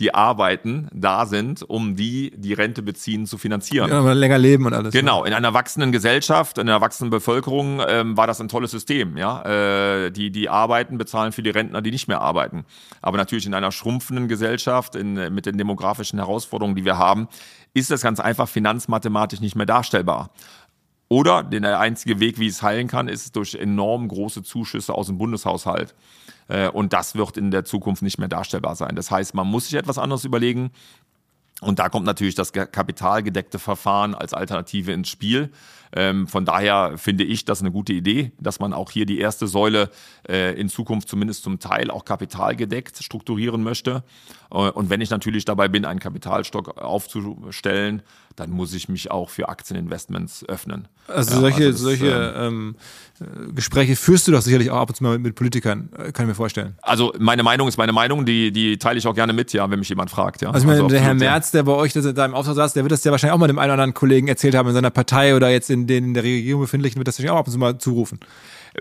die 0.00 0.14
arbeiten, 0.14 0.88
da 0.92 1.26
sind, 1.26 1.62
um 1.62 1.96
die 1.96 2.32
die 2.36 2.54
Rente 2.54 2.82
beziehen 2.82 3.26
zu 3.26 3.38
finanzieren. 3.38 3.90
Ja, 3.90 4.12
länger 4.12 4.38
leben 4.38 4.66
und 4.66 4.72
alles. 4.72 4.92
Genau, 4.92 5.24
in 5.24 5.32
einer 5.32 5.54
wachsenden 5.54 5.92
Gesellschaft, 5.92 6.58
in 6.58 6.68
einer 6.68 6.80
wachsenden 6.80 7.10
Bevölkerung 7.10 7.80
ähm, 7.86 8.16
war 8.16 8.26
das 8.26 8.40
ein 8.40 8.48
tolles 8.48 8.70
System. 8.70 9.16
Ja, 9.16 9.42
äh, 10.06 10.10
die 10.10 10.30
die 10.30 10.48
arbeiten 10.48 10.98
bezahlen 10.98 11.32
für 11.32 11.42
die 11.42 11.50
Rentner, 11.50 11.82
die 11.82 11.90
nicht 11.90 12.08
mehr 12.08 12.20
arbeiten. 12.20 12.64
Aber 13.00 13.18
natürlich 13.18 13.46
in 13.46 13.54
einer 13.54 13.70
schrumpfenden 13.70 14.28
Gesellschaft, 14.28 14.96
in, 14.96 15.14
mit 15.34 15.46
den 15.46 15.58
demografischen 15.58 16.18
Herausforderungen, 16.18 16.74
die 16.74 16.84
wir 16.84 16.98
haben, 16.98 17.28
ist 17.74 17.90
das 17.90 18.02
ganz 18.02 18.18
einfach 18.20 18.48
finanzmathematisch 18.48 19.40
nicht 19.40 19.56
mehr 19.56 19.66
darstellbar. 19.66 20.30
Oder 21.08 21.42
der 21.42 21.78
einzige 21.78 22.20
Weg, 22.20 22.38
wie 22.38 22.46
es 22.46 22.62
heilen 22.62 22.88
kann, 22.88 23.06
ist 23.06 23.36
durch 23.36 23.54
enorm 23.54 24.08
große 24.08 24.42
Zuschüsse 24.42 24.94
aus 24.94 25.08
dem 25.08 25.18
Bundeshaushalt. 25.18 25.94
Äh, 26.52 26.68
und 26.68 26.92
das 26.92 27.14
wird 27.14 27.36
in 27.36 27.50
der 27.50 27.64
Zukunft 27.64 28.02
nicht 28.02 28.18
mehr 28.18 28.28
darstellbar 28.28 28.76
sein. 28.76 28.94
Das 28.94 29.10
heißt, 29.10 29.34
man 29.34 29.46
muss 29.46 29.64
sich 29.68 29.74
etwas 29.74 29.98
anderes 29.98 30.24
überlegen. 30.24 30.70
Und 31.60 31.78
da 31.78 31.88
kommt 31.88 32.06
natürlich 32.06 32.34
das 32.34 32.52
kapitalgedeckte 32.52 33.60
Verfahren 33.60 34.14
als 34.16 34.34
Alternative 34.34 34.92
ins 34.92 35.08
Spiel. 35.08 35.50
Ähm, 35.94 36.26
von 36.26 36.44
daher 36.44 36.98
finde 36.98 37.22
ich 37.22 37.44
das 37.44 37.60
eine 37.60 37.70
gute 37.70 37.92
Idee, 37.92 38.32
dass 38.40 38.58
man 38.58 38.72
auch 38.72 38.90
hier 38.90 39.06
die 39.06 39.18
erste 39.18 39.46
Säule 39.46 39.90
äh, 40.28 40.58
in 40.58 40.68
Zukunft 40.68 41.08
zumindest 41.08 41.44
zum 41.44 41.60
Teil 41.60 41.90
auch 41.90 42.04
kapitalgedeckt 42.04 43.02
strukturieren 43.04 43.62
möchte. 43.62 44.02
Äh, 44.50 44.56
und 44.56 44.90
wenn 44.90 45.00
ich 45.00 45.10
natürlich 45.10 45.44
dabei 45.44 45.68
bin, 45.68 45.84
einen 45.84 46.00
Kapitalstock 46.00 46.80
aufzustellen, 46.80 48.02
dann 48.36 48.50
muss 48.50 48.74
ich 48.74 48.88
mich 48.88 49.10
auch 49.10 49.30
für 49.30 49.48
Aktieninvestments 49.48 50.44
öffnen. 50.48 50.88
Also 51.08 51.34
ja, 51.34 51.40
solche, 51.40 51.66
also 51.66 51.70
das, 51.70 51.80
solche 51.80 52.34
ähm, 52.36 52.76
ähm, 53.20 53.54
Gespräche 53.54 53.96
führst 53.96 54.28
du 54.28 54.32
doch 54.32 54.40
sicherlich 54.40 54.70
auch 54.70 54.78
ab 54.78 54.90
und 54.90 54.94
zu 54.94 55.02
mal 55.02 55.18
mit, 55.18 55.34
Politikern, 55.34 55.88
äh, 55.96 56.12
kann 56.12 56.24
ich 56.24 56.28
mir 56.28 56.34
vorstellen. 56.34 56.76
Also 56.82 57.12
meine 57.18 57.42
Meinung 57.42 57.68
ist 57.68 57.76
meine 57.76 57.92
Meinung, 57.92 58.24
die, 58.24 58.52
die 58.52 58.78
teile 58.78 58.98
ich 58.98 59.06
auch 59.06 59.14
gerne 59.14 59.32
mit, 59.32 59.52
ja, 59.52 59.70
wenn 59.70 59.78
mich 59.78 59.88
jemand 59.88 60.10
fragt. 60.10 60.42
Ja. 60.42 60.50
Also, 60.50 60.60
ich 60.60 60.66
meine, 60.66 60.82
also 60.82 60.88
der 60.88 61.00
Herr 61.00 61.14
Merz, 61.14 61.50
der 61.50 61.62
bei 61.62 61.72
euch 61.72 61.92
da 61.92 62.24
im 62.24 62.34
Auftrag 62.34 62.54
saß, 62.54 62.72
der 62.74 62.84
wird 62.84 62.92
das 62.92 63.04
ja 63.04 63.10
wahrscheinlich 63.10 63.34
auch 63.34 63.38
mal 63.38 63.48
dem 63.48 63.58
einen 63.58 63.72
oder 63.72 63.82
anderen 63.82 63.94
Kollegen 63.94 64.28
erzählt 64.28 64.54
haben 64.54 64.68
in 64.68 64.74
seiner 64.74 64.90
Partei 64.90 65.36
oder 65.36 65.50
jetzt 65.50 65.70
in 65.70 65.86
den 65.86 66.04
in 66.04 66.14
der 66.14 66.22
Regierung 66.22 66.62
befindlichen 66.62 66.98
wird 66.98 67.08
das 67.08 67.16
natürlich 67.16 67.30
auch 67.30 67.38
ab 67.38 67.46
und 67.46 67.52
zu 67.52 67.58
mal 67.58 67.78
zurufen. 67.78 68.20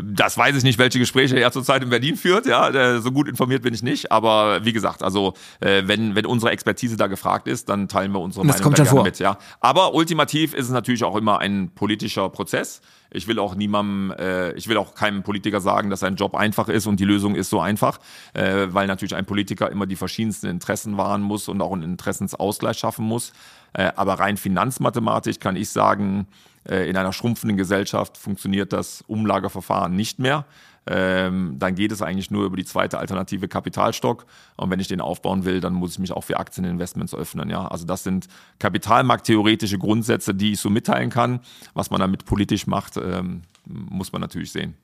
Das 0.02 0.38
weiß 0.38 0.56
ich 0.56 0.64
nicht, 0.64 0.80
welche 0.80 1.00
Gespräche 1.00 1.38
er 1.38 1.52
zurzeit 1.52 1.84
in 1.84 1.90
Berlin 1.90 2.16
führt. 2.16 2.46
Ja, 2.46 3.02
so 3.02 3.12
gut 3.12 3.28
informiert 3.28 3.62
bin 3.62 3.74
ich 3.74 3.84
nicht. 3.84 4.12
Aber 4.12 4.64
wie 4.64 4.72
gesagt, 4.72 5.04
also 5.04 5.34
äh, 5.60 5.84
wenn 5.86 6.16
wenn 6.16 6.26
unsere 6.26 6.52
Expertise 6.52 6.96
da 6.96 7.08
gefragt 7.08 7.48
ist, 7.48 7.68
dann 7.68 7.90
teilen 7.90 8.14
wir 8.14 8.20
unsere 8.20 8.46
das 8.46 8.58
Meinung 8.58 8.64
kommt 8.64 8.80
da 8.80 8.84
gerne 8.84 9.04
mit. 9.04 9.20
Ja, 9.20 9.38
aber 9.60 9.94
ultimativ 9.94 10.54
ist 10.54 10.66
es 10.66 10.72
natürlich 10.72 11.04
auch 11.04 11.16
immer 11.16 11.40
ein 11.40 11.72
politischer 11.74 12.30
Prozess. 12.30 12.82
Ich 13.14 13.28
will 13.28 13.40
auch 13.40 13.56
niemandem, 13.56 14.18
äh, 14.18 14.54
ich 14.54 14.68
will 14.68 14.78
auch 14.78 14.96
keinem 14.96 15.24
Politiker 15.24 15.60
sagen, 15.60 15.90
dass 15.90 16.00
sein 16.00 16.16
Job 16.16 16.34
einfach 16.34 16.70
ist 16.70 16.88
und 16.88 17.00
die 17.00 17.06
Lösung 17.06 17.36
ist 17.36 17.50
so 17.50 17.60
einfach, 17.60 18.00
äh, 18.34 18.68
weil 18.70 18.88
natürlich 18.88 19.16
ein 19.16 19.26
Politiker 19.26 19.70
immer 19.70 19.86
die 19.86 19.98
verschiedensten 19.98 20.48
Interessen 20.48 20.98
wahren 20.98 21.22
muss 21.22 21.48
und 21.48 21.62
auch 21.62 21.74
einen 21.74 21.84
Interessensausgleich 21.84 22.78
schaffen 22.78 23.06
muss. 23.06 23.34
Äh, 23.74 23.92
aber 23.96 24.16
rein 24.16 24.38
finanzmathematisch 24.38 25.40
kann 25.40 25.56
ich 25.56 25.70
sagen, 25.70 26.28
äh, 26.70 26.90
in 26.90 26.96
einer 26.96 27.14
schrumpfenden 27.14 27.58
Gesellschaft 27.58 28.18
funktioniert 28.18 28.72
das 28.72 29.04
Umlageverfahren 29.08 29.96
nicht 29.96 30.20
mehr 30.20 30.46
ähm, 30.88 31.58
dann 31.60 31.76
geht 31.76 31.92
es 31.92 32.02
eigentlich 32.02 32.32
nur 32.32 32.46
über 32.46 32.58
die 32.58 32.66
zweite 32.66 32.98
Alternative 32.98 33.48
Kapitalstock. 33.48 34.26
Und 34.58 34.70
wenn 34.72 34.80
ich 34.80 34.88
den 34.88 35.02
aufbauen 35.02 35.46
will, 35.46 35.60
dann 35.60 35.74
muss 35.74 35.92
ich 35.92 36.00
mich 36.00 36.12
auch 36.12 36.24
für 36.24 36.38
Aktieninvestments 36.38 37.14
öffnen. 37.14 37.50
Ja, 37.50 37.68
also 37.68 37.86
das 37.86 38.04
sind 38.04 38.28
kapitalmarkttheoretische 38.60 39.78
Grundsätze, 39.78 40.34
die 40.34 40.54
ich 40.54 40.60
so 40.60 40.70
mitteilen 40.70 41.10
kann. 41.10 41.42
Was 41.74 41.92
man 41.92 42.00
damit 42.00 42.26
politisch 42.26 42.66
macht, 42.66 42.98
ähm, 42.98 43.42
muss 43.66 44.12
man 44.12 44.22
natürlich 44.22 44.52
sehen. 44.52 44.76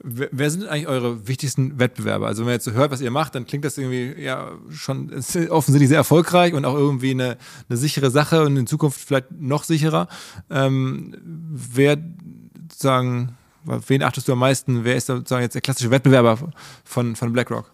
Wer 0.00 0.50
sind 0.50 0.64
eigentlich 0.68 0.86
eure 0.86 1.26
wichtigsten 1.26 1.80
Wettbewerber? 1.80 2.28
Also 2.28 2.42
wenn 2.42 2.46
man 2.46 2.52
jetzt 2.52 2.66
so 2.66 2.70
hört, 2.70 2.92
was 2.92 3.00
ihr 3.00 3.10
macht, 3.10 3.34
dann 3.34 3.46
klingt 3.46 3.64
das 3.64 3.78
irgendwie 3.78 4.22
ja 4.22 4.52
schon 4.70 5.10
offensichtlich 5.48 5.88
sehr 5.88 5.96
erfolgreich 5.96 6.54
und 6.54 6.64
auch 6.64 6.76
irgendwie 6.76 7.10
eine, 7.10 7.36
eine 7.68 7.76
sichere 7.76 8.10
Sache 8.10 8.44
und 8.44 8.56
in 8.56 8.68
Zukunft 8.68 9.00
vielleicht 9.00 9.32
noch 9.32 9.64
sicherer. 9.64 10.06
Ähm, 10.50 11.16
wer 11.50 11.98
Wen 13.64 14.02
achtest 14.02 14.28
du 14.28 14.32
am 14.32 14.38
meisten? 14.38 14.84
Wer 14.84 14.96
ist 14.96 15.06
sozusagen 15.06 15.42
jetzt 15.42 15.54
der 15.54 15.62
klassische 15.62 15.90
Wettbewerber 15.90 16.38
von, 16.84 17.16
von 17.16 17.32
BlackRock? 17.32 17.70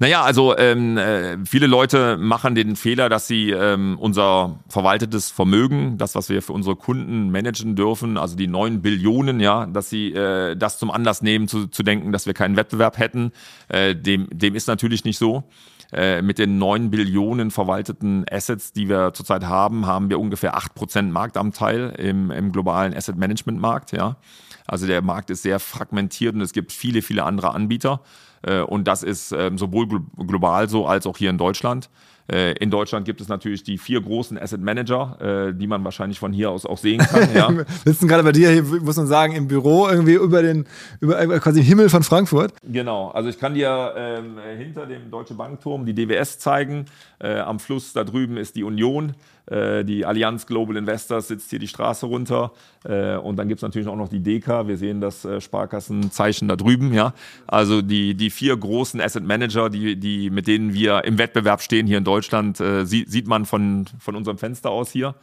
Naja, 0.00 0.22
also 0.22 0.56
ähm, 0.56 0.96
äh, 0.96 1.38
viele 1.44 1.66
Leute 1.66 2.16
machen 2.18 2.54
den 2.54 2.76
Fehler, 2.76 3.08
dass 3.08 3.26
sie 3.26 3.50
ähm, 3.50 3.98
unser 3.98 4.60
verwaltetes 4.68 5.32
Vermögen, 5.32 5.98
das, 5.98 6.14
was 6.14 6.28
wir 6.28 6.40
für 6.40 6.52
unsere 6.52 6.76
Kunden 6.76 7.32
managen 7.32 7.74
dürfen, 7.74 8.16
also 8.16 8.36
die 8.36 8.46
neun 8.46 8.80
Billionen, 8.80 9.40
ja, 9.40 9.66
dass 9.66 9.90
sie 9.90 10.12
äh, 10.12 10.54
das 10.54 10.78
zum 10.78 10.92
Anlass 10.92 11.20
nehmen, 11.20 11.48
zu, 11.48 11.66
zu 11.66 11.82
denken, 11.82 12.12
dass 12.12 12.26
wir 12.26 12.34
keinen 12.34 12.56
Wettbewerb 12.56 12.96
hätten. 12.96 13.32
Äh, 13.66 13.96
dem, 13.96 14.28
dem 14.30 14.54
ist 14.54 14.68
natürlich 14.68 15.04
nicht 15.04 15.18
so. 15.18 15.42
Äh, 15.90 16.22
mit 16.22 16.38
den 16.38 16.58
neun 16.58 16.90
Billionen 16.90 17.50
verwalteten 17.50 18.24
Assets, 18.30 18.72
die 18.72 18.88
wir 18.88 19.14
zurzeit 19.14 19.46
haben, 19.46 19.86
haben 19.86 20.10
wir 20.10 20.20
ungefähr 20.20 20.54
acht 20.54 20.74
Prozent 20.74 21.10
Marktanteil 21.10 21.94
im, 21.98 22.30
im 22.30 22.52
globalen 22.52 22.94
Asset 22.94 23.16
Management 23.16 23.58
Markt, 23.58 23.90
ja. 23.90 24.16
Also 24.68 24.86
der 24.86 25.02
Markt 25.02 25.30
ist 25.30 25.42
sehr 25.42 25.58
fragmentiert 25.58 26.34
und 26.34 26.42
es 26.42 26.52
gibt 26.52 26.70
viele, 26.72 27.02
viele 27.02 27.24
andere 27.24 27.54
Anbieter. 27.54 28.00
Äh, 28.42 28.60
und 28.60 28.86
das 28.86 29.02
ist 29.02 29.32
ähm, 29.32 29.58
sowohl 29.58 29.88
global 30.16 30.68
so 30.68 30.86
als 30.86 31.06
auch 31.06 31.16
hier 31.16 31.30
in 31.30 31.38
Deutschland. 31.38 31.90
Äh, 32.30 32.52
in 32.58 32.70
Deutschland 32.70 33.06
gibt 33.06 33.22
es 33.22 33.28
natürlich 33.28 33.62
die 33.62 33.78
vier 33.78 34.02
großen 34.02 34.38
Asset 34.38 34.60
Manager, 34.60 35.48
äh, 35.48 35.54
die 35.54 35.66
man 35.66 35.82
wahrscheinlich 35.82 36.18
von 36.18 36.32
hier 36.32 36.50
aus 36.50 36.66
auch 36.66 36.78
sehen 36.78 36.98
kann. 36.98 37.28
Ja. 37.34 37.50
Wir 37.50 37.66
sitzen 37.84 38.08
gerade 38.08 38.22
bei 38.22 38.32
dir 38.32 38.50
hier, 38.50 38.62
muss 38.62 38.96
man 38.96 39.06
sagen, 39.06 39.34
im 39.34 39.48
Büro 39.48 39.86
irgendwie 39.86 40.14
über 40.14 40.42
den, 40.42 40.66
über 41.00 41.26
quasi 41.40 41.62
Himmel 41.62 41.88
von 41.88 42.02
Frankfurt. 42.02 42.52
Genau, 42.64 43.08
also 43.10 43.28
ich 43.28 43.38
kann 43.38 43.54
dir 43.54 43.94
ähm, 43.96 44.38
hinter 44.58 44.86
dem 44.86 45.10
Deutsche 45.10 45.34
Bankturm 45.34 45.86
die 45.86 45.94
DWS 45.94 46.38
zeigen. 46.38 46.86
Äh, 47.18 47.38
am 47.38 47.58
Fluss 47.60 47.92
da 47.92 48.04
drüben 48.04 48.36
ist 48.36 48.56
die 48.56 48.64
Union. 48.64 49.14
Äh, 49.50 49.84
die 49.84 50.04
Allianz 50.04 50.46
Global 50.46 50.76
Investors 50.76 51.28
sitzt 51.28 51.50
hier 51.50 51.58
die 51.58 51.68
Straße 51.68 52.06
runter. 52.06 52.52
Äh, 52.84 53.16
und 53.16 53.36
dann 53.36 53.48
gibt 53.48 53.58
es 53.58 53.62
natürlich 53.62 53.88
auch 53.88 53.96
noch 53.96 54.08
die 54.08 54.22
DK. 54.22 54.68
Wir 54.68 54.76
sehen 54.76 55.00
das 55.00 55.24
äh, 55.24 55.40
Sparkassenzeichen 55.40 56.48
da 56.48 56.56
drüben. 56.56 56.92
Ja? 56.92 57.14
Also 57.46 57.82
die, 57.82 58.14
die 58.14 58.30
vier 58.30 58.56
großen 58.56 59.00
Asset 59.00 59.24
Manager, 59.24 59.70
die, 59.70 59.96
die, 59.96 60.30
mit 60.30 60.46
denen 60.46 60.74
wir 60.74 61.04
im 61.04 61.18
Wettbewerb 61.18 61.62
stehen 61.62 61.86
hier 61.86 61.98
in 61.98 62.04
Deutschland, 62.04 62.58
sieht, 62.84 63.10
sieht 63.10 63.26
man 63.26 63.44
von, 63.44 63.86
von 63.98 64.16
unserem 64.16 64.38
Fenster 64.38 64.70
aus 64.70 64.90
hier. 64.90 65.14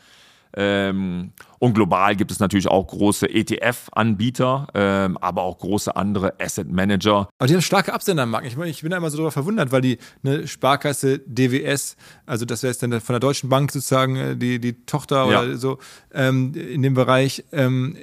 Ähm, 0.56 1.32
und 1.60 1.73
global 1.73 2.15
gibt 2.15 2.32
es 2.32 2.40
natürlich 2.40 2.68
auch 2.68 2.88
große 2.88 3.30
ETF-Anbieter, 3.30 4.68
ähm, 4.73 5.18
aber 5.18 5.44
auch 5.44 5.57
große 5.57 5.95
andere 5.95 6.40
Asset 6.40 6.72
Manager. 6.72 7.27
Aber 7.38 7.48
die 7.48 7.53
haben 7.53 7.61
starke 7.61 7.94
Absendermarken. 7.94 8.48
Ich, 8.48 8.56
meine, 8.56 8.72
ich 8.72 8.82
bin 8.82 8.91
da 8.91 8.98
immer 8.98 9.10
so 9.10 9.18
darüber 9.18 9.32
verwundert, 9.32 9.72
weil 9.72 9.82
die 9.82 9.98
eine 10.23 10.48
Sparkasse 10.48 11.19
DWS, 11.19 11.98
also 12.26 12.45
das 12.45 12.64
wäre 12.64 12.72
jetzt 12.72 12.84
dann 12.84 13.02
von 13.02 13.14
der 13.14 13.19
Deutschen 13.19 13.49
Bank 13.49 13.72
sozusagen 13.72 14.15
äh, 14.15 14.38
die, 14.38 14.60
die 14.60 14.86
Tochter 14.86 15.30
ja. 15.30 15.41
oder 15.41 15.57
so 15.57 15.80
ähm, 16.14 16.53
in 16.53 16.82
dem 16.82 16.94
Bereich. 16.94 17.44
Ähm, 17.52 17.98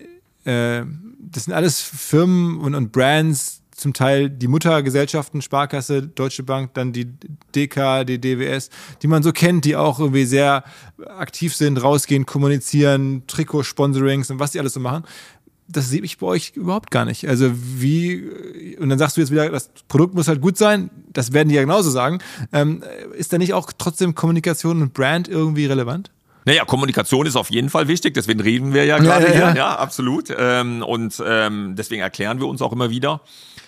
äh, 0.45 0.83
das 1.19 1.45
sind 1.45 1.55
alles 1.55 1.81
Firmen 1.81 2.59
und, 2.61 2.74
und 2.74 2.93
Brands, 2.93 3.61
zum 3.83 3.93
Teil 3.93 4.31
die 4.31 4.49
Muttergesellschaften, 4.49 5.43
Sparkasse, 5.43 6.03
Deutsche 6.03 6.43
Bank, 6.43 6.75
dann 6.75 6.93
die 6.93 7.09
DK, 7.55 8.05
die 8.05 8.21
DWS, 8.21 8.71
die 9.03 9.09
man 9.09 9.23
so 9.23 9.33
kennt, 9.33 9.65
die 9.65 9.77
auch 9.77 9.99
irgendwie 9.99 10.25
sehr 10.25 10.65
aktiv 11.19 11.55
sind, 11.55 11.83
rausgehen, 11.83 12.25
kommunizieren, 12.25 13.25
Trikot-Sponsorings 13.27 14.31
und 14.31 14.39
was 14.39 14.53
die 14.53 14.61
alles 14.61 14.73
so 14.73 14.81
machen. 14.81 15.05
Das 15.69 15.89
sehe 15.89 16.03
ich 16.03 16.19
bei 16.19 16.27
euch 16.27 16.53
überhaupt 16.55 16.91
gar 16.91 17.05
nicht. 17.05 17.29
Also 17.29 17.51
wie, 17.55 18.23
und 18.79 18.89
dann 18.89 18.99
sagst 18.99 19.17
du 19.17 19.21
jetzt 19.21 19.31
wieder, 19.31 19.49
das 19.49 19.71
Produkt 19.89 20.15
muss 20.15 20.29
halt 20.29 20.41
gut 20.41 20.57
sein, 20.57 20.91
das 21.13 21.33
werden 21.33 21.49
die 21.49 21.55
ja 21.55 21.63
genauso 21.63 21.91
sagen. 21.91 22.19
Ähm, 22.53 22.83
ist 23.17 23.33
da 23.33 23.39
nicht 23.39 23.55
auch 23.55 23.73
trotzdem 23.77 24.15
Kommunikation 24.15 24.83
und 24.83 24.95
Brand 24.95 25.29
irgendwie 25.29 25.67
relevant? 25.67 26.11
Naja, 26.45 26.65
Kommunikation 26.65 27.27
ist 27.27 27.37
auf 27.37 27.51
jeden 27.51 27.71
Fall 27.71 27.87
wichtig, 27.89 28.15
deswegen 28.15 28.41
reden 28.41 28.75
wir 28.75 28.85
ja 28.85 28.99
gerade 28.99 29.27
ja, 29.27 29.33
ja, 29.33 29.39
ja. 29.39 29.53
hier, 29.53 29.57
ja, 29.57 29.77
absolut. 29.77 30.33
Ähm, 30.37 30.83
und 30.83 31.23
ähm, 31.25 31.75
deswegen 31.77 32.03
erklären 32.03 32.41
wir 32.41 32.49
uns 32.49 32.61
auch 32.63 32.73
immer 32.73 32.91
wieder. 32.91 33.21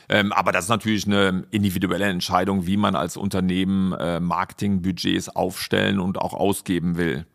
Ähm, 0.08 0.32
aber 0.32 0.52
das 0.52 0.64
ist 0.64 0.70
natürlich 0.70 1.06
eine 1.06 1.44
individuelle 1.50 2.06
Entscheidung, 2.06 2.66
wie 2.66 2.76
man 2.76 2.94
als 2.94 3.16
Unternehmen 3.16 3.92
äh, 3.92 4.20
Marketingbudgets 4.20 5.30
aufstellen 5.30 6.00
und 6.00 6.18
auch 6.18 6.34
ausgeben 6.34 6.96
will. 6.96 7.26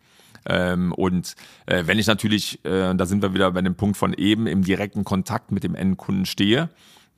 Ähm, 0.46 0.94
und 0.94 1.36
äh, 1.66 1.84
wenn 1.86 2.00
ich 2.00 2.08
natürlich, 2.08 2.64
äh, 2.66 2.94
da 2.96 3.06
sind 3.06 3.22
wir 3.22 3.34
wieder 3.34 3.52
bei 3.52 3.62
dem 3.62 3.76
Punkt 3.76 3.98
von 3.98 4.14
eben, 4.14 4.48
im 4.48 4.64
direkten 4.64 5.04
Kontakt 5.04 5.52
mit 5.52 5.64
dem 5.64 5.76
Endkunden 5.76 6.26
stehe, 6.26 6.70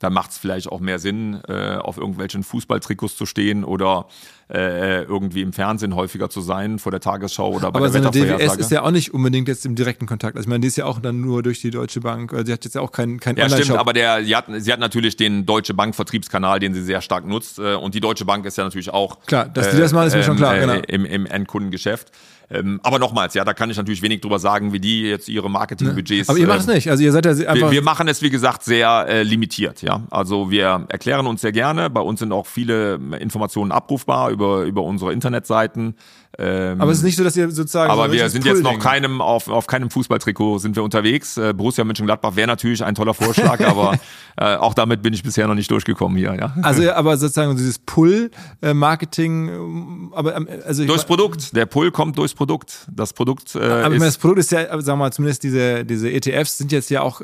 da 0.01 0.09
macht 0.09 0.31
es 0.31 0.37
vielleicht 0.39 0.67
auch 0.67 0.79
mehr 0.79 0.97
Sinn, 0.97 1.39
äh, 1.47 1.75
auf 1.75 1.97
irgendwelchen 1.97 2.43
Fußballtrikots 2.43 3.15
zu 3.15 3.27
stehen 3.27 3.63
oder 3.63 4.07
äh, 4.51 5.03
irgendwie 5.03 5.41
im 5.41 5.53
Fernsehen 5.53 5.95
häufiger 5.95 6.29
zu 6.29 6.41
sein, 6.41 6.79
vor 6.79 6.91
der 6.91 6.99
Tagesschau 6.99 7.51
oder 7.51 7.71
bei 7.71 7.79
Aber 7.79 7.89
der 7.89 8.01
so 8.01 8.09
eine 8.09 8.37
DWS 8.37 8.57
ist 8.57 8.71
ja 8.71 8.81
auch 8.81 8.89
nicht 8.89 9.13
unbedingt 9.13 9.47
jetzt 9.47 9.63
im 9.65 9.75
direkten 9.75 10.07
Kontakt. 10.07 10.35
Also 10.35 10.47
ich 10.47 10.49
meine, 10.49 10.61
die 10.61 10.67
ist 10.67 10.75
ja 10.75 10.85
auch 10.85 10.99
dann 10.99 11.21
nur 11.21 11.43
durch 11.43 11.61
die 11.61 11.69
Deutsche 11.69 12.01
Bank. 12.01 12.33
Also 12.33 12.47
sie 12.47 12.53
hat 12.53 12.65
jetzt 12.65 12.73
ja 12.73 12.81
auch 12.81 12.91
keinen 12.91 13.19
kein 13.19 13.37
Ja, 13.37 13.47
stimmt, 13.47 13.77
aber 13.77 13.93
der, 13.93 14.25
sie, 14.25 14.35
hat, 14.35 14.45
sie 14.57 14.73
hat 14.73 14.79
natürlich 14.79 15.17
den 15.17 15.45
Deutsche 15.45 15.75
Bank 15.75 15.93
Vertriebskanal, 15.95 16.59
den 16.59 16.73
sie 16.73 16.81
sehr 16.81 17.01
stark 17.01 17.27
nutzt. 17.27 17.59
Äh, 17.59 17.75
und 17.75 17.93
die 17.93 18.01
Deutsche 18.01 18.25
Bank 18.25 18.45
ist 18.45 18.57
ja 18.57 18.63
natürlich 18.63 18.91
auch. 18.91 19.19
Klar, 19.27 19.47
dass 19.49 19.69
die 19.69 19.77
das 19.77 19.93
machen, 19.93 20.07
ist 20.07 20.15
mir 20.15 20.23
schon 20.23 20.37
klar. 20.37 20.57
Äh, 20.57 20.61
genau. 20.61 20.73
Im, 20.87 21.05
Im 21.05 21.25
Endkundengeschäft. 21.27 22.11
Ähm, 22.51 22.79
aber 22.83 22.99
nochmals, 22.99 23.33
ja, 23.33 23.45
da 23.45 23.53
kann 23.53 23.69
ich 23.69 23.77
natürlich 23.77 24.01
wenig 24.01 24.21
drüber 24.21 24.39
sagen, 24.39 24.73
wie 24.73 24.79
die 24.79 25.03
jetzt 25.03 25.29
ihre 25.29 25.49
Marketingbudgets. 25.49 26.29
Aber 26.29 26.37
ihr 26.37 26.47
macht 26.47 26.61
es 26.61 26.67
äh, 26.67 26.75
nicht. 26.75 26.89
Also 26.89 27.03
ihr 27.03 27.11
seid 27.11 27.25
ja 27.25 27.31
einfach. 27.31 27.55
Wir, 27.55 27.71
wir 27.71 27.81
machen 27.81 28.07
es, 28.07 28.21
wie 28.21 28.29
gesagt, 28.29 28.63
sehr 28.63 29.05
äh, 29.07 29.23
limitiert, 29.23 29.81
ja. 29.81 30.01
Also 30.09 30.51
wir 30.51 30.85
erklären 30.89 31.27
uns 31.27 31.41
sehr 31.41 31.51
gerne. 31.51 31.89
Bei 31.89 32.01
uns 32.01 32.19
sind 32.19 32.31
auch 32.31 32.47
viele 32.47 32.95
Informationen 33.19 33.71
abrufbar 33.71 34.29
über, 34.31 34.63
über 34.63 34.83
unsere 34.83 35.13
Internetseiten. 35.13 35.95
Ähm, 36.43 36.81
aber 36.81 36.91
es 36.91 36.99
ist 36.99 37.03
nicht 37.03 37.17
so, 37.17 37.23
dass 37.23 37.37
ihr 37.37 37.51
sozusagen. 37.51 37.91
Aber 37.91 38.07
so 38.07 38.13
wir 38.13 38.27
sind 38.29 38.45
jetzt 38.45 38.63
noch 38.63 38.79
keinem 38.79 39.21
auf, 39.21 39.47
auf 39.47 39.67
keinem 39.67 39.91
Fußballtrikot 39.91 40.57
sind 40.57 40.75
wir 40.75 40.83
unterwegs. 40.83 41.37
Äh, 41.37 41.53
Borussia 41.53 41.83
Mönchengladbach 41.83 42.35
wäre 42.35 42.47
natürlich 42.47 42.83
ein 42.83 42.95
toller 42.95 43.13
Vorschlag, 43.13 43.59
aber 43.65 43.99
äh, 44.37 44.55
auch 44.55 44.73
damit 44.73 45.03
bin 45.03 45.13
ich 45.13 45.21
bisher 45.21 45.47
noch 45.47 45.53
nicht 45.53 45.69
durchgekommen 45.69 46.17
hier. 46.17 46.33
Ja. 46.33 46.55
Also 46.63 46.89
aber 46.91 47.17
sozusagen 47.17 47.55
dieses 47.55 47.77
Pull-Marketing, 47.77 49.49
äh, 49.49 50.15
aber 50.15 50.35
ähm, 50.35 50.47
also 50.65 50.83
durchs 50.85 51.05
Produkt. 51.05 51.55
Der 51.55 51.67
Pull 51.67 51.91
kommt 51.91 52.17
durchs 52.17 52.33
Produkt. 52.33 52.87
Das 52.91 53.13
Produkt. 53.13 53.55
Äh, 53.55 53.59
aber 53.59 53.95
ist, 53.95 54.03
das 54.03 54.17
Produkt 54.17 54.39
ist 54.39 54.51
ja, 54.51 54.61
sagen 54.61 54.85
wir 54.85 54.95
mal, 54.95 55.13
zumindest 55.13 55.43
diese 55.43 55.85
diese 55.85 56.09
ETFs 56.11 56.57
sind 56.57 56.71
jetzt 56.71 56.89
ja 56.89 57.01
auch 57.01 57.21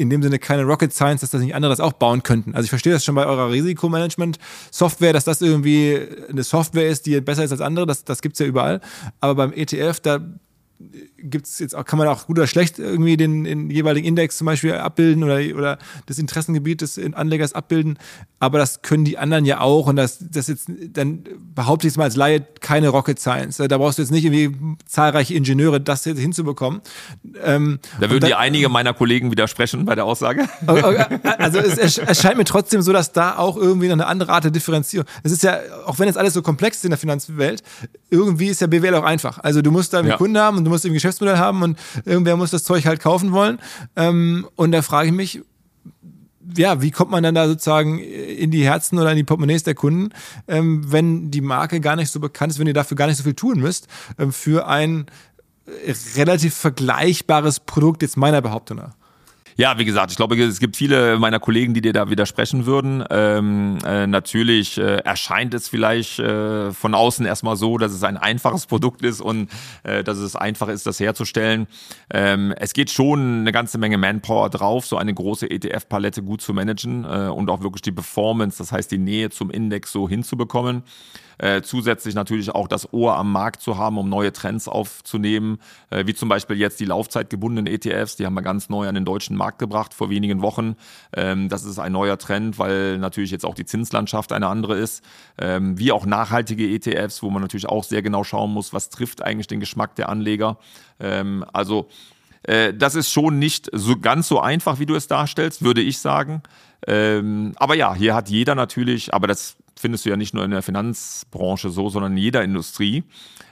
in 0.00 0.10
dem 0.10 0.22
Sinne 0.22 0.38
keine 0.38 0.64
Rocket 0.64 0.92
Science, 0.92 1.20
dass 1.20 1.30
das 1.30 1.42
nicht 1.42 1.54
andere 1.54 1.70
das 1.70 1.80
auch 1.80 1.92
bauen 1.92 2.22
könnten. 2.22 2.54
Also 2.54 2.64
ich 2.64 2.70
verstehe 2.70 2.92
das 2.92 3.04
schon 3.04 3.14
bei 3.14 3.26
eurer 3.26 3.50
Risikomanagement-Software, 3.50 5.12
dass 5.12 5.24
das 5.24 5.42
irgendwie 5.42 6.00
eine 6.28 6.42
Software 6.42 6.88
ist, 6.88 7.06
die 7.06 7.20
besser 7.20 7.44
ist 7.44 7.52
als 7.52 7.60
andere, 7.60 7.86
das, 7.86 8.04
das 8.04 8.22
gibt 8.22 8.34
es 8.34 8.38
ja 8.38 8.46
überall. 8.46 8.80
Aber 9.20 9.34
beim 9.34 9.52
ETF, 9.52 10.00
da 10.00 10.20
gibt's 11.22 11.58
jetzt 11.58 11.74
auch, 11.74 11.84
kann 11.84 11.98
man 11.98 12.08
auch 12.08 12.26
gut 12.26 12.38
oder 12.38 12.46
schlecht 12.46 12.78
irgendwie 12.78 13.16
den, 13.16 13.44
den 13.44 13.70
jeweiligen 13.70 14.06
Index 14.06 14.38
zum 14.38 14.46
Beispiel 14.46 14.74
abbilden 14.74 15.22
oder, 15.22 15.40
oder 15.56 15.78
das 16.06 16.18
Interessengebiet 16.18 16.80
des 16.80 16.98
Anlegers 17.14 17.52
abbilden. 17.52 17.98
Aber 18.38 18.58
das 18.58 18.82
können 18.82 19.04
die 19.04 19.18
anderen 19.18 19.44
ja 19.44 19.60
auch 19.60 19.86
und 19.86 19.96
das, 19.96 20.18
das 20.20 20.48
jetzt, 20.48 20.70
dann 20.92 21.24
behaupte 21.54 21.86
ich 21.86 21.92
es 21.92 21.96
mal 21.96 22.04
als 22.04 22.16
Laie, 22.16 22.40
keine 22.60 22.88
Rocket 22.88 23.18
Science. 23.18 23.58
Da 23.58 23.78
brauchst 23.78 23.98
du 23.98 24.02
jetzt 24.02 24.10
nicht 24.10 24.24
irgendwie 24.24 24.56
zahlreiche 24.86 25.34
Ingenieure, 25.34 25.80
das 25.80 26.04
jetzt 26.04 26.20
hinzubekommen. 26.20 26.80
Ähm, 27.42 27.80
da 28.00 28.08
würden 28.08 28.20
dann, 28.20 28.28
die 28.28 28.34
einige 28.34 28.68
meiner 28.68 28.94
Kollegen 28.94 29.30
widersprechen 29.30 29.84
bei 29.84 29.94
der 29.94 30.04
Aussage. 30.04 30.48
Also 31.38 31.58
es 31.58 31.98
erscheint 31.98 32.36
mir 32.36 32.44
trotzdem 32.44 32.82
so, 32.82 32.92
dass 32.92 33.12
da 33.12 33.36
auch 33.36 33.56
irgendwie 33.56 33.86
noch 33.88 33.94
eine 33.94 34.06
andere 34.06 34.32
Art 34.32 34.44
der 34.44 34.50
Differenzierung. 34.50 35.06
Es 35.22 35.32
ist 35.32 35.42
ja, 35.42 35.58
auch 35.86 35.98
wenn 35.98 36.06
jetzt 36.06 36.16
alles 36.16 36.34
so 36.34 36.42
komplex 36.42 36.78
ist 36.78 36.84
in 36.84 36.90
der 36.90 36.98
Finanzwelt, 36.98 37.62
irgendwie 38.10 38.48
ist 38.48 38.60
ja 38.60 38.66
BWL 38.66 38.94
auch 38.94 39.04
einfach. 39.04 39.38
Also 39.38 39.62
du 39.62 39.70
musst 39.70 39.92
da 39.92 39.98
einen 39.98 40.08
ja. 40.08 40.16
Kunden 40.16 40.38
haben 40.38 40.58
und 40.58 40.64
du 40.64 40.70
musst 40.70 40.84
ein 40.86 40.92
Geschäftsmodell 41.10 41.38
haben 41.38 41.62
und 41.62 41.78
irgendwer 42.04 42.36
muss 42.36 42.50
das 42.50 42.64
Zeug 42.64 42.86
halt 42.86 43.00
kaufen 43.00 43.32
wollen. 43.32 43.58
Ähm, 43.96 44.46
und 44.56 44.72
da 44.72 44.82
frage 44.82 45.08
ich 45.08 45.14
mich, 45.14 45.42
ja, 46.56 46.82
wie 46.82 46.90
kommt 46.90 47.10
man 47.10 47.22
dann 47.22 47.34
da 47.34 47.46
sozusagen 47.46 47.98
in 47.98 48.50
die 48.50 48.64
Herzen 48.64 48.98
oder 48.98 49.10
in 49.10 49.16
die 49.16 49.24
Portemonnaies 49.24 49.62
der 49.62 49.74
Kunden, 49.74 50.10
ähm, 50.48 50.90
wenn 50.90 51.30
die 51.30 51.40
Marke 51.42 51.80
gar 51.80 51.96
nicht 51.96 52.10
so 52.10 52.18
bekannt 52.18 52.52
ist, 52.52 52.58
wenn 52.58 52.66
ihr 52.66 52.74
dafür 52.74 52.96
gar 52.96 53.06
nicht 53.06 53.18
so 53.18 53.24
viel 53.24 53.34
tun 53.34 53.60
müsst, 53.60 53.86
ähm, 54.18 54.32
für 54.32 54.66
ein 54.66 55.06
relativ 56.16 56.54
vergleichbares 56.54 57.60
Produkt 57.60 58.02
jetzt 58.02 58.16
meiner 58.16 58.40
Behauptung 58.40 58.78
nach? 58.78 58.99
Ja, 59.56 59.78
wie 59.78 59.84
gesagt, 59.84 60.10
ich 60.10 60.16
glaube, 60.16 60.36
es 60.42 60.60
gibt 60.60 60.76
viele 60.76 61.18
meiner 61.18 61.40
Kollegen, 61.40 61.74
die 61.74 61.80
dir 61.80 61.92
da 61.92 62.08
widersprechen 62.10 62.66
würden. 62.66 63.04
Ähm, 63.10 63.78
äh, 63.84 64.06
natürlich 64.06 64.78
äh, 64.78 64.98
erscheint 64.98 65.54
es 65.54 65.68
vielleicht 65.68 66.18
äh, 66.18 66.72
von 66.72 66.94
außen 66.94 67.26
erstmal 67.26 67.56
so, 67.56 67.78
dass 67.78 67.92
es 67.92 68.02
ein 68.02 68.16
einfaches 68.16 68.66
Produkt 68.70 69.02
ist 69.02 69.20
und 69.20 69.48
äh, 69.82 70.02
dass 70.02 70.18
es 70.18 70.36
einfach 70.36 70.68
ist, 70.68 70.86
das 70.86 71.00
herzustellen. 71.00 71.66
Ähm, 72.12 72.54
es 72.56 72.72
geht 72.72 72.90
schon 72.90 73.40
eine 73.40 73.52
ganze 73.52 73.78
Menge 73.78 73.98
Manpower 73.98 74.50
drauf, 74.50 74.86
so 74.86 74.96
eine 74.96 75.12
große 75.12 75.50
ETF-Palette 75.50 76.22
gut 76.22 76.40
zu 76.40 76.54
managen 76.54 77.04
äh, 77.04 77.28
und 77.28 77.50
auch 77.50 77.62
wirklich 77.62 77.82
die 77.82 77.92
Performance, 77.92 78.58
das 78.58 78.72
heißt 78.72 78.90
die 78.90 78.98
Nähe 78.98 79.30
zum 79.30 79.50
Index 79.50 79.92
so 79.92 80.08
hinzubekommen. 80.08 80.84
Äh, 81.40 81.62
zusätzlich 81.62 82.14
natürlich 82.14 82.54
auch 82.54 82.68
das 82.68 82.92
Ohr 82.92 83.16
am 83.16 83.32
Markt 83.32 83.62
zu 83.62 83.78
haben, 83.78 83.96
um 83.96 84.10
neue 84.10 84.30
Trends 84.30 84.68
aufzunehmen, 84.68 85.58
äh, 85.88 86.06
wie 86.06 86.12
zum 86.12 86.28
Beispiel 86.28 86.58
jetzt 86.58 86.80
die 86.80 86.84
laufzeitgebundenen 86.84 87.66
ETFs, 87.66 88.16
die 88.16 88.26
haben 88.26 88.34
wir 88.34 88.42
ganz 88.42 88.68
neu 88.68 88.86
an 88.86 88.94
den 88.94 89.06
deutschen 89.06 89.36
Markt 89.36 89.58
gebracht 89.58 89.94
vor 89.94 90.10
wenigen 90.10 90.42
Wochen. 90.42 90.76
Ähm, 91.16 91.48
das 91.48 91.64
ist 91.64 91.78
ein 91.78 91.92
neuer 91.92 92.18
Trend, 92.18 92.58
weil 92.58 92.98
natürlich 92.98 93.30
jetzt 93.30 93.46
auch 93.46 93.54
die 93.54 93.64
Zinslandschaft 93.64 94.32
eine 94.32 94.48
andere 94.48 94.76
ist, 94.76 95.02
ähm, 95.38 95.78
wie 95.78 95.92
auch 95.92 96.04
nachhaltige 96.04 96.68
ETFs, 96.68 97.22
wo 97.22 97.30
man 97.30 97.40
natürlich 97.40 97.70
auch 97.70 97.84
sehr 97.84 98.02
genau 98.02 98.22
schauen 98.22 98.52
muss, 98.52 98.74
was 98.74 98.90
trifft 98.90 99.22
eigentlich 99.22 99.46
den 99.46 99.60
Geschmack 99.60 99.94
der 99.96 100.10
Anleger. 100.10 100.58
Ähm, 100.98 101.46
also 101.54 101.88
äh, 102.42 102.74
das 102.74 102.94
ist 102.94 103.10
schon 103.10 103.38
nicht 103.38 103.70
so 103.72 103.98
ganz 103.98 104.28
so 104.28 104.40
einfach, 104.40 104.78
wie 104.78 104.86
du 104.86 104.94
es 104.94 105.06
darstellst, 105.06 105.62
würde 105.62 105.80
ich 105.80 106.00
sagen. 106.00 106.42
Ähm, 106.86 107.52
aber 107.56 107.74
ja, 107.74 107.94
hier 107.94 108.14
hat 108.14 108.30
jeder 108.30 108.54
natürlich, 108.54 109.12
aber 109.12 109.26
das 109.26 109.56
findest 109.80 110.04
du 110.04 110.10
ja 110.10 110.16
nicht 110.16 110.34
nur 110.34 110.44
in 110.44 110.50
der 110.50 110.62
Finanzbranche 110.62 111.70
so, 111.70 111.88
sondern 111.88 112.12
in 112.12 112.18
jeder 112.18 112.44
Industrie, 112.44 113.04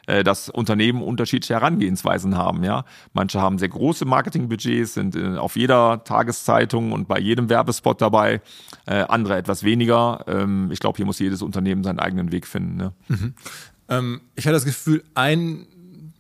äh, 0.06 0.22
dass 0.22 0.48
Unternehmen 0.48 1.02
unterschiedliche 1.02 1.55
Herangehensweisen 1.55 2.36
haben. 2.36 2.62
Ja, 2.64 2.84
manche 3.12 3.40
haben 3.40 3.59
sehr 3.59 3.68
große 3.68 4.05
Marketingbudgets, 4.05 4.94
sind 4.94 5.16
äh, 5.16 5.36
auf 5.36 5.56
jeder 5.56 6.05
Tageszeitung 6.05 6.92
und 6.92 7.09
bei 7.09 7.18
jedem 7.18 7.48
Werbespot 7.48 8.00
dabei, 8.00 8.40
äh, 8.86 9.02
andere 9.09 9.36
etwas 9.36 9.64
weniger. 9.64 10.24
Ähm, 10.28 10.70
ich 10.70 10.80
glaube, 10.80 10.96
hier 10.96 11.06
muss 11.06 11.18
jedes 11.18 11.42
Unternehmen 11.42 11.82
seinen 11.82 11.98
eigenen 11.98 12.30
Weg 12.30 12.46
finden. 12.46 12.76
Ne? 12.76 12.92
Mhm. 13.09 13.34
Ähm, 13.88 14.20
ich 14.34 14.44
hatte 14.46 14.55
das 14.55 14.64
Gefühl, 14.64 15.02
ein 15.14 15.66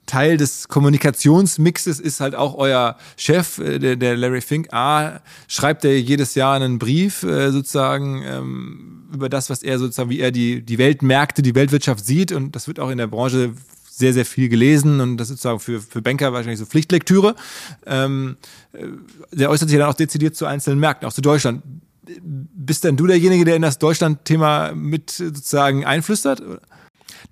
Teil 0.08 0.36
des 0.36 0.66
Kommunikationsmixes 0.66 2.00
ist 2.00 2.20
halt 2.20 2.34
auch 2.34 2.56
euer 2.56 2.96
Chef, 3.16 3.58
äh, 3.58 3.78
der, 3.78 3.94
der 3.94 4.16
Larry 4.16 4.40
Fink. 4.40 4.72
A, 4.72 5.20
schreibt 5.46 5.84
er 5.84 6.00
jedes 6.00 6.34
Jahr 6.34 6.56
einen 6.56 6.80
Brief 6.80 7.22
äh, 7.22 7.52
sozusagen 7.52 8.22
ähm, 8.24 9.08
über 9.14 9.28
das, 9.28 9.50
was 9.50 9.62
er 9.62 9.78
sozusagen, 9.78 10.10
wie 10.10 10.18
er 10.18 10.32
die, 10.32 10.62
die 10.62 10.78
Weltmärkte, 10.78 11.42
die 11.42 11.54
Weltwirtschaft 11.54 12.04
sieht. 12.04 12.32
Und 12.32 12.56
das 12.56 12.66
wird 12.66 12.80
auch 12.80 12.90
in 12.90 12.98
der 12.98 13.06
Branche 13.06 13.52
sehr, 13.88 14.12
sehr 14.12 14.24
viel 14.24 14.48
gelesen 14.48 15.00
und 15.00 15.16
das 15.16 15.28
ist 15.28 15.42
sozusagen 15.42 15.60
für, 15.60 15.80
für 15.80 16.00
Banker 16.00 16.32
wahrscheinlich 16.32 16.60
so 16.60 16.66
Pflichtlektüre. 16.66 17.34
Ähm, 17.84 18.36
äh, 18.72 18.86
der 19.32 19.50
äußert 19.50 19.68
sich 19.68 19.78
dann 19.78 19.88
auch 19.88 19.94
dezidiert 19.94 20.36
zu 20.36 20.46
einzelnen 20.46 20.78
Märkten, 20.78 21.06
auch 21.06 21.12
zu 21.12 21.20
Deutschland. 21.20 21.62
Bist 22.22 22.84
denn 22.84 22.96
du 22.96 23.06
derjenige, 23.06 23.44
der 23.44 23.56
in 23.56 23.62
das 23.62 23.78
Deutschland-Thema 23.78 24.72
mit 24.74 25.10
sozusagen 25.10 25.84
einflüstert? 25.84 26.42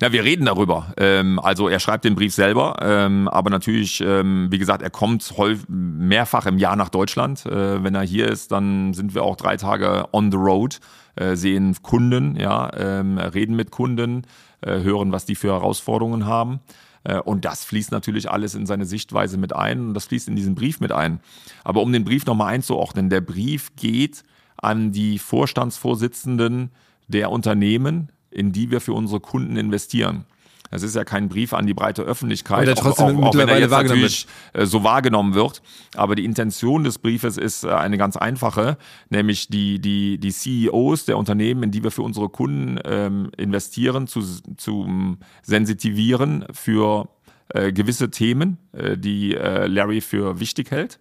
Na, 0.01 0.11
wir 0.11 0.23
reden 0.23 0.45
darüber. 0.45 0.93
Ähm, 0.97 1.39
also 1.39 1.67
er 1.67 1.79
schreibt 1.79 2.05
den 2.05 2.15
Brief 2.15 2.33
selber, 2.33 2.77
ähm, 2.81 3.27
aber 3.27 3.49
natürlich, 3.49 4.01
ähm, 4.01 4.47
wie 4.51 4.57
gesagt, 4.57 4.81
er 4.81 4.89
kommt 4.89 5.33
mehrfach 5.67 6.45
im 6.45 6.57
Jahr 6.57 6.75
nach 6.75 6.89
Deutschland. 6.89 7.45
Äh, 7.45 7.83
wenn 7.83 7.95
er 7.95 8.03
hier 8.03 8.27
ist, 8.27 8.51
dann 8.51 8.93
sind 8.93 9.15
wir 9.15 9.23
auch 9.23 9.35
drei 9.35 9.57
Tage 9.57 10.05
on 10.11 10.31
the 10.31 10.37
road, 10.37 10.79
äh, 11.15 11.35
sehen 11.35 11.75
Kunden, 11.81 12.35
ja, 12.35 12.71
ähm, 12.75 13.17
reden 13.17 13.55
mit 13.55 13.71
Kunden, 13.71 14.23
äh, 14.61 14.81
hören, 14.81 15.11
was 15.11 15.25
die 15.25 15.35
für 15.35 15.51
Herausforderungen 15.51 16.25
haben. 16.25 16.59
Äh, 17.03 17.19
und 17.19 17.45
das 17.45 17.63
fließt 17.63 17.91
natürlich 17.91 18.29
alles 18.29 18.55
in 18.55 18.65
seine 18.65 18.85
Sichtweise 18.85 19.37
mit 19.37 19.55
ein 19.55 19.87
und 19.87 19.93
das 19.93 20.05
fließt 20.05 20.27
in 20.27 20.35
diesen 20.35 20.55
Brief 20.55 20.79
mit 20.79 20.91
ein. 20.91 21.19
Aber 21.63 21.81
um 21.81 21.91
den 21.91 22.03
Brief 22.03 22.25
nochmal 22.25 22.53
einzuordnen, 22.53 23.09
der 23.09 23.21
Brief 23.21 23.75
geht 23.75 24.23
an 24.57 24.91
die 24.91 25.19
Vorstandsvorsitzenden 25.19 26.71
der 27.07 27.31
Unternehmen, 27.31 28.11
in 28.31 28.51
die 28.51 28.71
wir 28.71 28.81
für 28.81 28.93
unsere 28.93 29.19
Kunden 29.19 29.57
investieren. 29.57 30.25
Es 30.69 30.83
ist 30.83 30.95
ja 30.95 31.03
kein 31.03 31.29
Brief 31.29 31.53
an 31.53 31.65
die 31.65 31.73
breite 31.73 32.01
Öffentlichkeit, 32.01 32.67
der 32.67 32.75
trotzdem 32.75 33.17
auch, 33.17 33.21
auch, 33.21 33.27
auch 33.29 33.35
wenn 33.35 33.47
er 33.47 33.59
jetzt 33.59 33.71
wahrgenommen 33.71 34.01
natürlich 34.01 34.27
wird. 34.53 34.63
Äh, 34.63 34.65
so 34.65 34.83
wahrgenommen 34.83 35.33
wird. 35.33 35.61
Aber 35.95 36.15
die 36.15 36.25
Intention 36.25 36.83
des 36.83 36.99
Briefes 36.99 37.37
ist 37.37 37.63
äh, 37.63 37.69
eine 37.69 37.97
ganz 37.97 38.17
einfache, 38.17 38.77
nämlich 39.09 39.47
die, 39.47 39.79
die, 39.79 40.17
die 40.17 40.31
CEOs 40.31 41.05
der 41.05 41.17
Unternehmen, 41.17 41.63
in 41.63 41.71
die 41.71 41.83
wir 41.83 41.91
für 41.91 42.01
unsere 42.01 42.29
Kunden 42.29 42.79
ähm, 42.83 43.31
investieren, 43.37 44.07
zu, 44.07 44.21
zu 44.57 45.17
sensitivieren 45.41 46.45
für 46.51 47.07
äh, 47.49 47.71
gewisse 47.71 48.11
Themen, 48.11 48.57
äh, 48.73 48.97
die 48.97 49.35
äh, 49.35 49.67
Larry 49.67 50.01
für 50.01 50.39
wichtig 50.39 50.71
hält. 50.71 50.99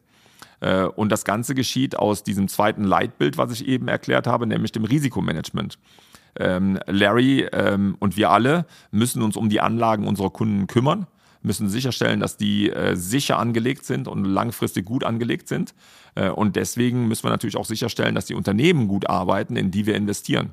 Äh, 0.60 0.84
und 0.84 1.10
das 1.10 1.24
Ganze 1.24 1.54
geschieht 1.54 1.98
aus 1.98 2.22
diesem 2.22 2.48
zweiten 2.48 2.84
Leitbild, 2.84 3.36
was 3.36 3.52
ich 3.52 3.66
eben 3.66 3.88
erklärt 3.88 4.26
habe, 4.26 4.46
nämlich 4.46 4.72
dem 4.72 4.84
Risikomanagement 4.84 5.78
ähm, 6.38 6.78
Larry 6.86 7.46
ähm, 7.52 7.96
und 7.98 8.16
wir 8.16 8.30
alle 8.30 8.66
müssen 8.90 9.22
uns 9.22 9.36
um 9.36 9.48
die 9.48 9.60
Anlagen 9.60 10.06
unserer 10.06 10.30
Kunden 10.30 10.66
kümmern, 10.66 11.06
müssen 11.42 11.68
sicherstellen, 11.68 12.20
dass 12.20 12.36
die 12.36 12.70
äh, 12.70 12.96
sicher 12.96 13.38
angelegt 13.38 13.84
sind 13.84 14.08
und 14.08 14.24
langfristig 14.24 14.84
gut 14.84 15.04
angelegt 15.04 15.48
sind. 15.48 15.74
Äh, 16.14 16.30
und 16.30 16.56
deswegen 16.56 17.08
müssen 17.08 17.24
wir 17.24 17.30
natürlich 17.30 17.56
auch 17.56 17.64
sicherstellen, 17.64 18.14
dass 18.14 18.26
die 18.26 18.34
Unternehmen 18.34 18.88
gut 18.88 19.08
arbeiten, 19.08 19.56
in 19.56 19.70
die 19.70 19.86
wir 19.86 19.94
investieren. 19.94 20.52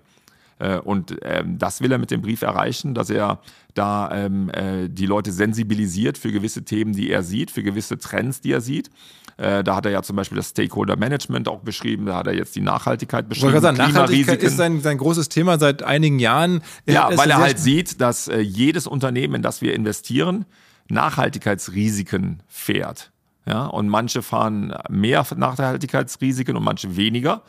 Äh, 0.60 0.78
und 0.78 1.18
ähm, 1.24 1.58
das 1.58 1.82
will 1.82 1.92
er 1.92 1.98
mit 1.98 2.12
dem 2.12 2.22
Brief 2.22 2.42
erreichen, 2.42 2.94
dass 2.94 3.10
er 3.10 3.40
da 3.74 4.12
ähm, 4.12 4.50
äh, 4.50 4.88
die 4.88 5.06
Leute 5.06 5.32
sensibilisiert 5.32 6.18
für 6.18 6.32
gewisse 6.32 6.64
Themen, 6.64 6.94
die 6.94 7.10
er 7.10 7.24
sieht, 7.24 7.52
für 7.52 7.64
gewisse 7.64 7.98
Trends, 7.98 8.42
die 8.42 8.52
er 8.52 8.62
sieht. 8.62 8.90
Äh, 9.38 9.64
da 9.64 9.76
hat 9.76 9.86
er 9.86 9.92
ja 9.92 10.04
zum 10.04 10.16
Beispiel 10.16 10.36
das 10.36 10.50
Stakeholder 10.50 10.96
Management 10.96 11.48
auch 11.48 11.62
beschrieben, 11.62 12.06
da 12.06 12.18
hat 12.18 12.28
er 12.28 12.36
jetzt 12.36 12.56
die 12.56 12.62
Nachhaltigkeit 12.62 13.28
beschrieben. 13.28 13.60
Sagen, 13.60 13.78
Nachhaltigkeit 13.78 14.44
ist 14.44 14.58
sein, 14.58 14.82
sein 14.82 14.98
großes 14.98 15.30
Thema 15.30 15.58
seit 15.60 15.84
einigen 15.84 16.20
Jahren. 16.20 16.62
Ja, 16.86 17.10
weil 17.18 17.30
er 17.30 17.40
halt 17.40 17.60
sieht, 17.60 18.00
dass 18.02 18.28
äh, 18.28 18.40
jedes 18.40 18.88
Unternehmen, 18.88 19.36
in 19.36 19.42
das 19.42 19.62
wir 19.62 19.74
investieren, 19.74 20.46
Nachhaltigkeitsrisiken 20.90 22.44
fährt. 22.48 23.12
Ja, 23.46 23.66
und 23.66 23.90
manche 23.90 24.22
fahren 24.22 24.74
mehr 24.90 25.26
Nachhaltigkeitsrisiken 25.36 26.56
und 26.56 26.64
manche 26.64 26.96
weniger. 26.96 27.42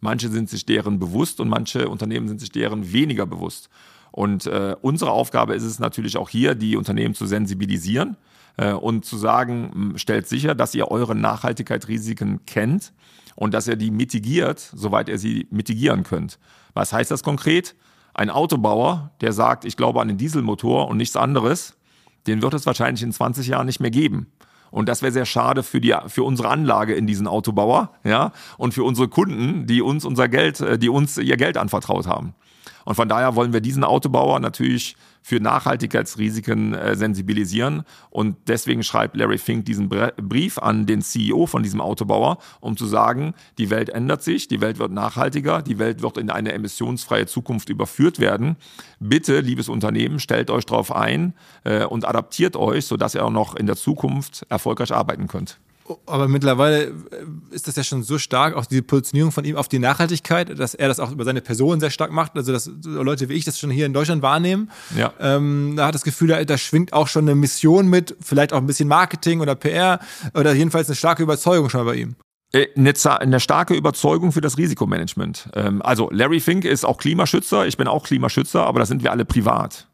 Manche 0.00 0.28
sind 0.28 0.48
sich 0.48 0.64
deren 0.64 0.98
bewusst 0.98 1.40
und 1.40 1.48
manche 1.48 1.88
Unternehmen 1.88 2.26
sind 2.28 2.40
sich 2.40 2.50
deren 2.50 2.92
weniger 2.92 3.26
bewusst. 3.26 3.68
Und 4.10 4.46
äh, 4.46 4.76
unsere 4.80 5.10
Aufgabe 5.10 5.54
ist 5.54 5.62
es 5.62 5.78
natürlich 5.78 6.16
auch 6.16 6.28
hier, 6.28 6.54
die 6.54 6.76
Unternehmen 6.76 7.14
zu 7.14 7.26
sensibilisieren 7.26 8.16
und 8.56 9.04
zu 9.04 9.16
sagen, 9.16 9.94
stellt 9.96 10.28
sicher, 10.28 10.54
dass 10.54 10.74
ihr 10.74 10.88
eure 10.88 11.14
Nachhaltigkeitsrisiken 11.14 12.44
kennt 12.46 12.92
und 13.34 13.54
dass 13.54 13.66
ihr 13.66 13.76
die 13.76 13.90
mitigiert, 13.90 14.60
soweit 14.74 15.08
ihr 15.08 15.18
sie 15.18 15.46
mitigieren 15.50 16.02
könnt. 16.02 16.38
Was 16.74 16.92
heißt 16.92 17.10
das 17.10 17.22
konkret? 17.22 17.74
Ein 18.14 18.30
Autobauer, 18.30 19.10
der 19.20 19.32
sagt, 19.32 19.64
ich 19.64 19.76
glaube 19.76 20.00
an 20.00 20.08
den 20.08 20.18
Dieselmotor 20.18 20.88
und 20.88 20.98
nichts 20.98 21.16
anderes, 21.16 21.76
den 22.26 22.42
wird 22.42 22.54
es 22.54 22.66
wahrscheinlich 22.66 23.02
in 23.02 23.12
20 23.12 23.46
Jahren 23.46 23.66
nicht 23.66 23.80
mehr 23.80 23.90
geben. 23.90 24.26
Und 24.70 24.88
das 24.88 25.02
wäre 25.02 25.12
sehr 25.12 25.26
schade 25.26 25.62
für 25.62 25.80
die, 25.80 25.94
für 26.06 26.24
unsere 26.24 26.48
Anlage 26.48 26.94
in 26.94 27.06
diesen 27.06 27.26
Autobauer, 27.26 27.92
ja, 28.04 28.32
und 28.56 28.72
für 28.72 28.84
unsere 28.84 29.08
Kunden, 29.08 29.66
die 29.66 29.82
uns 29.82 30.04
unser 30.04 30.28
Geld, 30.28 30.60
äh, 30.60 30.78
die 30.78 30.88
uns 30.88 31.18
ihr 31.18 31.36
Geld 31.36 31.58
anvertraut 31.58 32.06
haben. 32.06 32.34
Und 32.84 32.94
von 32.94 33.08
daher 33.08 33.36
wollen 33.36 33.52
wir 33.52 33.60
diesen 33.60 33.84
Autobauer 33.84 34.40
natürlich 34.40 34.96
für 35.22 35.40
Nachhaltigkeitsrisiken 35.40 36.74
äh, 36.74 36.96
sensibilisieren. 36.96 37.84
Und 38.10 38.36
deswegen 38.48 38.82
schreibt 38.82 39.16
Larry 39.16 39.38
Fink 39.38 39.64
diesen 39.64 39.88
Brief 39.88 40.58
an 40.58 40.86
den 40.86 41.00
CEO 41.00 41.46
von 41.46 41.62
diesem 41.62 41.80
Autobauer, 41.80 42.38
um 42.60 42.76
zu 42.76 42.86
sagen, 42.86 43.34
die 43.58 43.70
Welt 43.70 43.88
ändert 43.88 44.22
sich, 44.22 44.48
die 44.48 44.60
Welt 44.60 44.78
wird 44.78 44.92
nachhaltiger, 44.92 45.62
die 45.62 45.78
Welt 45.78 46.02
wird 46.02 46.18
in 46.18 46.30
eine 46.30 46.52
emissionsfreie 46.52 47.26
Zukunft 47.26 47.68
überführt 47.68 48.18
werden. 48.18 48.56
Bitte, 48.98 49.40
liebes 49.40 49.68
Unternehmen, 49.68 50.18
stellt 50.18 50.50
euch 50.50 50.66
darauf 50.66 50.94
ein 50.94 51.34
äh, 51.64 51.84
und 51.84 52.06
adaptiert 52.06 52.56
euch, 52.56 52.86
sodass 52.86 53.14
ihr 53.14 53.24
auch 53.24 53.30
noch 53.30 53.54
in 53.54 53.66
der 53.66 53.76
Zukunft 53.76 54.44
erfolgreich 54.48 54.92
arbeiten 54.92 55.28
könnt. 55.28 55.58
Aber 56.06 56.28
mittlerweile 56.28 56.84
äh, 56.84 56.92
ist 57.50 57.68
das 57.68 57.76
ja 57.76 57.84
schon 57.84 58.02
so 58.02 58.18
stark, 58.18 58.54
auch 58.54 58.66
die 58.66 58.82
Positionierung 58.82 59.32
von 59.32 59.44
ihm 59.44 59.56
auf 59.56 59.68
die 59.68 59.78
Nachhaltigkeit, 59.78 60.58
dass 60.58 60.74
er 60.74 60.88
das 60.88 61.00
auch 61.00 61.10
über 61.10 61.24
seine 61.24 61.40
Person 61.40 61.80
sehr 61.80 61.90
stark 61.90 62.12
macht. 62.12 62.36
Also, 62.36 62.52
dass 62.52 62.70
Leute 62.84 63.28
wie 63.28 63.34
ich 63.34 63.44
das 63.44 63.58
schon 63.58 63.70
hier 63.70 63.86
in 63.86 63.92
Deutschland 63.92 64.22
wahrnehmen. 64.22 64.70
Ja. 64.96 65.12
Ähm, 65.20 65.74
da 65.76 65.86
hat 65.86 65.94
das 65.94 66.04
Gefühl, 66.04 66.28
da, 66.28 66.44
da 66.44 66.58
schwingt 66.58 66.92
auch 66.92 67.08
schon 67.08 67.24
eine 67.24 67.34
Mission 67.34 67.88
mit, 67.88 68.16
vielleicht 68.20 68.52
auch 68.52 68.58
ein 68.58 68.66
bisschen 68.66 68.88
Marketing 68.88 69.40
oder 69.40 69.54
PR 69.54 70.00
oder 70.34 70.52
jedenfalls 70.52 70.88
eine 70.88 70.96
starke 70.96 71.22
Überzeugung 71.22 71.68
schon 71.68 71.84
bei 71.84 71.96
ihm. 71.96 72.16
Äh, 72.52 72.68
eine, 72.76 72.92
eine 73.20 73.40
starke 73.40 73.74
Überzeugung 73.74 74.32
für 74.32 74.40
das 74.40 74.58
Risikomanagement. 74.58 75.48
Ähm, 75.54 75.82
also 75.82 76.10
Larry 76.10 76.40
Fink 76.40 76.64
ist 76.64 76.84
auch 76.84 76.98
Klimaschützer, 76.98 77.66
ich 77.66 77.76
bin 77.76 77.88
auch 77.88 78.04
Klimaschützer, 78.04 78.64
aber 78.66 78.78
das 78.78 78.88
sind 78.88 79.02
wir 79.02 79.10
alle 79.10 79.24
privat. 79.24 79.88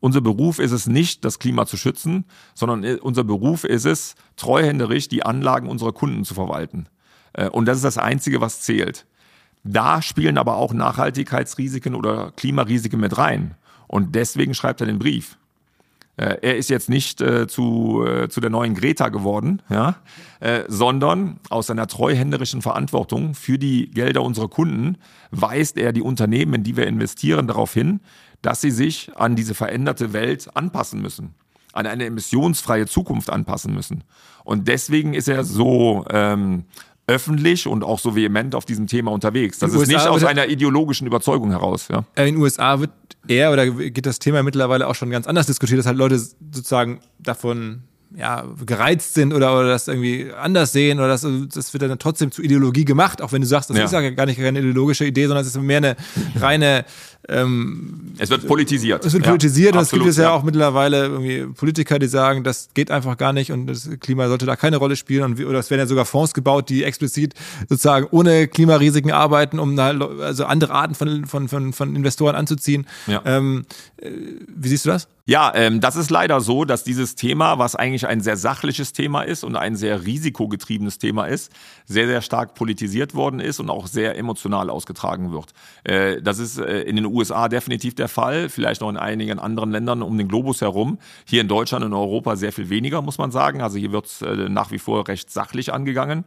Unser 0.00 0.20
Beruf 0.20 0.58
ist 0.58 0.72
es 0.72 0.86
nicht, 0.86 1.24
das 1.24 1.38
Klima 1.38 1.66
zu 1.66 1.76
schützen, 1.76 2.24
sondern 2.54 2.98
unser 3.00 3.24
Beruf 3.24 3.64
ist 3.64 3.84
es, 3.84 4.14
treuhänderisch 4.36 5.08
die 5.08 5.24
Anlagen 5.24 5.68
unserer 5.68 5.92
Kunden 5.92 6.24
zu 6.24 6.34
verwalten. 6.34 6.86
Äh, 7.32 7.48
und 7.48 7.66
das 7.66 7.78
ist 7.78 7.84
das 7.84 7.98
Einzige, 7.98 8.40
was 8.40 8.60
zählt. 8.60 9.06
Da 9.64 10.02
spielen 10.02 10.38
aber 10.38 10.56
auch 10.56 10.72
Nachhaltigkeitsrisiken 10.72 11.94
oder 11.94 12.32
Klimarisiken 12.36 13.00
mit 13.00 13.18
rein. 13.18 13.54
Und 13.86 14.14
deswegen 14.14 14.54
schreibt 14.54 14.80
er 14.80 14.86
den 14.86 14.98
Brief. 15.00 15.36
Äh, 16.16 16.36
er 16.42 16.56
ist 16.56 16.70
jetzt 16.70 16.88
nicht 16.88 17.20
äh, 17.20 17.48
zu, 17.48 18.06
zu 18.28 18.40
der 18.40 18.50
neuen 18.50 18.74
Greta 18.74 19.08
geworden, 19.08 19.62
ja, 19.68 19.96
sondern 20.68 21.40
aus 21.50 21.66
seiner 21.66 21.88
treuhänderischen 21.88 22.62
Verantwortung 22.62 23.34
für 23.34 23.58
die 23.58 23.90
Gelder 23.90 24.22
unserer 24.22 24.46
Kunden 24.46 24.96
weist 25.32 25.76
er 25.76 25.92
die 25.92 26.00
Unternehmen, 26.00 26.54
in 26.54 26.62
die 26.62 26.76
wir 26.76 26.86
investieren, 26.86 27.48
darauf 27.48 27.74
hin, 27.74 27.98
dass 28.42 28.60
sie 28.60 28.70
sich 28.70 29.10
an 29.16 29.36
diese 29.36 29.54
veränderte 29.54 30.12
Welt 30.12 30.48
anpassen 30.54 31.00
müssen, 31.00 31.34
an 31.72 31.86
eine 31.86 32.06
emissionsfreie 32.06 32.86
Zukunft 32.86 33.30
anpassen 33.30 33.74
müssen. 33.74 34.04
Und 34.44 34.68
deswegen 34.68 35.14
ist 35.14 35.28
er 35.28 35.44
so 35.44 36.04
ähm, 36.10 36.64
öffentlich 37.08 37.66
und 37.66 37.82
auch 37.82 37.98
so 37.98 38.14
vehement 38.14 38.54
auf 38.54 38.64
diesem 38.64 38.86
Thema 38.86 39.10
unterwegs. 39.10 39.58
Das 39.58 39.72
in 39.72 39.76
ist 39.76 39.88
USA 39.88 39.92
nicht 39.92 40.08
aus 40.08 40.24
einer 40.24 40.46
ideologischen 40.48 41.06
Überzeugung 41.06 41.50
heraus. 41.50 41.88
Ja. 41.88 42.04
In 42.16 42.24
den 42.24 42.36
USA 42.36 42.80
wird 42.80 42.90
eher 43.26 43.52
oder 43.52 43.66
geht 43.66 44.06
das 44.06 44.18
Thema 44.18 44.42
mittlerweile 44.42 44.86
auch 44.86 44.94
schon 44.94 45.10
ganz 45.10 45.26
anders 45.26 45.46
diskutiert, 45.46 45.78
dass 45.78 45.86
halt 45.86 45.96
Leute 45.96 46.18
sozusagen 46.18 47.00
davon 47.18 47.82
ja, 48.16 48.44
gereizt 48.64 49.14
sind 49.14 49.34
oder, 49.34 49.58
oder 49.58 49.68
das 49.68 49.88
irgendwie 49.88 50.32
anders 50.32 50.72
sehen 50.72 50.98
oder 50.98 51.08
das, 51.08 51.26
das 51.52 51.72
wird 51.72 51.82
dann 51.82 51.98
trotzdem 51.98 52.30
zu 52.30 52.42
Ideologie 52.42 52.84
gemacht, 52.84 53.20
auch 53.20 53.32
wenn 53.32 53.42
du 53.42 53.46
sagst, 53.46 53.70
das 53.70 53.76
ja. 53.76 53.84
ist 53.84 53.92
ja 53.92 54.10
gar 54.10 54.26
nicht 54.26 54.40
keine 54.40 54.60
ideologische 54.60 55.04
Idee, 55.04 55.26
sondern 55.26 55.44
es 55.44 55.54
ist 55.54 55.60
mehr 55.60 55.76
eine 55.78 55.96
reine 56.36 56.84
ähm, 57.28 58.12
es 58.18 58.30
wird 58.30 58.46
politisiert. 58.46 59.04
Es 59.04 59.12
wird 59.12 59.24
ja, 59.24 59.32
politisiert 59.32 59.74
und 59.74 59.82
es 59.82 59.90
gibt 59.90 60.06
es 60.06 60.16
ja, 60.16 60.24
ja, 60.24 60.30
auch 60.30 60.42
mittlerweile 60.44 61.06
irgendwie 61.06 61.46
Politiker, 61.54 61.98
die 61.98 62.06
sagen, 62.06 62.44
das 62.44 62.70
geht 62.72 62.90
einfach 62.90 63.18
gar 63.18 63.32
nicht 63.32 63.52
und 63.52 63.66
das 63.66 63.90
Klima 64.00 64.28
sollte 64.28 64.46
da 64.46 64.56
keine 64.56 64.78
Rolle 64.78 64.96
spielen. 64.96 65.24
Und, 65.24 65.44
oder 65.44 65.58
es 65.58 65.68
werden 65.70 65.80
ja 65.80 65.86
sogar 65.86 66.06
Fonds 66.06 66.32
gebaut, 66.32 66.70
die 66.70 66.84
explizit 66.84 67.34
sozusagen 67.68 68.06
ohne 68.10 68.48
Klimarisiken 68.48 69.10
arbeiten, 69.10 69.58
um 69.58 69.78
also 69.78 70.46
andere 70.46 70.72
Arten 70.72 70.94
von, 70.94 71.26
von, 71.26 71.48
von, 71.48 71.72
von 71.72 71.96
Investoren 71.96 72.34
anzuziehen. 72.34 72.86
Ja. 73.06 73.20
Ähm, 73.26 73.66
äh, 73.98 74.10
wie 74.46 74.68
siehst 74.68 74.86
du 74.86 74.90
das? 74.90 75.08
Ja, 75.28 75.52
ähm, 75.54 75.82
das 75.82 75.96
ist 75.96 76.08
leider 76.08 76.40
so, 76.40 76.64
dass 76.64 76.84
dieses 76.84 77.14
Thema, 77.14 77.58
was 77.58 77.76
eigentlich 77.76 78.06
ein 78.06 78.22
sehr 78.22 78.38
sachliches 78.38 78.94
Thema 78.94 79.24
ist 79.24 79.44
und 79.44 79.56
ein 79.56 79.76
sehr 79.76 80.06
risikogetriebenes 80.06 80.96
Thema 80.96 81.26
ist, 81.26 81.52
sehr, 81.84 82.06
sehr 82.06 82.22
stark 82.22 82.54
politisiert 82.54 83.14
worden 83.14 83.38
ist 83.38 83.60
und 83.60 83.68
auch 83.68 83.88
sehr 83.88 84.16
emotional 84.16 84.70
ausgetragen 84.70 85.30
wird. 85.30 85.52
Äh, 85.84 86.22
das 86.22 86.38
ist 86.38 86.56
äh, 86.56 86.80
in 86.80 86.96
den 86.96 87.04
USA 87.08 87.48
definitiv 87.48 87.94
der 87.94 88.08
Fall, 88.08 88.48
vielleicht 88.48 88.80
noch 88.80 88.90
in 88.90 88.96
einigen 88.96 89.38
anderen 89.38 89.70
Ländern 89.70 90.02
um 90.02 90.16
den 90.16 90.28
Globus 90.28 90.60
herum. 90.60 90.98
Hier 91.24 91.40
in 91.40 91.48
Deutschland 91.48 91.84
und 91.84 91.92
Europa 91.92 92.36
sehr 92.36 92.52
viel 92.52 92.70
weniger, 92.70 93.02
muss 93.02 93.18
man 93.18 93.30
sagen. 93.30 93.60
Also 93.60 93.78
hier 93.78 93.92
wird 93.92 94.06
es 94.06 94.22
äh, 94.22 94.48
nach 94.48 94.70
wie 94.70 94.78
vor 94.78 95.08
recht 95.08 95.30
sachlich 95.30 95.72
angegangen. 95.72 96.24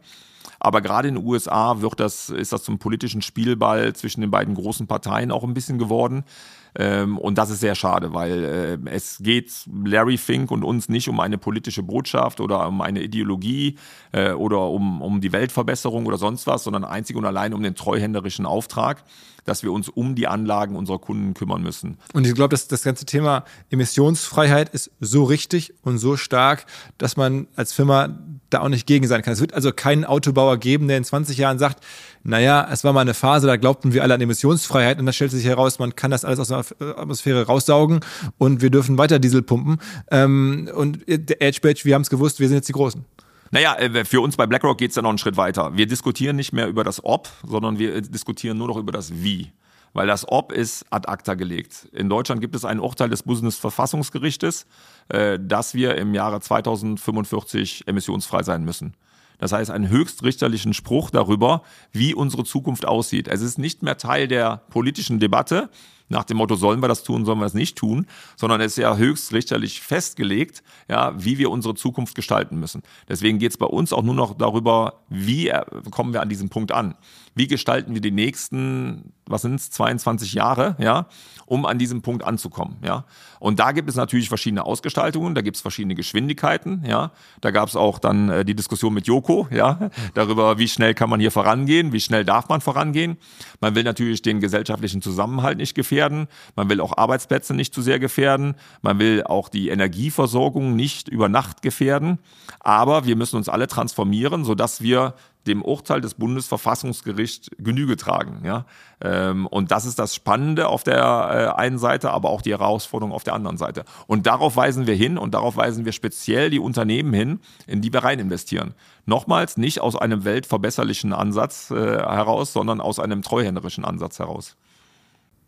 Aber 0.60 0.80
gerade 0.80 1.08
in 1.08 1.16
den 1.16 1.26
USA 1.26 1.80
wird 1.80 1.98
das, 1.98 2.28
ist 2.28 2.52
das 2.52 2.62
zum 2.62 2.78
politischen 2.78 3.20
Spielball 3.20 3.94
zwischen 3.94 4.20
den 4.20 4.30
beiden 4.30 4.54
großen 4.54 4.86
Parteien 4.86 5.32
auch 5.32 5.42
ein 5.42 5.54
bisschen 5.54 5.78
geworden. 5.78 6.24
Ähm, 6.74 7.18
und 7.18 7.38
das 7.38 7.50
ist 7.50 7.60
sehr 7.60 7.74
schade, 7.74 8.14
weil 8.14 8.44
äh, 8.86 8.90
es 8.90 9.18
geht 9.20 9.52
Larry 9.84 10.16
Fink 10.16 10.50
und 10.50 10.64
uns 10.64 10.88
nicht 10.88 11.08
um 11.08 11.20
eine 11.20 11.38
politische 11.38 11.82
Botschaft 11.82 12.40
oder 12.40 12.68
um 12.68 12.80
eine 12.80 13.02
Ideologie 13.02 13.76
äh, 14.12 14.32
oder 14.32 14.68
um, 14.68 15.02
um 15.02 15.20
die 15.20 15.32
Weltverbesserung 15.32 16.06
oder 16.06 16.16
sonst 16.16 16.46
was, 16.46 16.64
sondern 16.64 16.84
einzig 16.84 17.16
und 17.16 17.26
allein 17.26 17.52
um 17.52 17.62
den 17.62 17.74
treuhänderischen 17.74 18.46
Auftrag 18.46 19.04
dass 19.44 19.62
wir 19.62 19.72
uns 19.72 19.88
um 19.88 20.14
die 20.14 20.26
Anlagen 20.26 20.76
unserer 20.76 20.98
Kunden 20.98 21.34
kümmern 21.34 21.62
müssen. 21.62 21.98
Und 22.12 22.26
ich 22.26 22.34
glaube, 22.34 22.50
dass 22.50 22.68
das 22.68 22.82
ganze 22.82 23.06
Thema 23.06 23.44
Emissionsfreiheit 23.70 24.68
ist 24.70 24.90
so 25.00 25.24
richtig 25.24 25.74
und 25.82 25.98
so 25.98 26.16
stark, 26.16 26.66
dass 26.98 27.16
man 27.16 27.48
als 27.56 27.72
Firma 27.72 28.16
da 28.52 28.60
auch 28.60 28.68
nicht 28.68 28.86
gegen 28.86 29.06
sein 29.06 29.22
kann. 29.22 29.32
Es 29.32 29.40
wird 29.40 29.54
also 29.54 29.72
keinen 29.72 30.04
Autobauer 30.04 30.58
geben, 30.58 30.88
der 30.88 30.98
in 30.98 31.04
20 31.04 31.36
Jahren 31.38 31.58
sagt, 31.58 31.84
naja, 32.24 32.68
es 32.70 32.84
war 32.84 32.92
mal 32.92 33.00
eine 33.00 33.14
Phase, 33.14 33.46
da 33.46 33.56
glaubten 33.56 33.92
wir 33.92 34.02
alle 34.02 34.14
an 34.14 34.20
Emissionsfreiheit 34.20 34.98
und 34.98 35.06
da 35.06 35.12
stellt 35.12 35.30
sich 35.30 35.44
heraus, 35.44 35.78
man 35.78 35.96
kann 35.96 36.10
das 36.10 36.24
alles 36.24 36.38
aus 36.38 36.48
der 36.48 36.98
Atmosphäre 36.98 37.46
raussaugen 37.46 38.00
und 38.38 38.62
wir 38.62 38.70
dürfen 38.70 38.98
weiter 38.98 39.18
Diesel 39.18 39.42
pumpen. 39.42 39.78
Ähm, 40.10 40.70
und 40.74 41.00
der 41.06 41.42
Edge 41.42 41.60
Badge, 41.62 41.82
wir 41.84 41.94
haben 41.94 42.02
es 42.02 42.10
gewusst, 42.10 42.40
wir 42.40 42.48
sind 42.48 42.56
jetzt 42.56 42.68
die 42.68 42.72
Großen. 42.72 43.04
Naja, 43.52 43.74
äh, 43.74 44.04
für 44.04 44.20
uns 44.20 44.36
bei 44.36 44.46
BlackRock 44.46 44.78
geht 44.78 44.90
es 44.90 44.96
ja 44.96 45.02
noch 45.02 45.10
einen 45.10 45.18
Schritt 45.18 45.36
weiter. 45.36 45.76
Wir 45.76 45.86
diskutieren 45.86 46.36
nicht 46.36 46.52
mehr 46.52 46.68
über 46.68 46.84
das 46.84 47.04
Ob, 47.04 47.28
sondern 47.46 47.78
wir 47.78 47.94
äh, 47.96 48.02
diskutieren 48.02 48.58
nur 48.58 48.68
noch 48.68 48.78
über 48.78 48.92
das 48.92 49.22
Wie. 49.22 49.52
Weil 49.92 50.06
das 50.06 50.26
Ob 50.28 50.52
ist 50.52 50.86
ad 50.90 51.08
acta 51.08 51.34
gelegt. 51.34 51.88
In 51.92 52.08
Deutschland 52.08 52.40
gibt 52.40 52.54
es 52.54 52.64
ein 52.64 52.80
Urteil 52.80 53.10
des 53.10 53.24
Bundesverfassungsgerichtes, 53.24 54.66
äh, 55.08 55.38
dass 55.40 55.74
wir 55.74 55.96
im 55.96 56.14
Jahre 56.14 56.40
2045 56.40 57.86
emissionsfrei 57.86 58.42
sein 58.42 58.64
müssen. 58.64 58.94
Das 59.38 59.52
heißt, 59.52 59.70
einen 59.72 59.88
höchstrichterlichen 59.88 60.72
Spruch 60.72 61.10
darüber, 61.10 61.62
wie 61.90 62.14
unsere 62.14 62.44
Zukunft 62.44 62.86
aussieht. 62.86 63.26
Es 63.26 63.42
ist 63.42 63.58
nicht 63.58 63.82
mehr 63.82 63.98
Teil 63.98 64.28
der 64.28 64.58
politischen 64.70 65.18
Debatte, 65.18 65.68
nach 66.12 66.24
dem 66.24 66.36
Motto, 66.36 66.54
sollen 66.54 66.80
wir 66.80 66.88
das 66.88 67.02
tun, 67.02 67.24
sollen 67.24 67.38
wir 67.38 67.46
das 67.46 67.54
nicht 67.54 67.76
tun, 67.76 68.06
sondern 68.36 68.60
es 68.60 68.72
ist 68.72 68.78
ja 68.78 68.96
höchstrichterlich 68.96 69.80
festgelegt, 69.80 70.62
ja, 70.88 71.12
wie 71.16 71.38
wir 71.38 71.50
unsere 71.50 71.74
Zukunft 71.74 72.14
gestalten 72.14 72.60
müssen. 72.60 72.82
Deswegen 73.08 73.38
geht 73.38 73.50
es 73.50 73.56
bei 73.56 73.66
uns 73.66 73.92
auch 73.92 74.02
nur 74.02 74.14
noch 74.14 74.36
darüber, 74.36 75.00
wie 75.08 75.52
kommen 75.90 76.12
wir 76.12 76.22
an 76.22 76.28
diesem 76.28 76.50
Punkt 76.50 76.70
an. 76.70 76.94
Wie 77.34 77.46
gestalten 77.46 77.94
wir 77.94 78.02
die 78.02 78.10
nächsten, 78.10 79.12
was 79.26 79.42
sind 79.42 79.54
es, 79.54 79.70
22 79.70 80.34
Jahre, 80.34 80.76
ja, 80.78 81.06
um 81.46 81.64
an 81.64 81.78
diesem 81.78 82.02
Punkt 82.02 82.24
anzukommen, 82.24 82.76
ja. 82.84 83.04
Und 83.40 83.58
da 83.58 83.72
gibt 83.72 83.88
es 83.88 83.96
natürlich 83.96 84.28
verschiedene 84.28 84.64
Ausgestaltungen, 84.64 85.34
da 85.34 85.40
gibt 85.40 85.56
es 85.56 85.62
verschiedene 85.62 85.94
Geschwindigkeiten, 85.94 86.84
ja. 86.86 87.12
Da 87.40 87.50
gab 87.50 87.68
es 87.68 87.76
auch 87.76 87.98
dann 87.98 88.28
äh, 88.28 88.44
die 88.44 88.54
Diskussion 88.54 88.92
mit 88.92 89.06
Joko, 89.06 89.48
ja, 89.50 89.90
darüber, 90.14 90.58
wie 90.58 90.68
schnell 90.68 90.92
kann 90.94 91.08
man 91.08 91.20
hier 91.20 91.30
vorangehen, 91.30 91.92
wie 91.92 92.00
schnell 92.00 92.24
darf 92.24 92.48
man 92.48 92.60
vorangehen. 92.60 93.16
Man 93.60 93.74
will 93.74 93.84
natürlich 93.84 94.20
den 94.20 94.40
gesellschaftlichen 94.40 95.00
Zusammenhalt 95.00 95.56
nicht 95.56 95.74
gefährden, 95.74 96.28
man 96.54 96.68
will 96.68 96.80
auch 96.80 96.96
Arbeitsplätze 96.98 97.54
nicht 97.54 97.74
zu 97.74 97.80
sehr 97.80 97.98
gefährden, 97.98 98.56
man 98.82 98.98
will 98.98 99.24
auch 99.24 99.48
die 99.48 99.70
Energieversorgung 99.70 100.76
nicht 100.76 101.08
über 101.08 101.30
Nacht 101.30 101.62
gefährden, 101.62 102.18
aber 102.60 103.06
wir 103.06 103.16
müssen 103.16 103.36
uns 103.36 103.48
alle 103.48 103.66
transformieren, 103.68 104.44
sodass 104.44 104.82
wir 104.82 105.14
dem 105.46 105.62
Urteil 105.62 106.00
des 106.00 106.14
Bundesverfassungsgerichts 106.14 107.50
Genüge 107.58 107.96
tragen. 107.96 108.42
Ja? 108.44 108.66
Ähm, 109.00 109.46
und 109.46 109.70
das 109.70 109.84
ist 109.84 109.98
das 109.98 110.14
Spannende 110.14 110.68
auf 110.68 110.84
der 110.84 111.54
äh, 111.56 111.60
einen 111.60 111.78
Seite, 111.78 112.10
aber 112.10 112.30
auch 112.30 112.42
die 112.42 112.52
Herausforderung 112.52 113.12
auf 113.12 113.24
der 113.24 113.34
anderen 113.34 113.56
Seite. 113.56 113.84
Und 114.06 114.26
darauf 114.26 114.56
weisen 114.56 114.86
wir 114.86 114.94
hin 114.94 115.18
und 115.18 115.34
darauf 115.34 115.56
weisen 115.56 115.84
wir 115.84 115.92
speziell 115.92 116.50
die 116.50 116.60
Unternehmen 116.60 117.12
hin, 117.12 117.40
in 117.66 117.80
die 117.80 117.92
wir 117.92 118.04
rein 118.04 118.18
investieren. 118.18 118.74
Nochmals 119.04 119.56
nicht 119.56 119.80
aus 119.80 119.96
einem 119.96 120.24
weltverbesserlichen 120.24 121.12
Ansatz 121.12 121.70
äh, 121.70 121.74
heraus, 121.74 122.52
sondern 122.52 122.80
aus 122.80 123.00
einem 123.00 123.22
treuhänderischen 123.22 123.84
Ansatz 123.84 124.18
heraus. 124.18 124.56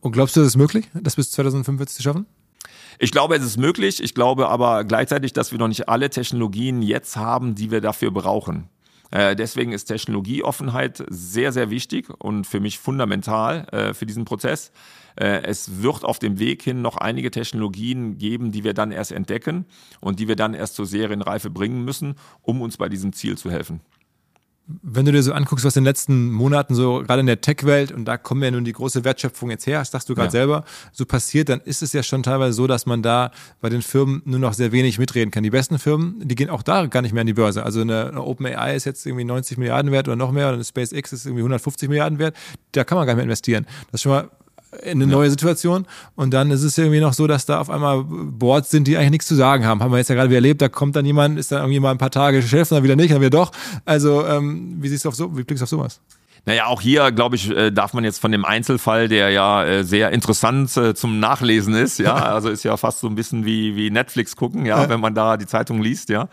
Und 0.01 0.13
glaubst 0.13 0.37
du, 0.37 0.41
das 0.41 0.49
ist 0.49 0.57
möglich, 0.57 0.87
das 0.93 1.17
bis 1.17 1.31
2045 1.31 1.97
zu 1.97 2.03
schaffen? 2.03 2.27
Ich 2.99 3.11
glaube, 3.11 3.37
es 3.37 3.45
ist 3.45 3.57
möglich. 3.57 4.03
Ich 4.03 4.15
glaube 4.15 4.49
aber 4.49 4.85
gleichzeitig, 4.85 5.33
dass 5.33 5.53
wir 5.53 5.59
noch 5.59 5.69
nicht 5.69 5.89
alle 5.89 6.11
Technologien 6.11 6.83
jetzt 6.83 7.17
haben, 7.17 7.55
die 7.55 7.71
wir 7.71 7.81
dafür 7.81 8.11
brauchen. 8.11 8.69
Äh, 9.11 9.37
deswegen 9.37 9.73
ist 9.73 9.87
Technologieoffenheit 9.87 11.05
sehr, 11.09 11.53
sehr 11.53 11.71
wichtig 11.71 12.09
und 12.19 12.47
für 12.47 12.61
mich 12.61 12.79
fundamental 12.79 13.67
äh, 13.71 13.95
für 13.95 14.07
diesen 14.07 14.25
Prozess. 14.25 14.73
Äh, 15.17 15.43
es 15.43 15.83
wird 15.83 16.05
auf 16.05 16.19
dem 16.19 16.39
Weg 16.39 16.63
hin 16.63 16.83
noch 16.83 16.97
einige 16.97 17.31
Technologien 17.31 18.19
geben, 18.19 18.53
die 18.53 18.65
wir 18.65 18.75
dann 18.75 18.93
erst 18.93 19.13
entdecken 19.13 19.67
und 20.01 20.19
die 20.21 20.29
wir 20.29 20.37
dann 20.37 20.55
erst 20.55 20.75
zur 20.75 20.87
Serienreife 20.87 21.51
bringen 21.51 21.85
müssen, 21.85 22.17
um 22.43 22.63
uns 22.63 22.77
bei 22.77 22.89
diesem 22.89 23.13
Ziel 23.13 23.39
zu 23.39 23.51
helfen. 23.51 23.81
Wenn 24.67 25.05
du 25.05 25.13
dir 25.13 25.23
so 25.23 25.33
anguckst, 25.33 25.65
was 25.65 25.77
in 25.77 25.83
den 25.83 25.89
letzten 25.89 26.31
Monaten 26.31 26.75
so 26.75 27.03
gerade 27.03 27.21
in 27.21 27.27
der 27.27 27.41
Tech-Welt, 27.41 27.93
und 27.93 28.07
da 28.07 28.17
kommen 28.17 28.43
ja 28.43 28.51
nun 28.51 28.65
die 28.65 28.73
große 28.73 29.05
Wertschöpfung 29.05 29.51
jetzt 29.51 29.67
her, 29.67 29.81
das 29.81 29.91
sagst 29.91 30.09
du 30.09 30.15
gerade 30.15 30.29
ja. 30.29 30.31
selber, 30.31 30.65
so 30.93 31.05
passiert, 31.05 31.51
dann 31.51 31.61
ist 31.61 31.83
es 31.83 31.93
ja 31.93 32.03
schon 32.03 32.23
teilweise 32.23 32.55
so, 32.55 32.67
dass 32.67 32.87
man 32.87 33.03
da 33.03 33.31
bei 33.61 33.69
den 33.69 33.83
Firmen 33.83 34.23
nur 34.25 34.39
noch 34.39 34.55
sehr 34.55 34.73
wenig 34.73 34.99
mitreden 34.99 35.31
kann. 35.31 35.43
Die 35.43 35.51
besten 35.51 35.79
Firmen, 35.79 36.17
die 36.27 36.35
gehen 36.35 36.49
auch 36.49 36.63
da 36.63 36.87
gar 36.87 37.03
nicht 37.03 37.13
mehr 37.13 37.21
an 37.21 37.27
die 37.27 37.35
Börse. 37.35 37.63
Also 37.63 37.83
eine, 37.83 38.09
eine 38.09 38.23
OpenAI 38.23 38.75
ist 38.75 38.85
jetzt 38.85 39.05
irgendwie 39.05 39.25
90 39.25 39.59
Milliarden 39.59 39.93
wert 39.93 40.09
oder 40.09 40.17
noch 40.17 40.33
mehr, 40.33 40.47
oder 40.47 40.55
eine 40.55 40.65
SpaceX 40.65 41.13
ist 41.13 41.27
irgendwie 41.27 41.43
150 41.43 41.89
Milliarden 41.89 42.19
wert. 42.19 42.35
Da 42.73 42.85
kann 42.85 42.97
man 42.97 43.07
gar 43.07 43.13
nicht 43.13 43.19
mehr 43.19 43.25
investieren. 43.25 43.67
Das 43.91 43.99
ist 43.99 44.03
schon 44.03 44.13
mal 44.13 44.31
eine 44.83 45.07
neue 45.07 45.31
Situation. 45.31 45.87
Und 46.17 46.33
dann 46.33 46.51
ist 46.51 46.63
es 46.63 46.77
irgendwie 46.79 47.01
noch 47.01 47.13
so, 47.13 47.27
dass 47.27 47.47
da 47.47 47.61
auf 47.61 47.71
einmal 47.71 48.05
Boards 48.05 48.71
sind, 48.71 48.87
die 48.87 48.97
eigentlich 48.97 49.11
nichts 49.11 49.27
zu 49.27 49.35
sagen 49.35 49.67
haben. 49.67 49.83
Haben 49.83 49.93
wir 49.93 49.99
jetzt 49.99 50.09
ja 50.09 50.15
gerade 50.15 50.31
wieder 50.31 50.39
erlebt, 50.39 50.63
da 50.63 50.69
kommt 50.69 50.97
dann 50.97 51.07
jemand, 51.07 51.39
ist 51.39 51.53
dann 51.53 51.61
irgendwie 51.61 51.81
mal 51.81 51.91
ein 51.91 51.99
paar 51.99 52.11
Tage 52.11 52.43
Chef, 52.43 52.69
dann 52.69 52.83
wieder 52.83 52.97
nicht, 52.97 53.13
dann 53.13 53.21
wieder 53.21 53.31
doch. 53.31 53.53
Also, 53.85 54.27
ähm, 54.27 54.77
wie 54.81 54.89
siehst 54.89 55.05
du 55.05 55.09
auf 55.09 55.15
so, 55.15 55.37
wie 55.37 55.45
blickst 55.45 55.63
du 55.63 55.65
auf 55.65 55.71
sowas? 55.71 56.01
Naja, 56.47 56.67
auch 56.67 56.83
hier, 56.83 57.11
glaube 57.11 57.37
ich, 57.37 57.51
äh, 57.51 57.71
darf 57.71 57.95
man 57.95 58.05
jetzt 58.05 58.21
von 58.21 58.31
dem 58.31 58.45
Einzelfall, 58.45 59.09
der 59.09 59.31
ja 59.31 59.65
äh, 59.65 59.85
sehr 59.85 60.13
interessant 60.13 60.77
äh, 60.77 60.95
zum 60.95 61.19
Nachlesen 61.19 61.75
ist, 61.75 61.99
ja, 61.99 62.15
also 62.35 62.51
ist 62.51 62.65
ja 62.65 62.77
fast 62.77 63.01
so 63.01 63.07
ein 63.07 63.15
bisschen 63.15 63.47
wie, 63.47 63.77
wie 63.77 63.91
Netflix 63.91 64.37
gucken, 64.37 64.67
ja, 64.67 64.89
wenn 64.89 65.01
man 65.01 65.15
da 65.15 65.39
die 65.39 65.47
Zeitung 65.47 65.81
liest, 65.81 66.11
ja. 66.11 66.29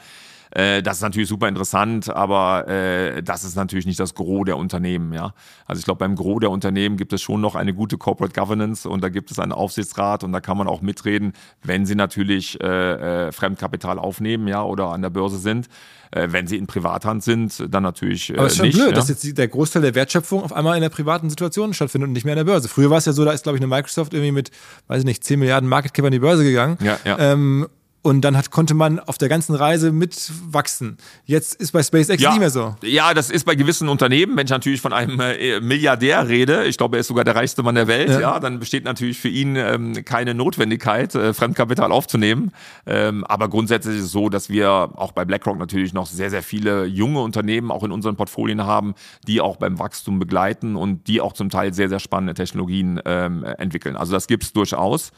Äh, 0.51 0.83
das 0.83 0.97
ist 0.97 1.03
natürlich 1.03 1.29
super 1.29 1.47
interessant, 1.47 2.09
aber 2.09 2.67
äh, 2.67 3.23
das 3.23 3.43
ist 3.43 3.55
natürlich 3.55 3.85
nicht 3.85 3.99
das 3.99 4.13
Gros 4.15 4.45
der 4.45 4.57
Unternehmen. 4.57 5.13
Ja, 5.13 5.33
also 5.65 5.79
ich 5.79 5.85
glaube, 5.85 5.99
beim 5.99 6.15
Gros 6.15 6.39
der 6.41 6.51
Unternehmen 6.51 6.97
gibt 6.97 7.13
es 7.13 7.21
schon 7.21 7.41
noch 7.41 7.55
eine 7.55 7.73
gute 7.73 7.97
Corporate 7.97 8.37
Governance 8.37 8.87
und 8.87 9.03
da 9.03 9.09
gibt 9.09 9.31
es 9.31 9.39
einen 9.39 9.53
Aufsichtsrat 9.53 10.23
und 10.23 10.33
da 10.33 10.41
kann 10.41 10.57
man 10.57 10.67
auch 10.67 10.81
mitreden, 10.81 11.33
wenn 11.63 11.85
sie 11.85 11.95
natürlich 11.95 12.61
äh, 12.61 13.27
äh, 13.27 13.31
Fremdkapital 13.31 13.97
aufnehmen, 13.97 14.47
ja, 14.47 14.63
oder 14.63 14.87
an 14.87 15.01
der 15.01 15.09
Börse 15.09 15.37
sind. 15.37 15.67
Äh, 16.13 16.27
wenn 16.31 16.45
sie 16.45 16.57
in 16.57 16.67
Privathand 16.67 17.23
sind, 17.23 17.73
dann 17.73 17.83
natürlich 17.83 18.31
äh, 18.31 18.37
Aber 18.37 18.47
es 18.47 18.53
ist 18.53 18.57
schon 18.57 18.65
nicht. 18.67 18.75
blöd, 18.77 18.89
ja. 18.89 18.95
dass 18.95 19.07
jetzt 19.07 19.37
der 19.37 19.47
Großteil 19.47 19.81
der 19.81 19.95
Wertschöpfung 19.95 20.43
auf 20.43 20.51
einmal 20.51 20.75
in 20.75 20.81
der 20.81 20.89
privaten 20.89 21.29
Situation 21.29 21.73
stattfindet 21.73 22.09
und 22.09 22.13
nicht 22.13 22.25
mehr 22.25 22.33
an 22.33 22.45
der 22.45 22.51
Börse. 22.51 22.67
Früher 22.67 22.89
war 22.89 22.97
es 22.97 23.05
ja 23.05 23.13
so, 23.13 23.23
da 23.23 23.31
ist, 23.31 23.43
glaube 23.43 23.57
ich, 23.57 23.63
eine 23.63 23.73
Microsoft 23.73 24.13
irgendwie 24.13 24.33
mit, 24.33 24.51
weiß 24.87 24.99
ich 24.99 25.05
nicht, 25.05 25.23
10 25.23 25.39
Milliarden 25.39 25.69
Market 25.69 25.93
Cap 25.93 26.03
an 26.03 26.11
die 26.11 26.19
Börse 26.19 26.43
gegangen. 26.43 26.77
Ja, 26.81 26.99
ja. 27.05 27.17
Ähm, 27.17 27.67
und 28.03 28.21
dann 28.21 28.35
hat, 28.35 28.49
konnte 28.51 28.73
man 28.73 28.99
auf 28.99 29.17
der 29.17 29.29
ganzen 29.29 29.53
Reise 29.55 29.91
mitwachsen. 29.91 30.97
Jetzt 31.25 31.55
ist 31.55 31.71
bei 31.71 31.83
SpaceX 31.83 32.21
nicht 32.21 32.39
mehr 32.39 32.49
so. 32.49 32.75
Ja, 32.83 33.13
das 33.13 33.29
ist 33.29 33.45
bei 33.45 33.55
gewissen 33.55 33.89
Unternehmen, 33.89 34.35
wenn 34.37 34.45
ich 34.45 34.51
natürlich 34.51 34.81
von 34.81 34.91
einem 34.93 35.19
äh, 35.19 35.59
Milliardär 35.59 36.27
rede, 36.27 36.65
ich 36.65 36.77
glaube, 36.77 36.97
er 36.97 37.01
ist 37.01 37.07
sogar 37.07 37.23
der 37.23 37.35
reichste 37.35 37.61
Mann 37.63 37.75
der 37.75 37.87
Welt, 37.87 38.09
Ja. 38.09 38.19
ja, 38.19 38.39
dann 38.39 38.59
besteht 38.59 38.85
natürlich 38.85 39.19
für 39.19 39.27
ihn 39.29 39.55
ähm, 39.55 40.03
keine 40.03 40.33
Notwendigkeit, 40.33 41.13
äh, 41.13 41.33
Fremdkapital 41.33 41.91
aufzunehmen. 41.91 42.51
Ähm, 42.85 43.23
aber 43.25 43.49
grundsätzlich 43.49 43.97
ist 43.97 44.05
es 44.05 44.11
so, 44.11 44.29
dass 44.29 44.49
wir 44.49 44.69
auch 44.71 45.11
bei 45.11 45.23
BlackRock 45.25 45.59
natürlich 45.59 45.93
noch 45.93 46.07
sehr, 46.07 46.29
sehr 46.29 46.43
viele 46.43 46.85
junge 46.85 47.21
Unternehmen 47.21 47.71
auch 47.71 47.83
in 47.83 47.91
unseren 47.91 48.15
Portfolien 48.15 48.65
haben, 48.65 48.95
die 49.27 49.41
auch 49.41 49.57
beim 49.57 49.77
Wachstum 49.77 50.17
begleiten 50.17 50.75
und 50.75 51.07
die 51.07 51.21
auch 51.21 51.33
zum 51.33 51.49
Teil 51.49 51.73
sehr, 51.73 51.89
sehr 51.89 51.99
spannende 51.99 52.33
Technologien 52.33 52.99
ähm, 53.05 53.43
entwickeln. 53.43 53.95
Also 53.95 54.13
das 54.13 54.27
gibt's 54.27 54.53
durchaus. 54.53 55.11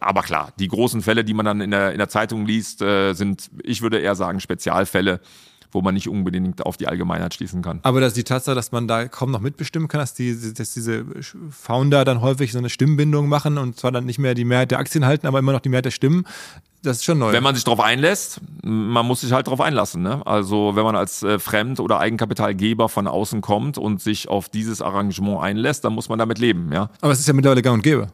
Aber 0.00 0.22
klar, 0.22 0.52
die 0.58 0.68
großen 0.68 1.02
Fälle, 1.02 1.24
die 1.24 1.34
man 1.34 1.46
dann 1.46 1.60
in 1.60 1.70
der, 1.70 1.92
in 1.92 1.98
der 1.98 2.08
Zeitung 2.08 2.46
liest, 2.46 2.82
äh, 2.82 3.12
sind, 3.12 3.50
ich 3.62 3.82
würde 3.82 3.98
eher 3.98 4.14
sagen, 4.14 4.40
Spezialfälle, 4.40 5.20
wo 5.72 5.82
man 5.82 5.94
nicht 5.94 6.08
unbedingt 6.08 6.64
auf 6.66 6.76
die 6.76 6.88
Allgemeinheit 6.88 7.34
schließen 7.34 7.62
kann. 7.62 7.80
Aber 7.82 8.00
dass 8.00 8.14
die 8.14 8.24
Tatsache, 8.24 8.54
dass 8.54 8.72
man 8.72 8.88
da 8.88 9.06
kaum 9.08 9.30
noch 9.30 9.40
mitbestimmen 9.40 9.88
kann, 9.88 10.00
dass, 10.00 10.14
die, 10.14 10.54
dass 10.54 10.72
diese 10.74 11.04
Founder 11.50 12.04
dann 12.04 12.20
häufig 12.20 12.52
so 12.52 12.58
eine 12.58 12.70
Stimmbindung 12.70 13.28
machen 13.28 13.58
und 13.58 13.78
zwar 13.78 13.92
dann 13.92 14.06
nicht 14.06 14.18
mehr 14.18 14.34
die 14.34 14.44
Mehrheit 14.44 14.70
der 14.70 14.78
Aktien 14.78 15.04
halten, 15.04 15.26
aber 15.26 15.38
immer 15.38 15.52
noch 15.52 15.60
die 15.60 15.68
Mehrheit 15.68 15.84
der 15.84 15.90
Stimmen, 15.90 16.26
das 16.82 16.98
ist 16.98 17.04
schon 17.04 17.18
neu. 17.18 17.32
Wenn 17.32 17.42
man 17.42 17.54
sich 17.54 17.64
darauf 17.64 17.80
einlässt, 17.80 18.40
man 18.62 19.04
muss 19.04 19.20
sich 19.20 19.32
halt 19.32 19.46
darauf 19.46 19.60
einlassen. 19.60 20.02
Ne? 20.02 20.26
Also 20.26 20.76
wenn 20.76 20.84
man 20.84 20.96
als 20.96 21.22
äh, 21.22 21.38
Fremd- 21.38 21.78
oder 21.78 22.00
Eigenkapitalgeber 22.00 22.88
von 22.88 23.06
außen 23.06 23.42
kommt 23.42 23.76
und 23.76 24.00
sich 24.00 24.28
auf 24.28 24.48
dieses 24.48 24.80
Arrangement 24.80 25.42
einlässt, 25.42 25.84
dann 25.84 25.92
muss 25.92 26.08
man 26.08 26.18
damit 26.18 26.38
leben. 26.38 26.72
Ja? 26.72 26.88
aber 27.02 27.12
es 27.12 27.20
ist 27.20 27.28
ja 27.28 27.34
mittlerweile 27.34 27.60
gang 27.60 27.76
und 27.76 27.82
gäbe. 27.82 28.08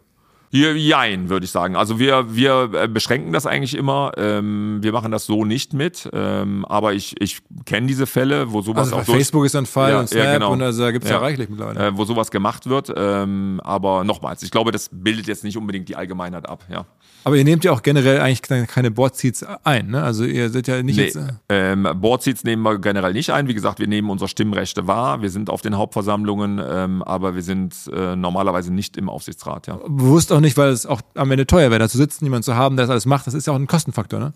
Hier, 0.57 0.77
jein, 0.77 1.29
würde 1.29 1.45
ich 1.45 1.51
sagen. 1.51 1.77
Also 1.77 1.99
wir, 1.99 2.35
wir 2.35 2.71
äh, 2.73 2.89
beschränken 2.89 3.33
das 3.33 3.47
eigentlich 3.47 3.77
immer. 3.77 4.13
Ähm, 4.17 4.79
wir 4.81 4.93
machen 4.93 5.13
das 5.13 5.27
so 5.27 5.45
nicht 5.45 5.75
mit. 5.75 6.09
Ähm, 6.13 6.65
aber 6.65 6.95
ich, 6.95 7.15
ich 7.21 7.41
kenne 7.65 7.87
diese 7.87 8.07
Fälle, 8.07 8.53
wo 8.53 8.63
sowas 8.63 8.85
Also 8.89 8.97
auch 8.97 9.05
durch, 9.05 9.17
Facebook 9.19 9.45
ist 9.45 9.55
ein 9.57 9.67
Fall 9.67 9.91
Ja, 9.93 10.01
und 10.01 10.09
Snap 10.09 10.25
ja, 10.25 10.33
genau. 10.35 10.53
und 10.53 10.63
also 10.63 10.83
da 10.83 10.91
gibt 10.93 11.05
es 11.05 11.11
ja. 11.11 11.17
Ja. 11.17 11.23
reichlich 11.23 11.49
mittlerweile. 11.49 11.89
äh, 11.89 11.97
wo 11.97 12.05
sowas 12.05 12.31
gemacht 12.31 12.69
wird. 12.69 12.93
Ähm, 12.97 13.61
aber 13.65 14.05
nochmals, 14.05 14.43
ich 14.43 14.51
glaube, 14.51 14.73
das 14.73 14.89
bildet 14.93 15.27
jetzt 15.27 15.45
nicht 15.45 15.57
unbedingt 15.57 15.89
die 15.89 15.97
Allgemeinheit 15.97 16.49
ab. 16.49 16.65
Ja. 16.71 16.87
Aber 17.25 17.37
ihr 17.37 17.45
nehmt 17.45 17.65
ja 17.65 17.73
auch 17.73 17.83
generell 17.83 18.21
eigentlich 18.21 18.43
keine- 18.43 18.67
keine 18.69 18.93
Board-Seats 18.93 19.45
ein, 19.65 19.89
ne? 19.89 20.01
Also 20.03 20.25
ihr 20.25 20.49
seid 20.51 20.69
ja 20.69 20.81
nicht 20.83 20.97
Nee, 20.97 21.07
jetzt... 21.07 21.17
äh, 21.17 21.73
ähm, 21.73 21.89
Boardseats 21.97 22.45
nehmen 22.45 22.63
wir 22.63 22.79
generell 22.79 23.13
nicht 23.15 23.31
ein. 23.31 23.49
Wie 23.49 23.55
gesagt, 23.55 23.81
wir 23.81 23.89
nehmen 23.89 24.11
unsere 24.11 24.29
Stimmrechte 24.29 24.87
wahr. 24.87 25.23
Wir 25.23 25.31
sind 25.31 25.51
auf 25.51 25.61
den 25.61 25.77
Hauptversammlungen, 25.77 26.61
ähm, 26.65 27.03
aber 27.03 27.35
wir 27.35 27.43
sind 27.43 27.75
äh, 27.93 28.15
normalerweise 28.15 28.73
nicht 28.73 28.97
im 28.97 29.09
Aufsichtsrat. 29.09 29.67
Ja. 29.67 29.81
Bewusst 29.89 30.33
auch 30.33 30.39
nicht, 30.39 30.46
weil 30.55 30.69
es 30.69 30.85
auch 30.87 31.01
am 31.15 31.31
Ende 31.31 31.47
teuer 31.47 31.71
wäre, 31.71 31.79
da 31.79 31.89
zu 31.89 31.97
sitzen, 31.97 32.25
jemanden 32.25 32.43
zu 32.43 32.57
haben, 32.57 32.77
der 32.77 32.85
das 32.85 32.91
alles 32.91 33.07
macht. 33.07 33.27
Das 33.27 33.33
ist 33.33 33.47
ja 33.47 33.55
auch 33.55 33.59
ein 33.59 33.67
Kostenfaktor, 33.67 34.21
ne? 34.21 34.33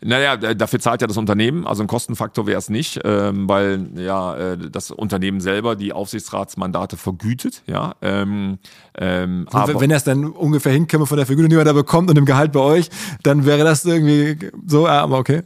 Naja, 0.00 0.36
dafür 0.36 0.78
zahlt 0.78 1.00
ja 1.00 1.08
das 1.08 1.16
Unternehmen, 1.16 1.66
also 1.66 1.82
ein 1.82 1.88
Kostenfaktor 1.88 2.46
wäre 2.46 2.58
es 2.58 2.70
nicht, 2.70 3.00
ähm, 3.04 3.48
weil 3.48 3.88
ja 3.96 4.36
äh, 4.36 4.56
das 4.70 4.92
Unternehmen 4.92 5.40
selber 5.40 5.74
die 5.74 5.92
Aufsichtsratsmandate 5.92 6.96
vergütet, 6.96 7.64
ja. 7.66 7.96
Ähm, 8.00 8.58
ähm, 8.96 9.48
aber, 9.50 9.80
wenn 9.80 9.90
das 9.90 10.04
dann 10.04 10.26
ungefähr 10.26 10.72
hinkäme 10.72 11.04
von 11.06 11.16
der 11.16 11.26
Vergütung, 11.26 11.50
die 11.50 11.56
man 11.56 11.64
da 11.64 11.72
bekommt 11.72 12.10
und 12.10 12.14
dem 12.14 12.26
Gehalt 12.26 12.52
bei 12.52 12.60
euch, 12.60 12.90
dann 13.24 13.44
wäre 13.44 13.64
das 13.64 13.84
irgendwie 13.84 14.50
so, 14.66 14.86
ah, 14.86 15.00
aber 15.00 15.18
okay. 15.18 15.42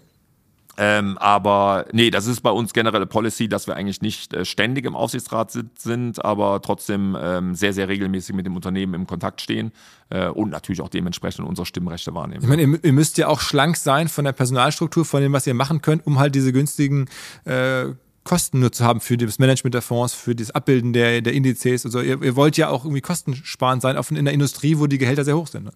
Ähm, 0.79 1.19
aber 1.19 1.85
nee, 1.93 2.11
das 2.11 2.27
ist 2.27 2.41
bei 2.41 2.51
uns 2.51 2.73
generelle 2.73 3.07
Policy, 3.07 3.47
dass 3.47 3.67
wir 3.67 3.77
eigentlich 3.77 4.01
nicht 4.01 4.33
äh, 4.33 4.47
ständig 4.47 4.87
im 4.87 4.97
Aufsichtsrat 4.97 5.51
sit- 5.51 5.79
sind, 5.79 6.25
aber 6.25 6.63
trotzdem 6.63 7.15
ähm, 7.21 7.55
sehr, 7.55 7.75
sehr 7.75 7.89
regelmäßig 7.89 8.35
mit 8.35 8.47
dem 8.47 8.57
Unternehmen 8.57 8.95
im 8.95 9.07
Kontakt 9.07 9.43
stehen 9.43 9.73
äh, 10.09 10.29
und 10.29 10.49
natürlich 10.49 10.81
auch 10.81 10.89
dementsprechend 10.89 11.47
unsere 11.47 11.67
Stimmrechte 11.67 12.15
wahrnehmen. 12.15 12.43
Ich 12.43 12.49
meine, 12.49 12.63
ihr, 12.63 12.85
ihr 12.85 12.93
müsst 12.95 13.19
ja 13.19 13.29
auch 13.29 13.41
schlank 13.41 13.77
sein 13.77 14.09
von 14.09 14.25
der 14.25 14.33
Personalstruktur, 14.33 15.05
von 15.05 15.21
dem, 15.21 15.35
was 15.35 15.47
ihr 15.47 15.55
machen 15.55 15.83
könnt, 15.83 16.07
um 16.07 16.19
halt 16.19 16.35
diese 16.35 16.53
günstigen 16.55 17.07
äh, 17.45 17.89
Kosten 18.25 18.61
nur 18.61 18.73
zu 18.73 18.85
haben 18.85 19.01
für 19.01 19.17
das 19.17 19.39
Management 19.39 19.75
der 19.75 19.83
Fonds, 19.83 20.15
für 20.15 20.35
das 20.35 20.53
Abbilden 20.53 20.93
der, 20.93 21.21
der 21.21 21.33
Indizes. 21.35 21.85
Also 21.85 22.01
ihr, 22.01 22.23
ihr 22.23 22.37
wollt 22.37 22.57
ja 22.57 22.69
auch 22.69 22.85
irgendwie 22.85 23.01
kostensparend 23.01 23.83
sein, 23.83 23.97
auch 23.97 24.11
in 24.11 24.25
der 24.25 24.33
Industrie, 24.33 24.79
wo 24.79 24.87
die 24.87 24.99
Gehälter 24.99 25.25
sehr 25.25 25.37
hoch 25.37 25.49
sind. 25.49 25.65
Ne? 25.65 25.73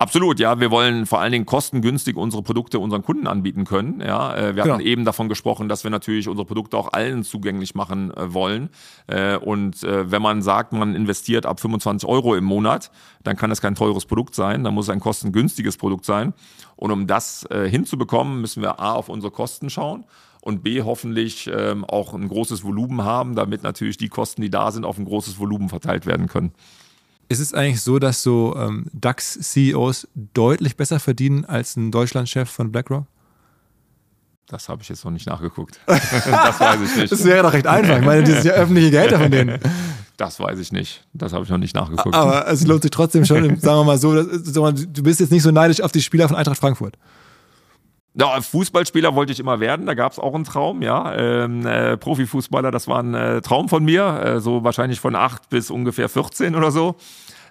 Absolut, 0.00 0.38
ja. 0.38 0.60
Wir 0.60 0.70
wollen 0.70 1.06
vor 1.06 1.20
allen 1.20 1.32
Dingen 1.32 1.44
kostengünstig 1.44 2.16
unsere 2.16 2.44
Produkte 2.44 2.78
unseren 2.78 3.02
Kunden 3.02 3.26
anbieten 3.26 3.64
können. 3.64 4.00
Ja, 4.00 4.32
äh, 4.36 4.54
wir 4.54 4.62
Genau. 4.62 4.74
hatten 4.76 4.86
eben 4.86 5.04
davon 5.04 5.28
gesprochen, 5.28 5.68
dass 5.68 5.82
wir 5.82 5.90
natürlich 5.90 6.28
unsere 6.28 6.46
Produkte 6.46 6.76
auch 6.76 6.92
allen 6.92 7.24
zugänglich 7.24 7.74
machen 7.74 8.12
äh, 8.16 8.32
wollen. 8.32 8.70
Äh, 9.08 9.36
und 9.36 9.82
wenn 9.82 10.22
man 10.22 10.42
sagt, 10.42 10.72
man 10.72 10.94
investiert 10.94 11.46
ab 11.46 11.58
25 11.60 12.08
Euro 12.08 12.36
im 12.36 12.44
Monat, 12.44 12.90
dann 13.24 13.36
kann 13.36 13.50
das 13.50 13.60
kein 13.60 13.74
teures 13.74 14.06
Produkt 14.06 14.34
sein, 14.34 14.62
dann 14.62 14.74
muss 14.74 14.86
es 14.86 14.90
ein 14.90 15.00
kostengünstiges 15.00 15.76
Produkt 15.76 16.04
sein. 16.04 16.32
Und 16.76 16.90
um 16.92 17.06
das 17.06 17.46
hinzubekommen, 17.50 18.40
müssen 18.40 18.62
wir 18.62 18.80
A 18.80 18.92
auf 18.92 19.08
unsere 19.08 19.30
Kosten 19.32 19.70
schauen 19.70 20.04
und 20.40 20.62
B 20.62 20.82
hoffentlich 20.82 21.50
ähm, 21.52 21.84
auch 21.84 22.14
ein 22.14 22.28
großes 22.28 22.64
Volumen 22.64 23.04
haben, 23.04 23.34
damit 23.34 23.62
natürlich 23.62 23.96
die 23.96 24.08
Kosten, 24.08 24.42
die 24.42 24.50
da 24.50 24.70
sind, 24.70 24.84
auf 24.84 24.98
ein 24.98 25.04
großes 25.04 25.38
Volumen 25.38 25.68
verteilt 25.68 26.06
werden 26.06 26.28
können. 26.28 26.52
Ist 27.28 27.40
es 27.40 27.52
eigentlich 27.52 27.82
so, 27.82 27.98
dass 27.98 28.22
so 28.22 28.56
ähm, 28.56 28.86
DAX-CEOs 28.92 30.08
deutlich 30.14 30.76
besser 30.76 30.98
verdienen 30.98 31.44
als 31.44 31.76
ein 31.76 31.90
Deutschlandchef 31.90 32.48
von 32.48 32.72
BlackRock? 32.72 33.04
Das 34.46 34.70
habe 34.70 34.80
ich 34.80 34.88
jetzt 34.88 35.04
noch 35.04 35.12
nicht 35.12 35.26
nachgeguckt. 35.26 35.78
das 35.86 36.58
weiß 36.58 36.80
ich 36.80 36.96
nicht. 36.96 37.12
Das 37.12 37.22
wäre 37.24 37.42
doch 37.42 37.52
recht 37.52 37.66
einfach. 37.66 37.98
Ich 37.98 38.04
meine, 38.04 38.22
das 38.22 38.42
sind 38.42 38.46
ja 38.46 38.52
öffentliche 38.52 38.90
Gehälter 38.90 39.18
von 39.18 39.30
denen. 39.30 39.60
Das 40.16 40.40
weiß 40.40 40.58
ich 40.58 40.72
nicht. 40.72 41.04
Das 41.12 41.34
habe 41.34 41.44
ich 41.44 41.50
noch 41.50 41.58
nicht 41.58 41.76
nachgeguckt. 41.76 42.14
Aber 42.14 42.48
es 42.48 42.66
lohnt 42.66 42.80
sich 42.80 42.90
trotzdem 42.90 43.26
schon, 43.26 43.44
sagen 43.60 43.80
wir 43.80 43.84
mal 43.84 43.98
so, 43.98 44.22
du 44.22 45.02
bist 45.02 45.20
jetzt 45.20 45.30
nicht 45.30 45.42
so 45.42 45.50
neidisch 45.50 45.82
auf 45.82 45.92
die 45.92 46.00
Spieler 46.00 46.28
von 46.28 46.36
Eintracht 46.36 46.58
Frankfurt. 46.58 46.96
Ja, 48.20 48.40
Fußballspieler 48.40 49.14
wollte 49.14 49.32
ich 49.32 49.38
immer 49.38 49.60
werden, 49.60 49.86
da 49.86 49.94
gab 49.94 50.10
es 50.10 50.18
auch 50.18 50.34
einen 50.34 50.42
Traum, 50.42 50.82
ja. 50.82 51.14
Ähm, 51.14 51.64
äh, 51.64 51.96
Profifußballer, 51.96 52.72
das 52.72 52.88
war 52.88 53.00
ein 53.00 53.14
äh, 53.14 53.40
Traum 53.42 53.68
von 53.68 53.84
mir, 53.84 54.22
äh, 54.24 54.40
so 54.40 54.64
wahrscheinlich 54.64 54.98
von 54.98 55.14
acht 55.14 55.48
bis 55.50 55.70
ungefähr 55.70 56.08
14 56.08 56.56
oder 56.56 56.72
so. 56.72 56.96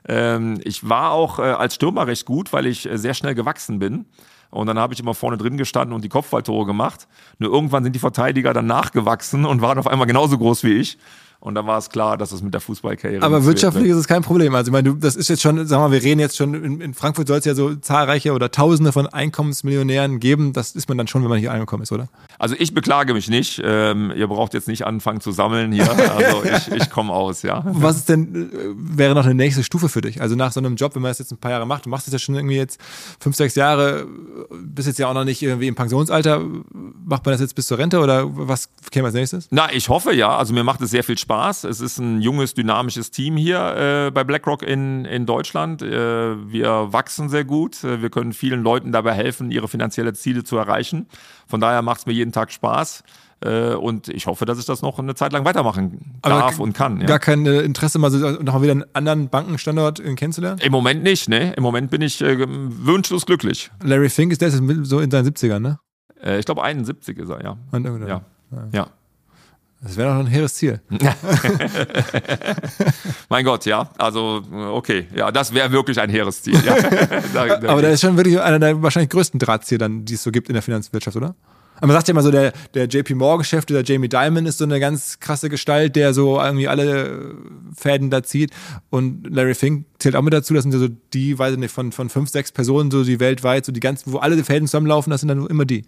Ähm, 0.10 0.60
ich 0.66 0.88
war 0.90 1.12
auch 1.12 1.40
äh, 1.40 1.44
als 1.44 1.76
Stürmer 1.76 2.08
recht 2.08 2.26
gut, 2.26 2.52
weil 2.52 2.66
ich 2.66 2.86
äh, 2.86 2.98
sehr 2.98 3.14
schnell 3.14 3.34
gewachsen 3.34 3.80
bin. 3.80 4.08
Und 4.50 4.68
dann 4.68 4.78
habe 4.78 4.94
ich 4.94 5.00
immer 5.00 5.14
vorne 5.14 5.38
drin 5.38 5.58
gestanden 5.58 5.94
und 5.94 6.04
die 6.04 6.10
Kopfballtore 6.10 6.66
gemacht. 6.66 7.08
Nur 7.40 7.52
irgendwann 7.52 7.86
sind 7.86 7.94
die 7.94 8.00
Verteidiger 8.00 8.54
dann 8.54 8.66
nachgewachsen 8.66 9.46
und 9.46 9.62
waren 9.62 9.78
auf 9.78 9.88
einmal 9.88 10.08
genauso 10.08 10.38
groß 10.38 10.64
wie 10.64 10.74
ich. 10.74 10.98
Und 11.40 11.54
dann 11.54 11.68
war 11.68 11.78
es 11.78 11.90
klar, 11.90 12.18
dass 12.18 12.32
es 12.32 12.42
mit 12.42 12.54
der 12.54 12.62
Fußballkarriere. 12.62 13.22
Aber 13.24 13.36
nichts 13.38 13.46
wird, 13.46 13.56
wirtschaftlich 13.58 13.86
ne? 13.86 13.92
ist 13.92 13.98
es 13.98 14.08
kein 14.08 14.24
Problem. 14.24 14.56
Also 14.56 14.70
ich 14.70 14.74
meine, 14.74 14.96
das 14.96 15.16
ist 15.16 15.30
jetzt 15.30 15.44
schon, 15.44 15.56
sagen 15.68 15.84
wir 15.84 15.90
mal, 15.90 15.92
wir 15.92 16.02
reden 16.02 16.20
jetzt 16.20 16.36
schon, 16.36 16.56
in, 16.56 16.82
in 16.82 16.94
Frankfurt 16.96 17.28
soll 17.28 17.38
es 17.38 17.46
ja 17.46 17.54
so 17.54 17.76
zahlreiche 17.76 18.34
oder 18.34 18.50
Tausende 18.50 18.92
von 18.92 19.06
Einkommensmillionären 19.06 20.20
geben. 20.20 20.52
Das 20.52 20.72
ist 20.72 20.90
man 20.90 20.98
dann 20.98 21.08
schon, 21.08 21.22
wenn 21.22 21.30
man 21.30 21.38
hier 21.38 21.52
angekommen 21.52 21.84
ist, 21.84 21.92
oder? 21.92 22.08
Also 22.40 22.56
ich 22.58 22.74
beklage 22.74 23.14
mich 23.14 23.30
nicht. 23.30 23.62
Ähm, 23.64 24.12
ihr 24.16 24.28
braucht 24.28 24.56
jetzt 24.56 24.68
nicht 24.68 24.86
anfangen 24.86 25.22
zu 25.22 25.32
sammeln 25.32 25.72
hier. 25.72 25.88
Also 25.92 26.44
ich, 26.72 26.72
ich 26.72 26.90
komme 26.90 27.14
aus, 27.14 27.44
ja. 27.44 27.64
Was 27.66 27.98
ist 27.98 28.10
denn, 28.10 28.50
äh, 28.52 28.98
wäre 28.98 29.14
noch 29.14 29.26
eine 29.26 29.36
nächste 29.36 29.64
Stufe 29.64 29.90
für 29.90 30.02
dich? 30.02 30.22
Also 30.22 30.36
nach 30.36 30.52
so 30.52 30.60
einem 30.60 30.76
Job, 30.76 30.96
wenn 30.96 31.04
man 31.04 31.12
das 31.12 31.20
jetzt 31.20 31.32
ein 31.32 31.38
paar 31.38 31.52
Jahre 31.52 31.68
macht, 31.68 31.86
du 31.86 31.90
machst 31.90 32.08
das 32.08 32.14
ja 32.14 32.20
schon 32.20 32.34
irgendwie 32.34 32.56
jetzt 32.56 32.82
fünf, 33.20 33.36
sechs 33.36 33.54
Jahre, 33.54 34.08
bist 34.50 34.88
jetzt 34.88 34.98
ja 34.98 35.08
auch 35.08 35.14
noch 35.14 35.26
nicht 35.26 35.44
irgendwie 35.44 35.68
im 35.68 35.76
Pensionsalter. 35.76 36.42
Macht 37.06 37.26
man 37.26 37.34
das 37.34 37.42
jetzt 37.42 37.54
bis 37.54 37.68
zur 37.68 37.78
Rente 37.78 38.00
oder 38.00 38.26
was 38.28 38.70
käme 38.90 39.06
als 39.06 39.14
nächstes? 39.14 39.48
Na, 39.52 39.72
ich 39.72 39.88
hoffe 39.88 40.14
ja. 40.14 40.36
Also 40.36 40.54
mir 40.54 40.64
macht 40.64 40.82
es 40.82 40.90
sehr 40.90 41.04
viel 41.04 41.18
Spaß. 41.18 41.27
Es 41.66 41.82
ist 41.82 41.98
ein 42.00 42.22
junges, 42.22 42.54
dynamisches 42.54 43.12
Team 43.12 43.38
hier 43.38 44.08
äh, 44.08 44.12
bei 44.12 44.24
BlackRock 44.24 44.64
in, 44.64 45.06
in 45.06 45.26
Deutschland. 45.26 45.82
Äh, 45.82 46.52
wir 46.52 46.88
wachsen 46.94 47.30
sehr 47.30 47.44
gut. 47.46 47.84
Äh, 47.84 48.02
Wir 48.02 48.10
können 48.10 48.34
vielen 48.34 48.64
Leuten 48.64 48.92
dabei 48.92 49.14
helfen, 49.14 49.52
ihre 49.52 49.68
finanzielle 49.68 50.14
Ziele 50.14 50.44
zu 50.44 50.58
erreichen. 50.58 51.08
Von 51.48 51.60
daher 51.60 51.82
macht 51.82 52.00
es 52.00 52.06
mir 52.06 52.14
jeden 52.14 52.32
Tag 52.32 52.52
Spaß. 52.52 53.04
Äh, 53.42 53.74
und 53.76 54.08
ich 54.08 54.26
hoffe, 54.26 54.46
dass 54.46 54.58
ich 54.58 54.66
das 54.66 54.82
noch 54.82 54.98
eine 54.98 55.14
Zeit 55.14 55.32
lang 55.32 55.46
weitermachen 55.46 56.18
Aber 56.24 56.36
darf 56.40 56.56
g- 56.58 56.64
und 56.64 56.74
kann. 56.74 57.00
Ja. 57.02 57.06
Gar 57.06 57.20
kein 57.20 57.46
äh, 57.46 57.60
Interesse, 57.62 58.00
mal 58.00 58.10
so 58.10 58.20
wieder 58.20 58.72
einen 58.72 58.86
anderen 58.94 59.30
Bankenstandort 59.30 60.02
kennenzulernen? 60.16 60.60
Im 60.64 60.72
Moment 60.72 61.04
nicht, 61.04 61.30
ne? 61.30 61.54
Im 61.54 61.62
Moment 61.62 61.92
bin 61.92 62.02
ich 62.02 62.20
äh, 62.22 62.46
wünschlos 62.48 63.26
glücklich. 63.28 63.70
Larry 63.84 64.10
Fink 64.10 64.32
ist 64.32 64.42
der 64.42 64.48
ist 64.48 64.62
so 64.84 65.00
in 65.00 65.12
seinen 65.12 65.28
70ern, 65.28 65.60
ne? 65.60 65.80
Ich 66.40 66.46
glaube 66.46 66.64
71 66.64 67.16
ist 67.20 67.30
er, 67.30 67.44
ja. 67.44 67.58
Und, 67.72 67.86
äh, 67.86 68.08
Ja. 68.10 68.22
Ja. 68.72 68.88
Das 69.82 69.96
wäre 69.96 70.10
doch 70.12 70.20
ein 70.20 70.26
hehres 70.28 70.56
Ziel. 70.56 70.82
Mein 73.30 73.46
Gott, 73.46 73.66
ja. 73.66 73.90
Also, 73.98 74.42
okay. 74.74 75.08
Ja, 75.16 75.32
das 75.32 75.54
wäre 75.54 75.72
wirklich 75.72 76.00
ein 76.00 76.10
hehres 76.10 76.42
Ziel. 76.42 76.60
Ja. 76.66 76.76
Da- 77.34 77.58
da- 77.60 77.70
Aber 77.70 77.82
der 77.82 77.92
ist 77.92 78.02
schon 78.02 78.18
wirklich 78.18 78.40
einer 78.40 78.60
der 78.60 78.82
wahrscheinlich 78.82 79.10
größten 79.10 79.40
Drahtzieher, 79.40 79.78
dann, 79.78 80.06
die 80.06 80.16
es 80.16 80.24
so 80.24 80.32
gibt 80.32 80.50
in 80.50 80.54
der 80.54 80.64
Finanzwirtschaft, 80.64 81.16
oder? 81.18 81.36
Aber 81.78 81.88
man 81.88 81.96
sagt 81.96 82.08
ja 82.08 82.12
immer 82.14 82.24
so, 82.24 82.32
der, 82.32 82.54
der 82.74 82.86
JP 82.88 83.14
Morgan-Chef, 83.16 83.66
der 83.66 83.84
Jamie 83.84 84.10
Dimon 84.10 84.48
ist 84.48 84.58
so 84.58 84.64
eine 84.64 84.80
ganz 84.80 85.20
krasse 85.20 85.48
Gestalt, 85.48 85.96
der 85.96 86.12
so 86.16 86.42
irgendwie 86.42 86.68
alle 86.68 87.36
Fäden 87.76 88.10
da 88.10 88.24
zieht. 88.24 88.50
Und 88.90 89.28
Larry 89.30 89.54
Fink 89.54 89.86
zählt 90.00 90.16
auch 90.16 90.24
mit 90.24 90.34
dazu, 90.34 90.56
das 90.56 90.64
sind 90.64 90.74
ja 90.74 90.80
so 90.80 90.88
die, 91.14 91.38
weiß 91.38 91.54
ich 91.54 91.60
nicht, 91.60 91.72
von, 91.72 91.92
von 91.92 92.10
fünf, 92.10 92.30
sechs 92.32 92.52
Personen, 92.52 92.90
so 92.90 93.04
die 93.04 93.20
weltweit, 93.20 93.64
so 93.66 93.72
die 93.72 93.80
ganzen, 93.80 94.12
wo 94.12 94.18
alle 94.18 94.44
Fäden 94.44 94.68
zusammenlaufen, 94.68 95.12
das 95.12 95.22
sind 95.22 95.28
dann 95.28 95.46
immer 95.46 95.66
die. 95.66 95.86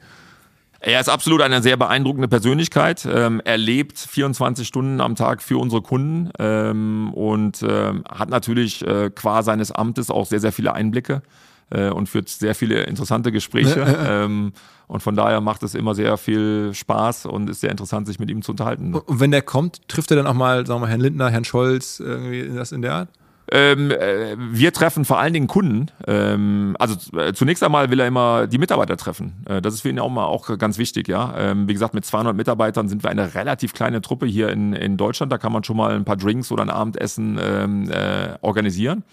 Er 0.82 1.00
ist 1.00 1.10
absolut 1.10 1.42
eine 1.42 1.62
sehr 1.62 1.76
beeindruckende 1.76 2.28
Persönlichkeit. 2.28 3.08
Ähm, 3.12 3.42
er 3.44 3.58
lebt 3.58 3.98
24 3.98 4.68
Stunden 4.68 5.02
am 5.02 5.16
Tag 5.16 5.42
für 5.42 5.58
unsere 5.58 5.82
Kunden 5.82 6.32
ähm, 6.40 7.14
und 7.14 7.64
ähm, 7.68 8.04
hat 8.10 8.30
natürlich 8.30 8.86
äh, 8.88 9.10
qua 9.14 9.44
seines 9.44 9.72
Amtes 9.72 10.10
auch 10.10 10.26
sehr, 10.26 10.40
sehr 10.40 10.54
viele 10.54 10.74
Einblicke 10.74 11.22
äh, 11.70 11.90
und 11.90 12.08
führt 12.08 12.30
sehr 12.30 12.56
viele 12.56 12.84
interessante 12.84 13.32
Gespräche. 13.32 13.82
ähm, 14.08 14.54
und 14.88 15.04
von 15.04 15.16
daher 15.16 15.42
macht 15.42 15.64
es 15.64 15.76
immer 15.76 15.96
sehr 15.96 16.18
viel 16.18 16.72
Spaß 16.74 17.26
und 17.26 17.50
ist 17.50 17.60
sehr 17.62 17.72
interessant, 17.72 18.08
sich 18.08 18.20
mit 18.20 18.30
ihm 18.32 18.42
zu 18.42 18.52
unterhalten. 18.52 18.96
Und 18.96 19.20
wenn 19.20 19.32
der 19.32 19.42
kommt, 19.42 19.88
trifft 19.90 20.12
er 20.12 20.18
dann 20.18 20.28
auch 20.28 20.34
mal, 20.34 20.66
sagen 20.66 20.80
wir 20.80 20.86
mal, 20.86 20.90
Herrn 20.90 21.02
Lindner, 21.02 21.30
Herrn 21.30 21.46
Scholz, 21.46 22.00
irgendwie 22.00 22.50
das 22.56 22.72
in 22.72 22.82
der 22.82 22.94
Art? 22.94 23.10
Ähm, 23.52 23.92
äh, 23.92 24.36
wir 24.38 24.74
treffen 24.74 25.06
vor 25.06 25.20
allen 25.20 25.34
Dingen 25.34 25.48
Kunden. 25.48 25.88
Ähm, 26.08 26.76
also 26.80 27.18
äh, 27.18 27.34
zunächst 27.34 27.64
einmal 27.64 27.90
will 27.90 28.00
er 28.00 28.08
immer 28.08 28.48
die 28.48 28.58
Mitarbeiter 28.58 28.98
treffen. 28.98 29.44
Äh, 29.48 29.62
das 29.62 29.74
ist 29.74 29.82
für 29.82 29.90
ihn 29.90 30.00
auch 30.00 30.10
mal 30.10 30.26
auch 30.26 30.58
ganz 30.58 30.78
wichtig. 30.78 31.08
Ja, 31.08 31.34
ähm, 31.38 31.68
wie 31.68 31.74
gesagt, 31.74 31.94
mit 31.94 32.06
200 32.06 32.36
Mitarbeitern 32.36 32.88
sind 32.88 33.04
wir 33.04 33.10
eine 33.10 33.34
relativ 33.34 33.74
kleine 33.74 34.02
Truppe 34.02 34.26
hier 34.26 34.50
in, 34.50 34.74
in 34.74 34.98
Deutschland. 34.98 35.32
Da 35.32 35.38
kann 35.38 35.52
man 35.52 35.64
schon 35.64 35.78
mal 35.78 35.96
ein 35.96 36.06
paar 36.06 36.18
Drinks 36.18 36.52
oder 36.52 36.64
ein 36.64 36.70
Abendessen 36.70 37.40
ähm, 37.42 37.90
äh, 37.90 38.36
organisieren. 38.42 39.04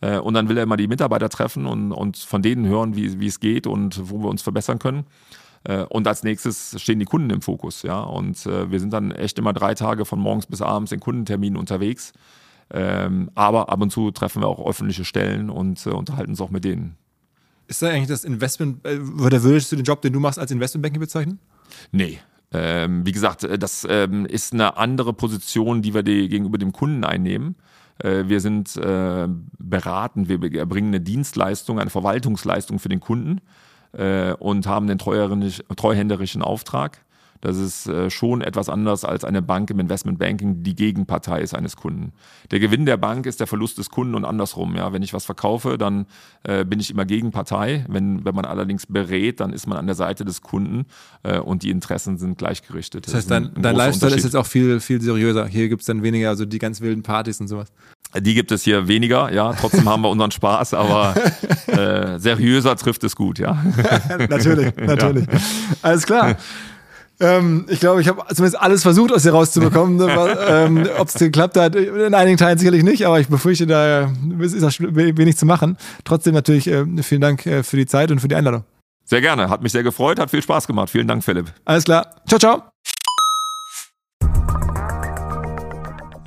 Äh, 0.00 0.18
und 0.18 0.34
dann 0.34 0.48
will 0.48 0.56
er 0.56 0.64
immer 0.64 0.76
die 0.76 0.88
Mitarbeiter 0.88 1.28
treffen 1.28 1.66
und, 1.66 1.92
und 1.92 2.18
von 2.18 2.42
denen 2.42 2.66
hören, 2.66 2.94
wie, 2.94 3.20
wie 3.20 3.26
es 3.26 3.40
geht 3.40 3.66
und 3.66 4.10
wo 4.10 4.18
wir 4.18 4.28
uns 4.28 4.42
verbessern 4.42 4.78
können. 4.78 5.06
Äh, 5.64 5.84
und 5.84 6.06
als 6.06 6.22
nächstes 6.22 6.80
stehen 6.80 6.98
die 6.98 7.04
Kunden 7.04 7.30
im 7.30 7.42
Fokus, 7.42 7.82
ja. 7.82 8.00
Und 8.00 8.44
äh, 8.46 8.70
wir 8.70 8.80
sind 8.80 8.92
dann 8.92 9.10
echt 9.12 9.38
immer 9.38 9.52
drei 9.52 9.74
Tage 9.74 10.04
von 10.04 10.20
morgens 10.20 10.46
bis 10.46 10.62
abends 10.62 10.92
in 10.92 11.00
Kundenterminen 11.00 11.58
unterwegs. 11.58 12.12
Ähm, 12.70 13.30
aber 13.34 13.68
ab 13.70 13.80
und 13.80 13.90
zu 13.90 14.10
treffen 14.10 14.42
wir 14.42 14.48
auch 14.48 14.64
öffentliche 14.66 15.04
Stellen 15.04 15.50
und 15.50 15.84
äh, 15.86 15.90
unterhalten 15.90 16.30
uns 16.32 16.40
auch 16.40 16.50
mit 16.50 16.64
denen. 16.64 16.96
Ist 17.66 17.82
da 17.82 17.88
eigentlich 17.88 18.08
das 18.08 18.24
Investment, 18.24 18.84
äh, 18.86 18.98
oder 18.98 19.42
würdest 19.42 19.72
du 19.72 19.76
den 19.76 19.84
Job, 19.84 20.02
den 20.02 20.12
du 20.12 20.20
machst, 20.20 20.38
als 20.38 20.50
Investmentbanking 20.50 21.00
bezeichnen? 21.00 21.38
Nee. 21.92 22.18
Ähm, 22.50 23.04
wie 23.04 23.12
gesagt, 23.12 23.44
äh, 23.44 23.58
das 23.58 23.86
ähm, 23.88 24.26
ist 24.26 24.52
eine 24.52 24.76
andere 24.76 25.12
Position, 25.12 25.82
die 25.82 25.94
wir 25.94 26.02
die 26.02 26.28
gegenüber 26.28 26.58
dem 26.58 26.72
Kunden 26.72 27.04
einnehmen. 27.04 27.56
Äh, 27.98 28.24
wir 28.26 28.40
sind 28.40 28.76
äh, 28.76 29.28
beraten, 29.58 30.28
wir 30.28 30.42
erbringen 30.54 30.88
eine 30.88 31.00
Dienstleistung, 31.00 31.78
eine 31.78 31.90
Verwaltungsleistung 31.90 32.78
für 32.78 32.88
den 32.88 33.00
Kunden 33.00 33.40
äh, 33.92 34.32
und 34.32 34.66
haben 34.66 34.86
den 34.86 34.98
treuhänderischen 34.98 36.42
Auftrag. 36.42 37.04
Das 37.40 37.56
ist 37.56 37.86
äh, 37.86 38.10
schon 38.10 38.40
etwas 38.40 38.68
anders 38.68 39.04
als 39.04 39.24
eine 39.24 39.42
Bank 39.42 39.70
im 39.70 39.78
Investmentbanking, 39.78 40.62
die 40.62 40.74
Gegenpartei 40.74 41.40
ist 41.40 41.54
eines 41.54 41.76
Kunden. 41.76 42.12
Der 42.50 42.58
Gewinn 42.58 42.86
der 42.86 42.96
Bank 42.96 43.26
ist 43.26 43.40
der 43.40 43.46
Verlust 43.46 43.78
des 43.78 43.90
Kunden 43.90 44.14
und 44.14 44.24
andersrum. 44.24 44.74
Ja, 44.74 44.92
wenn 44.92 45.02
ich 45.02 45.14
was 45.14 45.24
verkaufe, 45.24 45.78
dann 45.78 46.06
äh, 46.42 46.64
bin 46.64 46.80
ich 46.80 46.90
immer 46.90 47.04
Gegenpartei. 47.04 47.84
Wenn, 47.88 48.24
wenn 48.24 48.34
man 48.34 48.44
allerdings 48.44 48.86
berät, 48.86 49.40
dann 49.40 49.52
ist 49.52 49.66
man 49.66 49.78
an 49.78 49.86
der 49.86 49.94
Seite 49.94 50.24
des 50.24 50.42
Kunden 50.42 50.86
äh, 51.22 51.38
und 51.38 51.62
die 51.62 51.70
Interessen 51.70 52.18
sind 52.18 52.38
gleichgerichtet. 52.38 53.06
Das 53.06 53.14
heißt, 53.14 53.30
dein, 53.30 53.52
dein 53.54 53.76
Lifestyle 53.76 54.14
ist 54.14 54.24
jetzt 54.24 54.36
auch 54.36 54.46
viel, 54.46 54.80
viel 54.80 55.00
seriöser. 55.00 55.46
Hier 55.46 55.68
gibt's 55.68 55.86
dann 55.86 56.02
weniger 56.02 56.28
also 56.30 56.44
die 56.44 56.58
ganz 56.58 56.80
wilden 56.80 57.02
Partys 57.02 57.40
und 57.40 57.48
sowas. 57.48 57.72
Die 58.16 58.32
gibt 58.32 58.50
es 58.52 58.62
hier 58.62 58.88
weniger, 58.88 59.30
ja. 59.32 59.52
Trotzdem 59.52 59.86
haben 59.86 60.02
wir 60.02 60.08
unseren 60.08 60.30
Spaß, 60.30 60.72
aber 60.72 61.14
äh, 61.66 62.18
seriöser 62.18 62.74
trifft 62.76 63.04
es 63.04 63.14
gut, 63.14 63.38
ja. 63.38 63.62
natürlich, 64.30 64.74
natürlich. 64.76 65.26
Ja. 65.26 65.38
Alles 65.82 66.06
klar. 66.06 66.36
Ähm, 67.20 67.66
ich 67.68 67.80
glaube, 67.80 68.00
ich 68.00 68.08
habe 68.08 68.22
zumindest 68.34 68.60
alles 68.60 68.82
versucht, 68.82 69.12
aus 69.12 69.22
dir 69.22 69.32
rauszubekommen. 69.32 70.00
ähm, 70.48 70.88
Ob 70.98 71.08
es 71.08 71.14
geklappt 71.14 71.56
hat, 71.56 71.74
in 71.74 72.14
einigen 72.14 72.36
Teilen 72.36 72.58
sicherlich 72.58 72.84
nicht, 72.84 73.06
aber 73.06 73.18
ich 73.20 73.28
befürchte, 73.28 73.66
da 73.66 74.12
ist 74.40 74.60
das 74.62 74.80
wenig 74.80 75.36
zu 75.36 75.46
machen. 75.46 75.76
Trotzdem 76.04 76.34
natürlich 76.34 76.68
äh, 76.68 76.84
vielen 77.02 77.20
Dank 77.20 77.46
äh, 77.46 77.62
für 77.62 77.76
die 77.76 77.86
Zeit 77.86 78.10
und 78.10 78.20
für 78.20 78.28
die 78.28 78.36
Einladung. 78.36 78.64
Sehr 79.04 79.20
gerne, 79.20 79.48
hat 79.48 79.62
mich 79.62 79.72
sehr 79.72 79.82
gefreut, 79.82 80.18
hat 80.18 80.30
viel 80.30 80.42
Spaß 80.42 80.66
gemacht. 80.66 80.90
Vielen 80.90 81.08
Dank, 81.08 81.24
Philipp. 81.24 81.46
Alles 81.64 81.84
klar. 81.84 82.14
Ciao, 82.26 82.38
ciao. 82.38 82.62